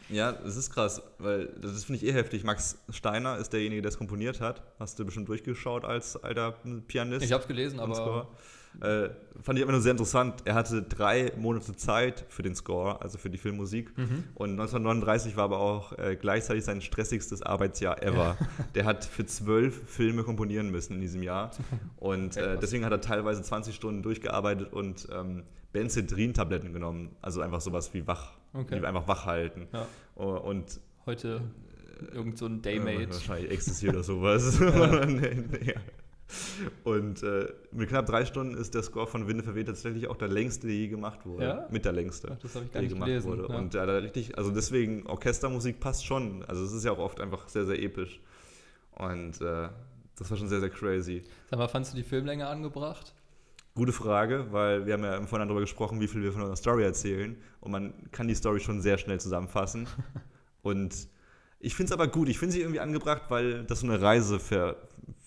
Ja, 0.09 0.31
das 0.31 0.57
ist 0.57 0.71
krass, 0.71 1.03
weil 1.19 1.47
das 1.61 1.83
finde 1.83 2.03
ich 2.03 2.11
eh 2.11 2.13
heftig. 2.13 2.43
Max 2.43 2.79
Steiner 2.89 3.37
ist 3.37 3.53
derjenige, 3.53 3.83
der 3.83 3.89
es 3.89 3.97
komponiert 3.99 4.41
hat. 4.41 4.63
Hast 4.79 4.97
du 4.97 5.05
bestimmt 5.05 5.29
durchgeschaut 5.29 5.85
als 5.85 6.17
alter 6.17 6.55
Pianist? 6.87 7.23
Ich 7.23 7.31
habe 7.31 7.43
es 7.43 7.47
gelesen, 7.47 7.79
aber. 7.79 8.27
Äh, 8.81 9.09
fand 9.41 9.57
ich 9.57 9.63
immer 9.63 9.71
nur 9.73 9.81
sehr 9.81 9.91
interessant. 9.91 10.41
Er 10.45 10.53
hatte 10.55 10.81
drei 10.83 11.31
Monate 11.37 11.75
Zeit 11.75 12.25
für 12.29 12.43
den 12.43 12.55
Score, 12.55 13.01
also 13.01 13.17
für 13.17 13.29
die 13.29 13.37
Filmmusik. 13.37 13.97
Mhm. 13.97 14.23
Und 14.35 14.51
1939 14.51 15.35
war 15.35 15.45
aber 15.45 15.59
auch 15.59 15.97
äh, 15.97 16.15
gleichzeitig 16.15 16.63
sein 16.63 16.81
stressigstes 16.81 17.41
Arbeitsjahr 17.41 18.01
ever. 18.03 18.37
Der 18.75 18.85
hat 18.85 19.03
für 19.05 19.25
zwölf 19.25 19.89
Filme 19.89 20.23
komponieren 20.23 20.69
müssen 20.69 20.93
in 20.95 21.01
diesem 21.01 21.23
Jahr. 21.23 21.51
Und 21.97 22.37
äh, 22.37 22.57
deswegen 22.57 22.85
hat 22.85 22.91
er 22.91 23.01
teilweise 23.01 23.41
20 23.41 23.75
Stunden 23.75 24.01
durchgearbeitet 24.01 24.71
und 24.71 25.07
ähm, 25.11 25.43
Benzedrin-Tabletten 25.73 26.71
genommen. 26.73 27.15
Also 27.21 27.41
einfach 27.41 27.61
sowas 27.61 27.93
wie 27.93 28.07
wach, 28.07 28.33
Okay. 28.53 28.81
wie 28.81 28.85
einfach 28.85 29.07
wach 29.07 29.25
halten. 29.25 29.67
Ja. 29.73 29.87
Und 30.15 30.79
heute 31.05 31.41
irgend 32.13 32.37
so 32.37 32.45
ein 32.45 32.59
äh, 32.59 32.61
Daymate. 32.61 33.09
wahrscheinlich 33.11 33.51
Ecstasy 33.51 33.89
oder 33.89 34.03
sowas. 34.03 34.59
nee. 34.59 35.75
Und 36.83 37.23
äh, 37.23 37.51
mit 37.71 37.89
knapp 37.89 38.05
drei 38.05 38.25
Stunden 38.25 38.55
ist 38.55 38.75
der 38.75 38.83
Score 38.83 39.07
von 39.07 39.27
Winde 39.27 39.43
verweht 39.43 39.67
tatsächlich 39.67 40.07
auch 40.07 40.15
der 40.15 40.27
längste, 40.27 40.67
der 40.67 40.75
je 40.75 40.87
gemacht 40.87 41.25
wurde. 41.25 41.43
Ja? 41.43 41.67
Mit 41.71 41.85
der 41.85 41.91
längste, 41.91 42.29
Ach, 42.33 42.39
das 42.39 42.55
habe 42.55 42.65
ich 42.65 42.71
gar 42.71 42.81
der 42.81 42.81
je 42.81 42.87
nicht 42.87 42.93
gemacht 42.93 43.07
gelesen. 43.07 43.29
wurde. 43.29 43.53
Ja. 43.53 43.59
Und 43.59 43.73
ja, 43.73 43.85
da 43.85 43.97
richtig, 43.97 44.37
also 44.37 44.51
deswegen, 44.51 45.07
Orchestermusik 45.07 45.79
passt 45.79 46.05
schon. 46.05 46.43
Also 46.45 46.63
es 46.63 46.71
ist 46.71 46.85
ja 46.85 46.91
auch 46.91 46.99
oft 46.99 47.19
einfach 47.19 47.49
sehr, 47.49 47.65
sehr 47.65 47.81
episch. 47.81 48.19
Und 48.91 49.41
äh, 49.41 49.69
das 50.17 50.29
war 50.29 50.37
schon 50.37 50.49
sehr, 50.49 50.59
sehr 50.59 50.69
crazy. 50.69 51.23
Sag 51.49 51.59
mal, 51.59 51.67
fandst 51.67 51.93
du 51.93 51.97
die 51.97 52.03
Filmlänge 52.03 52.47
angebracht? 52.47 53.13
Gute 53.73 53.93
Frage, 53.93 54.47
weil 54.51 54.85
wir 54.85 54.93
haben 54.93 55.03
ja 55.03 55.15
im 55.15 55.27
Vorhinein 55.27 55.47
darüber 55.47 55.61
gesprochen, 55.61 56.01
wie 56.01 56.07
viel 56.07 56.21
wir 56.21 56.33
von 56.33 56.41
unserer 56.41 56.57
Story 56.57 56.83
erzählen. 56.83 57.37
Und 57.61 57.71
man 57.71 57.93
kann 58.11 58.27
die 58.27 58.35
Story 58.35 58.59
schon 58.59 58.81
sehr 58.81 58.97
schnell 58.97 59.19
zusammenfassen. 59.19 59.87
Und 60.61 61.07
ich 61.59 61.75
finde 61.75 61.93
es 61.93 61.93
aber 61.93 62.07
gut. 62.07 62.27
Ich 62.29 62.37
finde 62.37 62.53
sie 62.53 62.61
irgendwie 62.61 62.79
angebracht, 62.81 63.23
weil 63.29 63.63
das 63.63 63.79
so 63.79 63.87
eine 63.87 64.01
Reise 64.01 64.39
ver, 64.39 64.75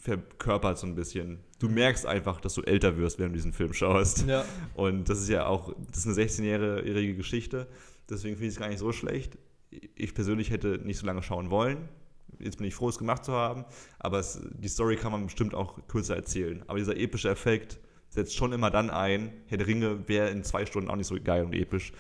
verkörpert 0.02 0.78
so 0.78 0.86
ein 0.86 0.94
bisschen. 0.96 1.38
Du 1.60 1.68
merkst 1.68 2.06
einfach, 2.06 2.40
dass 2.40 2.54
du 2.54 2.62
älter 2.62 2.96
wirst, 2.96 3.18
während 3.20 3.34
du 3.34 3.36
diesen 3.38 3.52
Film 3.52 3.72
schaust. 3.72 4.26
Ja. 4.26 4.44
Und 4.74 5.08
das 5.08 5.20
ist 5.20 5.28
ja 5.28 5.46
auch, 5.46 5.72
das 5.90 6.04
ist 6.04 6.06
eine 6.18 6.28
16-jährige 6.28 7.14
Geschichte. 7.14 7.68
Deswegen 8.10 8.34
finde 8.34 8.48
ich 8.48 8.54
es 8.54 8.58
gar 8.60 8.68
nicht 8.68 8.80
so 8.80 8.90
schlecht. 8.92 9.38
Ich 9.94 10.12
persönlich 10.12 10.50
hätte 10.50 10.80
nicht 10.84 10.98
so 10.98 11.06
lange 11.06 11.22
schauen 11.22 11.50
wollen. 11.50 11.88
Jetzt 12.40 12.58
bin 12.58 12.66
ich 12.66 12.74
froh, 12.74 12.88
es 12.88 12.98
gemacht 12.98 13.24
zu 13.24 13.32
haben. 13.32 13.64
Aber 14.00 14.18
es, 14.18 14.40
die 14.58 14.68
Story 14.68 14.96
kann 14.96 15.12
man 15.12 15.24
bestimmt 15.24 15.54
auch 15.54 15.78
kürzer 15.86 16.16
erzählen. 16.16 16.64
Aber 16.66 16.78
dieser 16.80 16.96
epische 16.96 17.30
Effekt 17.30 17.78
setzt 18.08 18.34
schon 18.34 18.52
immer 18.52 18.70
dann 18.72 18.90
ein. 18.90 19.32
Herr 19.46 19.58
der 19.58 19.68
Ringe 19.68 20.08
wäre 20.08 20.30
in 20.30 20.42
zwei 20.42 20.66
Stunden 20.66 20.90
auch 20.90 20.96
nicht 20.96 21.06
so 21.06 21.16
geil 21.22 21.44
und 21.44 21.54
episch. 21.54 21.92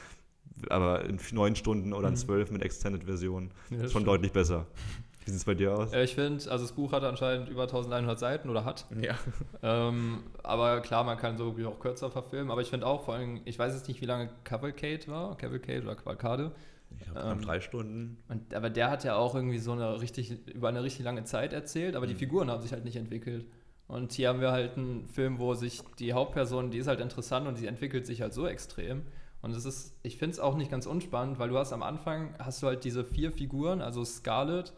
Aber 0.70 1.04
in 1.04 1.20
neun 1.32 1.54
Stunden 1.54 1.92
oder 1.92 2.08
in 2.08 2.14
Mhm. 2.14 2.18
zwölf 2.18 2.50
mit 2.50 2.62
Extended-Version 2.62 3.52
Ja, 3.70 3.78
schon 3.78 3.88
stimmt. 3.90 4.06
deutlich 4.08 4.32
besser. 4.32 4.66
Wie 5.24 5.30
sieht 5.30 5.38
es 5.38 5.44
bei 5.44 5.54
dir 5.54 5.72
aus? 5.76 5.92
Äh, 5.92 6.04
Ich 6.04 6.14
finde, 6.14 6.50
also 6.50 6.64
das 6.64 6.72
Buch 6.72 6.92
hat 6.92 7.04
anscheinend 7.04 7.48
über 7.48 7.62
1100 7.62 8.18
Seiten 8.18 8.48
oder 8.50 8.64
hat. 8.64 8.86
Ja. 9.00 9.14
Ähm, 9.64 10.24
aber 10.42 10.80
klar, 10.80 11.04
man 11.04 11.16
kann 11.16 11.36
so 11.38 11.44
irgendwie 11.44 11.66
auch 11.66 11.78
kürzer 11.78 12.10
verfilmen. 12.10 12.50
Aber 12.50 12.60
ich 12.62 12.68
finde 12.68 12.86
auch, 12.86 13.04
vor 13.04 13.14
allem, 13.14 13.40
ich 13.44 13.58
weiß 13.58 13.72
jetzt 13.74 13.86
nicht, 13.86 14.00
wie 14.00 14.06
lange 14.06 14.28
Cavalcade 14.44 15.06
war, 15.06 15.36
Cavalcade 15.36 15.82
oder 15.82 15.94
Cavalcade. 15.94 16.50
Ich 16.98 17.04
glaube, 17.04 17.20
Ähm, 17.20 17.40
drei 17.42 17.60
Stunden. 17.60 18.18
Und, 18.28 18.52
aber 18.54 18.68
der 18.70 18.90
hat 18.90 19.04
ja 19.04 19.14
auch 19.16 19.34
irgendwie 19.36 19.58
so 19.58 19.72
eine 19.72 20.00
richtig, 20.00 20.32
über 20.48 20.68
eine 20.68 20.82
richtig 20.82 21.04
lange 21.04 21.22
Zeit 21.24 21.52
erzählt, 21.52 21.94
aber 21.96 22.06
die 22.06 22.14
Mhm. 22.14 22.18
Figuren 22.18 22.50
haben 22.50 22.60
sich 22.60 22.72
halt 22.72 22.84
nicht 22.84 22.96
entwickelt. 22.96 23.46
Und 23.88 24.12
hier 24.12 24.28
haben 24.30 24.40
wir 24.40 24.50
halt 24.52 24.76
einen 24.76 25.06
Film, 25.06 25.38
wo 25.38 25.54
sich 25.54 25.82
die 25.98 26.12
Hauptperson, 26.12 26.70
die 26.70 26.78
ist 26.78 26.88
halt 26.88 27.00
interessant 27.00 27.46
und 27.46 27.58
die 27.60 27.66
entwickelt 27.66 28.04
sich 28.06 28.20
halt 28.22 28.32
so 28.34 28.46
extrem. 28.46 29.02
Und 29.42 29.52
es 29.56 29.64
ist, 29.64 29.94
ich 30.02 30.18
finde 30.18 30.32
es 30.32 30.40
auch 30.40 30.56
nicht 30.56 30.70
ganz 30.70 30.86
unspannend, 30.86 31.38
weil 31.38 31.48
du 31.48 31.58
hast 31.58 31.72
am 31.72 31.82
Anfang, 31.82 32.34
hast 32.38 32.62
du 32.62 32.66
halt 32.68 32.84
diese 32.84 33.04
vier 33.04 33.30
Figuren, 33.32 33.80
also 33.80 34.04
Scarlett, 34.04 34.72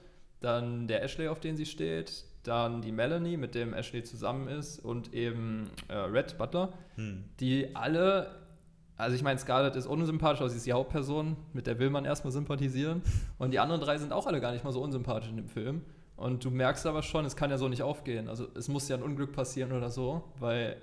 dann 0.44 0.86
der 0.86 1.02
Ashley, 1.02 1.28
auf 1.28 1.40
den 1.40 1.56
sie 1.56 1.66
steht, 1.66 2.24
dann 2.42 2.82
die 2.82 2.92
Melanie, 2.92 3.36
mit 3.36 3.54
dem 3.54 3.72
Ashley 3.72 4.02
zusammen 4.04 4.48
ist 4.48 4.78
und 4.78 5.14
eben 5.14 5.70
äh, 5.88 5.94
Red 5.96 6.36
Butler, 6.38 6.72
Hm. 6.96 7.24
die 7.40 7.74
alle, 7.74 8.30
also 8.96 9.16
ich 9.16 9.22
meine, 9.22 9.38
Scarlett 9.38 9.76
ist 9.76 9.86
unsympathisch, 9.86 10.40
aber 10.40 10.50
sie 10.50 10.58
ist 10.58 10.66
die 10.66 10.72
Hauptperson, 10.72 11.36
mit 11.52 11.66
der 11.66 11.78
will 11.78 11.90
man 11.90 12.04
erstmal 12.04 12.32
sympathisieren. 12.32 13.02
Und 13.38 13.52
die 13.52 13.58
anderen 13.58 13.80
drei 13.80 13.96
sind 13.98 14.12
auch 14.12 14.26
alle 14.26 14.40
gar 14.40 14.52
nicht 14.52 14.64
mal 14.64 14.72
so 14.72 14.82
unsympathisch 14.82 15.30
in 15.30 15.36
dem 15.36 15.48
Film. 15.48 15.82
Und 16.16 16.44
du 16.44 16.50
merkst 16.50 16.86
aber 16.86 17.02
schon, 17.02 17.24
es 17.24 17.34
kann 17.34 17.50
ja 17.50 17.58
so 17.58 17.68
nicht 17.68 17.82
aufgehen. 17.82 18.28
Also 18.28 18.46
es 18.54 18.68
muss 18.68 18.88
ja 18.88 18.96
ein 18.96 19.02
Unglück 19.02 19.32
passieren 19.32 19.72
oder 19.72 19.90
so, 19.90 20.22
weil 20.38 20.76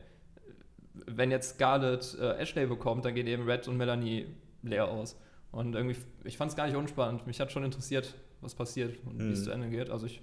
wenn 1.06 1.32
jetzt 1.32 1.56
Scarlett 1.56 2.18
äh, 2.20 2.38
Ashley 2.38 2.66
bekommt, 2.66 3.06
dann 3.06 3.16
gehen 3.16 3.28
eben 3.28 3.50
Red 3.50 3.68
und 3.68 3.78
Melanie 3.78 4.26
leer 4.62 4.90
aus. 4.90 5.18
Und 5.52 5.76
irgendwie, 5.76 5.98
ich 6.24 6.38
fand 6.38 6.52
es 6.52 6.58
gar 6.58 6.66
nicht 6.66 6.76
unspannend. 6.76 7.28
Mich 7.28 7.40
hat 7.40 7.52
schon 7.52 7.64
interessiert, 7.64 8.14
was 8.42 8.56
passiert 8.56 8.96
und 9.06 9.20
wie 9.20 9.32
es 9.32 9.40
Mhm. 9.42 9.44
zu 9.46 9.52
Ende 9.52 9.70
geht. 9.70 9.90
Also 9.90 10.06
ich, 10.06 10.22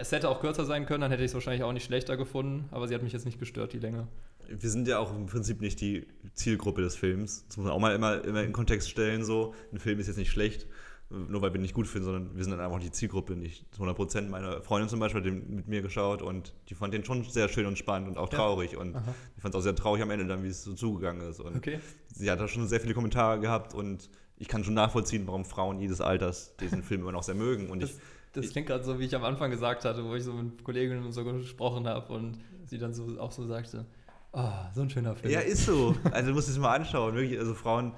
es 0.00 0.12
hätte 0.12 0.28
auch 0.28 0.40
kürzer 0.40 0.64
sein 0.64 0.86
können, 0.86 1.02
dann 1.02 1.10
hätte 1.10 1.22
ich 1.22 1.28
es 1.30 1.34
wahrscheinlich 1.34 1.62
auch 1.62 1.72
nicht 1.72 1.84
schlechter 1.84 2.16
gefunden, 2.16 2.68
aber 2.70 2.88
sie 2.88 2.94
hat 2.94 3.02
mich 3.02 3.12
jetzt 3.12 3.24
nicht 3.26 3.38
gestört, 3.38 3.72
die 3.72 3.78
Länge. 3.78 4.08
wir 4.48 4.70
sind 4.70 4.86
ja 4.86 4.98
auch 5.00 5.12
im 5.14 5.26
Prinzip 5.26 5.60
nicht 5.60 5.80
die 5.80 6.06
Zielgruppe 6.34 6.80
des 6.82 6.94
Films. 6.96 7.44
Das 7.48 7.56
muss 7.56 7.64
man 7.64 7.72
auch 7.72 7.80
mal 7.80 7.94
immer, 7.94 8.22
immer 8.24 8.42
in 8.44 8.52
Kontext 8.52 8.88
stellen. 8.88 9.24
So, 9.24 9.54
ein 9.72 9.78
Film 9.80 9.98
ist 9.98 10.06
jetzt 10.06 10.18
nicht 10.18 10.30
schlecht, 10.30 10.66
nur 11.10 11.42
weil 11.42 11.52
wir 11.52 11.58
ihn 11.58 11.62
nicht 11.62 11.74
gut 11.74 11.86
finden, 11.88 12.04
sondern 12.06 12.36
wir 12.36 12.44
sind 12.44 12.52
dann 12.52 12.60
einfach 12.60 12.78
die 12.80 12.90
Zielgruppe 12.92 13.34
nicht. 13.36 13.64
Zu 13.72 13.78
100 13.78 13.96
Prozent. 13.96 14.30
Meine 14.30 14.62
Freundin 14.62 14.88
zum 14.88 14.98
Beispiel 15.00 15.20
hat 15.20 15.26
den 15.26 15.54
mit 15.54 15.66
mir 15.68 15.82
geschaut 15.82 16.22
und 16.22 16.52
die 16.68 16.74
fand 16.74 16.94
den 16.94 17.04
schon 17.04 17.24
sehr 17.24 17.48
schön 17.48 17.66
und 17.66 17.76
spannend 17.76 18.08
und 18.08 18.18
auch 18.18 18.30
Ja. 18.32 18.38
traurig. 18.38 18.76
Und 18.76 18.94
Aha. 18.96 19.14
ich 19.36 19.42
fand 19.42 19.52
es 19.54 19.58
auch 19.58 19.62
sehr 19.62 19.74
traurig 19.74 20.00
am 20.02 20.10
Ende 20.10 20.26
dann, 20.26 20.42
wie 20.44 20.48
es 20.48 20.62
so 20.62 20.74
zugegangen 20.74 21.28
ist. 21.28 21.40
Und 21.40 21.56
Okay. 21.56 21.80
sie 22.14 22.30
hat 22.30 22.38
da 22.40 22.46
schon 22.48 22.66
sehr 22.68 22.80
viele 22.80 22.94
Kommentare 22.94 23.40
gehabt 23.40 23.74
und 23.74 24.08
ich 24.38 24.48
kann 24.48 24.64
schon 24.64 24.74
nachvollziehen, 24.74 25.26
warum 25.26 25.44
Frauen 25.44 25.80
jedes 25.80 26.00
Alters 26.00 26.54
diesen 26.56 26.82
Film 26.82 27.02
immer 27.02 27.12
noch 27.12 27.22
sehr 27.22 27.34
mögen. 27.34 27.70
Und 27.70 27.82
ich, 27.82 27.90
Das, 27.90 28.00
das 28.32 28.50
klingt 28.52 28.68
gerade 28.68 28.84
so, 28.84 28.98
wie 28.98 29.04
ich 29.04 29.14
am 29.14 29.24
Anfang 29.24 29.50
gesagt 29.50 29.84
hatte, 29.84 30.04
wo 30.04 30.14
ich 30.14 30.24
so 30.24 30.32
mit 30.32 30.62
Kolleginnen 30.62 31.04
und 31.04 31.12
so 31.12 31.24
gesprochen 31.24 31.86
habe 31.86 32.12
und 32.12 32.38
sie 32.64 32.78
dann 32.78 32.92
so 32.92 33.18
auch 33.18 33.32
so 33.32 33.46
sagte, 33.46 33.86
oh, 34.32 34.50
so 34.74 34.82
ein 34.82 34.90
schöner 34.90 35.14
Film. 35.14 35.32
Ja, 35.32 35.40
ist 35.40 35.64
so. 35.64 35.96
Also 36.10 36.28
du 36.30 36.34
musst 36.34 36.48
es 36.48 36.58
mal 36.58 36.74
anschauen. 36.74 37.14
Wirklich, 37.14 37.38
also 37.38 37.54
Frauen 37.54 37.92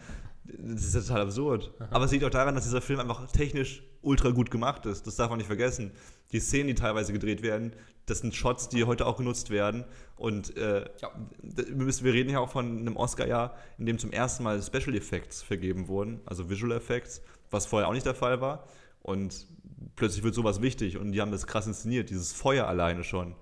Das 0.57 0.84
ist 0.84 0.94
ja 0.94 1.01
total 1.01 1.22
absurd. 1.22 1.72
Aber 1.90 2.05
es 2.05 2.12
liegt 2.12 2.24
auch 2.24 2.30
daran, 2.30 2.55
dass 2.55 2.64
dieser 2.64 2.80
Film 2.80 3.01
einfach 3.01 3.30
technisch 3.30 3.82
ultra 4.03 4.30
gut 4.30 4.51
gemacht 4.51 4.86
ist. 4.86 5.07
Das 5.07 5.16
darf 5.16 5.28
man 5.28 5.38
nicht 5.38 5.46
vergessen. 5.46 5.92
Die 6.32 6.40
Szenen, 6.40 6.68
die 6.68 6.74
teilweise 6.74 7.12
gedreht 7.12 7.42
werden, 7.42 7.72
das 8.07 8.20
sind 8.20 8.34
Shots, 8.34 8.68
die 8.68 8.84
heute 8.84 9.07
auch 9.07 9.16
genutzt 9.16 9.51
werden. 9.51 9.84
Und 10.16 10.57
äh, 10.57 10.88
müssen, 11.74 12.05
wir 12.05 12.14
reden 12.14 12.30
ja 12.30 12.40
auch 12.40 12.51
von 12.51 12.78
einem 12.78 12.96
Oscar-Jahr, 12.96 13.57
in 13.76 13.86
dem 13.86 13.99
zum 13.99 14.11
ersten 14.11 14.44
Mal 14.44 14.62
Special 14.62 14.94
Effects 14.94 15.42
vergeben 15.42 15.88
wurden, 15.88 16.20
also 16.24 16.49
Visual 16.49 16.72
Effects, 16.72 17.20
was 17.51 17.66
vorher 17.66 17.88
auch 17.88 17.92
nicht 17.92 18.07
der 18.07 18.14
Fall 18.14 18.40
war. 18.40 18.64
Und 19.03 19.46
plötzlich 19.96 20.24
wird 20.24 20.34
sowas 20.34 20.62
wichtig 20.62 20.96
und 20.96 21.12
die 21.12 21.20
haben 21.20 21.30
das 21.30 21.46
krass 21.46 21.66
inszeniert, 21.66 22.11
dieses 22.11 22.32
Feuer 22.32 22.66
alleine 22.66 23.05
schon. 23.05 23.34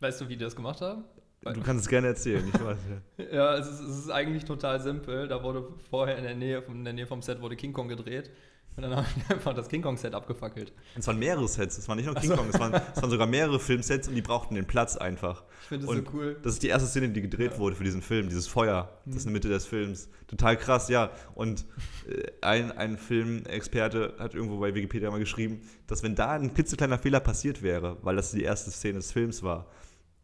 Weißt 0.00 0.20
du, 0.20 0.28
wie 0.28 0.36
die 0.36 0.44
das 0.44 0.56
gemacht 0.56 0.80
haben? 0.80 1.04
Du 1.42 1.60
kannst 1.62 1.84
es 1.84 1.88
gerne 1.88 2.08
erzählen, 2.08 2.44
ich 2.46 2.64
weiß 2.64 2.78
ja. 3.18 3.24
Ja, 3.32 3.56
es 3.56 3.68
ist, 3.68 3.80
es 3.80 3.98
ist 3.98 4.10
eigentlich 4.10 4.44
total 4.44 4.80
simpel. 4.80 5.28
Da 5.28 5.42
wurde 5.42 5.68
vorher 5.90 6.18
in 6.18 6.24
der 6.24 6.34
Nähe, 6.34 6.62
in 6.68 6.84
der 6.84 6.92
Nähe 6.92 7.06
vom 7.06 7.22
Set 7.22 7.40
wurde 7.40 7.56
King 7.56 7.72
Kong 7.72 7.88
gedreht. 7.88 8.30
Und 8.78 8.82
dann 8.82 8.96
haben 8.96 9.06
die 9.16 9.34
einfach 9.34 9.54
das 9.54 9.68
King 9.68 9.82
Kong-Set 9.82 10.14
abgefackelt. 10.14 10.72
Es 10.96 11.06
waren 11.08 11.18
mehrere 11.18 11.48
Sets, 11.48 11.78
es 11.78 11.88
waren 11.88 11.96
nicht 11.96 12.06
nur 12.06 12.14
King 12.14 12.30
so. 12.30 12.36
Kong, 12.36 12.48
es 12.48 12.60
waren, 12.60 12.72
es 12.94 13.02
waren 13.02 13.10
sogar 13.10 13.26
mehrere 13.26 13.58
Filmsets 13.58 14.06
und 14.06 14.14
die 14.14 14.22
brauchten 14.22 14.54
den 14.54 14.66
Platz 14.66 14.96
einfach. 14.96 15.42
Ich 15.62 15.68
finde 15.68 15.86
das 15.86 15.96
Und 15.96 16.06
so 16.06 16.12
cool. 16.14 16.36
Das 16.44 16.52
ist 16.52 16.62
die 16.62 16.68
erste 16.68 16.88
Szene, 16.88 17.08
die 17.08 17.20
gedreht 17.20 17.58
wurde 17.58 17.74
für 17.74 17.82
diesen 17.82 18.02
Film, 18.02 18.28
dieses 18.28 18.46
Feuer, 18.46 18.88
das 19.04 19.16
ist 19.16 19.22
in 19.22 19.30
der 19.30 19.32
Mitte 19.32 19.48
des 19.48 19.66
Films. 19.66 20.08
Total 20.28 20.56
krass, 20.56 20.88
ja. 20.88 21.10
Und 21.34 21.64
äh, 22.08 22.30
ein, 22.40 22.70
ein 22.70 22.98
Filmexperte 22.98 24.14
hat 24.20 24.34
irgendwo 24.34 24.58
bei 24.58 24.72
Wikipedia 24.74 25.10
mal 25.10 25.18
geschrieben, 25.18 25.60
dass 25.88 26.04
wenn 26.04 26.14
da 26.14 26.30
ein 26.30 26.54
klitzekleiner 26.54 26.98
Fehler 26.98 27.18
passiert 27.18 27.62
wäre, 27.62 27.96
weil 28.02 28.14
das 28.14 28.30
die 28.30 28.44
erste 28.44 28.70
Szene 28.70 28.98
des 28.98 29.10
Films 29.10 29.42
war, 29.42 29.66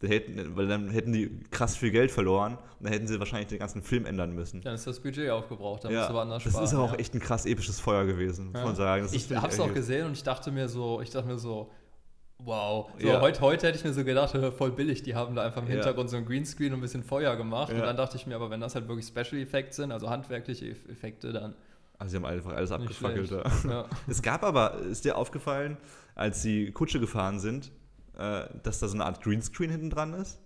hätten, 0.09 0.57
weil 0.57 0.67
dann 0.69 0.89
hätten 0.89 1.13
die 1.13 1.41
krass 1.51 1.77
viel 1.77 1.91
Geld 1.91 2.11
verloren 2.11 2.55
und 2.79 2.85
dann 2.85 2.93
hätten 2.93 3.07
sie 3.07 3.19
wahrscheinlich 3.19 3.49
den 3.49 3.59
ganzen 3.59 3.83
Film 3.83 4.07
ändern 4.07 4.35
müssen. 4.35 4.61
Dann 4.63 4.75
ist 4.75 4.87
das 4.87 5.01
Budget 5.01 5.31
aufgebraucht, 5.31 5.85
da 5.85 5.91
Ja, 5.91 5.99
musst 5.99 6.11
du 6.11 6.15
woanders 6.15 6.43
das 6.45 6.53
sparen. 6.53 6.65
ist 6.65 6.75
aber 6.75 6.83
auch 6.85 6.93
ja. 6.93 6.99
echt 6.99 7.15
ein 7.15 7.21
krass 7.21 7.47
episches 7.47 7.81
Feuer 7.81 8.05
gewesen, 8.05 8.47
muss 8.53 8.61
Ja. 8.61 8.65
man 8.65 8.77
sagen. 8.77 9.03
Das 9.05 9.13
ich 9.13 9.35
hab's 9.37 9.59
auch 9.61 9.73
gesehen 9.75 10.07
und 10.07 10.13
ich 10.13 10.23
dachte 10.23 10.51
mir 10.53 10.69
so, 10.69 11.01
ich 11.01 11.11
dachte 11.11 11.27
mir 11.29 11.39
so, 11.39 11.71
wow. 12.39 12.91
So, 12.99 13.07
Ja. 13.09 13.21
heute, 13.21 13.41
heute 13.41 13.67
hätte 13.67 13.79
ich 13.79 13.85
mir 13.85 13.93
so 13.93 14.05
gedacht, 14.05 14.37
voll 14.57 14.73
billig, 14.73 15.03
die 15.03 15.15
haben 15.15 15.35
da 15.35 15.43
einfach 15.43 15.63
im. 15.63 15.69
Hintergrund 15.69 16.11
so 16.11 16.17
ein 16.17 16.27
Greenscreen 16.27 16.73
und 16.73 16.79
ein 16.79 16.83
bisschen 16.83 17.03
Feuer 17.03 17.37
gemacht. 17.37 17.73
Und 17.73 17.79
dann 17.81 17.97
dachte 17.97 18.17
ich 18.17 18.27
mir, 18.27 18.35
aber 18.37 18.51
wenn 18.51 18.61
das 18.61 18.75
halt 18.75 18.89
wirklich 18.89 19.07
Special 19.07 19.41
Effects 19.41 19.77
sind, 19.77 19.93
also 19.93 20.11
handwerkliche 20.11 20.67
Eff- 20.67 20.89
Effekte, 20.91 21.33
dann. 21.33 21.55
Also 21.99 22.11
sie 22.11 22.17
haben 22.17 22.25
einfach 22.25 22.53
alles 22.53 22.73
abgefackelt. 22.73 23.31
Ja. 23.31 23.87
Es 24.09 24.21
gab 24.21 24.43
aber, 24.43 24.79
ist 24.81 25.05
dir 25.05 25.17
aufgefallen, 25.17 25.77
als 26.17 26.43
sie 26.43 26.73
Kutsche 26.73 26.99
gefahren 27.01 27.39
sind, 27.39 27.71
äh, 28.19 28.47
dass 28.63 28.79
da 28.81 28.89
so 28.89 28.95
eine 28.95 29.05
Art 29.05 29.23
Greenscreen 29.23 29.71
hinten 29.71 29.91
dran 29.91 30.15
ist? 30.15 30.41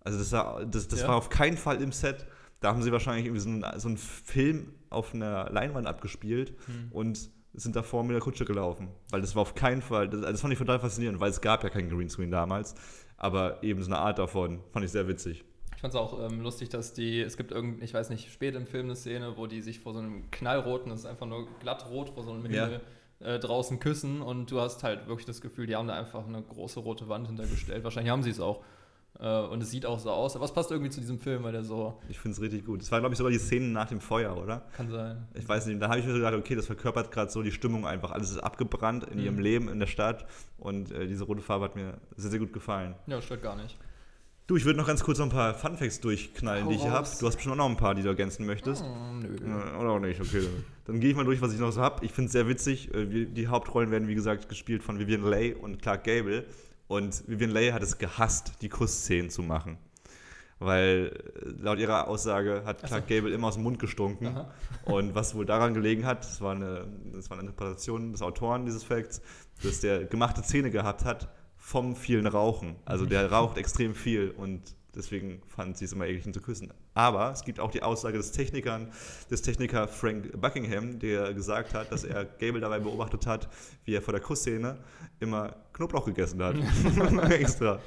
Also 0.00 0.18
das, 0.18 0.32
war, 0.32 0.64
das, 0.66 0.88
das 0.88 1.00
Ja. 1.02 1.08
war 1.08 1.16
auf 1.16 1.28
keinen 1.30 1.56
Fall 1.56 1.80
im 1.82 1.92
Set. 1.92 2.26
Da 2.60 2.68
haben 2.70 2.82
sie 2.82 2.92
wahrscheinlich 2.92 3.26
irgendwie 3.26 3.40
so 3.42 3.48
einen, 3.48 3.80
so 3.80 3.88
einen 3.88 3.96
Film 3.98 4.74
auf 4.90 5.14
einer 5.14 5.50
Leinwand 5.50 5.86
abgespielt 5.86 6.54
Hm. 6.66 6.88
und 6.92 7.30
sind 7.56 7.76
davor 7.76 8.02
mit 8.02 8.12
der 8.14 8.20
Kutsche 8.20 8.44
gelaufen. 8.44 8.88
Weil 9.10 9.20
das 9.20 9.34
war 9.36 9.42
auf 9.42 9.54
keinen 9.54 9.80
Fall, 9.82 10.08
das, 10.08 10.20
also 10.20 10.32
das 10.32 10.40
fand 10.40 10.52
ich 10.52 10.58
total 10.58 10.80
faszinierend, 10.80 11.20
weil 11.20 11.30
es 11.30 11.40
gab 11.40 11.62
ja 11.62 11.70
keinen 11.70 11.88
Greenscreen 11.88 12.30
damals. 12.30 12.74
Aber 13.16 13.62
eben 13.62 13.80
so 13.82 13.86
eine 13.88 13.98
Art 13.98 14.18
davon 14.18 14.60
fand 14.72 14.84
ich 14.84 14.90
sehr 14.90 15.06
witzig. 15.06 15.44
Ich 15.76 15.80
fand 15.80 15.94
es 15.94 16.00
auch 16.00 16.18
ähm, 16.30 16.40
lustig, 16.40 16.68
dass 16.70 16.94
die, 16.94 17.20
es 17.20 17.36
gibt 17.36 17.52
irgend, 17.52 17.82
ich 17.82 17.92
weiß 17.94 18.10
nicht, 18.10 18.32
spät 18.32 18.54
im 18.56 18.66
Film 18.66 18.86
eine 18.86 18.96
Szene, 18.96 19.36
wo 19.36 19.46
die 19.46 19.60
sich 19.60 19.80
vor 19.80 19.92
so 19.92 20.00
einem 20.00 20.30
knallroten, 20.30 20.90
das 20.90 21.00
ist 21.00 21.06
einfach 21.06 21.26
nur 21.26 21.46
glattrot, 21.60 22.10
vor 22.10 22.24
so 22.24 22.32
einem 22.32 22.50
Ja. 22.50 22.80
Äh, 23.20 23.38
draußen 23.38 23.78
küssen 23.78 24.20
und 24.20 24.50
du 24.50 24.60
hast 24.60 24.82
halt 24.82 25.06
wirklich 25.06 25.24
das 25.24 25.40
Gefühl, 25.40 25.66
die 25.66 25.76
haben 25.76 25.86
da 25.88 25.94
einfach 25.94 26.26
eine 26.26 26.42
große 26.42 26.80
rote 26.80 27.08
Wand 27.08 27.26
hintergestellt. 27.28 27.82
Wahrscheinlich 27.84 28.10
haben 28.12 28.22
sie 28.24 28.30
es 28.30 28.40
auch. 28.40 28.62
Äh, 29.20 29.40
und 29.42 29.62
es 29.62 29.70
sieht 29.70 29.86
auch 29.86 29.98
so 30.00 30.10
aus. 30.10 30.34
Aber 30.34 30.44
es 30.44 30.52
passt 30.52 30.70
irgendwie 30.72 30.90
zu 30.90 31.00
diesem 31.00 31.18
Film, 31.20 31.44
weil 31.44 31.52
der 31.52 31.62
so, 31.62 32.00
Ich 32.08 32.18
finde 32.18 32.34
es 32.34 32.40
richtig 32.42 32.66
gut. 32.66 32.82
Das 32.82 32.90
war, 32.90 32.98
glaube 32.98 33.14
ich, 33.14 33.18
sogar 33.18 33.30
die 33.30 33.38
Szenen 33.38 33.72
nach 33.72 33.88
dem 33.88 34.00
Feuer, 34.00 34.36
oder? 34.36 34.66
kann 34.76 34.90
sein. 34.90 35.26
Ich 35.34 35.48
weiß 35.48 35.66
nicht, 35.66 35.80
da 35.80 35.88
habe 35.88 36.00
ich 36.00 36.04
mir 36.04 36.10
so 36.12 36.18
gedacht, 36.18 36.34
okay, 36.34 36.56
das 36.56 36.66
verkörpert 36.66 37.12
gerade 37.12 37.30
so 37.30 37.40
die 37.42 37.52
Stimmung 37.52 37.86
einfach. 37.86 38.10
Alles 38.10 38.30
ist 38.32 38.38
abgebrannt 38.38 39.04
in 39.04 39.18
Mhm. 39.20 39.24
ihrem 39.24 39.38
Leben 39.38 39.68
in 39.68 39.78
der 39.78 39.86
Stadt 39.86 40.26
und 40.58 40.90
äh, 40.90 41.06
diese 41.06 41.24
rote 41.24 41.40
Farbe 41.40 41.64
hat 41.66 41.76
mir 41.76 41.94
sehr, 42.16 42.30
sehr 42.32 42.40
gut 42.40 42.52
gefallen. 42.52 42.96
Ja, 43.06 43.22
stört 43.22 43.42
gar 43.42 43.54
nicht. 43.56 43.78
Du, 44.46 44.56
ich 44.56 44.66
würde 44.66 44.78
noch 44.78 44.86
ganz 44.86 45.02
kurz 45.02 45.18
noch 45.18 45.26
ein 45.26 45.32
paar 45.32 45.54
Funfacts 45.54 46.00
durchknallen, 46.00 46.66
Hau 46.66 46.68
die 46.68 46.74
ich 46.74 46.86
habe. 46.86 47.08
Du 47.18 47.26
hast 47.26 47.36
bestimmt 47.36 47.54
auch 47.54 47.56
noch 47.56 47.68
ein 47.70 47.78
paar, 47.78 47.94
die 47.94 48.02
du 48.02 48.08
ergänzen 48.08 48.44
möchtest. 48.44 48.84
Hm, 48.84 49.20
nö. 49.20 49.36
Ja, 49.42 49.78
oder 49.78 49.90
auch 49.92 49.98
nicht, 49.98 50.20
okay. 50.20 50.46
Dann, 50.84 51.00
gehe 51.00 51.10
ich 51.10 51.16
mal 51.16 51.24
durch, 51.24 51.40
was 51.40 51.54
ich 51.54 51.58
noch 51.58 51.70
so 51.70 51.80
habe. 51.80 52.04
Ich 52.04 52.12
finde 52.12 52.26
es 52.26 52.32
sehr 52.32 52.46
witzig. 52.46 52.94
Äh, 52.94 53.24
Die 53.24 53.48
Hauptrollen 53.48 53.90
werden, 53.90 54.06
wie 54.06 54.14
gesagt, 54.14 54.50
gespielt 54.50 54.82
von 54.82 54.98
Vivian 54.98 55.22
Leigh 55.22 55.56
und 55.58 55.80
Clark 55.80 56.04
Gable. 56.04 56.44
Und 56.88 57.26
Vivian 57.26 57.50
Leigh 57.50 57.72
hat 57.72 57.82
es 57.82 57.96
gehasst, 57.96 58.60
die 58.60 58.68
Kussszenen 58.68 59.30
zu 59.30 59.42
machen. 59.42 59.78
Weil 60.58 61.12
äh, 61.42 61.62
laut 61.62 61.78
ihrer 61.78 62.06
Aussage 62.06 62.64
hat 62.66 62.82
Clark 62.82 63.08
Gable 63.08 63.32
immer 63.32 63.46
aus 63.46 63.54
dem 63.54 63.62
Mund 63.62 63.78
gestunken. 63.78 64.26
Aha. 64.26 64.50
Und 64.84 65.14
was 65.14 65.34
wohl 65.34 65.46
daran 65.46 65.72
gelegen 65.72 66.04
hat, 66.04 66.22
das 66.22 66.42
war, 66.42 66.54
eine, 66.54 66.86
das 67.14 67.30
war 67.30 67.38
eine 67.38 67.48
Interpretation 67.48 68.12
des 68.12 68.20
Autoren 68.20 68.66
dieses 68.66 68.84
Facts, 68.84 69.22
dass 69.62 69.80
der 69.80 70.04
gemachte 70.04 70.42
Zähne 70.42 70.70
gehabt 70.70 71.06
hat 71.06 71.30
vom 71.64 71.96
vielen 71.96 72.26
Rauchen. 72.26 72.76
Also 72.84 73.06
der 73.06 73.32
raucht 73.32 73.56
extrem 73.56 73.94
viel 73.94 74.30
und 74.30 74.60
deswegen 74.94 75.40
fand 75.46 75.78
sie 75.78 75.86
es 75.86 75.94
immer 75.94 76.04
eklig, 76.06 76.26
ihn 76.26 76.34
zu 76.34 76.42
küssen. 76.42 76.70
Aber 76.92 77.32
es 77.32 77.42
gibt 77.42 77.58
auch 77.58 77.70
die 77.70 77.82
Aussage 77.82 78.18
des 78.18 78.32
Technikern, 78.32 78.92
des 79.30 79.40
Techniker 79.40 79.88
Frank 79.88 80.38
Buckingham, 80.38 80.98
der 80.98 81.32
gesagt 81.32 81.72
hat, 81.72 81.90
dass 81.90 82.04
er 82.04 82.26
Gable 82.38 82.60
dabei 82.60 82.80
beobachtet 82.80 83.26
hat, 83.26 83.48
wie 83.86 83.94
er 83.94 84.02
vor 84.02 84.12
der 84.12 84.20
Kussszene 84.20 84.76
immer 85.20 85.56
Knoblauch 85.72 86.04
gegessen 86.04 86.42
hat. 86.42 86.56
Extra. 87.30 87.80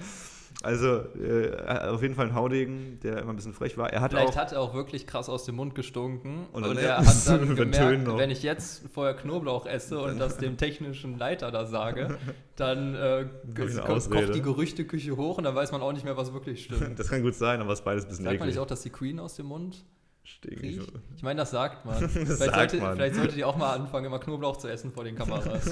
Also 0.64 0.88
äh, 1.22 1.56
auf 1.90 2.02
jeden 2.02 2.16
Fall 2.16 2.26
ein 2.28 2.34
Haudegen, 2.34 3.00
der 3.04 3.20
immer 3.20 3.32
ein 3.32 3.36
bisschen 3.36 3.54
frech 3.54 3.78
war. 3.78 3.94
Er 3.94 4.02
hat 4.02 4.12
Vielleicht 4.12 4.30
auch, 4.30 4.36
hat 4.38 4.52
er 4.54 4.60
auch 4.62 4.74
wirklich 4.74 5.06
krass 5.06 5.30
aus 5.30 5.46
dem 5.46 5.56
Mund 5.56 5.76
gestunken. 5.76 6.48
Und 6.52 6.64
Und, 6.66 6.78
er 6.78 6.98
hat 7.06 7.28
dann 7.28 7.56
gemerkt, 7.56 8.18
wenn 8.18 8.32
ich 8.32 8.42
jetzt 8.42 8.84
vorher 8.92 9.14
Knoblauch 9.16 9.68
esse 9.68 10.00
und 10.00 10.18
das 10.20 10.38
dem 10.38 10.58
technischen 10.58 11.18
Leiter 11.18 11.52
da 11.52 11.66
sage, 11.66 12.18
dann 12.56 12.96
äh, 12.96 13.22
ich 13.22 13.28
eine 13.60 13.82
ko- 13.82 13.94
Ausrede. 13.94 14.26
kocht 14.26 14.36
die 14.36 14.42
Gerüchteküche 14.42 15.16
hoch 15.16 15.38
und 15.38 15.44
dann 15.44 15.54
weiß 15.56 15.72
man 15.72 15.82
auch 15.82 15.94
nicht 15.94 16.06
mehr, 16.06 16.18
was 16.18 16.34
wirklich 16.34 16.64
stimmt. 16.66 16.98
das 16.98 17.10
kann 17.10 17.22
gut 17.22 17.36
sein, 17.36 17.62
aber 17.62 17.72
es 17.74 17.80
ist 17.80 17.86
beides 17.86 18.06
ein 18.06 18.10
bisschen 18.10 18.26
Sagt 18.26 18.40
man 18.40 18.48
eklig. 18.48 18.56
nicht 18.56 18.60
auch, 18.60 18.68
dass 18.68 18.82
die 18.82 18.90
Queen 18.90 19.20
aus 19.20 19.36
dem 19.36 19.46
Mund 19.46 19.86
Stinkt. 20.30 20.62
riecht? 20.62 20.92
Ich 21.16 21.24
meine, 21.24 21.38
das 21.40 21.52
sagt 21.52 21.86
man. 21.86 22.02
Das 22.02 22.12
vielleicht, 22.12 22.40
sagt 22.40 22.72
sollte, 22.72 22.78
man. 22.86 22.96
vielleicht 22.98 23.16
sollte 23.16 23.36
die 23.36 23.46
auch 23.46 23.56
mal 23.56 23.74
anfangen, 23.74 24.06
immer 24.08 24.20
Knoblauch 24.20 24.58
zu 24.58 24.68
essen 24.68 24.92
vor 24.92 25.06
den 25.06 25.16
Kameras. 25.16 25.48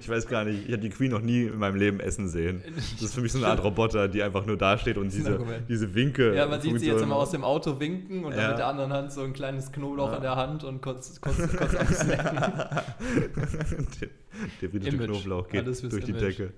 Ich 0.00 0.08
weiß 0.08 0.26
gar 0.28 0.44
nicht, 0.44 0.66
ich 0.66 0.72
habe 0.72 0.82
die 0.82 0.90
Queen 0.90 1.10
noch 1.10 1.22
nie 1.22 1.44
in 1.44 1.58
meinem 1.58 1.76
Leben 1.76 2.00
essen 2.00 2.28
sehen. 2.28 2.62
Das 2.74 3.02
ist 3.02 3.14
für 3.14 3.22
mich 3.22 3.32
so 3.32 3.38
eine 3.38 3.46
Art 3.48 3.64
Roboter, 3.64 4.08
die 4.08 4.22
einfach 4.22 4.44
nur 4.44 4.56
dasteht 4.58 4.98
und 4.98 5.10
diese, 5.12 5.40
diese 5.68 5.94
Winke. 5.94 6.34
ja, 6.34 6.46
man 6.46 6.60
sieht 6.60 6.78
sie 6.80 6.86
jetzt 6.88 7.00
immer 7.02 7.16
aus 7.16 7.30
dem 7.30 7.42
Auto 7.44 7.80
winken 7.80 8.24
und 8.24 8.32
dann 8.32 8.40
Ja. 8.42 8.48
mit 8.50 8.58
der 8.58 8.66
anderen 8.66 8.92
Hand 8.92 9.12
so 9.12 9.22
ein 9.22 9.32
kleines 9.32 9.72
Knoblauch 9.72 10.10
Ja. 10.10 10.16
in 10.16 10.22
der 10.22 10.36
Hand 10.36 10.62
und 10.64 10.82
kurz, 10.82 11.18
kurz, 11.20 11.36
kurz 11.56 11.74
am 11.74 11.86
Snacken. 11.86 12.36
der, 14.00 14.08
der 14.60 14.68
britische. 14.68 14.98
Knoblauch 14.98 15.48
geht 15.48 15.66
durch 15.66 15.80
die 16.04 16.10
Image. 16.10 16.22
Decke. 16.22 16.52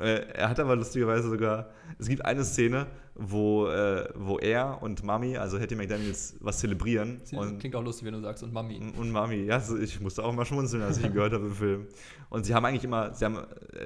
Äh, 0.00 0.26
er 0.34 0.48
hat 0.48 0.58
aber 0.58 0.76
lustigerweise 0.76 1.28
sogar, 1.28 1.70
es 1.98 2.08
gibt 2.08 2.24
eine 2.24 2.44
Szene, 2.44 2.86
wo, 3.14 3.66
äh, 3.68 4.08
wo 4.14 4.38
er 4.38 4.82
und 4.82 5.04
Mami, 5.04 5.36
also 5.36 5.58
Hattie 5.58 5.74
McDaniels, 5.74 6.36
was 6.40 6.58
zelebrieren. 6.58 7.20
Und, 7.32 7.58
Klingt 7.58 7.76
auch 7.76 7.84
lustig, 7.84 8.06
wenn 8.06 8.14
du 8.14 8.20
sagst, 8.20 8.42
und 8.42 8.52
Mami. 8.52 8.80
und 8.96 9.10
Mami, 9.10 9.44
ja, 9.44 9.60
so, 9.60 9.76
ich 9.76 10.00
musste 10.00 10.24
auch 10.24 10.32
mal 10.32 10.46
schmunzeln, 10.46 10.82
als 10.82 10.98
ich 10.98 11.04
ihn 11.04 11.12
gehört 11.12 11.34
habe 11.34 11.46
im 11.46 11.52
Film. 11.52 11.86
Und 12.30 12.46
sie 12.46 12.54
haben 12.54 12.64
eigentlich 12.64 12.84
immer, 12.84 13.12
sie 13.12 13.24
haben, 13.24 13.38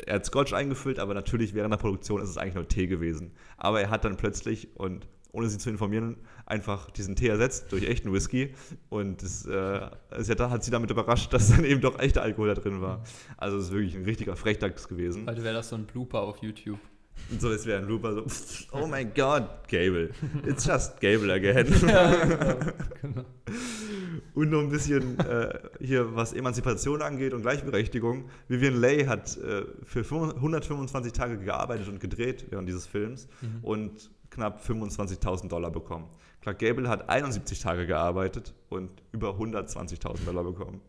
er 0.07 0.15
hat 0.15 0.27
Scotch 0.27 0.53
eingefüllt, 0.53 0.99
aber 0.99 1.15
natürlich 1.15 1.55
während 1.55 1.73
der 1.73 1.79
Produktion 1.79 2.23
ist 2.23 2.31
es 2.31 2.39
eigentlich 2.39 2.55
nur 2.55 2.69
Tee 2.69 2.87
gewesen. 2.87 3.33
Aber 3.57 3.81
er 3.81 3.91
hat 3.91 4.05
dann 4.05 4.17
plötzlich 4.17 4.69
und 4.77 5.09
ohne 5.33 5.49
sie 5.49 5.59
zu 5.59 5.69
informieren, 5.69 6.17
einfach 6.47 6.91
diesen 6.91 7.17
Tee 7.17 7.29
ersetzt 7.29 7.71
durch 7.73 7.85
echten 7.89 8.13
Whisky. 8.13 8.55
Und 8.89 9.23
das, 9.23 9.45
äh, 9.47 9.81
hat, 10.11 10.41
hat 10.41 10.65
sie 10.65 10.71
damit 10.71 10.91
überrascht, 10.91 11.33
dass 11.33 11.51
dann 11.51 11.65
eben 11.65 11.81
doch 11.81 11.99
echter 11.99 12.23
Alkohol 12.23 12.49
da 12.49 12.55
drin 12.55 12.81
war. 12.81 13.03
Also 13.37 13.59
es 13.59 13.65
ist 13.67 13.73
wirklich 13.73 13.95
ein 13.97 14.05
richtiger 14.05 14.37
Frechdachs 14.37 14.89
gewesen. 14.89 15.27
Heute 15.29 15.43
wäre 15.45 15.55
das 15.55 15.69
so 15.69 15.77
ein 15.77 15.85
Blooper 15.87 16.21
auf 16.23 16.39
YouTube. 16.39 16.79
Und 17.31 17.41
so, 17.41 17.51
es 17.51 17.65
wäre 17.67 17.79
ein 17.83 17.89
Looper 17.89 18.15
so, 18.15 18.25
oh 18.73 18.87
my 18.87 19.05
god, 19.05 19.45
Gable. 19.69 20.11
It's 20.47 20.65
just 20.67 21.01
Gable 21.01 21.33
again. 21.33 21.67
Genau. 23.03 23.25
Und 24.35 24.51
noch 24.51 24.61
ein 24.61 24.69
bisschen 24.69 25.19
äh, 25.21 25.59
hier, 25.81 26.15
was 26.15 26.33
Emanzipation 26.35 27.01
angeht 27.03 27.33
und 27.33 27.43
Gleichberechtigung. 27.43 28.29
Vivian 28.49 28.75
Leigh 28.79 29.07
hat 29.07 29.37
äh, 29.39 29.65
für 29.85 30.01
125 30.01 31.13
Tage 31.13 31.39
gearbeitet 31.39 31.89
und 31.89 32.01
gedreht 32.01 32.47
während 32.51 32.69
dieses 32.69 32.87
Films 32.87 33.29
Mhm. 33.41 33.65
und 33.65 34.11
knapp 34.31 34.63
25.000 34.63 35.49
Dollar 35.49 35.71
bekommen. 35.71 36.07
Clark 36.47 36.61
Gable 36.61 36.89
hat 36.89 37.09
71 37.09 37.59
Tage 37.59 37.89
gearbeitet 37.89 38.55
und 38.69 38.93
über 39.11 39.31
120.000 39.31 40.25
Dollar 40.27 40.45
bekommen. 40.45 40.81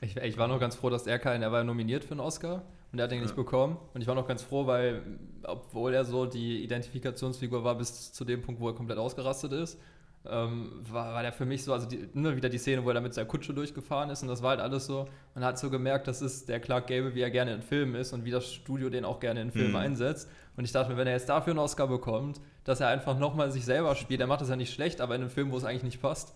Ich, 0.00 0.16
ich 0.16 0.38
war 0.38 0.48
noch 0.48 0.58
ganz 0.58 0.74
froh, 0.74 0.90
dass 0.90 1.06
er 1.06 1.20
keinen, 1.20 1.42
er 1.42 1.52
war 1.52 1.58
ja 1.60 1.64
nominiert 1.64 2.02
für 2.02 2.10
einen 2.12 2.20
Oscar 2.20 2.62
und 2.90 2.98
er 2.98 3.04
hat 3.04 3.12
den 3.12 3.22
nicht 3.22 3.36
bekommen. 3.36 3.76
Und 3.94 4.00
ich 4.00 4.08
war 4.08 4.16
noch 4.16 4.26
ganz 4.26 4.42
froh, 4.42 4.66
weil, 4.66 5.02
obwohl 5.44 5.94
er 5.94 6.04
so 6.04 6.26
die 6.26 6.64
Identifikationsfigur 6.64 7.62
war 7.62 7.76
bis 7.78 8.12
zu 8.12 8.24
dem 8.24 8.42
Punkt, 8.42 8.60
wo 8.60 8.66
er 8.68 8.74
komplett 8.74 8.98
ausgerastet 8.98 9.52
ist, 9.52 9.78
ähm, 10.26 10.72
war, 10.90 11.14
war 11.14 11.22
der 11.22 11.32
für 11.32 11.44
mich 11.46 11.62
so, 11.62 11.72
also 11.72 11.86
die, 11.86 12.08
immer 12.12 12.34
wieder 12.34 12.48
die 12.48 12.58
Szene, 12.58 12.84
wo 12.84 12.88
er 12.88 12.94
da 12.94 13.00
mit 13.00 13.14
seiner 13.14 13.28
Kutsche 13.28 13.54
durchgefahren 13.54 14.10
ist 14.10 14.22
und 14.22 14.28
das 14.28 14.42
war 14.42 14.50
halt 14.50 14.60
alles 14.60 14.86
so. 14.86 15.06
Man 15.36 15.44
hat 15.44 15.60
so 15.60 15.70
gemerkt, 15.70 16.08
das 16.08 16.22
ist 16.22 16.48
der 16.48 16.58
Clark 16.58 16.88
Gable, 16.88 17.14
wie 17.14 17.20
er 17.20 17.30
gerne 17.30 17.54
in 17.54 17.62
Filmen 17.62 17.94
ist 17.94 18.12
und 18.12 18.24
wie 18.24 18.32
das 18.32 18.52
Studio 18.52 18.90
den 18.90 19.04
auch 19.04 19.20
gerne 19.20 19.42
in 19.42 19.52
Filmen 19.52 19.70
Mhm. 19.70 19.76
einsetzt. 19.76 20.28
Und 20.56 20.64
ich 20.64 20.72
dachte 20.72 20.90
mir, 20.90 20.96
wenn 20.98 21.06
er 21.06 21.12
jetzt 21.12 21.28
dafür 21.28 21.52
einen 21.52 21.60
Oscar 21.60 21.86
bekommt, 21.86 22.40
dass 22.64 22.80
er 22.80 22.88
einfach 22.88 23.18
nochmal 23.18 23.50
sich 23.50 23.64
selber 23.64 23.94
spielt, 23.94 24.20
er 24.20 24.26
macht 24.26 24.40
das 24.40 24.48
ja 24.48 24.56
nicht 24.56 24.72
schlecht, 24.72 25.00
aber 25.00 25.14
in 25.14 25.22
einem 25.22 25.30
Film, 25.30 25.52
wo 25.52 25.56
es 25.56 25.64
eigentlich 25.64 25.84
nicht 25.84 26.02
passt, 26.02 26.34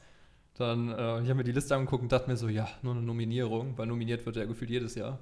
dann, 0.55 0.89
äh, 0.91 1.23
ich 1.23 1.29
habe 1.29 1.37
mir 1.37 1.45
die 1.45 1.53
Liste 1.53 1.75
angeguckt 1.75 2.03
und 2.03 2.13
dachte 2.13 2.29
mir 2.29 2.37
so, 2.37 2.49
ja, 2.49 2.69
nur 2.83 2.95
eine 2.95 3.03
Nominierung, 3.03 3.75
weil 3.77 3.87
nominiert 3.87 4.27
wird 4.27 4.37
er 4.37 4.47
gefühlt 4.47 4.71
jedes 4.71 4.95
Jahr. 4.95 5.19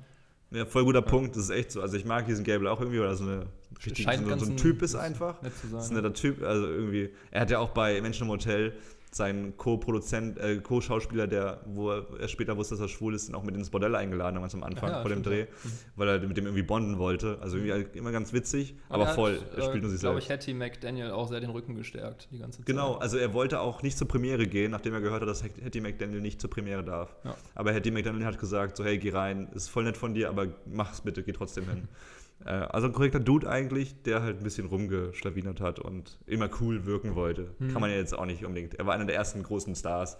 Ja, 0.51 0.65
voll 0.65 0.85
guter 0.85 1.03
Punkt, 1.03 1.37
das 1.37 1.45
ist 1.45 1.51
echt 1.51 1.73
so. 1.73 1.83
Also 1.83 1.97
ich 1.97 2.05
mag 2.05 2.27
diesen 2.27 2.45
Gable 2.45 2.71
auch 2.71 2.81
irgendwie, 2.81 3.01
weil 3.01 3.09
er 3.09 3.17
so, 3.17 3.25
eine, 3.25 3.47
richtig, 3.85 4.07
so, 4.07 4.39
so 4.39 4.47
ein 4.47 4.57
Typ 4.57 4.81
ist 4.81 4.95
einfach. 4.95 5.43
sein, 5.43 5.53
Das 5.73 5.85
ist 5.85 5.91
ein 5.91 5.97
netter 5.97 6.15
Typ, 6.15 6.43
also 6.43 6.67
irgendwie. 6.67 7.11
Er 7.33 7.41
hat 7.41 7.51
ja 7.51 7.59
auch 7.59 7.71
bei 7.71 8.01
Menschen 8.01 8.25
im 8.25 8.31
Hotel 8.31 8.73
seinen 9.17 9.57
Co-Produzent, 9.57 10.39
äh, 10.39 10.59
Co-Schauspieler, 10.59 11.27
der, 11.27 11.61
wo 11.67 11.91
er 11.91 12.29
später 12.29 12.57
wusste, 12.57 12.75
dass 12.75 12.83
er 12.83 12.89
schwul 12.89 13.15
ist, 13.15 13.33
auch 13.35 13.43
mit 13.43 13.55
ins 13.55 13.71
Bordell 13.71 13.95
eingeladen, 13.95 14.41
ganz 14.41 14.55
am 14.55 14.63
Anfang 14.63 14.91
Ja, 14.91 15.01
vor 15.01 15.11
dem 15.11 15.23
Dreh, 15.23 15.41
ja. 15.41 15.45
Mhm. 15.47 15.71
weil 15.97 16.09
er 16.09 16.21
mit 16.21 16.37
dem 16.37 16.45
irgendwie 16.45 16.63
bonden 16.63 16.99
wollte. 16.99 17.39
Also 17.41 17.57
irgendwie 17.57 17.73
halt 17.73 17.97
immer 17.97 18.13
ganz 18.13 18.33
witzig, 18.33 18.75
aber 18.89 19.03
Und 19.03 19.09
er 19.09 19.15
voll. 19.15 19.37
Hat, 19.41 19.55
er 19.57 19.63
spielt 19.65 19.83
nur 19.83 19.91
sich 19.91 20.01
glaube 20.01 20.21
selbst. 20.21 20.27
ich, 20.27 20.31
Hattie 20.33 20.55
McDaniel 20.55 21.11
auch 21.11 21.29
sehr 21.29 21.41
den 21.41 21.51
Rücken 21.51 21.75
gestärkt 21.75 22.29
die 22.31 22.39
ganze 22.39 22.59
Zeit. 22.59 22.67
Genau, 22.67 22.95
also 22.97 23.17
er 23.17 23.33
wollte 23.33 23.61
auch 23.61 23.83
nicht 23.83 23.97
zur 23.99 24.09
Premiere 24.09 24.47
gehen, 24.47 24.71
nachdem 24.71 24.95
er 24.95 25.01
gehört 25.01 25.23
hat, 25.23 25.29
dass 25.29 25.43
Hattie 25.43 25.81
McDaniel 25.81 26.21
nicht 26.21 26.41
zur 26.41 26.51
Premiere 26.51 26.85
darf. 26.85 27.17
Ja. 27.25 27.35
Aber 27.55 27.73
Hattie 27.75 27.91
McDaniel 27.91 28.25
hat 28.27 28.39
gesagt, 28.39 28.77
so 28.77 28.85
hey, 28.85 28.99
geh 28.99 29.11
rein, 29.11 29.49
ist 29.55 29.69
voll 29.69 29.85
nett 29.85 29.97
von 29.97 30.15
dir, 30.15 30.29
aber 30.29 30.49
mach's 30.67 31.01
bitte, 31.01 31.23
geh 31.23 31.33
trotzdem 31.33 31.69
hin. 31.69 31.89
Äh, 32.45 32.51
also 32.51 32.87
ein 32.89 32.93
korrekter 32.93 33.21
Dude 33.21 33.49
eigentlich, 33.49 34.03
der 34.03 34.23
halt 34.23 34.39
ein 34.39 34.45
bisschen 34.45 34.67
rumgeschlawinert 34.67 35.61
hat 35.61 35.79
und 35.79 36.19
immer 36.27 36.49
cool 36.61 36.85
wirken 36.87 37.15
wollte. 37.15 37.55
Hm. 37.59 37.73
Kann 37.73 37.81
man 37.81 37.91
ja 37.91 37.97
jetzt 37.97 38.17
auch 38.17 38.27
nicht 38.27 38.45
unbedingt. 38.45 38.75
Er 38.75 38.87
war 38.87 38.95
einer 38.95 39.07
der 39.07 39.17
ersten 39.17 39.43
großen 39.43 39.75
Stars. 39.75 40.19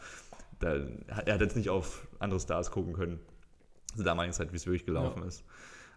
Da, 0.59 0.77
er 1.25 1.35
hat 1.35 1.41
jetzt 1.41 1.57
nicht 1.57 1.69
auf 1.69 2.07
andere 2.19 2.41
Stars 2.41 2.71
gucken 2.71 2.95
können. 2.95 3.21
Zur 3.95 4.05
damaligen 4.05 4.33
Zeit, 4.33 4.53
wie 4.53 4.57
es 4.57 4.67
wirklich 4.67 4.87
gelaufen 4.87 5.23
Ja. 5.23 5.29
ist. 5.29 5.45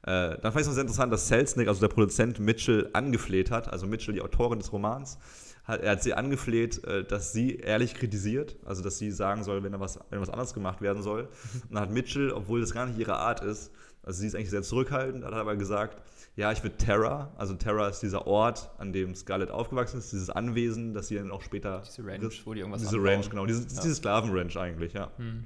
Äh, 0.04 0.38
dann 0.40 0.54
fand 0.54 0.56
ich 0.56 0.62
es 0.62 0.68
noch 0.68 0.74
sehr 0.74 0.82
interessant, 0.84 1.12
dass 1.12 1.28
Selznick, 1.28 1.68
also 1.68 1.82
der 1.82 1.90
Produzent, 1.94 2.40
Mitchell 2.40 2.90
angefleht 2.94 3.52
hat, 3.52 3.68
also 3.72 3.86
Mitchell, 3.86 4.14
die 4.14 4.22
Autorin 4.22 4.58
des 4.60 4.72
Romans, 4.72 5.18
hat, 5.66 5.82
er 5.82 5.92
hat 5.92 6.04
sie 6.04 6.14
angefleht, 6.14 6.84
äh, 6.86 7.04
dass 7.04 7.34
sie 7.34 7.58
ehrlich 7.58 7.96
kritisiert, 7.96 8.56
also 8.66 8.82
dass 8.82 8.98
sie 8.98 9.12
sagen 9.12 9.44
soll, 9.44 9.62
wenn 9.64 9.74
da 9.74 9.80
was, 9.82 10.00
wenn 10.10 10.22
was 10.22 10.30
anderes 10.30 10.54
gemacht 10.54 10.82
werden 10.82 11.04
soll. 11.04 11.24
Und 11.54 11.74
dann 11.74 11.82
hat 11.84 11.92
Mitchell, 11.92 12.32
obwohl 12.32 12.62
das 12.62 12.74
gar 12.74 12.86
nicht 12.86 12.98
ihre 12.98 13.18
Art 13.18 13.44
ist, 13.44 13.72
also 14.10 14.22
sie 14.22 14.28
ist 14.28 14.36
eigentlich 14.36 14.50
sehr 14.50 14.64
zurückhaltend, 14.64 15.24
hat 15.24 15.34
aber 15.34 15.56
gesagt, 15.56 16.02
ja, 16.36 16.52
ich 16.52 16.64
will 16.64 16.72
Terra, 16.72 17.32
also 17.38 17.54
Terra 17.54 17.90
ist 17.90 18.00
dieser 18.00 18.26
Ort, 18.26 18.72
an 18.80 18.92
dem 18.92 19.14
Scarlett 19.14 19.52
aufgewachsen 19.52 20.00
ist, 20.00 20.12
dieses 20.12 20.32
Anwesen, 20.32 20.96
das 20.96 21.10
sie 21.10 21.16
dann 21.16 21.30
auch 21.30 21.44
später... 21.44 21.84
Diese 21.86 22.04
Ranch, 22.04 22.42
wo 22.44 22.56
die 22.56 22.62
irgendwas 22.62 22.82
Diese 22.82 22.96
anbauen. 22.96 23.14
Ranch, 23.14 23.30
genau, 23.30 23.46
diese, 23.46 23.62
Ja. 23.62 23.82
diese 23.84 23.94
Sklavenranch 23.94 24.58
eigentlich, 24.58 24.94
ja. 24.94 25.12
Hm. 25.18 25.44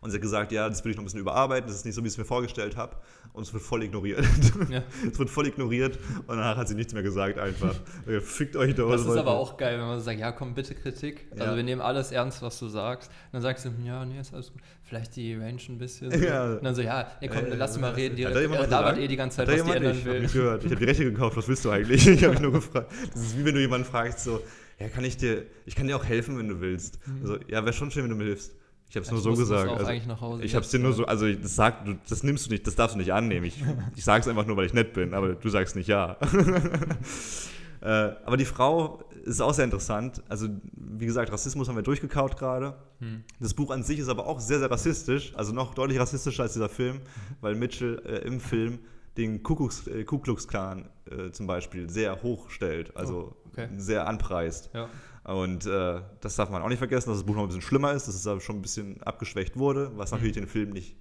Und 0.00 0.10
sie 0.10 0.16
hat 0.16 0.22
gesagt, 0.22 0.52
ja, 0.52 0.68
das 0.68 0.84
will 0.84 0.90
ich 0.90 0.96
noch 0.96 1.02
ein 1.02 1.06
bisschen 1.06 1.20
überarbeiten, 1.20 1.66
das 1.68 1.76
ist 1.76 1.84
nicht 1.84 1.94
so, 1.94 2.02
wie 2.02 2.06
ich 2.08 2.14
es 2.14 2.18
mir 2.18 2.24
vorgestellt 2.24 2.76
habe. 2.76 2.96
Und 3.32 3.44
es 3.44 3.52
wird 3.52 3.62
voll 3.62 3.82
ignoriert. 3.82 4.24
Ja. 4.68 4.82
Es 5.12 5.18
wird 5.18 5.30
voll 5.30 5.46
ignoriert 5.46 5.98
und 6.26 6.36
danach 6.36 6.56
hat 6.56 6.68
sie 6.68 6.74
nichts 6.74 6.92
mehr 6.92 7.02
gesagt 7.02 7.38
einfach. 7.38 7.74
Äh, 8.06 8.20
Fickt 8.20 8.56
euch 8.56 8.74
doch. 8.74 8.90
Das 8.90 9.02
ist 9.02 9.06
wollt 9.06 9.18
aber 9.18 9.32
auch 9.32 9.56
geil, 9.56 9.78
wenn 9.78 9.86
man 9.86 9.98
so 9.98 10.04
sagt, 10.04 10.18
ja 10.18 10.32
komm, 10.32 10.54
bitte 10.54 10.74
Kritik. 10.74 11.26
Ja. 11.34 11.44
Also 11.44 11.56
wir 11.56 11.62
nehmen 11.62 11.80
alles 11.80 12.12
ernst, 12.12 12.42
was 12.42 12.58
du 12.58 12.68
sagst. 12.68 13.08
Und 13.10 13.34
dann 13.34 13.42
sagst 13.42 13.64
du, 13.64 13.70
ja, 13.84 14.04
nee, 14.04 14.20
ist 14.20 14.34
alles 14.34 14.52
gut. 14.52 14.60
Vielleicht 14.82 15.16
die 15.16 15.34
Range 15.34 15.60
ein 15.68 15.78
bisschen. 15.78 16.10
Ja. 16.22 16.52
Und 16.54 16.64
dann 16.64 16.74
so, 16.74 16.82
ja, 16.82 17.10
nee, 17.20 17.28
komm, 17.28 17.46
Äh, 17.46 17.54
lass 17.54 17.76
ihn 17.76 17.80
mal 17.80 17.92
reden. 17.92 18.16
Die 18.16 18.22
da 18.24 18.30
er 18.30 18.66
labert 18.66 18.98
eh 18.98 19.08
die 19.08 19.16
ganze 19.16 19.38
Zeit, 19.38 19.48
da 19.48 19.52
was 19.54 19.64
die 19.64 19.70
ändern 19.70 19.92
Ich 19.92 20.04
hab 20.04 20.12
will. 20.12 20.20
nicht 20.20 20.34
gehört. 20.34 20.64
Ich 20.64 20.70
habe 20.70 20.78
die 20.80 20.84
Rechte 20.84 21.04
gekauft, 21.04 21.36
was 21.36 21.48
willst 21.48 21.64
du 21.64 21.70
eigentlich? 21.70 22.06
Ich 22.08 22.22
habe 22.24 22.32
mich 22.34 22.42
nur 22.42 22.52
gefragt. 22.52 22.92
Das 23.14 23.22
ist 23.22 23.38
wie 23.38 23.44
wenn 23.44 23.54
du 23.54 23.60
jemanden 23.60 23.86
fragst, 23.86 24.20
so, 24.20 24.40
ja, 24.78 24.88
kann 24.88 25.04
ich 25.04 25.16
dir, 25.16 25.44
ich 25.64 25.74
kann 25.74 25.86
dir 25.86 25.96
auch 25.96 26.04
helfen, 26.04 26.36
wenn 26.38 26.48
du 26.48 26.60
willst. 26.60 26.98
Also, 27.22 27.38
ja, 27.48 27.64
wäre 27.64 27.72
schon 27.72 27.90
schön, 27.90 28.02
wenn 28.04 28.10
du 28.10 28.16
mir 28.16 28.24
hilfst. 28.24 28.52
Ich 28.92 28.96
habe 28.96 29.04
es 29.04 29.08
Ich 29.08 29.24
nur 29.24 29.36
so 29.36 29.40
gesagt. 29.40 29.70
Also, 29.70 29.86
eigentlich 29.86 30.06
nach 30.06 30.20
Hause 30.20 30.44
ich 30.44 30.54
habe 30.54 30.66
es 30.66 30.70
dir 30.70 30.78
nur 30.78 30.90
ja. 30.90 30.96
so, 30.96 31.06
also 31.06 31.32
das, 31.32 31.56
sag, 31.56 31.86
du, 31.86 31.94
das 32.06 32.22
nimmst 32.22 32.46
du 32.46 32.50
nicht, 32.50 32.66
das 32.66 32.74
darfst 32.74 32.94
du 32.94 32.98
nicht 32.98 33.14
annehmen. 33.14 33.46
Ich, 33.46 33.62
ich 33.96 34.04
sage 34.04 34.20
es 34.20 34.28
einfach 34.28 34.44
nur, 34.44 34.54
weil 34.58 34.66
ich 34.66 34.74
nett 34.74 34.92
bin, 34.92 35.14
aber 35.14 35.34
du 35.34 35.48
sagst 35.48 35.76
nicht 35.76 35.86
ja. 35.86 36.18
äh, 37.80 37.86
aber 37.86 38.36
die 38.36 38.44
Frau 38.44 39.02
ist 39.24 39.40
auch 39.40 39.54
sehr 39.54 39.64
interessant. 39.64 40.22
Also, 40.28 40.48
wie 40.74 41.06
gesagt, 41.06 41.32
Rassismus 41.32 41.68
haben 41.68 41.76
wir 41.76 41.82
durchgekaut 41.82 42.36
gerade. 42.36 42.74
Hm. 42.98 43.24
Das 43.40 43.54
Buch 43.54 43.70
an 43.70 43.82
sich 43.82 43.98
ist 43.98 44.08
aber 44.08 44.26
auch 44.26 44.40
sehr, 44.40 44.58
sehr 44.58 44.70
rassistisch, 44.70 45.32
also 45.36 45.54
noch 45.54 45.72
deutlich 45.72 45.98
rassistischer 45.98 46.42
als 46.42 46.52
dieser 46.52 46.68
Film, 46.68 47.00
weil 47.40 47.54
Mitchell 47.54 48.02
äh, 48.04 48.26
im 48.26 48.40
Film 48.40 48.78
den 49.16 49.42
Kuckucks, 49.42 49.86
äh, 49.86 50.04
Ku 50.04 50.18
Klux 50.18 50.46
Klan 50.48 50.90
äh, 51.10 51.30
zum 51.30 51.46
Beispiel 51.46 51.88
sehr 51.88 52.22
hoch 52.22 52.50
stellt, 52.50 52.94
also 52.94 53.34
Oh, 53.34 53.48
okay. 53.52 53.68
sehr 53.76 54.06
anpreist. 54.06 54.70
Ja. 54.74 54.88
Und 55.24 55.66
äh, 55.66 56.00
das 56.20 56.36
darf 56.36 56.50
man 56.50 56.62
auch 56.62 56.68
nicht 56.68 56.78
vergessen, 56.78 57.10
dass 57.10 57.18
das 57.18 57.26
Buch 57.26 57.34
noch 57.36 57.42
ein 57.42 57.48
bisschen 57.48 57.62
schlimmer 57.62 57.92
ist, 57.92 58.08
dass 58.08 58.14
es 58.14 58.26
aber 58.26 58.40
schon 58.40 58.56
ein 58.56 58.62
bisschen 58.62 59.02
abgeschwächt 59.02 59.56
wurde, 59.56 59.92
was 59.96 60.10
Mhm. 60.10 60.16
natürlich 60.16 60.34
den 60.34 60.46
Film 60.48 60.70
nicht 60.70 60.96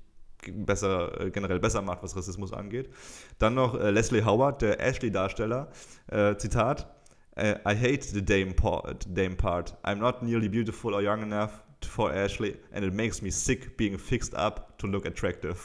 besser, 0.54 1.20
äh, 1.22 1.32
generell 1.32 1.60
besser 1.60 1.82
macht, 1.82 2.04
was 2.04 2.16
Rassismus 2.16 2.54
angeht. 2.54 2.90
Dann 3.40 3.56
noch 3.56 3.76
äh, 3.80 3.90
Leslie 3.92 4.24
Howard, 4.26 4.62
der 4.62 4.80
Ashley-Darsteller, 4.80 5.70
äh, 6.08 6.36
Zitat, 6.38 6.88
äh, 7.36 7.56
I 7.68 7.76
hate 7.76 8.04
the 8.04 8.24
dame 8.24 8.54
part, 8.54 9.08
dame 9.10 9.36
part. 9.36 9.78
I'm 9.84 9.96
not 9.96 10.22
nearly 10.22 10.50
beautiful 10.50 10.94
or 10.94 11.02
young 11.02 11.22
enough 11.24 11.52
for 11.86 12.14
Ashley 12.14 12.56
and 12.72 12.86
it 12.86 12.94
makes 12.94 13.22
me 13.22 13.32
sick 13.32 13.78
being 13.78 13.98
fixed 13.98 14.36
up 14.36 14.78
to 14.78 14.88
look 14.88 15.06
attractive. 15.06 15.58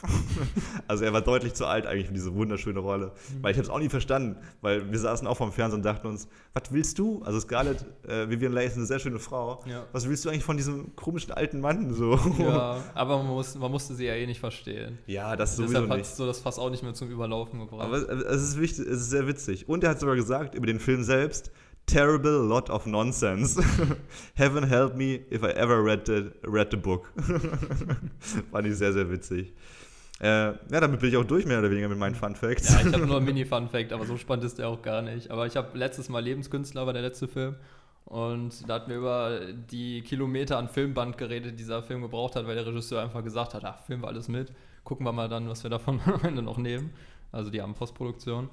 also 0.88 1.04
er 1.04 1.12
war 1.12 1.22
deutlich 1.22 1.54
zu 1.54 1.66
alt 1.66 1.86
eigentlich 1.86 2.06
für 2.06 2.12
diese 2.12 2.34
wunderschöne 2.34 2.80
Rolle. 2.80 3.12
Weil 3.40 3.52
ich 3.52 3.56
habe 3.56 3.64
es 3.64 3.70
auch 3.70 3.78
nie 3.78 3.88
verstanden, 3.88 4.36
weil 4.60 4.90
wir 4.90 4.98
saßen 4.98 5.26
auch 5.26 5.36
vom 5.36 5.52
Fernsehen 5.52 5.80
und 5.80 5.84
dachten 5.84 6.06
uns, 6.06 6.28
was 6.52 6.72
willst 6.72 6.98
du? 6.98 7.22
Also 7.22 7.40
Scarlett, 7.40 7.84
äh, 8.06 8.28
Vivian 8.28 8.52
Leigh 8.52 8.66
ist 8.66 8.76
eine 8.76 8.86
sehr 8.86 8.98
schöne 8.98 9.18
Frau. 9.18 9.62
Ja. 9.66 9.86
Was 9.92 10.08
willst 10.08 10.24
du 10.24 10.28
eigentlich 10.28 10.44
von 10.44 10.56
diesem 10.56 10.94
komischen 10.96 11.32
alten 11.32 11.60
Mann 11.60 11.92
so? 11.94 12.18
Ja, 12.38 12.82
aber 12.94 13.18
man, 13.18 13.28
muss, 13.28 13.54
man 13.54 13.70
musste 13.70 13.94
sie 13.94 14.06
ja 14.06 14.14
eh 14.14 14.26
nicht 14.26 14.40
verstehen. 14.40 14.98
Ja, 15.06 15.36
das 15.36 15.56
sowieso 15.56 15.74
Deshalb 15.74 15.90
hat 15.90 16.06
so 16.06 16.26
das 16.26 16.40
Fass 16.40 16.58
auch 16.58 16.70
nicht 16.70 16.82
mehr 16.82 16.94
zum 16.94 17.10
Überlaufen 17.10 17.60
gebracht. 17.60 17.86
Aber 17.86 17.96
es, 17.96 18.04
es 18.04 18.42
ist 18.42 18.60
wichtig, 18.60 18.86
es 18.86 19.00
ist 19.02 19.10
sehr 19.10 19.26
witzig. 19.26 19.68
Und 19.68 19.84
er 19.84 19.90
hat 19.90 20.00
sogar 20.00 20.16
gesagt 20.16 20.54
über 20.54 20.66
den 20.66 20.80
Film 20.80 21.02
selbst, 21.02 21.50
terrible 21.86 22.46
lot 22.46 22.68
of 22.70 22.86
nonsense. 22.86 23.56
Heaven 24.34 24.64
help 24.64 24.94
me 24.96 25.20
if 25.30 25.42
I 25.42 25.50
ever 25.50 25.82
read 25.82 26.06
the, 26.06 26.32
read 26.44 26.70
the 26.70 26.76
book. 26.76 27.12
Fand 28.50 28.66
ich 28.66 28.76
sehr, 28.76 28.92
sehr 28.92 29.10
witzig. 29.10 29.52
Äh, 30.20 30.26
ja, 30.26 30.80
damit 30.80 31.00
bin 31.00 31.10
ich 31.10 31.16
auch 31.16 31.24
durch, 31.24 31.44
mehr 31.46 31.58
oder 31.58 31.70
weniger 31.70 31.88
mit 31.88 31.98
meinen 31.98 32.14
Fun 32.14 32.34
Facts. 32.34 32.70
Ja, 32.70 32.80
ich 32.86 32.92
habe 32.92 33.06
nur 33.06 33.18
einen 33.18 33.26
Mini-Fun-Fact, 33.26 33.92
aber 33.92 34.06
so 34.06 34.16
spannend 34.16 34.44
ist 34.44 34.58
der 34.58 34.68
auch 34.68 34.80
gar 34.80 35.02
nicht. 35.02 35.30
Aber 35.30 35.46
ich 35.46 35.56
habe 35.56 35.76
letztes 35.76 36.08
Mal 36.08 36.20
Lebenskünstler, 36.20 36.86
war 36.86 36.92
der 36.92 37.02
letzte 37.02 37.28
Film. 37.28 37.56
Und 38.06 38.68
da 38.68 38.74
hatten 38.74 38.90
wir 38.90 38.98
über 38.98 39.40
die 39.52 40.00
Kilometer 40.02 40.58
an 40.58 40.68
Filmband 40.68 41.18
geredet, 41.18 41.52
die 41.52 41.56
dieser 41.56 41.82
Film 41.82 42.02
gebraucht 42.02 42.36
hat, 42.36 42.46
weil 42.46 42.54
der 42.54 42.64
Regisseur 42.64 43.02
einfach 43.02 43.22
gesagt 43.22 43.52
hat, 43.52 43.64
ach, 43.64 43.80
filmen 43.84 44.04
wir 44.04 44.08
alles 44.08 44.28
mit, 44.28 44.52
gucken 44.84 45.04
wir 45.04 45.12
mal 45.12 45.28
dann, 45.28 45.48
was 45.48 45.64
wir 45.64 45.70
davon 45.70 46.00
am 46.06 46.22
Ende 46.22 46.40
noch 46.40 46.56
nehmen. 46.56 46.92
Also 47.32 47.50
die 47.50 47.58
Postproduktion. 47.58 48.48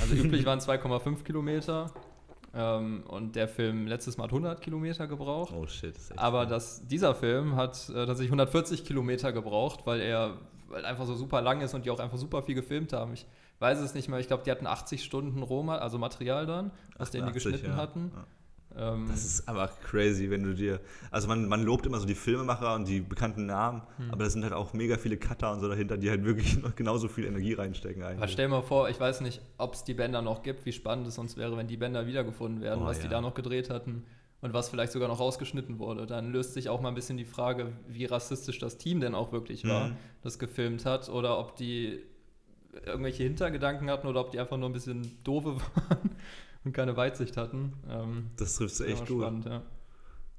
Also 0.00 0.14
üblich 0.14 0.44
waren 0.44 0.60
2,5 0.60 1.22
Kilometer. 1.24 1.90
Ähm, 2.52 3.04
und 3.06 3.36
der 3.36 3.48
Film 3.48 3.86
letztes 3.86 4.16
Mal 4.16 4.24
hat 4.24 4.30
100 4.30 4.60
Kilometer 4.60 5.06
gebraucht. 5.06 5.54
Oh 5.56 5.66
shit. 5.66 5.94
Das 5.94 6.18
Aber 6.18 6.46
das, 6.46 6.86
dieser 6.86 7.14
Film 7.14 7.56
hat 7.56 7.88
äh, 7.90 8.06
tatsächlich 8.06 8.28
140 8.28 8.84
Kilometer 8.84 9.32
gebraucht, 9.32 9.86
weil 9.86 10.00
er 10.00 10.36
weil 10.70 10.84
einfach 10.84 11.04
so 11.04 11.14
super 11.14 11.42
lang 11.42 11.60
ist 11.60 11.74
und 11.74 11.84
die 11.84 11.90
auch 11.90 11.98
einfach 11.98 12.16
super 12.16 12.42
viel 12.42 12.54
gefilmt 12.54 12.92
haben. 12.92 13.12
Ich 13.12 13.26
weiß 13.58 13.80
es 13.80 13.94
nicht 13.94 14.08
mehr. 14.08 14.20
Ich 14.20 14.28
glaube, 14.28 14.44
die 14.44 14.50
hatten 14.50 14.66
80 14.66 15.02
Stunden 15.02 15.42
Roma, 15.42 15.78
also 15.78 15.98
Material 15.98 16.46
dann, 16.46 16.70
aus 16.96 17.10
dem 17.10 17.24
die 17.24 17.30
88, 17.30 17.34
geschnitten 17.34 17.76
ja. 17.76 17.76
hatten. 17.76 18.12
Ja. 18.14 18.24
Ähm, 18.76 19.06
Das 19.10 19.24
ist 19.24 19.48
aber 19.48 19.68
crazy, 19.82 20.30
wenn 20.30 20.42
du 20.44 20.54
dir. 20.54 20.80
Also 21.10 21.26
man, 21.28 21.48
man 21.48 21.62
lobt 21.64 21.86
immer 21.86 21.98
so 21.98 22.06
die 22.06 22.14
Filmemacher 22.14 22.74
und 22.74 22.86
die 22.86 23.00
bekannten 23.00 23.46
Namen, 23.46 23.82
Hm. 23.96 24.10
aber 24.12 24.24
da 24.24 24.30
sind 24.30 24.44
halt 24.44 24.52
auch 24.52 24.72
mega 24.72 24.96
viele 24.96 25.16
Cutter 25.16 25.52
und 25.52 25.60
so 25.60 25.68
dahinter, 25.68 25.96
die 25.96 26.08
halt 26.10 26.24
wirklich 26.24 26.56
noch 26.62 26.74
genauso 26.76 27.08
viel 27.08 27.24
Energie 27.24 27.54
reinstecken 27.54 28.02
aber 28.02 28.12
eigentlich. 28.12 28.30
stell 28.32 28.46
dir 28.46 28.50
mal 28.50 28.62
vor, 28.62 28.88
ich 28.88 29.00
weiß 29.00 29.22
nicht, 29.22 29.40
ob 29.58 29.74
es 29.74 29.84
die 29.84 29.94
Bänder 29.94 30.22
noch 30.22 30.42
gibt, 30.42 30.64
wie 30.66 30.72
spannend 30.72 31.06
es 31.08 31.16
sonst 31.16 31.36
wäre, 31.36 31.56
wenn 31.56 31.66
die 31.66 31.76
Bänder 31.76 32.06
wiedergefunden 32.06 32.60
werden, 32.62 32.82
Oh, 32.82 32.86
was 32.86 32.98
die 32.98 33.04
ja. 33.06 33.10
da 33.10 33.20
noch 33.20 33.34
gedreht 33.34 33.70
hatten 33.70 34.04
und 34.40 34.54
was 34.54 34.68
vielleicht 34.70 34.92
sogar 34.92 35.08
noch 35.08 35.20
rausgeschnitten 35.20 35.78
wurde. 35.78 36.06
Dann 36.06 36.30
löst 36.32 36.54
sich 36.54 36.68
auch 36.68 36.80
mal 36.80 36.88
ein 36.88 36.94
bisschen 36.94 37.16
die 37.18 37.24
Frage, 37.26 37.72
wie 37.88 38.04
rassistisch 38.06 38.58
das 38.58 38.78
Team 38.78 39.00
denn 39.00 39.14
auch 39.14 39.32
wirklich 39.32 39.66
war, 39.68 39.88
Mhm. 39.88 39.96
das 40.22 40.38
gefilmt 40.38 40.86
hat, 40.86 41.08
oder 41.08 41.38
ob 41.38 41.56
die 41.56 42.00
irgendwelche 42.86 43.24
Hintergedanken 43.24 43.90
hatten 43.90 44.06
oder 44.06 44.20
ob 44.20 44.30
die 44.30 44.38
einfach 44.38 44.56
nur 44.56 44.68
ein 44.68 44.72
bisschen 44.72 45.18
doofe 45.24 45.56
waren 45.90 46.10
und 46.64 46.72
keine 46.72 46.96
Weitsicht 46.96 47.36
hatten. 47.36 47.72
Ähm, 47.88 48.30
Das 48.36 48.56
trifft 48.56 48.78
du 48.80 48.84
echt 48.84 49.06
gut. 49.06 49.22
Spannend, 49.22 49.44
ja. 49.46 49.62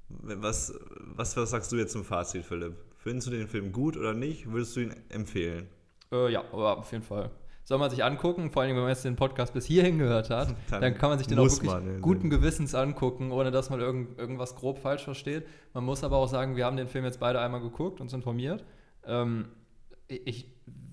Was, 0.09 0.73
was, 1.15 1.37
was 1.37 1.49
sagst 1.51 1.71
du 1.71 1.77
jetzt 1.77 1.93
zum 1.93 2.03
Fazit, 2.03 2.45
Philipp? 2.45 2.75
Findest 2.97 3.27
du 3.27 3.31
den 3.31 3.47
Film 3.47 3.71
gut 3.71 3.97
oder 3.97 4.13
nicht? 4.13 4.51
Würdest 4.51 4.75
du 4.75 4.81
ihn 4.81 4.95
empfehlen? 5.09 5.67
Äh, 6.11 6.31
ja, 6.31 6.41
auf 6.51 6.91
jeden 6.91 7.03
Fall. 7.03 7.31
Soll 7.63 7.77
man 7.77 7.89
sich 7.89 8.03
angucken, 8.03 8.51
vor 8.51 8.63
allem 8.63 8.71
wenn 8.75 8.81
man 8.81 8.89
jetzt 8.89 9.05
den 9.05 9.15
Podcast 9.15 9.53
bis 9.53 9.65
hierhin 9.65 9.97
gehört 9.97 10.29
hat, 10.29 10.55
Dann 10.69 10.81
dann, 10.81 10.93
kann 10.95 11.09
man 11.09 11.17
sich 11.17 11.27
den 11.27 11.39
auch 11.39 11.43
wirklich 11.49 11.71
man 11.71 12.01
guten. 12.01 12.29
Gewissens 12.29 12.75
angucken, 12.75 13.31
ohne 13.31 13.51
dass 13.51 13.69
man 13.69 13.79
irgend, 13.79 14.19
irgendwas 14.19 14.55
grob 14.55 14.79
falsch 14.79 15.03
versteht. 15.05 15.45
Man 15.73 15.85
muss 15.85 16.03
aber 16.03 16.17
auch 16.17 16.27
sagen, 16.27 16.55
wir 16.57 16.65
haben 16.65 16.75
den 16.75 16.87
Film 16.87 17.05
jetzt 17.05 17.19
beide 17.19 17.39
einmal 17.39 17.61
geguckt, 17.61 18.01
uns 18.01 18.11
informiert. 18.13 18.65
Ähm, 19.05 19.45
ich 20.07 20.47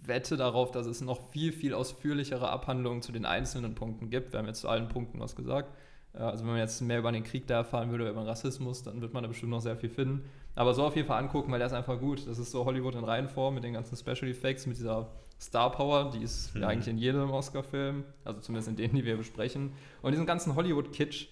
wette 0.08 0.36
darauf, 0.36 0.70
dass 0.70 0.86
es 0.86 1.00
noch 1.00 1.30
viel, 1.30 1.52
viel 1.52 1.74
ausführlichere 1.74 2.48
Abhandlungen 2.48 3.02
zu 3.02 3.12
den 3.12 3.24
einzelnen 3.26 3.74
Punkten 3.74 4.10
gibt. 4.10 4.32
Wir 4.32 4.38
haben 4.38 4.46
jetzt 4.46 4.60
zu 4.60 4.68
allen 4.68 4.88
Punkten 4.88 5.20
was 5.20 5.36
gesagt. 5.36 5.72
Äh, 6.14 6.18
Also 6.18 6.44
wenn 6.44 6.52
man 6.52 6.58
jetzt 6.60 6.80
mehr 6.80 6.98
über 6.98 7.12
den 7.12 7.22
Krieg 7.24 7.46
da 7.46 7.56
erfahren 7.56 7.90
würde, 7.90 8.08
über 8.08 8.20
den 8.22 8.28
Rassismus, 8.28 8.82
dann 8.82 9.00
wird 9.00 9.12
man 9.14 9.22
da 9.22 9.28
bestimmt 9.28 9.50
noch 9.50 9.60
sehr 9.60 9.76
viel 9.76 9.90
finden. 9.90 10.24
Aber 10.56 10.74
so 10.74 10.84
auf 10.84 10.96
jeden 10.96 11.06
Fall 11.06 11.22
angucken, 11.22 11.52
weil 11.52 11.58
der 11.58 11.66
ist 11.68 11.72
einfach 11.72 12.00
gut. 12.00 12.26
Das 12.26 12.38
ist 12.38 12.50
so 12.50 12.64
Hollywood 12.64 12.94
in 12.96 13.04
Reihenform 13.04 13.54
mit 13.54 13.62
den 13.64 13.74
ganzen 13.74 13.96
Special 13.96 14.28
Effects, 14.30 14.66
mit 14.66 14.76
dieser 14.76 15.08
Star 15.40 15.70
Power, 15.70 16.10
die 16.10 16.22
ist 16.22 16.52
Mhm. 16.54 16.60
ja 16.62 16.68
eigentlich 16.68 16.88
in 16.88 16.98
jedem 16.98 17.30
Oscar-Film, 17.30 18.02
also 18.24 18.40
zumindest 18.40 18.68
in 18.68 18.74
denen, 18.76 18.94
die 18.96 19.04
wir 19.04 19.16
besprechen. 19.16 19.72
Und 20.02 20.10
diesen 20.12 20.26
ganzen 20.26 20.56
Hollywood-Kitsch, 20.56 21.28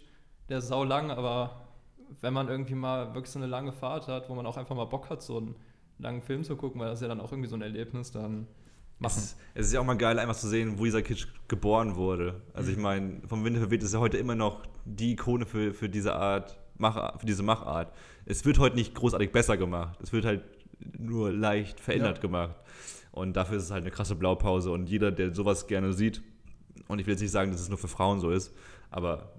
der 0.48 0.58
ist 0.58 0.68
sau 0.68 0.84
lang, 0.84 1.10
aber 1.10 1.62
wenn 2.20 2.32
man 2.32 2.48
irgendwie 2.48 2.76
mal 2.76 3.14
wirklich 3.14 3.32
so 3.32 3.40
eine 3.40 3.48
lange 3.48 3.72
Fahrt 3.72 4.06
hat, 4.06 4.28
wo 4.30 4.34
man 4.36 4.46
auch 4.46 4.56
einfach 4.56 4.76
mal 4.76 4.84
Bock 4.84 5.10
hat, 5.10 5.22
so 5.22 5.38
einen 5.38 5.56
langen 5.98 6.22
Film 6.22 6.44
zu 6.44 6.54
gucken, 6.54 6.80
weil 6.80 6.88
das 6.88 6.98
ist 6.98 7.02
ja 7.02 7.08
dann 7.08 7.20
auch 7.20 7.32
irgendwie 7.32 7.48
so 7.48 7.56
ein 7.56 7.62
Erlebnis, 7.62 8.12
dann 8.12 8.46
machen. 8.98 9.14
Es, 9.18 9.36
es 9.54 9.66
ist 9.68 9.72
ja 9.72 9.80
auch 9.80 9.84
mal 9.84 9.96
geil, 9.96 10.18
einfach 10.18 10.36
zu 10.36 10.48
sehen, 10.48 10.78
wo 10.78 10.84
dieser 10.84 11.02
Kitsch 11.02 11.26
geboren 11.48 11.96
wurde. 11.96 12.40
Also 12.54 12.70
ich 12.70 12.76
meine, 12.78 13.20
vom 13.26 13.44
Winde 13.44 13.60
verweht 13.60 13.82
ist 13.82 13.94
ja 13.94 14.00
heute 14.00 14.16
immer 14.18 14.34
noch 14.34 14.62
die 14.84 15.12
Ikone 15.12 15.46
für, 15.46 15.72
für 15.74 15.88
diese 15.88 16.14
Art, 16.14 16.58
Mach, 16.78 17.18
für 17.18 17.26
diese 17.26 17.42
Machart. 17.42 17.90
Es 18.26 18.44
wird 18.44 18.58
heute 18.58 18.76
nicht 18.76 18.94
großartig 18.94 19.32
besser 19.32 19.56
gemacht. 19.56 19.98
Es 20.02 20.12
wird 20.12 20.24
halt 20.26 20.44
nur 20.98 21.32
leicht 21.32 21.80
verändert 21.80 22.16
Ja. 22.18 22.20
gemacht. 22.22 22.56
Und 23.12 23.34
dafür 23.34 23.56
ist 23.56 23.64
es 23.64 23.70
halt 23.70 23.82
eine 23.84 23.90
krasse 23.90 24.14
Blaupause. 24.14 24.70
Und 24.70 24.88
jeder, 24.90 25.10
der 25.10 25.34
sowas 25.34 25.66
gerne 25.68 25.94
sieht, 25.94 26.20
und 26.88 26.98
ich 26.98 27.06
will 27.06 27.14
jetzt 27.14 27.22
nicht 27.22 27.30
sagen, 27.30 27.50
dass 27.50 27.60
es 27.62 27.70
nur 27.70 27.78
für 27.78 27.88
Frauen 27.88 28.20
so 28.20 28.30
ist, 28.30 28.54
aber 28.90 29.32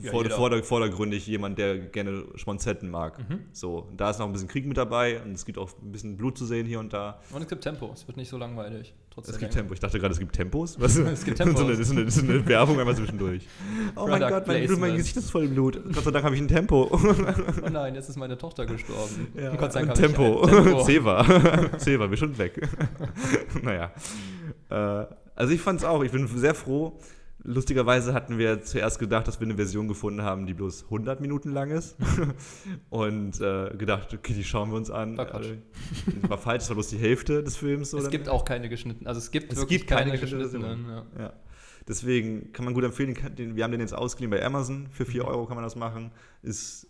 Ja, 0.00 0.10
vor, 0.10 0.22
jeder. 0.22 0.36
vorder, 0.36 0.62
vordergründig 0.62 1.26
jemand, 1.26 1.58
der 1.58 1.78
gerne 1.78 2.24
Schmonzetten 2.34 2.90
mag. 2.90 3.18
Mhm. 3.18 3.40
So, 3.52 3.88
da 3.96 4.10
ist 4.10 4.18
noch 4.18 4.26
ein 4.26 4.32
bisschen 4.32 4.48
Krieg 4.48 4.66
mit 4.66 4.76
dabei 4.76 5.20
und 5.22 5.32
es 5.32 5.44
gibt 5.44 5.58
auch 5.58 5.70
ein 5.82 5.92
bisschen 5.92 6.16
Blut 6.16 6.38
zu 6.38 6.46
sehen 6.46 6.66
hier 6.66 6.80
und 6.80 6.92
da. 6.92 7.20
Und 7.32 7.42
es 7.42 7.48
gibt 7.48 7.62
Tempo, 7.62 7.90
es 7.92 8.06
wird 8.06 8.16
nicht 8.16 8.28
so 8.28 8.38
langweilig. 8.38 8.94
Trotz 9.16 9.28
Es 9.30 9.38
gibt. 9.38 9.54
Tempo. 9.54 9.72
Ich 9.72 9.80
dachte 9.80 9.98
gerade, 9.98 10.12
es 10.12 10.20
gibt 10.20 10.34
Tempos. 10.34 10.78
Was? 10.78 10.96
Es 10.98 11.24
gibt 11.24 11.38
Tempos. 11.38 11.58
So 11.58 11.64
eine, 11.64 11.76
das, 11.76 11.86
ist 11.86 11.90
eine, 11.90 12.04
das 12.04 12.16
ist 12.18 12.24
eine 12.24 12.46
Werbung 12.46 12.78
einmal 12.78 12.94
zwischendurch. 12.94 13.46
Oh 13.96 14.06
mein 14.06 14.20
Gott, 14.20 14.46
mein, 14.46 14.66
Blut, 14.66 14.78
mein. 14.78 14.96
Gesicht 14.96 15.16
ist 15.16 15.30
voll 15.30 15.44
im 15.44 15.54
Blut. 15.54 15.82
Gott 15.94 16.04
sei 16.04 16.10
Dank 16.10 16.24
habe 16.24 16.34
ich 16.34 16.40
ein 16.40 16.48
Tempo. 16.48 16.90
Oh 16.92 17.68
nein, 17.70 17.94
jetzt 17.94 18.10
ist 18.10 18.16
meine 18.16 18.36
Tochter 18.36 18.66
gestorben. 18.66 19.28
Ja, 19.34 19.54
Gott 19.56 19.72
sei 19.72 19.84
Dank 19.84 19.94
Tempo. 19.94 20.46
Tempo. 20.46 20.84
Ceva. 20.84 21.78
Ceva, 21.78 22.10
wir 22.10 22.16
schon 22.16 22.36
weg. 22.36 22.60
naja. 23.62 23.90
Äh, 24.68 25.06
also 25.34 25.52
ich 25.52 25.60
fand 25.60 25.80
es 25.80 25.86
auch. 25.86 26.02
Ich 26.02 26.12
bin 26.12 26.26
sehr 26.28 26.54
froh. 26.54 26.98
Lustigerweise 27.48 28.12
hatten 28.12 28.38
wir 28.38 28.62
zuerst 28.62 28.98
gedacht, 28.98 29.28
dass 29.28 29.38
wir 29.38 29.46
eine 29.46 29.54
Version 29.54 29.86
gefunden 29.86 30.22
haben, 30.22 30.46
die 30.46 30.54
bloß 30.54 30.84
100 30.84 31.20
Minuten 31.20 31.52
lang 31.52 31.70
ist. 31.70 31.96
Und 32.90 33.40
äh, 33.40 33.70
gedacht, 33.78 34.12
okay, 34.12 34.34
die 34.34 34.42
schauen 34.42 34.70
wir 34.70 34.76
uns 34.76 34.90
an. 34.90 35.16
War 35.16 35.26
Quatsch. 35.26 35.46
Äh, 35.46 36.28
war 36.28 36.38
falsch, 36.38 36.62
das 36.64 36.70
war 36.70 36.74
bloß 36.74 36.88
die 36.88 36.98
Hälfte 36.98 37.44
des 37.44 37.56
Films. 37.56 37.92
Es 37.92 37.94
oder? 37.94 38.10
gibt 38.10 38.28
auch 38.28 38.44
keine 38.44 38.68
geschnittenen, 38.68 39.06
also 39.06 39.18
es 39.18 39.30
gibt 39.30 39.52
Es 39.52 39.58
wirklich 39.60 39.78
gibt 39.80 39.90
keine 39.90 40.10
keine 40.10 40.20
geschnittene 40.20 40.50
geschnittenen. 40.50 41.06
Ja. 41.16 41.22
Ja. 41.22 41.32
Deswegen 41.88 42.52
kann 42.52 42.64
man 42.64 42.74
gut 42.74 42.82
empfehlen, 42.82 43.16
wir 43.36 43.62
haben 43.62 43.70
den 43.70 43.80
jetzt 43.80 43.94
ausgeliehen 43.94 44.30
bei 44.30 44.44
Amazon. 44.44 44.88
Für 44.90 45.04
Mhm. 45.04 45.10
4 45.10 45.24
Euro 45.26 45.46
kann 45.46 45.54
man 45.54 45.62
das 45.64 45.76
machen. 45.76 46.10
Ist, 46.42 46.88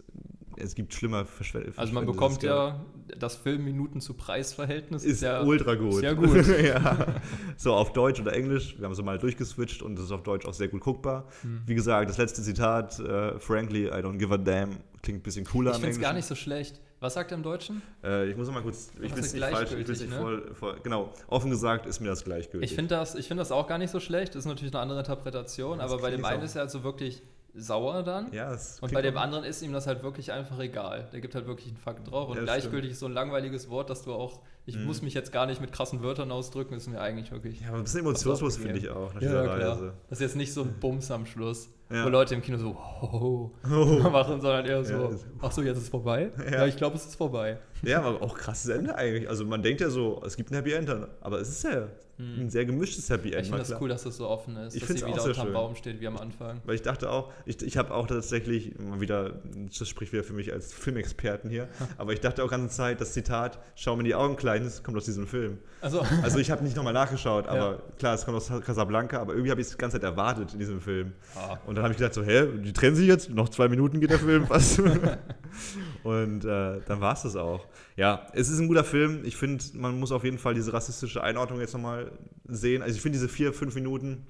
es 0.56 0.74
gibt 0.74 0.94
schlimmer 0.94 1.24
Verschwendung. 1.24 1.72
Also 1.76 1.92
man 1.92 2.06
bekommt 2.06 2.42
ja 2.42 2.84
das 3.18 3.36
Filmminuten 3.36 4.00
zu 4.00 4.14
Preisverhältnis. 4.14 5.04
Ist 5.04 5.22
ja 5.22 5.42
ultra 5.42 5.74
gut. 5.74 6.00
Sehr 6.00 6.14
gut. 6.14 6.46
ja. 6.62 7.20
So 7.56 7.74
auf 7.74 7.92
Deutsch 7.92 8.20
oder 8.20 8.32
Englisch. 8.32 8.76
Wir 8.78 8.86
haben 8.86 8.94
so 8.94 9.02
mal 9.02 9.18
durchgeswitcht 9.18 9.82
und 9.82 9.98
es 9.98 10.06
ist 10.06 10.12
auf 10.12 10.22
Deutsch 10.22 10.46
auch 10.46 10.54
sehr 10.54 10.68
gut 10.68 10.80
guckbar. 10.80 11.26
Mhm. 11.42 11.62
Wie 11.66 11.74
gesagt, 11.74 12.10
das 12.10 12.18
letzte 12.18 12.42
Zitat, 12.42 12.98
äh, 12.98 13.38
frankly, 13.38 13.86
I 13.86 14.02
don't 14.02 14.18
give 14.18 14.32
a 14.32 14.38
damn, 14.38 14.70
klingt 15.02 15.20
ein 15.20 15.22
bisschen 15.22 15.44
cooler 15.44 15.72
Ich 15.72 15.78
finde 15.78 15.92
es 15.92 16.00
gar 16.00 16.12
nicht 16.12 16.26
so 16.26 16.34
schlecht. 16.34 16.80
Was 16.98 17.12
sagt 17.12 17.30
er 17.30 17.36
im 17.36 17.42
Deutschen? 17.42 17.82
Äh, 18.02 18.30
ich 18.30 18.36
muss 18.36 18.50
mal 18.50 18.62
kurz, 18.62 18.90
ich 18.94 19.00
will 19.12 19.20
es 19.20 19.26
ist 19.26 19.34
nicht 19.34 19.44
falsch, 19.44 19.70
ich 19.70 19.86
will 19.86 19.94
es 19.94 20.00
nicht 20.00 20.10
ne? 20.10 20.18
voll, 20.18 20.54
voll, 20.54 20.80
genau, 20.82 21.12
offen 21.26 21.50
gesagt 21.50 21.84
ist 21.84 22.00
mir 22.00 22.08
das 22.08 22.24
gleichgültig. 22.24 22.70
Ich 22.70 22.74
finde 22.74 22.94
das, 22.94 23.14
ich 23.14 23.28
find 23.28 23.38
das 23.38 23.52
auch 23.52 23.66
gar 23.66 23.76
nicht 23.76 23.90
so 23.90 24.00
schlecht. 24.00 24.34
Das 24.34 24.40
ist 24.40 24.46
natürlich 24.46 24.72
eine 24.72 24.80
andere 24.80 25.00
Interpretation, 25.00 25.78
Das 25.78 25.92
aber 25.92 26.00
bei 26.00 26.10
dem 26.10 26.24
einen 26.24 26.42
ist 26.42 26.56
er 26.56 26.62
also 26.62 26.84
wirklich 26.84 27.22
sauer 27.56 28.02
dann. 28.02 28.32
Ja, 28.32 28.52
es 28.52 28.78
und 28.80 28.92
bei 28.92 29.02
dem 29.02 29.16
anderen 29.16 29.44
ist 29.44 29.62
ihm 29.62 29.72
das 29.72 29.86
halt 29.86 30.02
wirklich 30.02 30.32
einfach 30.32 30.58
egal. 30.58 31.08
Der 31.12 31.20
gibt 31.20 31.34
halt 31.34 31.46
wirklich 31.46 31.68
einen 31.68 31.76
Fakt 31.76 32.10
drauf. 32.10 32.28
Und 32.28 32.36
Ja, 32.36 32.42
das 32.44 32.54
gleichgültig 32.56 32.90
ist 32.92 33.00
so 33.00 33.06
ein 33.06 33.12
langweiliges 33.12 33.70
Wort, 33.70 33.88
dass 33.90 34.02
du 34.02 34.12
auch, 34.12 34.40
ich 34.66 34.76
Mhm. 34.76 34.84
muss 34.84 35.02
mich 35.02 35.14
jetzt 35.14 35.32
gar 35.32 35.46
nicht 35.46 35.60
mit 35.60 35.72
krassen 35.72 36.02
Wörtern 36.02 36.30
ausdrücken, 36.32 36.74
ist 36.74 36.88
mir 36.88 37.00
eigentlich 37.00 37.30
wirklich. 37.32 37.60
Ja, 37.60 37.68
aber 37.68 37.78
ein 37.78 37.84
bisschen 37.84 38.00
emotionslos 38.00 38.56
finde 38.56 38.78
ich 38.78 38.88
auch 38.90 39.14
nach 39.14 39.22
Ja, 39.22 39.42
klar. 39.42 39.70
Reise. 39.70 39.92
Das 40.08 40.18
ist 40.18 40.22
jetzt 40.22 40.36
nicht 40.36 40.52
so 40.52 40.62
ein 40.62 40.74
Bums 40.80 41.10
am 41.10 41.24
Schluss, 41.26 41.68
Ja. 41.90 42.04
wo 42.04 42.08
Leute 42.08 42.34
im 42.34 42.42
Kino 42.42 42.58
so 42.58 42.74
ho, 42.74 43.52
Oh. 43.64 43.64
machen, 44.10 44.40
sondern 44.40 44.66
eher 44.66 44.84
so, 44.84 44.92
Ja, 44.92 45.08
das- 45.08 45.24
ach 45.40 45.52
so, 45.52 45.62
jetzt 45.62 45.76
ist 45.78 45.84
es 45.84 45.88
vorbei? 45.88 46.30
Ja. 46.38 46.52
Ja, 46.58 46.66
ich 46.66 46.76
glaube, 46.76 46.96
es 46.96 47.06
ist 47.06 47.16
vorbei. 47.16 47.58
Ja, 47.82 48.02
aber 48.02 48.20
auch 48.22 48.36
krasses 48.36 48.70
Ende 48.70 48.94
eigentlich. 48.96 49.28
Also 49.28 49.44
man 49.44 49.62
denkt 49.62 49.80
ja 49.80 49.88
so, 49.90 50.20
es 50.26 50.36
gibt 50.36 50.50
ein 50.50 50.54
Happy 50.56 50.72
End, 50.72 50.90
aber 51.20 51.40
es 51.40 51.48
ist 51.48 51.62
ja 51.64 51.88
ein 52.18 52.48
sehr 52.48 52.64
gemischtes 52.64 53.10
Happy 53.10 53.32
End. 53.32 53.42
Ich 53.42 53.52
finde 53.52 53.58
das 53.68 53.80
cool, 53.80 53.88
dass 53.88 54.04
das 54.04 54.16
so 54.16 54.26
offen 54.28 54.56
ist, 54.56 54.74
Ich 54.74 54.80
dass 54.86 54.88
sie 54.98 55.06
wieder 55.06 55.20
sehr 55.20 55.28
unterm 55.30 55.44
schön. 55.46 55.52
Baum 55.52 55.74
steht 55.76 56.00
wie 56.00 56.06
am 56.06 56.16
Anfang. 56.16 56.60
Weil 56.64 56.74
ich 56.76 56.82
dachte 56.82 57.10
auch, 57.10 57.30
ich, 57.44 57.60
ich 57.62 57.76
habe 57.76 57.92
auch 57.92 58.06
tatsächlich 58.06 58.78
mal 58.78 59.00
wieder, 59.00 59.40
das 59.78 59.88
spricht 59.88 60.12
wieder 60.12 60.24
für 60.24 60.32
mich 60.32 60.52
als 60.52 60.72
Filmexperten 60.72 61.50
hier, 61.50 61.68
aber 61.98 62.12
ich 62.14 62.20
dachte 62.20 62.42
auch 62.42 62.50
ganze 62.50 62.74
Zeit, 62.74 63.00
das 63.00 63.12
Zitat, 63.12 63.58
schau 63.74 63.96
mir 63.96 64.04
die 64.04 64.14
Augen, 64.14 64.36
Kleines, 64.36 64.82
kommt 64.82 64.96
aus 64.96 65.04
diesem 65.04 65.26
Film. 65.26 65.58
Also, 65.80 66.00
Also 66.22 66.38
ich 66.38 66.50
habe 66.50 66.64
nicht 66.64 66.76
nochmal 66.76 66.94
nachgeschaut, 66.94 67.46
aber 67.48 67.58
Ja. 67.72 67.78
klar, 67.98 68.14
es 68.14 68.24
kommt 68.24 68.36
aus 68.38 68.50
Casablanca, 68.64 69.20
aber 69.20 69.32
irgendwie 69.34 69.50
habe 69.50 69.60
ich 69.60 69.66
es 69.66 69.72
die 69.74 69.78
ganze 69.78 69.96
Zeit 69.98 70.04
erwartet 70.04 70.52
in 70.54 70.58
diesem 70.58 70.80
Film. 70.80 71.12
Ah. 71.34 71.58
Und 71.66 71.74
dann 71.74 71.84
habe 71.84 71.92
ich 71.92 71.98
gedacht 71.98 72.14
so, 72.14 72.22
hä, 72.22 72.46
die 72.64 72.72
trennen 72.72 72.96
sich 72.96 73.06
jetzt? 73.06 73.30
Noch 73.30 73.48
zwei 73.50 73.68
Minuten 73.68 74.00
geht 74.00 74.10
der 74.10 74.18
Film, 74.18 74.46
was? 74.48 74.80
Und 76.06 76.44
äh, 76.44 76.80
dann 76.86 77.00
war 77.00 77.14
es 77.14 77.22
das 77.22 77.34
auch. 77.34 77.66
Ja, 77.96 78.28
es 78.32 78.48
ist 78.48 78.60
ein 78.60 78.68
guter 78.68 78.84
Film. 78.84 79.24
Ich 79.24 79.36
finde, 79.36 79.64
man 79.74 79.98
muss 79.98 80.12
auf 80.12 80.22
jeden 80.22 80.38
Fall 80.38 80.54
diese 80.54 80.72
rassistische 80.72 81.20
Einordnung 81.20 81.58
jetzt 81.58 81.72
nochmal 81.72 82.12
sehen. 82.44 82.80
Also 82.80 82.94
ich 82.94 83.02
finde 83.02 83.18
diese 83.18 83.28
vier, 83.28 83.52
fünf 83.52 83.74
Minuten, 83.74 84.24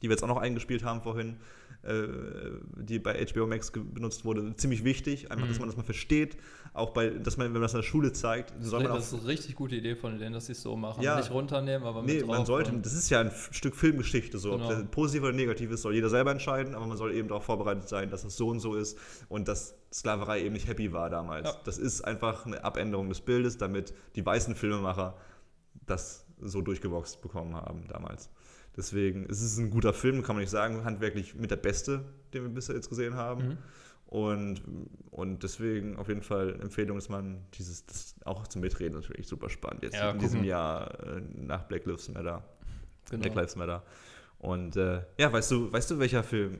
die 0.00 0.08
wir 0.08 0.12
jetzt 0.12 0.22
auch 0.22 0.28
noch 0.28 0.38
eingespielt 0.38 0.82
haben 0.82 1.02
vorhin, 1.02 1.36
äh, 1.82 2.06
die 2.76 2.98
bei 2.98 3.24
HBO 3.26 3.46
Max 3.46 3.70
benutzt 3.72 4.24
wurde, 4.24 4.54
ziemlich 4.56 4.84
wichtig. 4.84 5.30
Einfach, 5.30 5.46
dass 5.46 5.56
Mhm. 5.56 5.60
man 5.60 5.68
das 5.70 5.76
mal 5.76 5.82
versteht. 5.82 6.36
Auch 6.72 6.90
bei, 6.90 7.10
dass 7.10 7.36
man, 7.36 7.46
wenn 7.46 7.54
man 7.54 7.62
das 7.62 7.72
in 7.72 7.78
der 7.80 7.82
Schule 7.86 8.12
zeigt, 8.12 8.52
soll 8.60 8.82
man 8.84 8.92
auch 8.92 8.96
das 8.96 9.12
ist 9.12 9.20
eine 9.20 9.28
richtig 9.28 9.56
gute 9.56 9.74
Idee 9.76 9.96
von 9.96 10.18
denen, 10.18 10.34
dass 10.34 10.46
sie 10.46 10.52
es 10.52 10.62
so 10.62 10.76
machen. 10.76 11.02
Ja. 11.02 11.16
Nicht 11.16 11.30
runternehmen, 11.32 11.86
aber 11.86 12.02
mit 12.02 12.14
Nee, 12.20 12.24
man 12.24 12.46
sollte, 12.46 12.72
das 12.78 12.92
ist 12.92 13.10
ja 13.10 13.20
ein 13.20 13.32
Stück 13.50 13.74
Filmgeschichte, 13.74 14.38
so 14.38 14.52
Genau. 14.52 14.64
ob 14.66 14.70
das 14.70 14.84
positiv 14.90 15.22
oder 15.24 15.32
negativ 15.32 15.70
ist, 15.72 15.82
soll 15.82 15.94
jeder 15.94 16.10
selber 16.10 16.30
entscheiden, 16.30 16.74
aber 16.74 16.86
man 16.86 16.96
soll 16.96 17.12
eben 17.12 17.26
darauf 17.28 17.44
vorbereitet 17.44 17.88
sein, 17.88 18.08
dass 18.10 18.22
es 18.24 18.36
so 18.36 18.48
und 18.48 18.60
so 18.60 18.76
ist 18.76 18.96
und 19.28 19.48
dass 19.48 19.74
Sklaverei 19.92 20.42
eben 20.44 20.52
nicht 20.52 20.68
happy 20.68 20.92
war 20.92 21.10
damals. 21.10 21.48
Ja. 21.48 21.56
Das 21.64 21.78
ist 21.78 22.02
einfach 22.02 22.46
eine 22.46 22.62
Abänderung 22.62 23.08
des 23.08 23.20
Bildes, 23.20 23.58
damit 23.58 23.92
die 24.14 24.24
weißen 24.24 24.54
Filmemacher 24.54 25.16
das 25.86 26.24
so 26.40 26.60
durchgeboxt 26.62 27.20
bekommen 27.20 27.54
haben 27.56 27.86
damals. 27.88 28.30
Deswegen 28.80 29.26
es 29.28 29.42
ist 29.42 29.52
es 29.52 29.58
ein 29.58 29.68
guter 29.68 29.92
Film, 29.92 30.22
kann 30.22 30.36
man 30.36 30.40
nicht 30.40 30.50
sagen, 30.50 30.84
handwerklich 30.84 31.34
mit 31.34 31.50
der 31.50 31.56
beste, 31.56 32.02
den 32.32 32.44
wir 32.44 32.48
bisher 32.48 32.74
jetzt 32.74 32.88
gesehen 32.88 33.14
haben. 33.14 33.48
Mhm. 33.48 33.58
Und, 34.06 34.62
und 35.10 35.42
deswegen 35.42 35.96
auf 35.96 36.08
jeden 36.08 36.22
Fall 36.22 36.58
Empfehlung, 36.62 36.96
dass 36.96 37.10
man 37.10 37.42
dieses, 37.54 37.84
das 37.84 38.14
auch 38.24 38.48
zum 38.48 38.62
Mitreden 38.62 38.98
natürlich 38.98 39.28
super 39.28 39.50
spannend 39.50 39.82
jetzt 39.82 39.96
Ja, 39.96 40.12
in 40.12 40.18
diesem. 40.18 40.44
Jahr 40.44 40.98
äh, 40.98 41.20
nach 41.36 41.64
Black 41.64 41.84
Lives 41.84 42.08
Matter. 42.08 42.42
Genau. 43.10 43.22
Black 43.22 43.34
Lives 43.34 43.56
Matter. 43.56 43.84
Und 44.38 44.76
äh, 44.76 45.02
ja, 45.18 45.30
weißt 45.30 45.50
du, 45.50 45.70
weißt 45.70 45.90
du, 45.90 45.98
welcher 45.98 46.22
Film 46.22 46.58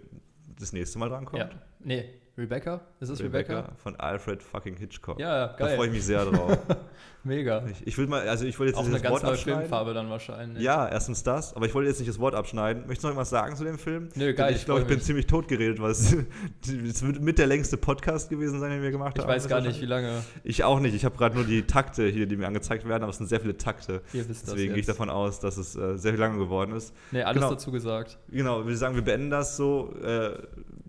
das 0.59 0.75
nächste 0.75 0.99
Mal 0.99 1.09
drankommt? 1.09 1.43
Ja. 1.43 1.51
Nee, 1.81 2.20
Rebecca? 2.39 2.81
Ist 3.01 3.09
es 3.11 3.21
Rebecca? 3.23 3.73
von 3.83 3.97
Alfred 3.97 4.43
fucking 4.43 4.77
Hitchcock. 4.77 5.19
Ja, 5.21 5.49
Da 5.49 5.57
geil. 5.57 5.77
freue 5.77 5.87
ich 5.89 5.93
mich 5.93 6.05
sehr 6.05 6.25
drauf. 6.25 6.59
Mega. 7.23 7.67
ich, 7.67 7.87
ich 7.87 7.99
will 7.99 8.07
mal, 8.07 8.27
also 8.27 8.47
ich 8.47 8.59
wollte 8.59 8.71
jetzt 8.71 8.79
Auch 8.79 8.85
nicht 8.85 8.95
eine 8.95 9.03
das 9.03 9.03
ganz 9.03 9.13
Wort 9.13 9.23
neue 9.25 9.33
abschneiden. 9.33 9.61
Filmfarbe 9.61 9.93
dann 9.93 10.09
wahrscheinlich. 10.09 10.63
Ja, 10.63 10.89
erstens 10.89 11.23
das, 11.23 11.55
aber 11.55 11.67
ich 11.67 11.75
wollte 11.75 11.89
jetzt 11.91 11.99
nicht 11.99 12.09
das 12.09 12.19
Wort 12.19 12.35
abschneiden. 12.35 12.85
Möchtest 12.87 13.03
du 13.05 13.09
noch 13.09 13.11
irgendwas 13.13 13.29
sagen 13.29 13.57
zu 13.57 13.65
dem 13.65 13.79
Film? 13.79 14.09
Nö, 14.15 14.33
geil, 14.33 14.47
Denn 14.47 14.55
Ich 14.55 14.61
ich 14.61 14.65
glaube, 14.65 14.81
ich 14.81 14.87
bin 14.87 14.97
mich. 14.97 15.05
ziemlich 15.05 15.27
tot 15.27 15.47
geredet, 15.47 15.83
weil 15.83 15.91
es, 15.91 16.17
es 16.89 17.03
wird 17.07 17.21
mit 17.21 17.39
der 17.39 17.47
längste 17.47 17.77
Podcast 17.77 18.31
gewesen 18.31 18.59
sein, 18.59 18.71
den 18.71 18.83
wir 18.83 18.91
gemacht 18.91 19.19
Ich 19.19 19.23
haben. 19.23 19.29
weiß 19.29 19.49
gar 19.49 19.61
nicht, 19.61 19.79
wie 19.83 19.87
lange. 19.87 20.23
Ich 20.45 20.65
auch 20.65 20.81
nicht. 20.81 20.95
Ich 20.95 21.05
habe 21.05 21.19
gerade 21.19 21.35
nur 21.35 21.45
die 21.45 21.67
Takte 21.67 22.07
hier, 22.07 22.25
die 22.27 22.37
mir 22.39 22.47
angezeigt 22.47 22.89
werden, 22.89 23.03
aber 23.03 23.11
es 23.11 23.19
sind 23.19 23.27
sehr 23.29 23.41
viele 23.41 23.59
Takte. 23.59 24.01
Ihr 24.15 24.27
wisst 24.27 24.45
das 24.47 24.55
Deswegen 24.55 24.73
gehe 24.73 24.81
ich 24.81 24.87
davon 24.87 25.11
aus, 25.11 25.41
dass 25.41 25.59
es 25.59 25.77
äh, 25.77 25.99
sehr 25.99 26.17
lange 26.17 26.39
geworden 26.39 26.73
ist. 26.73 26.95
Nee, 27.11 27.23
alles 27.23 27.41
Genau. 27.43 27.51
dazu 27.51 27.71
gesagt. 27.71 28.19
Genau, 28.31 28.67
wir 28.67 28.77
sagen, 28.79 28.95
wir 28.95 29.03
beenden 29.03 29.29
das 29.29 29.59
so. 29.59 29.93
Äh, 30.03 30.39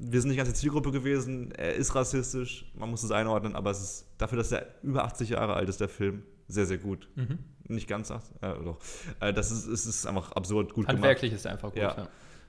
wir 0.03 0.19
sind 0.19 0.29
nicht 0.29 0.37
ganz 0.37 0.49
die 0.49 0.55
Zielgruppe 0.55 0.91
gewesen. 0.91 1.51
Er 1.51 1.75
ist 1.75 1.93
rassistisch, 1.93 2.65
man 2.75 2.89
muss 2.89 3.03
es 3.03 3.11
einordnen, 3.11 3.55
aber 3.55 3.69
es 3.69 3.81
ist 3.81 4.07
dafür, 4.17 4.39
dass 4.39 4.51
er 4.51 4.65
über 4.81 5.05
80 5.05 5.29
Jahre 5.29 5.53
alt 5.53 5.69
ist, 5.69 5.79
der 5.79 5.89
Film, 5.89 6.23
sehr, 6.47 6.65
sehr 6.65 6.79
gut. 6.79 7.07
Mhm. 7.15 7.39
Nicht 7.67 7.87
ganz 7.87 8.09
80, 8.09 8.35
äh, 8.41 8.53
doch. 8.63 8.77
Äh, 9.19 9.31
das 9.31 9.51
ist, 9.51 9.67
es 9.67 9.85
ist 9.85 10.05
einfach 10.07 10.31
absurd 10.31 10.73
gut 10.73 10.87
Handwerklich 10.87 11.31
gemacht. 11.31 11.39
ist 11.39 11.45
er 11.45 11.51
einfach 11.51 11.69
gut, 11.69 11.77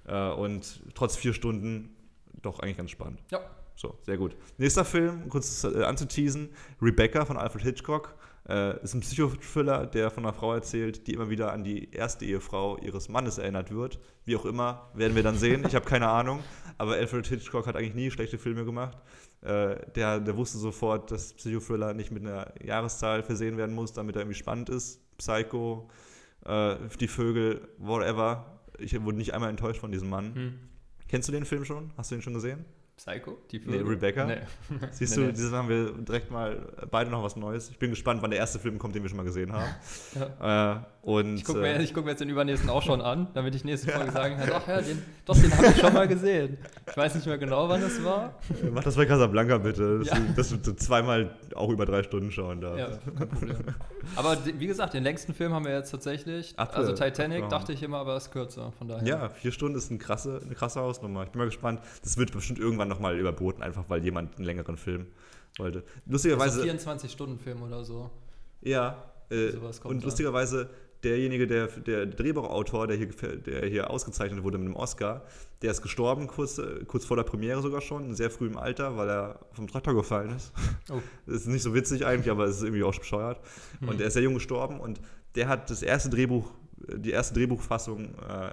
Ja. 0.08 0.32
Äh, 0.32 0.34
und 0.34 0.82
trotz 0.94 1.14
vier 1.16 1.34
Stunden 1.34 1.90
doch 2.40 2.60
eigentlich 2.60 2.78
ganz 2.78 2.90
spannend. 2.90 3.22
Ja. 3.30 3.40
So, 3.76 3.98
sehr 4.02 4.16
gut. 4.16 4.36
Nächster 4.58 4.84
Film, 4.84 5.28
kurz 5.28 5.64
äh, 5.64 5.84
anzuteasen: 5.84 6.50
Rebecca 6.80 7.24
von 7.24 7.36
Alfred 7.36 7.62
Hitchcock. 7.62 8.14
Äh, 8.48 8.82
ist 8.82 8.94
ein 8.94 9.00
Psychothriller, 9.00 9.86
der 9.86 10.10
von 10.10 10.24
einer 10.24 10.32
Frau 10.32 10.52
erzählt, 10.52 11.06
die 11.06 11.14
immer 11.14 11.30
wieder 11.30 11.52
an 11.52 11.62
die 11.62 11.92
erste 11.92 12.24
Ehefrau 12.24 12.76
ihres 12.78 13.08
Mannes 13.08 13.38
erinnert 13.38 13.70
wird. 13.70 14.00
Wie 14.24 14.36
auch 14.36 14.44
immer, 14.44 14.90
werden 14.94 15.14
wir 15.14 15.22
dann 15.22 15.36
sehen. 15.36 15.64
Ich 15.66 15.74
habe 15.76 15.84
keine 15.84 16.08
Ahnung. 16.08 16.40
Aber 16.78 16.94
Alfred 16.94 17.26
Hitchcock 17.26 17.66
hat 17.66 17.76
eigentlich 17.76 17.94
nie 17.94 18.10
schlechte 18.10 18.38
Filme 18.38 18.64
gemacht. 18.64 18.98
Äh, 19.42 19.76
der, 19.94 20.18
der 20.18 20.36
wusste 20.36 20.58
sofort, 20.58 21.10
dass 21.10 21.34
Psychothriller 21.34 21.94
nicht 21.94 22.10
mit 22.10 22.26
einer 22.26 22.52
Jahreszahl 22.64 23.22
versehen 23.22 23.56
werden 23.56 23.74
muss, 23.74 23.92
damit 23.92 24.16
er 24.16 24.22
irgendwie 24.22 24.38
spannend 24.38 24.68
ist. 24.70 25.00
Psycho, 25.18 25.88
äh, 26.44 26.76
die 26.98 27.08
Vögel, 27.08 27.68
whatever. 27.78 28.60
Ich 28.78 29.00
wurde 29.00 29.18
nicht 29.18 29.34
einmal 29.34 29.50
enttäuscht 29.50 29.80
von 29.80 29.92
diesem 29.92 30.08
Mann. 30.08 30.34
Hm. 30.34 30.58
Kennst 31.06 31.28
du 31.28 31.32
den 31.32 31.44
Film 31.44 31.64
schon? 31.64 31.92
Hast 31.96 32.10
du 32.10 32.16
den 32.16 32.22
schon 32.22 32.34
gesehen? 32.34 32.64
Psycho? 33.04 33.38
Die 33.50 33.58
Nee? 33.64 33.78
Rebecca. 33.78 34.24
Nee. 34.24 34.36
Siehst 34.92 35.16
Nee, 35.16 35.22
du, 35.22 35.26
nee. 35.28 35.32
dieses 35.32 35.52
haben 35.52 35.68
wir 35.68 35.92
direkt 35.92 36.30
mal 36.30 36.56
beide 36.90 37.10
noch 37.10 37.22
was 37.22 37.34
Neues. 37.36 37.68
Ich 37.70 37.78
bin 37.78 37.90
gespannt, 37.90 38.22
wann 38.22 38.30
der 38.30 38.38
erste 38.38 38.58
Film 38.58 38.78
kommt, 38.78 38.94
den 38.94 39.02
wir 39.02 39.08
schon 39.08 39.16
mal 39.16 39.24
gesehen 39.24 39.52
haben. 39.52 39.74
äh, 40.84 40.86
und 41.04 41.34
Ich 41.36 41.44
gucke 41.44 41.58
äh, 41.66 41.78
mir, 41.78 41.82
ich 41.82 41.92
guck 41.92 42.04
mir 42.04 42.10
jetzt 42.12 42.20
den 42.20 42.28
übernächsten 42.28 42.70
auch 42.70 42.82
schon 42.82 43.00
an, 43.00 43.26
damit 43.34 43.54
ich 43.56 43.64
nächste 43.64 43.90
Folge 43.90 44.12
sagen 44.12 44.36
kann, 44.36 44.50
ach 44.54 44.68
ja, 44.68 44.80
den, 44.80 45.02
doch, 45.24 45.36
den 45.36 45.52
habe 45.56 45.66
ich 45.66 45.78
schon 45.80 45.92
mal 45.92 46.06
gesehen. 46.06 46.58
Ich 46.88 46.96
weiß 46.96 47.16
nicht 47.16 47.26
mehr 47.26 47.38
genau, 47.38 47.68
wann 47.68 47.80
das 47.80 48.02
war. 48.04 48.38
äh, 48.62 48.70
mach 48.70 48.84
das 48.84 48.94
bei 48.94 49.04
Casablanca 49.06 49.58
bitte. 49.58 49.98
Das, 49.98 50.08
Ja. 50.08 50.16
das 50.36 50.52
wird 50.52 50.64
so 50.64 50.72
zweimal 50.74 51.34
auch 51.56 51.70
über 51.70 51.86
drei 51.86 52.04
Stunden 52.04 52.30
schauen 52.30 52.60
darf. 52.60 52.78
Ja, 52.78 52.88
kein 53.18 53.28
Problem. 53.28 53.56
Aber 54.14 54.36
wie 54.58 54.66
gesagt, 54.68 54.94
den 54.94 55.02
längsten 55.02 55.34
Film 55.34 55.52
haben 55.52 55.64
wir 55.64 55.74
jetzt 55.76 55.90
tatsächlich. 55.90 56.56
Ab- 56.56 56.76
also 56.76 56.92
Titanic 56.92 57.42
abgehauen. 57.42 57.50
dachte 57.50 57.72
ich 57.72 57.82
immer, 57.82 57.98
aber 57.98 58.16
ist 58.16 58.30
kürzer, 58.30 58.70
von 58.78 58.86
daher. 58.86 59.04
Ja, 59.06 59.28
vier 59.28 59.50
Stunden 59.50 59.76
ist 59.76 59.90
eine 59.90 59.98
krasse, 59.98 60.40
eine 60.44 60.54
krasse 60.54 60.80
Hausnummer. 60.80 61.24
Ich 61.24 61.30
bin 61.30 61.40
mal 61.40 61.46
gespannt. 61.46 61.80
Das 62.04 62.16
wird 62.16 62.30
bestimmt 62.32 62.60
irgendwann 62.60 62.91
nochmal 62.92 63.18
überboten, 63.18 63.62
einfach 63.62 63.84
weil 63.88 64.02
jemand 64.04 64.36
einen 64.36 64.44
längeren 64.44 64.76
Film 64.76 65.06
wollte. 65.58 65.80
Ist 65.80 65.86
Lustigerweise. 66.06 66.62
24-Stunden-Film 66.62 67.62
oder 67.62 67.84
so. 67.84 68.10
Ja, 68.60 69.12
äh, 69.30 69.50
Sowas 69.50 69.80
kommt 69.80 69.94
und 69.94 70.04
lustigerweise 70.04 70.70
derjenige, 71.02 71.46
der, 71.46 71.66
der 71.66 72.06
Drehbuchautor, 72.06 72.86
der 72.86 72.96
hier, 72.96 73.08
der 73.08 73.66
hier 73.66 73.90
ausgezeichnet 73.90 74.42
wurde 74.44 74.58
mit 74.58 74.68
einem 74.68 74.76
Oscar, 74.76 75.22
der 75.62 75.72
ist 75.72 75.82
gestorben, 75.82 76.26
kurz, 76.26 76.58
äh, 76.58 76.84
kurz 76.86 77.04
vor 77.04 77.16
der 77.16 77.24
Premiere 77.24 77.60
sogar 77.60 77.80
schon, 77.80 78.04
in 78.04 78.14
sehr 78.14 78.30
frühem 78.30 78.56
Alter, 78.56 78.96
weil 78.96 79.08
er 79.08 79.40
vom 79.52 79.66
Traktor 79.66 79.94
gefallen 79.94 80.36
ist. 80.36 80.52
Oh. 80.90 81.00
Das 81.26 81.36
ist 81.42 81.46
nicht 81.48 81.62
so 81.62 81.74
witzig 81.74 82.06
eigentlich, 82.06 82.30
aber 82.30 82.44
es 82.44 82.58
ist 82.58 82.62
irgendwie 82.62 82.84
auch 82.84 82.96
bescheuert. 82.96 83.40
Hm. 83.80 83.88
Und 83.88 84.00
er 84.00 84.08
ist 84.08 84.14
sehr 84.14 84.22
jung 84.22 84.34
gestorben 84.34 84.80
und 84.80 85.00
der 85.34 85.48
hat 85.48 85.70
das 85.70 85.82
erste 85.82 86.10
Drehbuch, 86.10 86.52
die 86.96 87.10
erste 87.10 87.34
Drehbuchfassung 87.34 88.14
äh, 88.28 88.52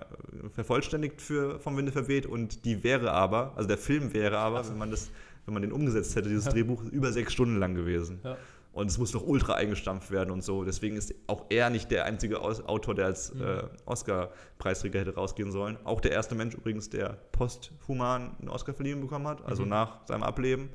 vervollständigt 0.53 1.21
für 1.21 1.59
Vom 1.59 1.75
Winde 1.77 1.91
verweht 1.91 2.25
und 2.25 2.65
die 2.65 2.83
wäre 2.83 3.11
aber, 3.11 3.53
also 3.55 3.67
der 3.67 3.77
Film 3.77 4.13
wäre 4.13 4.37
aber, 4.37 4.67
wenn 4.69 4.77
man 4.77 4.91
das, 4.91 5.09
wenn 5.45 5.53
man 5.53 5.61
den 5.63 5.71
umgesetzt 5.71 6.15
hätte, 6.15 6.29
dieses 6.29 6.45
Ja. 6.45 6.51
Drehbuch, 6.51 6.83
über 6.85 7.11
sechs 7.11 7.33
Stunden 7.33 7.57
lang 7.57 7.75
gewesen. 7.75 8.19
Ja. 8.23 8.37
Und 8.71 8.85
es 8.87 8.99
muss 8.99 9.13
noch 9.15 9.25
ultra 9.25 9.55
eingestampft 9.55 10.11
werden 10.11 10.29
und 10.29 10.43
so. 10.43 10.63
Deswegen 10.63 10.95
ist 10.95 11.13
auch 11.25 11.45
er 11.49 11.71
nicht 11.71 11.89
der 11.89 12.05
einzige 12.05 12.39
Autor, 12.41 12.93
der 12.93 13.07
als 13.07 13.33
Mhm. 13.33 13.41
äh, 13.41 13.63
Oscar-Preisträger 13.87 14.99
hätte 14.99 15.15
rausgehen 15.15 15.51
sollen. 15.51 15.77
Auch 15.85 15.99
der 16.01 16.11
erste 16.11 16.35
Mensch 16.35 16.53
übrigens, 16.53 16.89
der 16.89 17.17
posthuman 17.31 18.35
einen 18.39 18.49
Oscar 18.49 18.73
verliehen 18.75 19.01
bekommen 19.01 19.27
hat, 19.27 19.43
also 19.45 19.63
Mhm. 19.63 19.69
nach 19.69 20.05
seinem 20.07 20.21
Ableben. 20.23 20.69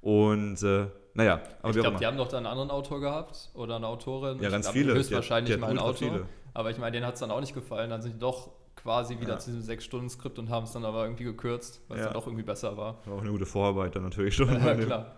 Und 0.00 0.62
äh, 0.62 0.86
naja, 1.14 1.40
aber 1.62 1.70
ich 1.74 1.80
glaube, 1.80 1.98
die 1.98 2.06
haben 2.06 2.16
doch 2.16 2.28
da 2.28 2.36
einen 2.36 2.46
anderen 2.46 2.70
Autor 2.70 3.00
gehabt 3.00 3.50
oder 3.54 3.76
eine 3.76 3.86
Autorin. 3.88 4.38
Ja, 4.40 4.50
ganz 4.50 4.68
viele. 4.68 4.94
Höchstwahrscheinlich 4.94 5.56
Die 5.56 5.62
hat- 5.62 5.70
die 5.70 5.74
mal 5.74 5.80
hat 5.82 5.86
ein 5.86 5.88
ultra 5.90 6.04
Autor. 6.06 6.18
viele. 6.18 6.43
Aber 6.54 6.70
ich 6.70 6.78
meine, 6.78 6.92
denen 6.92 7.06
hat 7.06 7.14
es 7.14 7.20
dann 7.20 7.30
auch 7.30 7.40
nicht 7.40 7.54
gefallen. 7.54 7.90
Dann 7.90 8.00
sind 8.00 8.14
die 8.14 8.18
doch 8.20 8.50
quasi 8.76 9.18
wieder 9.20 9.34
Ja. 9.34 9.38
zu 9.38 9.50
diesem 9.50 9.62
6-Stunden-Skript 9.76 10.38
und 10.38 10.50
haben 10.50 10.64
es 10.64 10.72
dann 10.72 10.84
aber 10.84 11.04
irgendwie 11.04 11.24
gekürzt, 11.24 11.80
weil 11.88 11.98
es 11.98 12.02
Ja. 12.02 12.06
dann 12.10 12.14
doch 12.14 12.26
irgendwie 12.26 12.44
besser 12.44 12.76
war. 12.76 12.98
War 13.06 13.14
auch 13.16 13.20
eine 13.20 13.30
gute 13.30 13.46
Vorarbeit 13.46 13.94
dann 13.96 14.02
natürlich 14.04 14.34
schon. 14.34 14.48
Ja, 14.64 14.74
klar. 14.74 15.12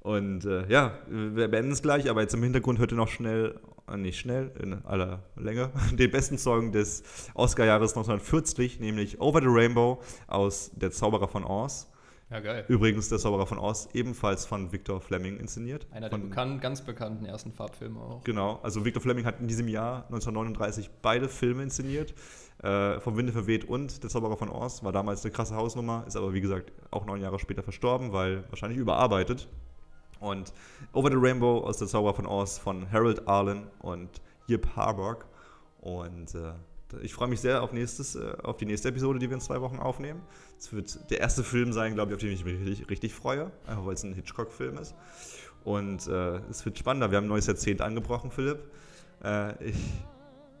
Und 0.00 0.44
äh, 0.44 0.66
ja, 0.68 0.92
wir 1.08 1.48
beenden 1.48 1.72
es 1.72 1.82
gleich, 1.82 2.08
aber 2.08 2.20
jetzt 2.22 2.32
im 2.32 2.42
Hintergrund 2.42 2.78
hört 2.78 2.92
ihr 2.92 2.96
noch 2.96 3.08
schnell, 3.08 3.58
äh, 3.92 3.96
nicht 3.96 4.20
schnell, 4.20 4.52
in 4.62 4.84
aller 4.84 5.24
Länge, 5.34 5.70
den 5.92 6.10
besten 6.12 6.38
Song 6.38 6.70
des 6.70 7.02
Oscar-Jahres 7.34 7.90
1940, 7.96 8.78
nämlich 8.78 9.20
Over 9.20 9.40
the 9.40 9.48
Rainbow 9.48 10.00
aus 10.28 10.70
Der 10.76 10.92
Zauberer 10.92 11.26
von 11.26 11.42
Oz. 11.44 11.90
Ja, 12.28 12.40
geil. 12.40 12.64
Übrigens 12.66 13.08
Der 13.08 13.18
Zauberer 13.18 13.46
von 13.46 13.58
Oz, 13.58 13.88
ebenfalls 13.92 14.46
von 14.46 14.72
Victor 14.72 15.00
Fleming 15.00 15.36
inszeniert. 15.38 15.86
Einer 15.92 16.08
der 16.08 16.18
von, 16.18 16.28
bekannten, 16.28 16.60
ganz 16.60 16.82
bekannten 16.82 17.24
ersten 17.24 17.52
Farbfilme 17.52 18.00
auch. 18.00 18.24
Genau, 18.24 18.58
also 18.64 18.84
Victor 18.84 19.00
Fleming 19.00 19.24
hat 19.24 19.40
in 19.40 19.46
diesem 19.46 19.68
Jahr 19.68 20.04
1939 20.06 20.90
beide 21.02 21.28
Filme 21.28 21.62
inszeniert. 21.62 22.14
Äh, 22.62 22.98
vom 23.00 23.16
Winde 23.16 23.32
verweht 23.32 23.66
und 23.66 24.02
Der 24.02 24.10
Zauberer 24.10 24.36
von 24.36 24.48
Oz 24.48 24.82
war 24.82 24.90
damals 24.90 25.24
eine 25.24 25.30
krasse 25.30 25.54
Hausnummer, 25.54 26.04
ist 26.06 26.16
aber 26.16 26.32
wie 26.34 26.40
gesagt 26.40 26.72
auch 26.90 27.06
neun 27.06 27.20
Jahre 27.20 27.38
später 27.38 27.62
verstorben, 27.62 28.12
weil 28.12 28.44
wahrscheinlich 28.48 28.78
überarbeitet. 28.78 29.46
Und 30.18 30.52
Over 30.92 31.10
the 31.10 31.18
Rainbow 31.18 31.58
aus 31.60 31.76
Der 31.76 31.86
Zauberer 31.86 32.14
von 32.14 32.26
Oz 32.26 32.58
von 32.58 32.90
Harold 32.90 33.28
Arlen 33.28 33.68
und 33.80 34.20
Yip 34.48 34.66
Harburg. 34.74 35.26
Und 35.80 36.34
äh, 36.34 36.54
ich 37.02 37.14
freue 37.14 37.28
mich 37.28 37.40
sehr 37.40 37.62
auf, 37.62 37.72
nächstes, 37.72 38.14
äh, 38.14 38.36
auf 38.42 38.56
die 38.56 38.66
nächste 38.66 38.88
Episode, 38.88 39.18
die 39.18 39.28
wir 39.28 39.34
in 39.34 39.40
zwei 39.40 39.60
Wochen 39.60 39.78
aufnehmen. 39.78 40.20
Es 40.58 40.72
wird 40.72 41.10
der 41.10 41.20
erste 41.20 41.42
Film 41.42 41.72
sein, 41.72 41.94
glaube 41.94 42.12
ich, 42.12 42.14
auf 42.16 42.20
den 42.20 42.32
ich 42.32 42.44
mich 42.44 42.60
richtig, 42.60 42.90
richtig 42.90 43.14
freue, 43.14 43.50
einfach 43.66 43.86
weil 43.86 43.94
es 43.94 44.04
ein 44.04 44.14
Hitchcock-Film 44.14 44.78
ist. 44.78 44.94
Und 45.64 46.06
äh, 46.06 46.36
es 46.48 46.64
wird 46.64 46.78
spannender. 46.78 47.10
Wir 47.10 47.18
haben 47.18 47.24
ein 47.24 47.28
neues 47.28 47.46
Jahrzehnt 47.46 47.80
angebrochen, 47.80 48.30
Philipp. 48.30 48.70
Äh, 49.24 49.70
ich 49.70 49.76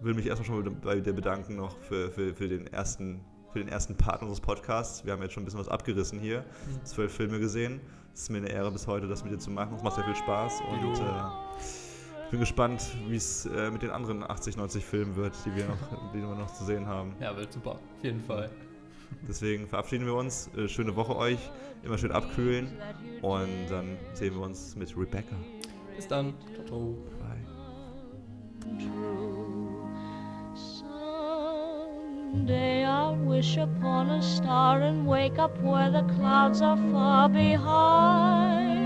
will 0.00 0.14
mich 0.14 0.26
erstmal 0.26 0.46
schon 0.46 0.80
bei 0.80 1.00
dir 1.00 1.12
bedanken 1.12 1.56
noch 1.56 1.78
für, 1.80 2.10
für, 2.10 2.34
für, 2.34 2.48
den 2.48 2.66
ersten, 2.66 3.20
für 3.52 3.60
den 3.60 3.68
ersten 3.68 3.96
Part 3.96 4.22
unseres 4.22 4.40
Podcasts. 4.40 5.04
Wir 5.04 5.12
haben 5.12 5.22
jetzt 5.22 5.32
schon 5.32 5.44
ein 5.44 5.46
bisschen 5.46 5.60
was 5.60 5.68
abgerissen 5.68 6.18
hier, 6.18 6.44
zwölf 6.82 7.14
Filme 7.14 7.38
gesehen. 7.38 7.80
Es 8.12 8.22
ist 8.22 8.30
mir 8.30 8.38
eine 8.38 8.48
Ehre 8.50 8.72
bis 8.72 8.86
heute, 8.86 9.06
das 9.06 9.22
mit 9.22 9.32
dir 9.32 9.38
zu 9.38 9.50
machen. 9.50 9.76
Es 9.76 9.82
macht 9.82 9.94
sehr 9.94 10.04
viel 10.04 10.16
Spaß 10.16 10.60
und 10.72 10.98
äh, 10.98 11.85
bin 12.30 12.40
gespannt, 12.40 12.82
wie 13.08 13.16
es 13.16 13.46
äh, 13.46 13.70
mit 13.70 13.82
den 13.82 13.90
anderen 13.90 14.22
80, 14.22 14.56
90 14.56 14.84
Filmen 14.84 15.16
wird, 15.16 15.34
die 15.44 15.54
wir 15.54 15.66
noch, 15.66 16.12
die 16.12 16.18
wir 16.18 16.34
noch 16.34 16.52
zu 16.52 16.64
sehen 16.64 16.86
haben. 16.86 17.14
Ja, 17.20 17.36
wird 17.36 17.52
super. 17.52 17.72
Auf 17.72 18.02
jeden 18.02 18.20
Fall. 18.20 18.50
Deswegen 19.28 19.66
verabschieden 19.66 20.06
wir 20.06 20.14
uns. 20.14 20.50
Äh, 20.56 20.68
schöne 20.68 20.94
Woche 20.96 21.16
euch. 21.16 21.38
Immer 21.82 21.98
schön 21.98 22.12
abkühlen. 22.12 22.68
Und 23.22 23.70
dann 23.70 23.96
sehen 24.14 24.34
wir 24.34 24.42
uns 24.42 24.74
mit 24.76 24.96
Rebecca. 24.96 25.36
Bis 25.94 26.08
dann. 26.08 26.34
Ciao, 26.54 26.64
ciao. 26.66 26.96
Bye. 27.20 27.44
Someday 32.32 32.84
I'll 32.84 33.16
wish 33.16 33.56
upon 33.56 34.10
a 34.10 34.20
star 34.20 34.82
and 34.82 35.06
wake 35.06 35.38
up 35.38 35.56
where 35.62 35.90
the 35.90 36.02
clouds 36.14 36.60
are 36.60 36.76
far 36.92 37.28
behind 37.28 38.85